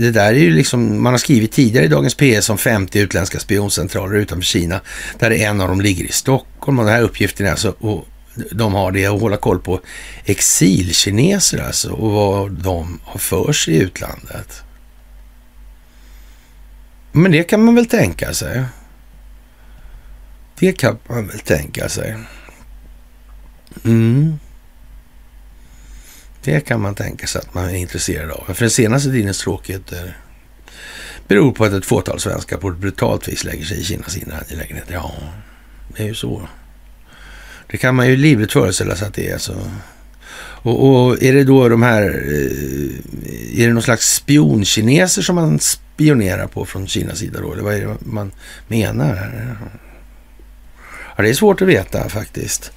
det 0.00 0.10
där 0.10 0.32
är 0.32 0.38
ju 0.38 0.50
liksom, 0.50 1.02
man 1.02 1.12
har 1.12 1.18
skrivit 1.18 1.52
tidigare 1.52 1.84
i 1.84 1.88
Dagens 1.88 2.14
PS 2.14 2.50
om 2.50 2.58
50 2.58 2.98
utländska 2.98 3.38
spioncentraler 3.38 4.16
utanför 4.16 4.44
Kina, 4.44 4.80
där 5.18 5.30
en 5.30 5.60
av 5.60 5.68
dem 5.68 5.80
ligger 5.80 6.04
i 6.04 6.12
Stockholm. 6.12 6.78
Och 6.78 6.84
den 6.84 6.94
här 6.94 7.02
uppgiften 7.02 7.46
är 7.46 7.50
alltså, 7.50 7.74
och 7.78 8.08
de 8.50 8.74
har 8.74 8.92
det 8.92 9.06
att 9.06 9.20
hålla 9.20 9.36
koll 9.36 9.58
på 9.60 9.80
exilkineser 10.24 11.62
alltså 11.62 11.90
och 11.92 12.10
vad 12.10 12.52
de 12.52 13.00
har 13.04 13.18
för 13.18 13.52
sig 13.52 13.74
i 13.74 13.78
utlandet. 13.78 14.62
Men 17.12 17.32
det 17.32 17.42
kan 17.42 17.64
man 17.64 17.74
väl 17.74 17.86
tänka 17.86 18.34
sig. 18.34 18.64
Det 20.58 20.72
kan 20.72 20.98
man 21.08 21.26
väl 21.26 21.38
tänka 21.38 21.88
sig. 21.88 22.16
Mm. 23.84 24.38
Det 26.42 26.60
kan 26.60 26.80
man 26.80 26.94
tänka 26.94 27.26
sig 27.26 27.38
att 27.38 27.54
man 27.54 27.64
är 27.64 27.74
intresserad 27.74 28.30
av. 28.30 28.44
För 28.54 28.60
den 28.60 28.70
senaste 28.70 29.10
tidens 29.10 29.38
tråkigheter 29.38 30.18
beror 31.28 31.52
på 31.52 31.64
att 31.64 31.72
ett 31.72 31.86
fåtal 31.86 32.20
svenskar 32.20 32.56
på 32.56 32.68
ett 32.68 32.76
brutalt 32.76 33.28
vis 33.28 33.44
lägger 33.44 33.64
sig 33.64 33.80
i 33.80 33.84
Kinas 33.84 34.16
inre 34.16 34.36
angelägenheter. 34.36 34.94
Ja, 34.94 35.12
det 35.96 36.02
är 36.02 36.06
ju 36.06 36.14
så. 36.14 36.48
Det 37.70 37.76
kan 37.76 37.94
man 37.94 38.08
ju 38.08 38.16
livligt 38.16 38.52
föreställa 38.52 38.96
sig 38.96 39.08
att 39.08 39.14
det 39.14 39.28
är 39.28 39.32
Alltså. 39.32 39.70
Och, 40.62 40.88
och, 40.88 41.22
är 41.22 41.32
det 41.32 41.44
då 41.44 41.68
de 41.68 41.82
här, 41.82 42.02
eh, 42.02 43.62
är 43.62 43.66
det 43.66 43.72
någon 43.72 43.82
slags 43.82 44.14
spionkineser 44.14 45.22
som 45.22 45.36
man 45.36 45.60
spionerar 45.60 46.46
på 46.46 46.64
från 46.64 46.86
Kinas 46.86 47.18
sida 47.18 47.40
då? 47.40 47.52
Eller 47.52 47.62
vad 47.62 47.74
är 47.74 47.80
det 47.80 47.96
man 48.00 48.32
menar? 48.68 49.32
Ja, 51.16 51.22
det 51.22 51.28
är 51.28 51.34
svårt 51.34 51.62
att 51.62 51.68
veta 51.68 52.08
faktiskt. 52.08 52.72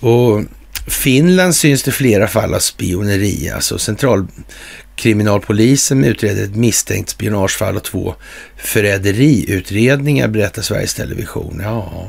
Och 0.00 0.42
Finland 0.86 1.56
syns 1.56 1.82
det 1.82 1.90
flera 1.90 2.28
fall 2.28 2.54
av 2.54 2.58
spioneri. 2.58 3.50
Alltså 3.50 3.78
centralkriminalpolisen 3.78 6.04
utreder 6.04 6.44
ett 6.44 6.56
misstänkt 6.56 7.10
spionagefall 7.10 7.76
och 7.76 7.84
två 7.84 8.14
förräderiutredningar, 8.56 10.28
berättar 10.28 10.62
Sveriges 10.62 10.94
Television. 10.94 11.60
Ja, 11.64 12.08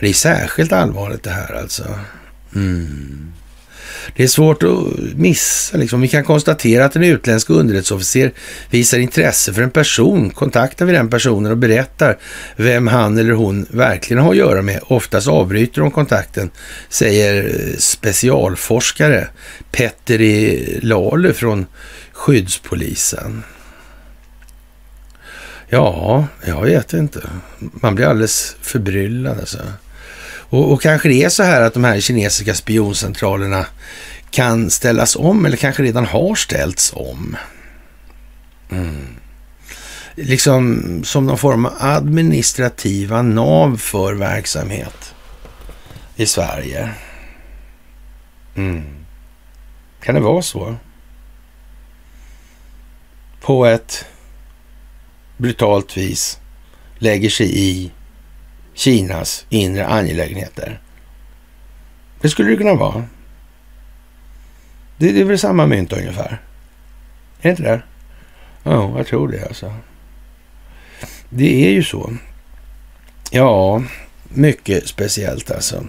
det 0.00 0.08
är 0.08 0.12
särskilt 0.12 0.72
allvarligt 0.72 1.22
det 1.22 1.30
här 1.30 1.54
alltså. 1.54 1.84
Mm. 2.54 3.32
Det 4.16 4.22
är 4.22 4.28
svårt 4.28 4.62
att 4.62 4.98
missa. 5.14 5.76
Liksom. 5.76 6.00
Vi 6.00 6.08
kan 6.08 6.24
konstatera 6.24 6.84
att 6.84 6.96
en 6.96 7.04
utländsk 7.04 7.50
underrättelseofficer 7.50 8.32
visar 8.70 8.98
intresse 8.98 9.52
för 9.52 9.62
en 9.62 9.70
person, 9.70 10.30
kontaktar 10.30 10.86
vi 10.86 10.92
den 10.92 11.10
personen 11.10 11.52
och 11.52 11.58
berättar 11.58 12.18
vem 12.56 12.86
han 12.86 13.18
eller 13.18 13.32
hon 13.32 13.66
verkligen 13.70 14.22
har 14.22 14.30
att 14.30 14.36
göra 14.36 14.62
med. 14.62 14.80
Oftast 14.82 15.28
avbryter 15.28 15.80
de 15.80 15.90
kontakten, 15.90 16.50
säger 16.88 17.44
eh, 17.44 17.76
specialforskare 17.78 19.28
Petteri 19.70 20.54
e. 20.54 20.78
Lalu 20.82 21.32
från 21.32 21.66
skyddspolisen. 22.12 23.42
Ja, 25.68 26.26
jag 26.44 26.62
vet 26.62 26.92
inte. 26.92 27.20
Man 27.58 27.94
blir 27.94 28.06
alldeles 28.06 28.56
förbryllad 28.60 29.38
alltså. 29.38 29.58
Och, 30.50 30.72
och 30.72 30.82
kanske 30.82 31.08
det 31.08 31.24
är 31.24 31.28
så 31.28 31.42
här 31.42 31.60
att 31.60 31.74
de 31.74 31.84
här 31.84 32.00
kinesiska 32.00 32.54
spioncentralerna 32.54 33.66
kan 34.30 34.70
ställas 34.70 35.16
om 35.16 35.46
eller 35.46 35.56
kanske 35.56 35.82
redan 35.82 36.06
har 36.06 36.34
ställts 36.34 36.92
om. 36.96 37.36
Mm. 38.70 39.06
Liksom 40.14 40.84
som 41.04 41.26
någon 41.26 41.38
form 41.38 41.66
av 41.66 41.72
administrativa 41.78 43.22
nav 43.22 43.76
för 43.76 44.14
verksamhet 44.14 45.14
i 46.16 46.26
Sverige. 46.26 46.90
Mm. 48.54 48.84
Kan 50.02 50.14
det 50.14 50.20
vara 50.20 50.42
så? 50.42 50.76
På 53.40 53.66
ett 53.66 54.04
brutalt 55.36 55.96
vis 55.96 56.38
lägger 56.98 57.30
sig 57.30 57.58
i 57.58 57.90
Kinas 58.80 59.46
inre 59.48 59.86
angelägenheter. 59.86 60.80
Det 62.20 62.28
skulle 62.28 62.50
det 62.50 62.56
kunna 62.56 62.74
vara. 62.74 63.04
Det, 64.96 65.12
det 65.12 65.20
är 65.20 65.24
väl 65.24 65.38
samma 65.38 65.66
mynt 65.66 65.92
ungefär? 65.92 66.42
Är 67.40 67.42
det 67.42 67.50
inte 67.50 67.62
det? 67.62 67.82
Ja, 68.62 68.78
oh, 68.78 68.96
jag 68.96 69.06
tror 69.06 69.28
det 69.28 69.46
alltså. 69.46 69.74
Det 71.28 71.66
är 71.66 71.70
ju 71.70 71.82
så. 71.82 72.16
Ja, 73.30 73.82
mycket 74.28 74.88
speciellt 74.88 75.50
alltså. 75.50 75.86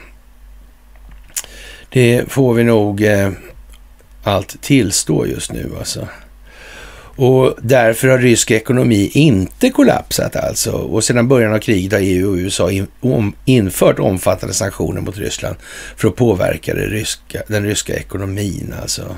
Det 1.90 2.32
får 2.32 2.54
vi 2.54 2.64
nog 2.64 3.04
eh, 3.04 3.32
allt 4.24 4.62
tillstå 4.62 5.26
just 5.26 5.52
nu 5.52 5.76
alltså. 5.80 6.08
Och 7.16 7.56
därför 7.62 8.08
har 8.08 8.18
rysk 8.18 8.52
ekonomi 8.52 9.12
inte 9.14 9.70
kollapsat 9.70 10.36
alltså. 10.36 10.72
Och 10.72 11.04
sedan 11.04 11.28
början 11.28 11.54
av 11.54 11.60
kriget 11.60 11.94
har 11.94 12.00
EU 12.00 12.30
och 12.30 12.36
USA 12.36 12.72
in, 12.72 12.88
om, 13.00 13.34
infört 13.46 14.00
omfattande 14.00 14.54
sanktioner 14.54 15.02
mot 15.02 15.18
Ryssland 15.18 15.56
för 15.98 16.08
att 16.08 16.16
påverka 16.16 16.74
ryska, 16.74 17.42
den 17.48 17.66
ryska 17.66 17.94
ekonomin 17.94 18.76
alltså. 18.82 19.16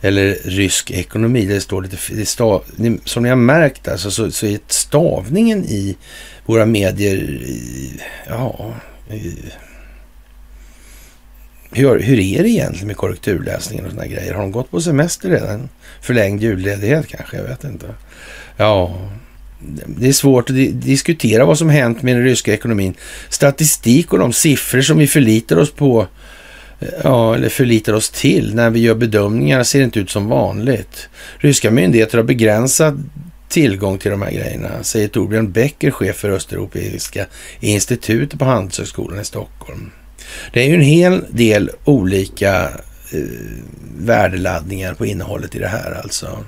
Eller 0.00 0.38
rysk 0.44 0.90
ekonomi, 0.90 1.46
det 1.46 1.60
står 1.60 1.82
lite... 1.82 1.96
Det 2.10 2.26
stav, 2.26 2.64
som 3.04 3.22
ni 3.22 3.28
har 3.28 3.36
märkt 3.36 3.88
alltså, 3.88 4.10
så, 4.10 4.30
så 4.30 4.46
är 4.46 4.58
stavningen 4.66 5.64
i 5.64 5.96
våra 6.46 6.66
medier, 6.66 7.40
ja... 8.28 8.74
Hur, 11.76 12.00
hur 12.00 12.18
är 12.18 12.42
det 12.42 12.48
egentligen 12.48 12.86
med 12.86 12.96
korrekturläsningen 12.96 13.84
och 13.84 13.90
sådana 13.90 14.08
grejer? 14.08 14.34
Har 14.34 14.40
de 14.40 14.52
gått 14.52 14.70
på 14.70 14.80
semester 14.80 15.30
redan? 15.30 15.68
Förlängd 16.04 16.42
julledighet 16.42 17.08
kanske? 17.08 17.36
Jag 17.36 17.44
vet 17.44 17.64
inte. 17.64 17.86
Ja, 18.56 18.98
det 19.86 20.08
är 20.08 20.12
svårt 20.12 20.50
att 20.50 20.56
diskutera 20.72 21.44
vad 21.44 21.58
som 21.58 21.68
hänt 21.68 22.02
med 22.02 22.16
den 22.16 22.24
ryska 22.24 22.54
ekonomin. 22.54 22.94
Statistik 23.28 24.12
och 24.12 24.18
de 24.18 24.32
siffror 24.32 24.80
som 24.80 24.98
vi 24.98 25.06
förlitar 25.06 25.56
oss 25.56 25.72
på, 25.72 26.06
eh, 26.80 26.88
ja, 27.04 27.34
eller 27.34 27.48
förlitar 27.48 27.92
oss 27.92 28.10
till 28.10 28.54
när 28.54 28.70
vi 28.70 28.80
gör 28.80 28.94
bedömningar 28.94 29.62
ser 29.62 29.82
inte 29.82 30.00
ut 30.00 30.10
som 30.10 30.28
vanligt. 30.28 31.08
Ryska 31.38 31.70
myndigheter 31.70 32.18
har 32.18 32.24
begränsat 32.24 32.94
tillgång 33.48 33.98
till 33.98 34.10
de 34.10 34.22
här 34.22 34.30
grejerna, 34.30 34.82
säger 34.82 35.08
Torbjörn 35.08 35.52
Becker, 35.52 35.90
chef 35.90 36.16
för 36.16 36.30
Östeuropeiska 36.30 37.26
institutet 37.60 38.38
på 38.38 38.44
Handelshögskolan 38.44 39.20
i 39.20 39.24
Stockholm. 39.24 39.90
Det 40.52 40.62
är 40.62 40.68
ju 40.68 40.74
en 40.74 40.80
hel 40.80 41.24
del 41.30 41.70
olika 41.84 42.70
eh, 43.12 43.20
värdeladdningar 43.98 44.94
på 44.94 45.06
innehållet 45.06 45.54
i 45.54 45.58
det 45.58 45.68
här 45.68 46.00
alltså. 46.02 46.44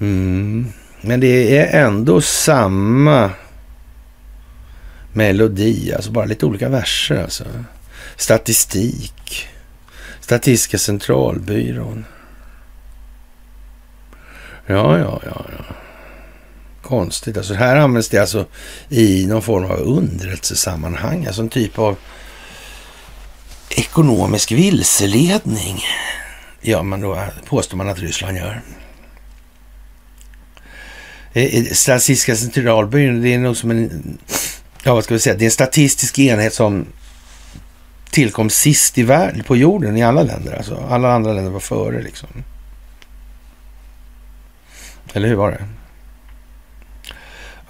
Mm. 0.00 0.66
Men 1.00 1.20
det 1.20 1.58
är 1.58 1.84
ändå 1.86 2.20
samma 2.20 3.30
melodi, 5.12 5.92
alltså 5.94 6.10
bara 6.10 6.24
lite 6.24 6.46
olika 6.46 6.68
verser 6.68 7.22
alltså. 7.22 7.44
Statistik, 8.16 9.48
Statistiska 10.20 10.78
centralbyrån. 10.78 12.04
Ja, 14.66 14.98
ja, 14.98 15.20
ja, 15.26 15.46
ja. 15.58 15.74
Konstigt. 16.82 17.36
Alltså 17.36 17.54
här 17.54 17.76
används 17.76 18.08
det 18.08 18.18
alltså 18.18 18.46
i 18.88 19.26
någon 19.26 19.42
form 19.42 19.64
av 19.64 19.78
underrättelsesammanhang, 19.80 21.26
alltså 21.26 21.42
en 21.42 21.48
typ 21.48 21.78
av 21.78 21.96
ekonomisk 23.74 24.52
vilseledning. 24.52 25.82
Ja, 26.60 26.82
men 26.82 27.00
då 27.00 27.24
påstår 27.46 27.76
man 27.76 27.88
att 27.88 27.98
Ryssland 27.98 28.36
gör. 28.36 28.62
Eh, 31.32 31.44
eh, 31.44 31.64
Statistiska 31.64 32.36
centralbyrån, 32.36 33.20
det 33.20 33.34
är 33.34 33.38
nog 33.38 33.56
som 33.56 33.70
en, 33.70 34.18
ja 34.82 34.94
vad 34.94 35.04
ska 35.04 35.14
vi 35.14 35.20
säga, 35.20 35.36
det 35.36 35.44
är 35.44 35.46
en 35.46 35.50
statistisk 35.50 36.18
enhet 36.18 36.54
som 36.54 36.86
tillkom 38.10 38.50
sist 38.50 38.98
i 38.98 39.02
världen, 39.02 39.42
på 39.42 39.56
jorden 39.56 39.96
i 39.96 40.02
alla 40.02 40.22
länder. 40.22 40.56
Alltså 40.56 40.86
alla 40.90 41.12
andra 41.12 41.32
länder 41.32 41.50
var 41.50 41.60
före 41.60 42.02
liksom. 42.02 42.28
Eller 45.12 45.28
hur 45.28 45.34
var 45.34 45.50
det? 45.50 45.68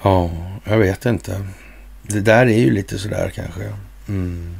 Ja, 0.03 0.31
jag 0.65 0.79
vet 0.79 1.07
inte. 1.07 1.47
Det 2.03 2.21
där 2.21 2.47
är 2.47 2.59
ju 2.59 2.71
lite 2.71 2.99
sådär 2.99 3.33
kanske. 3.35 3.73
Mm. 4.09 4.57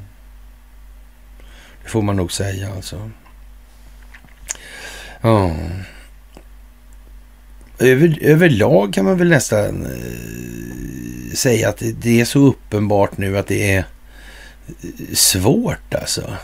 Det 1.85 1.91
får 1.91 2.03
man 2.03 2.17
nog 2.17 2.33
säga 2.33 2.73
alltså. 2.73 3.11
Ja. 5.21 5.57
Över, 7.79 8.19
överlag 8.21 8.95
kan 8.95 9.05
man 9.05 9.19
väl 9.19 9.29
nästan 9.29 9.87
eh, 9.87 11.35
säga 11.35 11.69
att 11.69 11.77
det, 11.77 11.93
det 11.93 12.21
är 12.21 12.25
så 12.25 12.39
uppenbart 12.39 13.19
nu 13.19 13.39
att 13.39 13.47
det 13.47 13.73
är 13.73 13.79
eh, 14.67 15.15
svårt 15.15 15.95
alltså. 15.95 16.37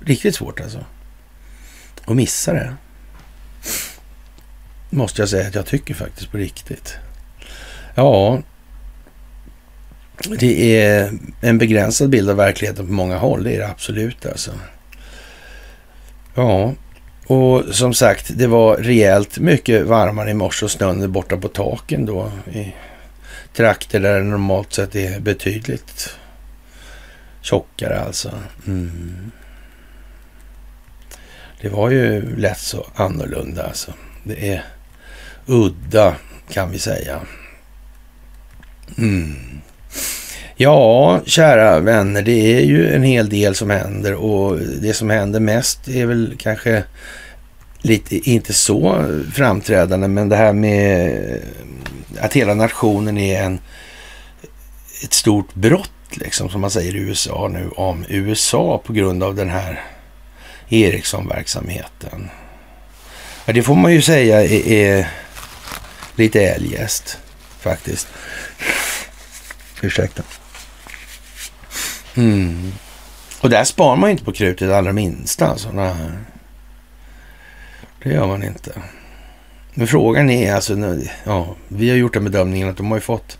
Riktigt 0.00 0.34
svårt 0.34 0.60
alltså. 0.60 0.84
Att 2.04 2.16
missa 2.16 2.52
det. 2.52 2.76
Måste 4.90 5.22
jag 5.22 5.28
säga 5.28 5.48
att 5.48 5.54
jag 5.54 5.66
tycker 5.66 5.94
faktiskt 5.94 6.30
på 6.30 6.38
riktigt. 6.38 6.96
Ja, 7.94 8.42
det 10.38 10.80
är 10.80 11.12
en 11.40 11.58
begränsad 11.58 12.10
bild 12.10 12.30
av 12.30 12.36
verkligheten 12.36 12.86
på 12.86 12.92
många 12.92 13.18
håll. 13.18 13.44
Det 13.44 13.54
är 13.54 13.58
det 13.58 13.68
absolut 13.68 14.26
alltså. 14.26 14.50
Ja, 16.34 16.74
och 17.26 17.64
som 17.74 17.94
sagt, 17.94 18.30
det 18.38 18.46
var 18.46 18.76
rejält 18.76 19.38
mycket 19.38 19.86
varmare 19.86 20.30
i 20.30 20.34
morse 20.34 20.64
och 20.64 20.70
snön 20.70 21.02
är 21.02 21.08
borta 21.08 21.36
på 21.36 21.48
taken 21.48 22.06
då 22.06 22.32
i 22.52 22.74
trakter 23.52 24.00
där 24.00 24.18
det 24.18 24.24
normalt 24.24 24.72
sett 24.72 24.94
är 24.96 25.20
betydligt 25.20 26.16
tjockare 27.40 28.00
alltså. 28.00 28.30
Mm. 28.66 29.30
Det 31.60 31.68
var 31.68 31.90
ju 31.90 32.36
lätt 32.36 32.58
så 32.58 32.86
annorlunda 32.94 33.62
alltså. 33.62 33.92
Det 34.24 34.52
är 34.52 34.64
udda 35.46 36.16
kan 36.48 36.70
vi 36.70 36.78
säga. 36.78 37.20
Mm. 38.98 39.60
Ja, 40.58 41.20
kära 41.26 41.80
vänner, 41.80 42.22
det 42.22 42.56
är 42.56 42.60
ju 42.60 42.94
en 42.94 43.02
hel 43.02 43.28
del 43.28 43.54
som 43.54 43.70
händer 43.70 44.14
och 44.14 44.58
det 44.58 44.94
som 44.94 45.10
händer 45.10 45.40
mest 45.40 45.88
är 45.88 46.06
väl 46.06 46.36
kanske 46.38 46.84
lite, 47.78 48.30
inte 48.30 48.52
så 48.52 49.04
framträdande, 49.34 50.08
men 50.08 50.28
det 50.28 50.36
här 50.36 50.52
med 50.52 51.40
att 52.20 52.32
hela 52.32 52.54
nationen 52.54 53.18
är 53.18 53.42
en, 53.42 53.58
ett 55.04 55.12
stort 55.12 55.54
brott, 55.54 55.90
liksom, 56.10 56.50
som 56.50 56.60
man 56.60 56.70
säger 56.70 56.96
i 56.96 56.98
USA 56.98 57.48
nu, 57.52 57.68
om 57.76 58.04
USA 58.08 58.82
på 58.86 58.92
grund 58.92 59.22
av 59.22 59.34
den 59.34 59.50
här 59.50 59.84
Ericsson-verksamheten. 60.68 62.30
Ja, 63.46 63.52
det 63.52 63.62
får 63.62 63.74
man 63.74 63.92
ju 63.92 64.02
säga 64.02 64.44
är, 64.44 64.68
är 64.68 65.08
lite 66.14 66.40
eljest 66.40 67.18
faktiskt. 67.60 68.08
Ursäkta. 69.82 70.22
Mm. 72.16 72.72
Och 73.40 73.50
där 73.50 73.64
sparar 73.64 73.96
man 73.96 74.10
ju 74.10 74.12
inte 74.12 74.24
på 74.24 74.32
krutet 74.32 74.70
allra 74.70 74.92
minsta. 74.92 75.46
Alltså. 75.46 75.72
Nej. 75.72 75.94
Det 78.02 78.12
gör 78.12 78.26
man 78.26 78.42
inte. 78.42 78.72
Men 79.74 79.86
frågan 79.86 80.30
är 80.30 80.54
alltså, 80.54 80.98
ja, 81.24 81.54
vi 81.68 81.90
har 81.90 81.96
gjort 81.96 82.14
den 82.14 82.24
bedömningen 82.24 82.68
att 82.68 82.76
de 82.76 82.90
har 82.90 82.96
ju 82.96 83.00
fått 83.00 83.38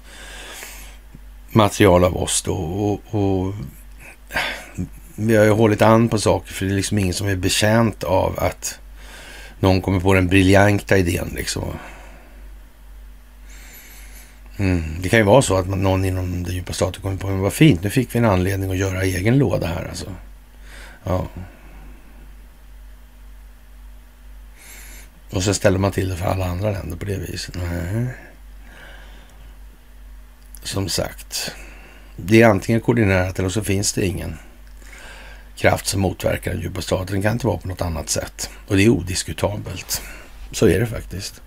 material 1.51 2.05
av 2.05 2.17
oss 2.17 2.43
då 2.43 2.55
och, 2.55 3.01
och 3.11 3.55
vi 5.15 5.37
har 5.37 5.45
ju 5.45 5.51
hållit 5.51 5.83
an 5.83 6.09
på 6.09 6.19
saker 6.19 6.53
för 6.53 6.67
det 6.67 6.73
är 6.73 6.77
liksom 6.77 6.99
ingen 6.99 7.15
som 7.15 7.29
är 7.29 7.37
betjänt 7.37 8.05
av 8.05 8.39
att 8.39 8.79
någon 9.61 9.81
kommer 9.81 10.01
på 10.01 10.15
den 10.15 10.29
briljanta 10.29 10.97
idén 10.97 11.33
liksom. 11.35 11.65
Mm. 14.57 14.83
Det 15.01 15.09
kan 15.09 15.19
ju 15.19 15.25
vara 15.25 15.43
så 15.43 15.57
att 15.57 15.69
någon 15.69 16.05
inom 16.05 16.43
den 16.43 16.55
djupa 16.55 16.73
staten 16.73 17.03
kommer 17.03 17.17
på, 17.17 17.27
men 17.27 17.41
vad 17.41 17.53
fint, 17.53 17.83
nu 17.83 17.91
fick 17.91 18.15
vi 18.15 18.19
en 18.19 18.25
anledning 18.25 18.71
att 18.71 18.77
göra 18.77 19.03
egen 19.03 19.39
låda 19.39 19.67
här 19.67 19.89
alltså. 19.89 20.13
Ja. 21.05 21.27
Och 25.31 25.43
så 25.43 25.55
ställer 25.55 25.79
man 25.79 25.93
till 25.93 26.09
det 26.09 26.17
för 26.17 26.27
alla 26.27 26.47
andra 26.47 26.71
länder 26.71 26.97
på 26.97 27.05
det 27.05 27.17
viset. 27.17 27.55
Nej. 27.55 28.07
Som 30.63 30.89
sagt, 30.89 31.53
det 32.17 32.43
är 32.43 32.49
antingen 32.49 32.81
koordinerat 32.81 33.39
eller 33.39 33.49
så 33.49 33.65
finns 33.65 33.93
det 33.93 34.07
ingen 34.07 34.39
kraft 35.57 35.87
som 35.87 36.01
motverkar 36.01 36.51
den 36.51 36.61
djupa 36.61 36.83
staten. 36.83 37.07
Den 37.07 37.23
kan 37.23 37.33
inte 37.33 37.47
vara 37.47 37.59
på 37.59 37.69
något 37.69 37.83
annat 37.83 38.09
sätt. 38.09 38.51
Och 38.67 38.77
det 38.77 38.85
är 38.85 38.89
odiskutabelt. 38.89 40.03
Så 40.53 40.69
är 40.69 40.81
det 40.81 40.87
faktiskt. 40.87 41.43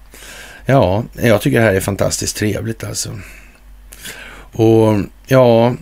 Ja, 0.70 1.04
jag 1.14 1.42
tycker 1.42 1.60
det 1.60 1.66
här 1.66 1.74
är 1.74 1.80
fantastiskt 1.80 2.38
trevligt 2.38 2.84
alltså. 2.84 3.20
Och 4.52 5.00
ja, 5.28 5.76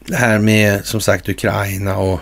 det 0.00 0.16
här 0.16 0.38
med 0.38 0.84
som 0.84 1.00
sagt 1.00 1.28
Ukraina 1.28 1.96
och 1.96 2.20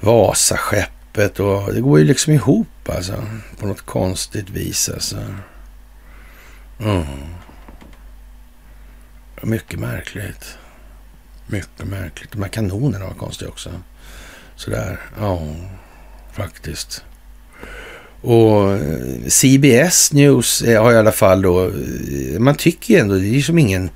Vasaskeppet 0.00 1.40
och 1.40 1.74
det 1.74 1.80
går 1.80 1.98
ju 1.98 2.04
liksom 2.04 2.32
ihop 2.32 2.88
alltså 2.88 3.24
på 3.58 3.66
något 3.66 3.80
konstigt 3.80 4.50
vis 4.50 4.88
alltså. 4.88 5.16
Mm. 6.80 7.06
Mycket 9.42 9.78
märkligt. 9.80 10.58
Mycket 11.46 11.86
märkligt. 11.86 12.32
De 12.32 12.42
här 12.42 12.48
kanonerna 12.48 13.06
var 13.06 13.14
konstiga 13.14 13.50
också. 13.50 13.70
Sådär, 14.56 15.00
ja, 15.18 15.40
faktiskt. 16.32 17.04
Och 18.20 18.72
eh, 18.72 19.28
CBS 19.28 20.12
News 20.12 20.62
eh, 20.62 20.82
har 20.82 20.92
i 20.92 20.96
alla 20.96 21.12
fall 21.12 21.42
då, 21.42 21.64
eh, 21.64 22.38
man 22.38 22.54
tycker 22.54 22.94
ju 22.94 23.00
ändå, 23.00 23.14
det 23.14 23.26
är 23.26 23.32
ju 23.32 23.42
som 23.42 23.58
ingen 23.58 23.90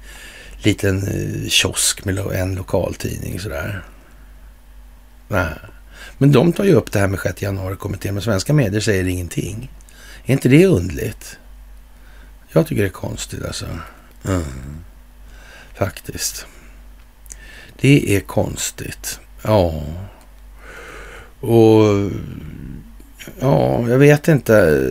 liten 0.62 1.08
kiosk 1.48 2.04
med 2.04 2.18
en 2.18 2.54
lokaltidning 2.54 3.40
sådär. 3.40 3.82
Nej. 5.28 5.54
Men 6.18 6.32
de 6.32 6.52
tar 6.52 6.64
ju 6.64 6.74
upp 6.74 6.92
det 6.92 6.98
här 6.98 7.08
med 7.08 7.20
6 7.20 7.42
januari-kommittén, 7.42 8.14
men 8.14 8.22
svenska 8.22 8.52
medier 8.52 8.80
säger 8.80 9.08
ingenting. 9.08 9.70
Är 10.24 10.32
inte 10.32 10.48
det 10.48 10.66
undligt? 10.66 11.38
Jag 12.52 12.66
tycker 12.66 12.82
det 12.82 12.88
är 12.88 12.92
konstigt 12.92 13.44
alltså. 13.44 13.66
Mm. 14.24 14.42
Faktiskt. 15.74 16.46
Det 17.80 18.16
är 18.16 18.20
konstigt. 18.20 19.20
Ja. 19.42 19.82
Och 21.40 22.10
Ja, 23.40 23.88
jag 23.88 23.98
vet 23.98 24.28
inte. 24.28 24.90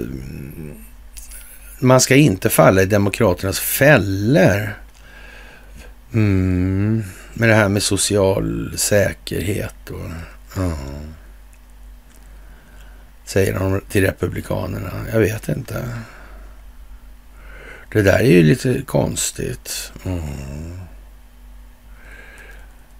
Man 1.79 2.01
ska 2.01 2.15
inte 2.15 2.49
falla 2.49 2.81
i 2.81 2.85
demokraternas 2.85 3.59
fällor. 3.59 4.77
Mm. 6.13 7.03
Med 7.33 7.49
det 7.49 7.55
här 7.55 7.69
med 7.69 7.83
social 7.83 8.73
säkerhet 8.77 9.89
och... 9.89 10.11
Ja. 10.55 10.77
Säger 13.25 13.59
de 13.59 13.81
till 13.89 14.05
republikanerna. 14.05 14.91
Jag 15.11 15.19
vet 15.19 15.49
inte. 15.49 15.89
Det 17.91 18.01
där 18.01 18.19
är 18.19 18.23
ju 18.23 18.43
lite 18.43 18.81
konstigt. 18.81 19.91
Mm. 20.05 20.21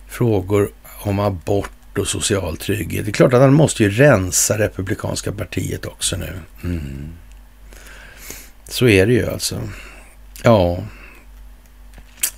Frågor 0.08 0.70
om 0.84 1.20
abort 1.20 1.72
och 1.98 2.08
social 2.08 2.58
trygghet. 2.58 3.06
Det 3.06 3.12
är 3.12 3.14
klart 3.14 3.34
att 3.34 3.42
han 3.42 3.54
måste 3.54 3.84
ju 3.84 3.90
rensa 3.90 4.58
Republikanska 4.58 5.32
partiet 5.32 5.86
också 5.86 6.18
nu. 6.18 6.34
Mm. 6.64 7.10
Så 8.68 8.88
är 8.88 9.06
det 9.06 9.14
ju 9.14 9.30
alltså. 9.30 9.62
Ja. 10.44 10.84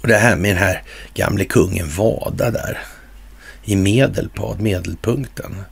Och 0.02 0.08
det 0.08 0.18
här 0.18 0.36
med 0.36 0.52
den 0.52 0.64
här 0.64 0.84
gamle 1.14 1.46
kungen 1.46 1.90
Vada 1.90 2.52
där 2.52 2.80
i 3.64 3.76
Medelpad, 3.76 4.62
medelpunkten. 4.62 5.64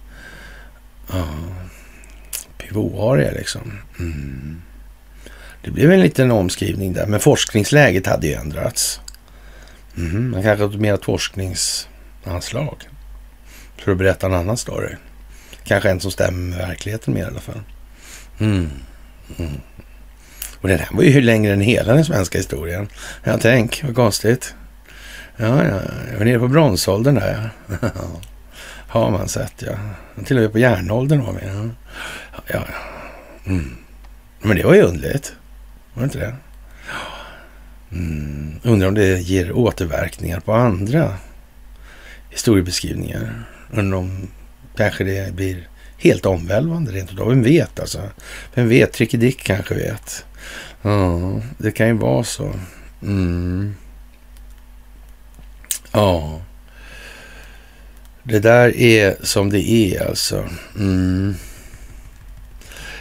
Ja, 1.12 1.28
Pivoaria 2.58 3.32
liksom. 3.32 3.80
Mm. 4.00 4.62
Det 5.64 5.72
blev 5.72 5.92
en 5.92 6.02
liten 6.02 6.32
omskrivning 6.32 6.94
där, 6.94 7.08
men 7.08 7.20
forskningsläget 7.20 8.08
hade 8.08 8.28
ju 8.28 8.34
ändrats. 8.34 9.00
Mm. 9.98 10.32
Man 10.32 10.44
kanske 10.44 10.64
hade 10.64 10.78
mer 10.78 10.98
forskningsanslag 10.98 12.91
för 13.84 13.92
att 13.92 13.98
berätta 13.98 14.28
en 14.28 14.34
annan 14.34 14.58
story. 14.58 14.96
Kanske 15.64 15.90
en 15.90 16.00
som 16.00 16.12
stämmer 16.12 16.58
med 16.58 16.68
verkligheten 16.68 17.14
mer 17.14 17.22
i 17.22 17.26
alla 17.26 17.40
fall. 17.40 17.62
Mm. 18.40 18.70
Mm. 19.38 19.52
Och 20.62 20.68
den 20.68 20.80
här 20.80 20.88
var 20.92 21.04
ju 21.04 21.22
längre 21.22 21.54
än 21.54 21.62
hela 21.62 21.94
den 21.94 22.06
svenska 22.06 22.38
historien. 22.38 22.88
Ja, 23.24 23.38
tänk, 23.42 23.84
vad 23.86 23.96
konstigt. 23.96 24.56
Ja, 25.38 25.66
ja, 25.66 25.82
jag 26.12 26.18
var 26.18 26.26
nere 26.26 26.40
på 26.40 26.48
bronsåldern 26.48 27.16
där. 27.16 27.50
Ja. 27.68 27.90
Har 28.88 29.12
man 29.12 29.28
sett, 29.28 29.54
ja. 29.58 29.74
Till 30.26 30.38
och 30.38 30.42
med 30.44 30.52
på 30.52 30.60
järnåldern 30.60 31.20
har 31.20 31.34
vi. 31.34 31.48
Ja. 31.48 31.70
ja. 32.48 32.66
Mm. 33.46 33.78
Men 34.42 34.58
det 34.58 34.64
var 34.64 34.74
ju 34.74 34.82
underligt. 34.82 35.36
Var 35.94 36.02
det 36.02 36.04
inte 36.04 36.18
det? 36.18 36.36
Mm. 37.92 38.60
Undrar 38.64 38.88
om 38.88 38.94
det 38.94 39.20
ger 39.20 39.52
återverkningar 39.52 40.40
på 40.40 40.54
andra 40.54 41.14
historiebeskrivningar. 42.30 43.44
Undrar 43.72 43.98
om 43.98 44.28
kanske 44.76 45.04
det 45.04 45.34
blir 45.34 45.68
helt 45.98 46.26
omvälvande 46.26 46.92
rent 46.92 47.12
utav. 47.12 47.30
Vem 47.30 47.44
vet 47.44 47.80
alltså? 47.80 48.02
Vem 48.54 48.70
vet? 48.70 48.94
Tricky 48.94 49.18
Dick 49.18 49.44
kanske 49.44 49.76
vet. 49.76 50.26
Ja, 50.82 51.42
det 51.58 51.72
kan 51.72 51.88
ju 51.88 51.94
vara 51.94 52.24
så. 52.24 52.54
Mm. 53.02 53.76
Ja. 55.92 56.42
Det 58.24 58.40
där 58.40 58.78
är 58.78 59.16
som 59.22 59.50
det 59.50 59.70
är 59.70 60.08
alltså. 60.08 60.46
Mm. 60.76 61.36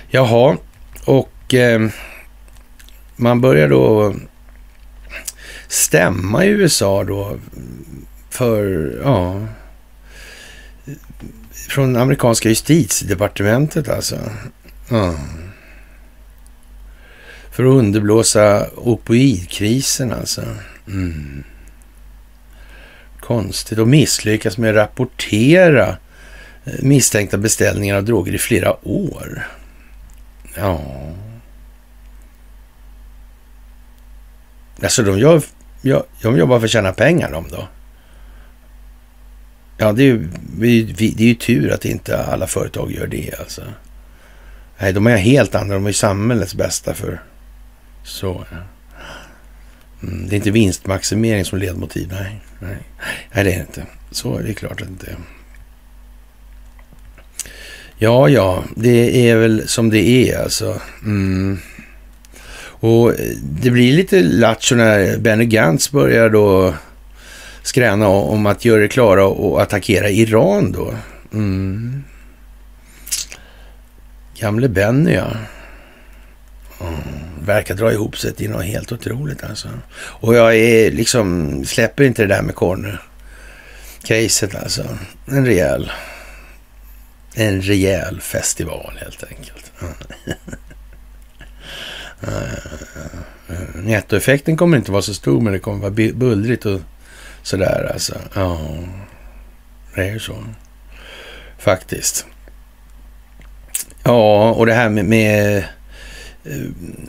Jaha, 0.08 0.56
och 1.04 1.54
eh, 1.54 1.88
man 3.16 3.40
börjar 3.40 3.68
då 3.68 4.14
stämma 5.68 6.44
i 6.44 6.48
USA 6.48 7.04
då 7.04 7.38
för, 8.30 8.92
ja, 9.04 9.46
från 11.70 11.96
amerikanska 11.96 12.48
justitiedepartementet 12.48 13.88
alltså. 13.88 14.16
Mm. 14.90 15.14
För 17.50 17.64
att 17.64 17.78
underblåsa 17.78 18.66
opioidkrisen 18.76 20.12
alltså. 20.12 20.42
Mm. 20.86 21.44
Konstigt. 23.20 23.78
Och 23.78 23.88
misslyckas 23.88 24.58
med 24.58 24.70
att 24.70 24.76
rapportera 24.76 25.88
eh, 26.64 26.72
misstänkta 26.82 27.38
beställningar 27.38 27.96
av 27.96 28.04
droger 28.04 28.34
i 28.34 28.38
flera 28.38 28.88
år. 28.88 29.46
Ja. 30.56 30.80
Alltså 34.82 35.02
de, 35.02 35.18
gör, 35.18 35.42
de 36.22 36.38
jobbar 36.38 36.58
för 36.58 36.66
att 36.66 36.70
tjäna 36.70 36.92
pengar 36.92 37.30
de 37.30 37.48
då? 37.48 37.68
Ja, 39.80 39.92
det 39.92 40.02
är, 40.02 40.06
ju, 40.06 40.28
det 40.84 41.24
är 41.24 41.28
ju 41.28 41.34
tur 41.34 41.72
att 41.72 41.84
inte 41.84 42.24
alla 42.24 42.46
företag 42.46 42.92
gör 42.92 43.06
det 43.06 43.34
alltså. 43.38 43.62
Nej, 44.78 44.92
de 44.92 45.06
är 45.06 45.16
helt 45.16 45.54
andra. 45.54 45.74
De 45.74 45.86
är 45.86 45.92
samhällets 45.92 46.54
bästa 46.54 46.94
för 46.94 47.22
så. 48.04 48.44
Ja. 48.50 48.56
Mm, 50.02 50.28
det 50.28 50.34
är 50.34 50.36
inte 50.36 50.50
vinstmaximering 50.50 51.44
som 51.44 51.58
ledmotiv. 51.58 52.08
Nej, 52.12 52.40
nej. 52.58 52.76
nej, 53.34 53.44
det 53.44 53.52
är 53.52 53.56
det 53.56 53.60
inte. 53.60 53.86
Så 54.10 54.38
är 54.38 54.42
det 54.42 54.54
klart 54.54 54.72
att 54.72 54.78
det 54.78 54.92
inte 54.92 55.06
är. 55.06 55.16
Ja, 57.98 58.28
ja, 58.28 58.64
det 58.76 59.28
är 59.30 59.36
väl 59.36 59.68
som 59.68 59.90
det 59.90 60.30
är 60.30 60.42
alltså. 60.42 60.80
Mm. 61.02 61.58
Och 62.62 63.10
eh, 63.10 63.36
det 63.42 63.70
blir 63.70 63.92
lite 63.92 64.22
lattjo 64.22 64.76
när 64.76 65.18
Benny 65.18 65.44
Gantz 65.44 65.90
börjar 65.90 66.30
då 66.30 66.74
skräna 67.70 68.08
om 68.08 68.46
att 68.46 68.64
göra 68.64 68.80
det 68.80 68.88
klara 68.88 69.26
och 69.26 69.62
attackera 69.62 70.10
Iran 70.10 70.72
då. 70.72 70.94
Mm. 71.32 72.04
Gamle 74.38 74.68
Benny 74.68 75.14
ja. 75.14 75.30
Mm. 76.80 76.94
Verkar 77.44 77.74
dra 77.74 77.92
ihop 77.92 78.18
sig 78.18 78.34
till 78.34 78.50
något 78.50 78.64
helt 78.64 78.92
otroligt 78.92 79.44
alltså. 79.44 79.68
Och 79.96 80.34
jag 80.34 80.56
är 80.56 80.90
liksom, 80.90 81.64
släpper 81.64 82.04
inte 82.04 82.22
det 82.22 82.34
där 82.34 82.42
med 82.42 82.54
Corner-caset 82.54 84.54
alltså. 84.54 84.84
En 85.26 85.46
rejäl, 85.46 85.92
en 87.34 87.62
rejäl 87.62 88.20
festival 88.20 88.98
helt 89.00 89.24
enkelt. 89.24 89.72
Eh, 92.22 92.42
eh, 92.42 92.48
eh. 93.48 93.74
Nettoeffekten 93.74 94.56
kommer 94.56 94.76
inte 94.76 94.92
vara 94.92 95.02
så 95.02 95.14
stor, 95.14 95.40
men 95.40 95.52
det 95.52 95.58
kommer 95.58 95.78
vara 95.78 96.12
bullrigt 96.14 96.66
och 96.66 96.80
sådär 97.42 97.90
alltså. 97.92 98.14
Ja, 98.34 98.60
det 99.94 100.00
är 100.00 100.12
ju 100.12 100.18
så. 100.18 100.44
Faktiskt. 101.58 102.26
Ja, 104.02 104.50
och 104.50 104.66
det 104.66 104.72
här 104.72 104.88
med, 104.88 105.04
med 105.04 105.56
eh, 106.44 106.60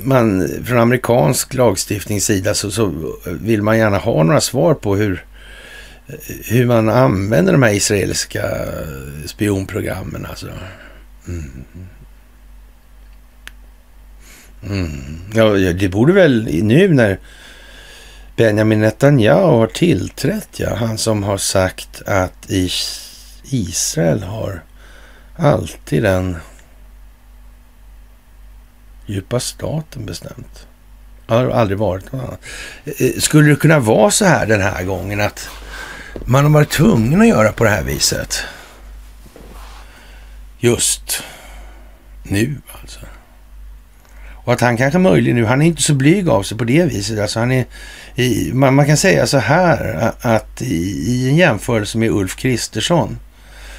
man 0.03 0.49
från 0.65 0.77
amerikansk 0.77 1.53
lagstiftningssida 1.53 2.53
så, 2.53 2.71
så 2.71 3.15
vill 3.25 3.61
man 3.61 3.77
gärna 3.77 3.97
ha 3.97 4.23
några 4.23 4.41
svar 4.41 4.73
på 4.73 4.95
hur, 4.95 5.25
eh, 6.07 6.15
hur 6.45 6.65
man 6.65 6.89
använder 6.89 7.51
de 7.53 7.63
här 7.63 7.73
israeliska 7.73 8.45
spionprogrammen. 9.25 10.25
Alltså. 10.25 10.47
Mm. 11.27 11.63
Mm. 14.69 15.21
Ja, 15.33 15.45
det 15.73 15.89
borde 15.89 16.13
väl 16.13 16.63
nu 16.63 16.93
när 16.93 17.19
Benjamin 18.35 18.81
Netanyahu 18.81 19.57
har 19.57 19.67
tillträtt, 19.67 20.59
ja. 20.59 20.75
Han 20.75 20.97
som 20.97 21.23
har 21.23 21.37
sagt 21.37 22.01
att 22.05 22.51
Israel 23.43 24.23
har 24.23 24.63
alltid 25.35 26.03
den 26.03 26.37
djupa 29.05 29.39
staten 29.39 30.05
bestämt. 30.05 30.67
Det 31.27 31.33
har 31.33 31.49
aldrig 31.49 31.77
varit 31.77 32.11
något 32.11 32.23
annat. 32.23 32.39
Eh, 32.85 33.07
eh, 33.07 33.19
skulle 33.19 33.49
det 33.49 33.55
kunna 33.55 33.79
vara 33.79 34.11
så 34.11 34.25
här 34.25 34.45
den 34.45 34.61
här 34.61 34.83
gången 34.83 35.21
att 35.21 35.49
man 36.25 36.43
har 36.43 36.51
varit 36.51 36.69
tvungen 36.69 37.21
att 37.21 37.27
göra 37.27 37.51
på 37.51 37.63
det 37.63 37.69
här 37.69 37.83
viset? 37.83 38.43
Just 40.59 41.23
nu 42.23 42.61
alltså. 42.81 42.99
Och 44.43 44.53
att 44.53 44.61
han 44.61 44.77
kanske 44.77 44.99
möjligen 44.99 45.37
nu, 45.37 45.45
han 45.45 45.61
är 45.61 45.65
inte 45.65 45.81
så 45.81 45.93
blyg 45.93 46.29
av 46.29 46.43
sig 46.43 46.57
på 46.57 46.63
det 46.63 46.85
viset. 46.85 47.19
Alltså 47.19 47.39
han 47.39 47.51
är, 47.51 47.65
i, 48.15 48.51
man, 48.53 48.75
man, 48.75 48.85
kan 48.85 48.97
säga 48.97 49.27
så 49.27 49.38
här 49.38 50.11
att 50.21 50.61
i, 50.61 50.75
i, 51.11 51.29
en 51.29 51.35
jämförelse 51.35 51.97
med 51.97 52.09
Ulf 52.09 52.35
Kristersson 52.35 53.19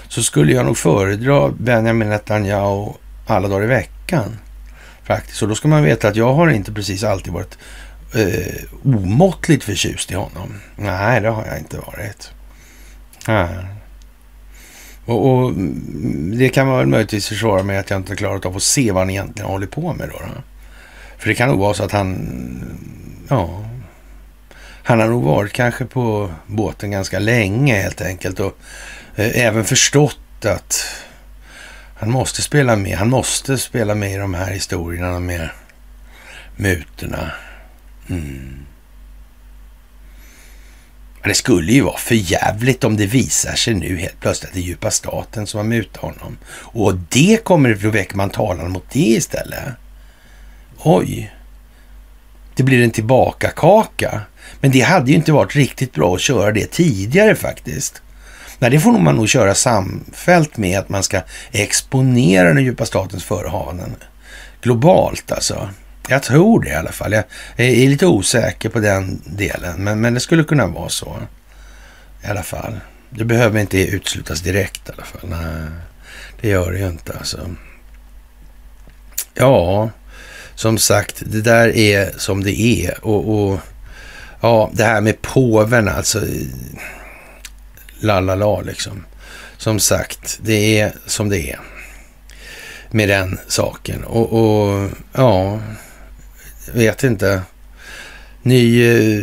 så 0.08 0.22
skulle 0.22 0.52
jag 0.52 0.66
nog 0.66 0.76
föredra 0.76 1.48
Benjamin 1.48 2.08
Netanyahu 2.08 2.92
alla 3.26 3.48
dagar 3.48 3.64
i 3.64 3.66
veckan. 3.66 4.38
Faktiskt. 5.04 5.42
Och 5.42 5.48
då 5.48 5.54
ska 5.54 5.68
man 5.68 5.82
veta 5.82 6.08
att 6.08 6.16
jag 6.16 6.34
har 6.34 6.48
inte 6.48 6.72
precis 6.72 7.04
alltid 7.04 7.32
varit 7.32 7.58
eh, 8.14 8.64
omåttligt 8.84 9.64
förtjust 9.64 10.10
i 10.10 10.14
honom. 10.14 10.60
Nej, 10.76 11.20
det 11.20 11.28
har 11.28 11.46
jag 11.46 11.58
inte 11.58 11.76
varit. 11.76 12.30
Nej. 13.28 13.48
Och, 15.04 15.28
och, 15.28 15.48
mm, 15.48 16.38
det 16.38 16.48
kan 16.48 16.66
man 16.66 16.78
väl 16.78 16.86
möjligtvis 16.86 17.28
försvara 17.28 17.62
med 17.62 17.80
att 17.80 17.90
jag 17.90 17.96
inte 17.96 18.16
klarat 18.16 18.46
av 18.46 18.56
att 18.56 18.62
se 18.62 18.92
vad 18.92 19.02
han 19.02 19.10
egentligen 19.10 19.50
håller 19.50 19.66
på 19.66 19.92
med 19.92 20.08
då. 20.08 20.18
då. 20.18 20.42
För 21.18 21.28
det 21.28 21.34
kan 21.34 21.48
nog 21.48 21.58
vara 21.58 21.74
så 21.74 21.84
att 21.84 21.92
han, 21.92 22.28
ja, 23.28 23.64
han 24.84 25.00
har 25.00 25.08
nog 25.08 25.22
varit 25.22 25.52
kanske 25.52 25.84
på 25.84 26.32
båten 26.46 26.90
ganska 26.90 27.18
länge 27.18 27.82
helt 27.82 28.00
enkelt 28.00 28.40
och 28.40 28.58
eh, 29.16 29.46
även 29.46 29.64
förstått 29.64 30.44
att 30.44 30.84
han 31.94 32.10
måste 32.10 32.42
spela 32.42 32.76
med. 32.76 32.98
Han 32.98 33.10
måste 33.10 33.58
spela 33.58 33.94
med 33.94 34.12
i 34.12 34.16
de 34.16 34.34
här 34.34 34.50
historierna 34.50 35.20
med 35.20 35.48
mutorna. 36.56 37.32
Mm. 38.08 38.66
Det 41.24 41.34
skulle 41.34 41.72
ju 41.72 41.80
vara 41.80 41.98
för 41.98 42.14
jävligt 42.14 42.84
om 42.84 42.96
det 42.96 43.06
visar 43.06 43.54
sig 43.54 43.74
nu 43.74 43.96
helt 43.96 44.20
plötsligt 44.20 44.48
att 44.48 44.54
det 44.54 44.60
är 44.60 44.62
djupa 44.62 44.90
staten 44.90 45.46
som 45.46 45.58
har 45.58 45.64
mutat 45.64 46.02
honom. 46.02 46.38
Och 46.52 46.94
det 46.94 47.44
kommer, 47.44 47.74
då 47.74 47.90
väcker 47.90 48.16
man 48.16 48.30
talan 48.30 48.70
mot 48.70 48.90
det 48.92 48.98
istället. 48.98 49.64
Oj, 50.78 51.32
det 52.56 52.62
blir 52.62 52.84
en 52.84 52.90
tillbakakaka. 52.90 54.20
Men 54.60 54.70
det 54.70 54.80
hade 54.80 55.10
ju 55.10 55.16
inte 55.16 55.32
varit 55.32 55.56
riktigt 55.56 55.92
bra 55.92 56.14
att 56.14 56.20
köra 56.20 56.52
det 56.52 56.70
tidigare 56.70 57.34
faktiskt. 57.34 58.02
Nej, 58.58 58.70
det 58.70 58.80
får 58.80 58.98
man 58.98 59.16
nog 59.16 59.28
köra 59.28 59.54
samfällt 59.54 60.56
med 60.56 60.78
att 60.78 60.88
man 60.88 61.02
ska 61.02 61.20
exponera 61.52 62.54
den 62.54 62.64
djupa 62.64 62.86
statens 62.86 63.24
förehavanden 63.24 63.96
globalt 64.62 65.32
alltså. 65.32 65.68
Jag 66.08 66.22
tror 66.22 66.62
det 66.62 66.70
i 66.70 66.74
alla 66.74 66.92
fall. 66.92 67.12
Jag 67.12 67.24
är 67.56 67.88
lite 67.88 68.06
osäker 68.06 68.68
på 68.68 68.78
den 68.78 69.22
delen, 69.24 69.84
men, 69.84 70.00
men 70.00 70.14
det 70.14 70.20
skulle 70.20 70.44
kunna 70.44 70.66
vara 70.66 70.88
så. 70.88 71.16
I 72.24 72.26
alla 72.26 72.42
fall. 72.42 72.80
Det 73.10 73.24
behöver 73.24 73.60
inte 73.60 73.78
uteslutas 73.78 74.40
direkt 74.40 74.88
i 74.88 74.92
alla 74.92 75.04
fall. 75.04 75.30
Nej, 75.30 75.68
det 76.40 76.48
gör 76.48 76.72
det 76.72 76.78
ju 76.78 76.88
inte 76.88 77.12
alltså. 77.18 77.50
Ja, 79.34 79.90
som 80.54 80.78
sagt, 80.78 81.22
det 81.26 81.40
där 81.40 81.68
är 81.76 82.12
som 82.18 82.44
det 82.44 82.60
är. 82.60 83.04
Och, 83.04 83.52
och 83.52 83.60
ja, 84.40 84.70
det 84.74 84.84
här 84.84 85.00
med 85.00 85.22
påven 85.22 85.88
alltså. 85.88 86.20
La 88.00 88.20
la 88.20 88.34
la 88.34 88.60
liksom. 88.60 89.04
Som 89.56 89.80
sagt, 89.80 90.38
det 90.42 90.80
är 90.80 90.92
som 91.06 91.28
det 91.28 91.50
är 91.50 91.60
med 92.90 93.08
den 93.08 93.38
saken. 93.48 94.04
Och, 94.04 94.32
och 94.32 94.90
ja, 95.12 95.60
vet 96.72 97.04
inte. 97.04 97.42
Ny 98.42 98.84
eh, 98.84 99.22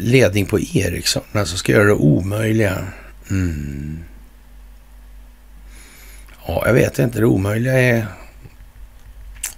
ledning 0.00 0.46
på 0.46 0.60
Ericsson, 0.60 1.22
alltså 1.32 1.56
ska 1.56 1.72
göra 1.72 1.84
det 1.84 1.92
omöjliga. 1.92 2.78
Mm. 3.30 3.98
Ja, 6.46 6.62
jag 6.66 6.74
vet 6.74 6.98
inte. 6.98 7.18
Det 7.18 7.26
omöjliga 7.26 7.78
är 7.78 8.06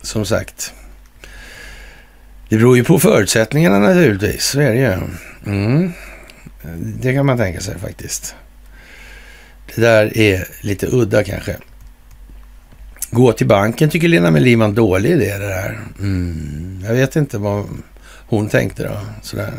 som 0.02 0.26
sagt. 0.26 0.74
Det 2.48 2.56
beror 2.56 2.76
ju 2.76 2.84
på 2.84 2.98
förutsättningarna 2.98 3.78
naturligtvis. 3.78 4.44
Så 4.44 4.60
är 4.60 4.72
det 4.72 4.78
ju. 4.78 4.92
Mm. 5.52 5.92
Det 6.76 7.12
kan 7.12 7.26
man 7.26 7.38
tänka 7.38 7.60
sig 7.60 7.78
faktiskt. 7.78 8.34
Det 9.74 9.80
där 9.80 10.18
är 10.18 10.48
lite 10.60 10.86
udda 10.86 11.24
kanske. 11.24 11.56
Gå 13.10 13.32
till 13.32 13.46
banken 13.46 13.90
tycker 13.90 14.08
Lena 14.08 14.30
Melin 14.30 14.58
var 14.58 14.66
en 14.66 14.74
dålig 14.74 15.10
idé 15.10 15.38
det 15.38 15.46
där. 15.46 15.78
Mm. 15.98 16.84
Jag 16.86 16.94
vet 16.94 17.16
inte 17.16 17.38
vad 17.38 17.64
hon 18.26 18.48
tänkte 18.48 18.82
då. 18.82 18.98
Sådär. 19.22 19.52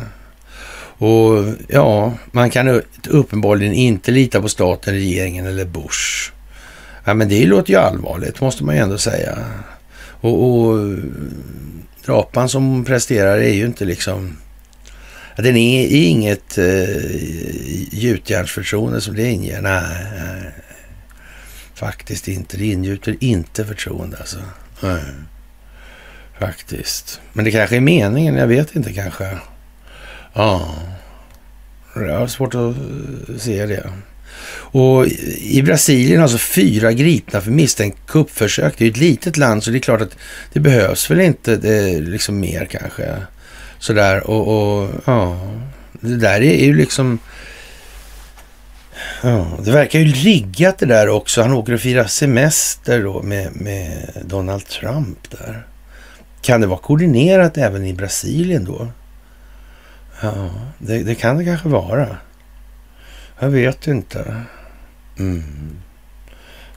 Och 1.00 1.44
ja, 1.68 2.12
man 2.32 2.50
kan 2.50 2.82
uppenbarligen 3.08 3.74
inte 3.74 4.10
lita 4.10 4.42
på 4.42 4.48
staten, 4.48 4.94
regeringen 4.94 5.46
eller 5.46 5.64
Bush. 5.64 6.32
Ja, 7.04 7.14
men 7.14 7.28
det 7.28 7.46
låter 7.46 7.70
ju 7.70 7.78
allvarligt, 7.78 8.40
måste 8.40 8.64
man 8.64 8.74
ju 8.74 8.80
ändå 8.80 8.98
säga. 8.98 9.38
Och, 10.20 10.50
och 10.50 10.96
drapan 12.08 12.48
som 12.48 12.84
presterar 12.84 13.38
är 13.38 13.52
ju 13.52 13.66
inte 13.66 13.84
liksom... 13.84 14.36
Den 15.36 15.56
är, 15.56 15.86
är 15.86 16.08
inget 16.08 16.58
eh, 16.58 17.06
gjutjärnsförtroende 17.90 19.00
som 19.00 19.16
det 19.16 19.30
inger. 19.30 19.60
Nej, 19.60 19.82
nej, 20.14 20.52
faktiskt 21.74 22.28
inte. 22.28 22.56
Det 22.56 22.66
ingjuter 22.66 23.16
inte 23.20 23.64
förtroende 23.64 24.16
alltså. 24.16 24.38
Nej. 24.80 25.02
Faktiskt. 26.38 27.20
Men 27.32 27.44
det 27.44 27.50
kanske 27.50 27.76
är 27.76 27.80
meningen, 27.80 28.34
jag 28.34 28.46
vet 28.46 28.76
inte 28.76 28.92
kanske. 28.92 29.38
Ja, 30.32 30.74
jag 31.94 32.18
har 32.18 32.26
svårt 32.26 32.54
att 32.54 32.74
se 33.40 33.66
det. 33.66 33.90
Och 34.50 35.06
i 35.38 35.62
Brasilien 35.62 36.22
alltså 36.22 36.38
fyra 36.38 36.92
gripna 36.92 37.40
för 37.40 37.50
misstänkt 37.50 37.98
kuppförsök. 38.06 38.74
Det 38.78 38.84
är 38.84 38.86
ju 38.86 38.90
ett 38.90 38.96
litet 38.96 39.36
land 39.36 39.64
så 39.64 39.70
det 39.70 39.78
är 39.78 39.80
klart 39.80 40.00
att 40.00 40.16
det 40.52 40.60
behövs 40.60 41.10
väl 41.10 41.20
inte 41.20 41.56
det, 41.56 42.00
liksom 42.00 42.40
mer 42.40 42.64
kanske. 42.64 43.16
Sådär 43.78 44.30
och, 44.30 44.48
och 44.48 44.90
ja, 45.04 45.50
det 46.00 46.16
där 46.16 46.40
är 46.40 46.64
ju 46.64 46.76
liksom... 46.76 47.18
Ja, 49.22 49.46
det 49.64 49.70
verkar 49.70 49.98
ju 49.98 50.12
riggat 50.12 50.78
det 50.78 50.86
där 50.86 51.08
också. 51.08 51.42
Han 51.42 51.52
åker 51.52 51.72
och 51.72 51.80
firar 51.80 52.04
semester 52.04 53.02
då 53.02 53.22
med, 53.22 53.56
med 53.56 54.10
Donald 54.24 54.66
Trump 54.66 55.30
där. 55.30 55.66
Kan 56.40 56.60
det 56.60 56.66
vara 56.66 56.78
koordinerat 56.78 57.56
även 57.56 57.84
i 57.86 57.92
Brasilien 57.92 58.64
då? 58.64 58.88
Ja, 60.20 60.50
det, 60.78 61.02
det 61.02 61.14
kan 61.14 61.38
det 61.38 61.44
kanske 61.44 61.68
vara. 61.68 62.16
Jag 63.38 63.48
vet 63.48 63.86
inte. 63.86 64.42
Mm. 65.18 65.76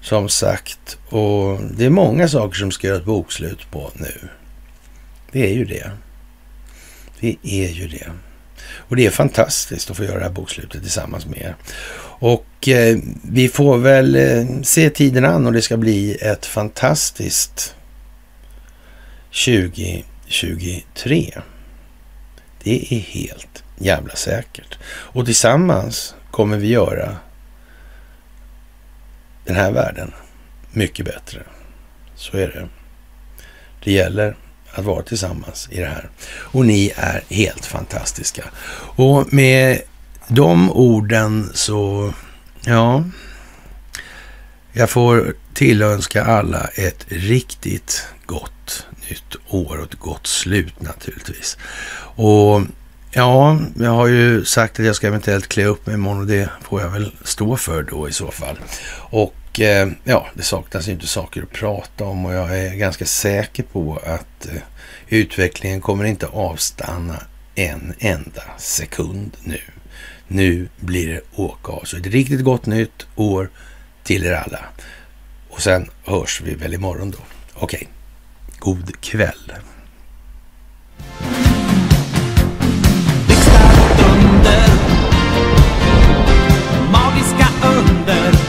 Som 0.01 0.29
sagt, 0.29 0.97
och 1.09 1.59
det 1.77 1.85
är 1.85 1.89
många 1.89 2.27
saker 2.27 2.57
som 2.57 2.71
ska 2.71 2.87
göra 2.87 2.97
ett 2.97 3.05
bokslut 3.05 3.71
på 3.71 3.91
nu. 3.95 4.29
Det 5.31 5.51
är 5.51 5.53
ju 5.53 5.65
det. 5.65 5.91
Det 7.19 7.37
är 7.43 7.69
ju 7.69 7.87
det. 7.87 8.11
Och 8.73 8.95
det 8.95 9.05
är 9.05 9.09
fantastiskt 9.09 9.91
att 9.91 9.97
få 9.97 10.03
göra 10.03 10.17
det 10.17 10.23
här 10.23 10.31
bokslutet 10.31 10.81
tillsammans 10.81 11.25
med 11.25 11.41
er. 11.41 11.55
Och 12.19 12.67
eh, 12.67 12.97
vi 13.23 13.49
får 13.49 13.77
väl 13.77 14.15
eh, 14.15 14.45
se 14.63 14.89
tiden 14.89 15.25
an 15.25 15.45
och 15.45 15.53
det 15.53 15.61
ska 15.61 15.77
bli 15.77 16.15
ett 16.15 16.45
fantastiskt 16.45 17.75
2023. 19.45 21.41
Det 22.63 22.93
är 22.93 22.99
helt 22.99 23.63
jävla 23.77 24.15
säkert. 24.15 24.77
Och 24.85 25.25
tillsammans 25.25 26.15
kommer 26.31 26.57
vi 26.57 26.67
göra 26.67 27.17
den 29.45 29.55
här 29.55 29.71
världen 29.71 30.13
mycket 30.71 31.05
bättre. 31.05 31.43
Så 32.15 32.37
är 32.37 32.47
det. 32.47 32.67
Det 33.83 33.91
gäller 33.91 34.35
att 34.73 34.85
vara 34.85 35.03
tillsammans 35.03 35.69
i 35.71 35.79
det 35.79 35.87
här. 35.87 36.09
Och 36.33 36.65
ni 36.65 36.93
är 36.95 37.23
helt 37.29 37.65
fantastiska. 37.65 38.43
Och 38.95 39.33
med 39.33 39.81
de 40.27 40.71
orden 40.71 41.49
så, 41.53 42.13
ja, 42.65 43.03
jag 44.73 44.89
får 44.89 45.35
tillönska 45.53 46.23
alla 46.23 46.67
ett 46.67 47.05
riktigt 47.07 48.05
gott 48.25 48.87
nytt 49.09 49.35
år 49.47 49.77
och 49.77 49.83
ett 49.83 49.99
gott 49.99 50.27
slut 50.27 50.81
naturligtvis. 50.81 51.57
Och 52.15 52.61
Ja, 53.13 53.59
jag 53.79 53.91
har 53.91 54.07
ju 54.07 54.45
sagt 54.45 54.79
att 54.79 54.85
jag 54.85 54.95
ska 54.95 55.07
eventuellt 55.07 55.47
klä 55.47 55.65
upp 55.65 55.85
mig 55.85 55.95
imorgon 55.95 56.21
och 56.21 56.27
det 56.27 56.49
får 56.61 56.81
jag 56.81 56.89
väl 56.89 57.11
stå 57.23 57.57
för 57.57 57.83
då 57.83 58.09
i 58.09 58.11
så 58.11 58.31
fall. 58.31 58.59
Och 58.97 59.59
eh, 59.59 59.89
ja, 60.03 60.27
det 60.33 60.43
saknas 60.43 60.87
ju 60.87 60.91
inte 60.91 61.07
saker 61.07 61.43
att 61.43 61.51
prata 61.51 62.03
om 62.03 62.25
och 62.25 62.33
jag 62.33 62.59
är 62.59 62.75
ganska 62.75 63.05
säker 63.05 63.63
på 63.63 63.99
att 64.05 64.45
eh, 64.45 64.61
utvecklingen 65.09 65.81
kommer 65.81 66.05
inte 66.05 66.27
avstanna 66.27 67.23
en 67.55 67.93
enda 67.99 68.43
sekund 68.57 69.37
nu. 69.43 69.61
Nu 70.27 70.69
blir 70.79 71.07
det 71.07 71.21
åka 71.35 71.71
av. 71.71 71.83
Så 71.83 71.97
ett 71.97 72.05
riktigt 72.05 72.43
gott 72.43 72.65
nytt 72.65 73.07
år 73.15 73.49
till 74.03 74.25
er 74.25 74.33
alla. 74.33 74.59
Och 75.49 75.61
sen 75.61 75.89
hörs 76.03 76.41
vi 76.41 76.55
väl 76.55 76.73
imorgon 76.73 77.11
då. 77.11 77.19
Okej, 77.53 77.87
god 78.59 79.01
kväll. 79.01 79.51
that 88.05 88.40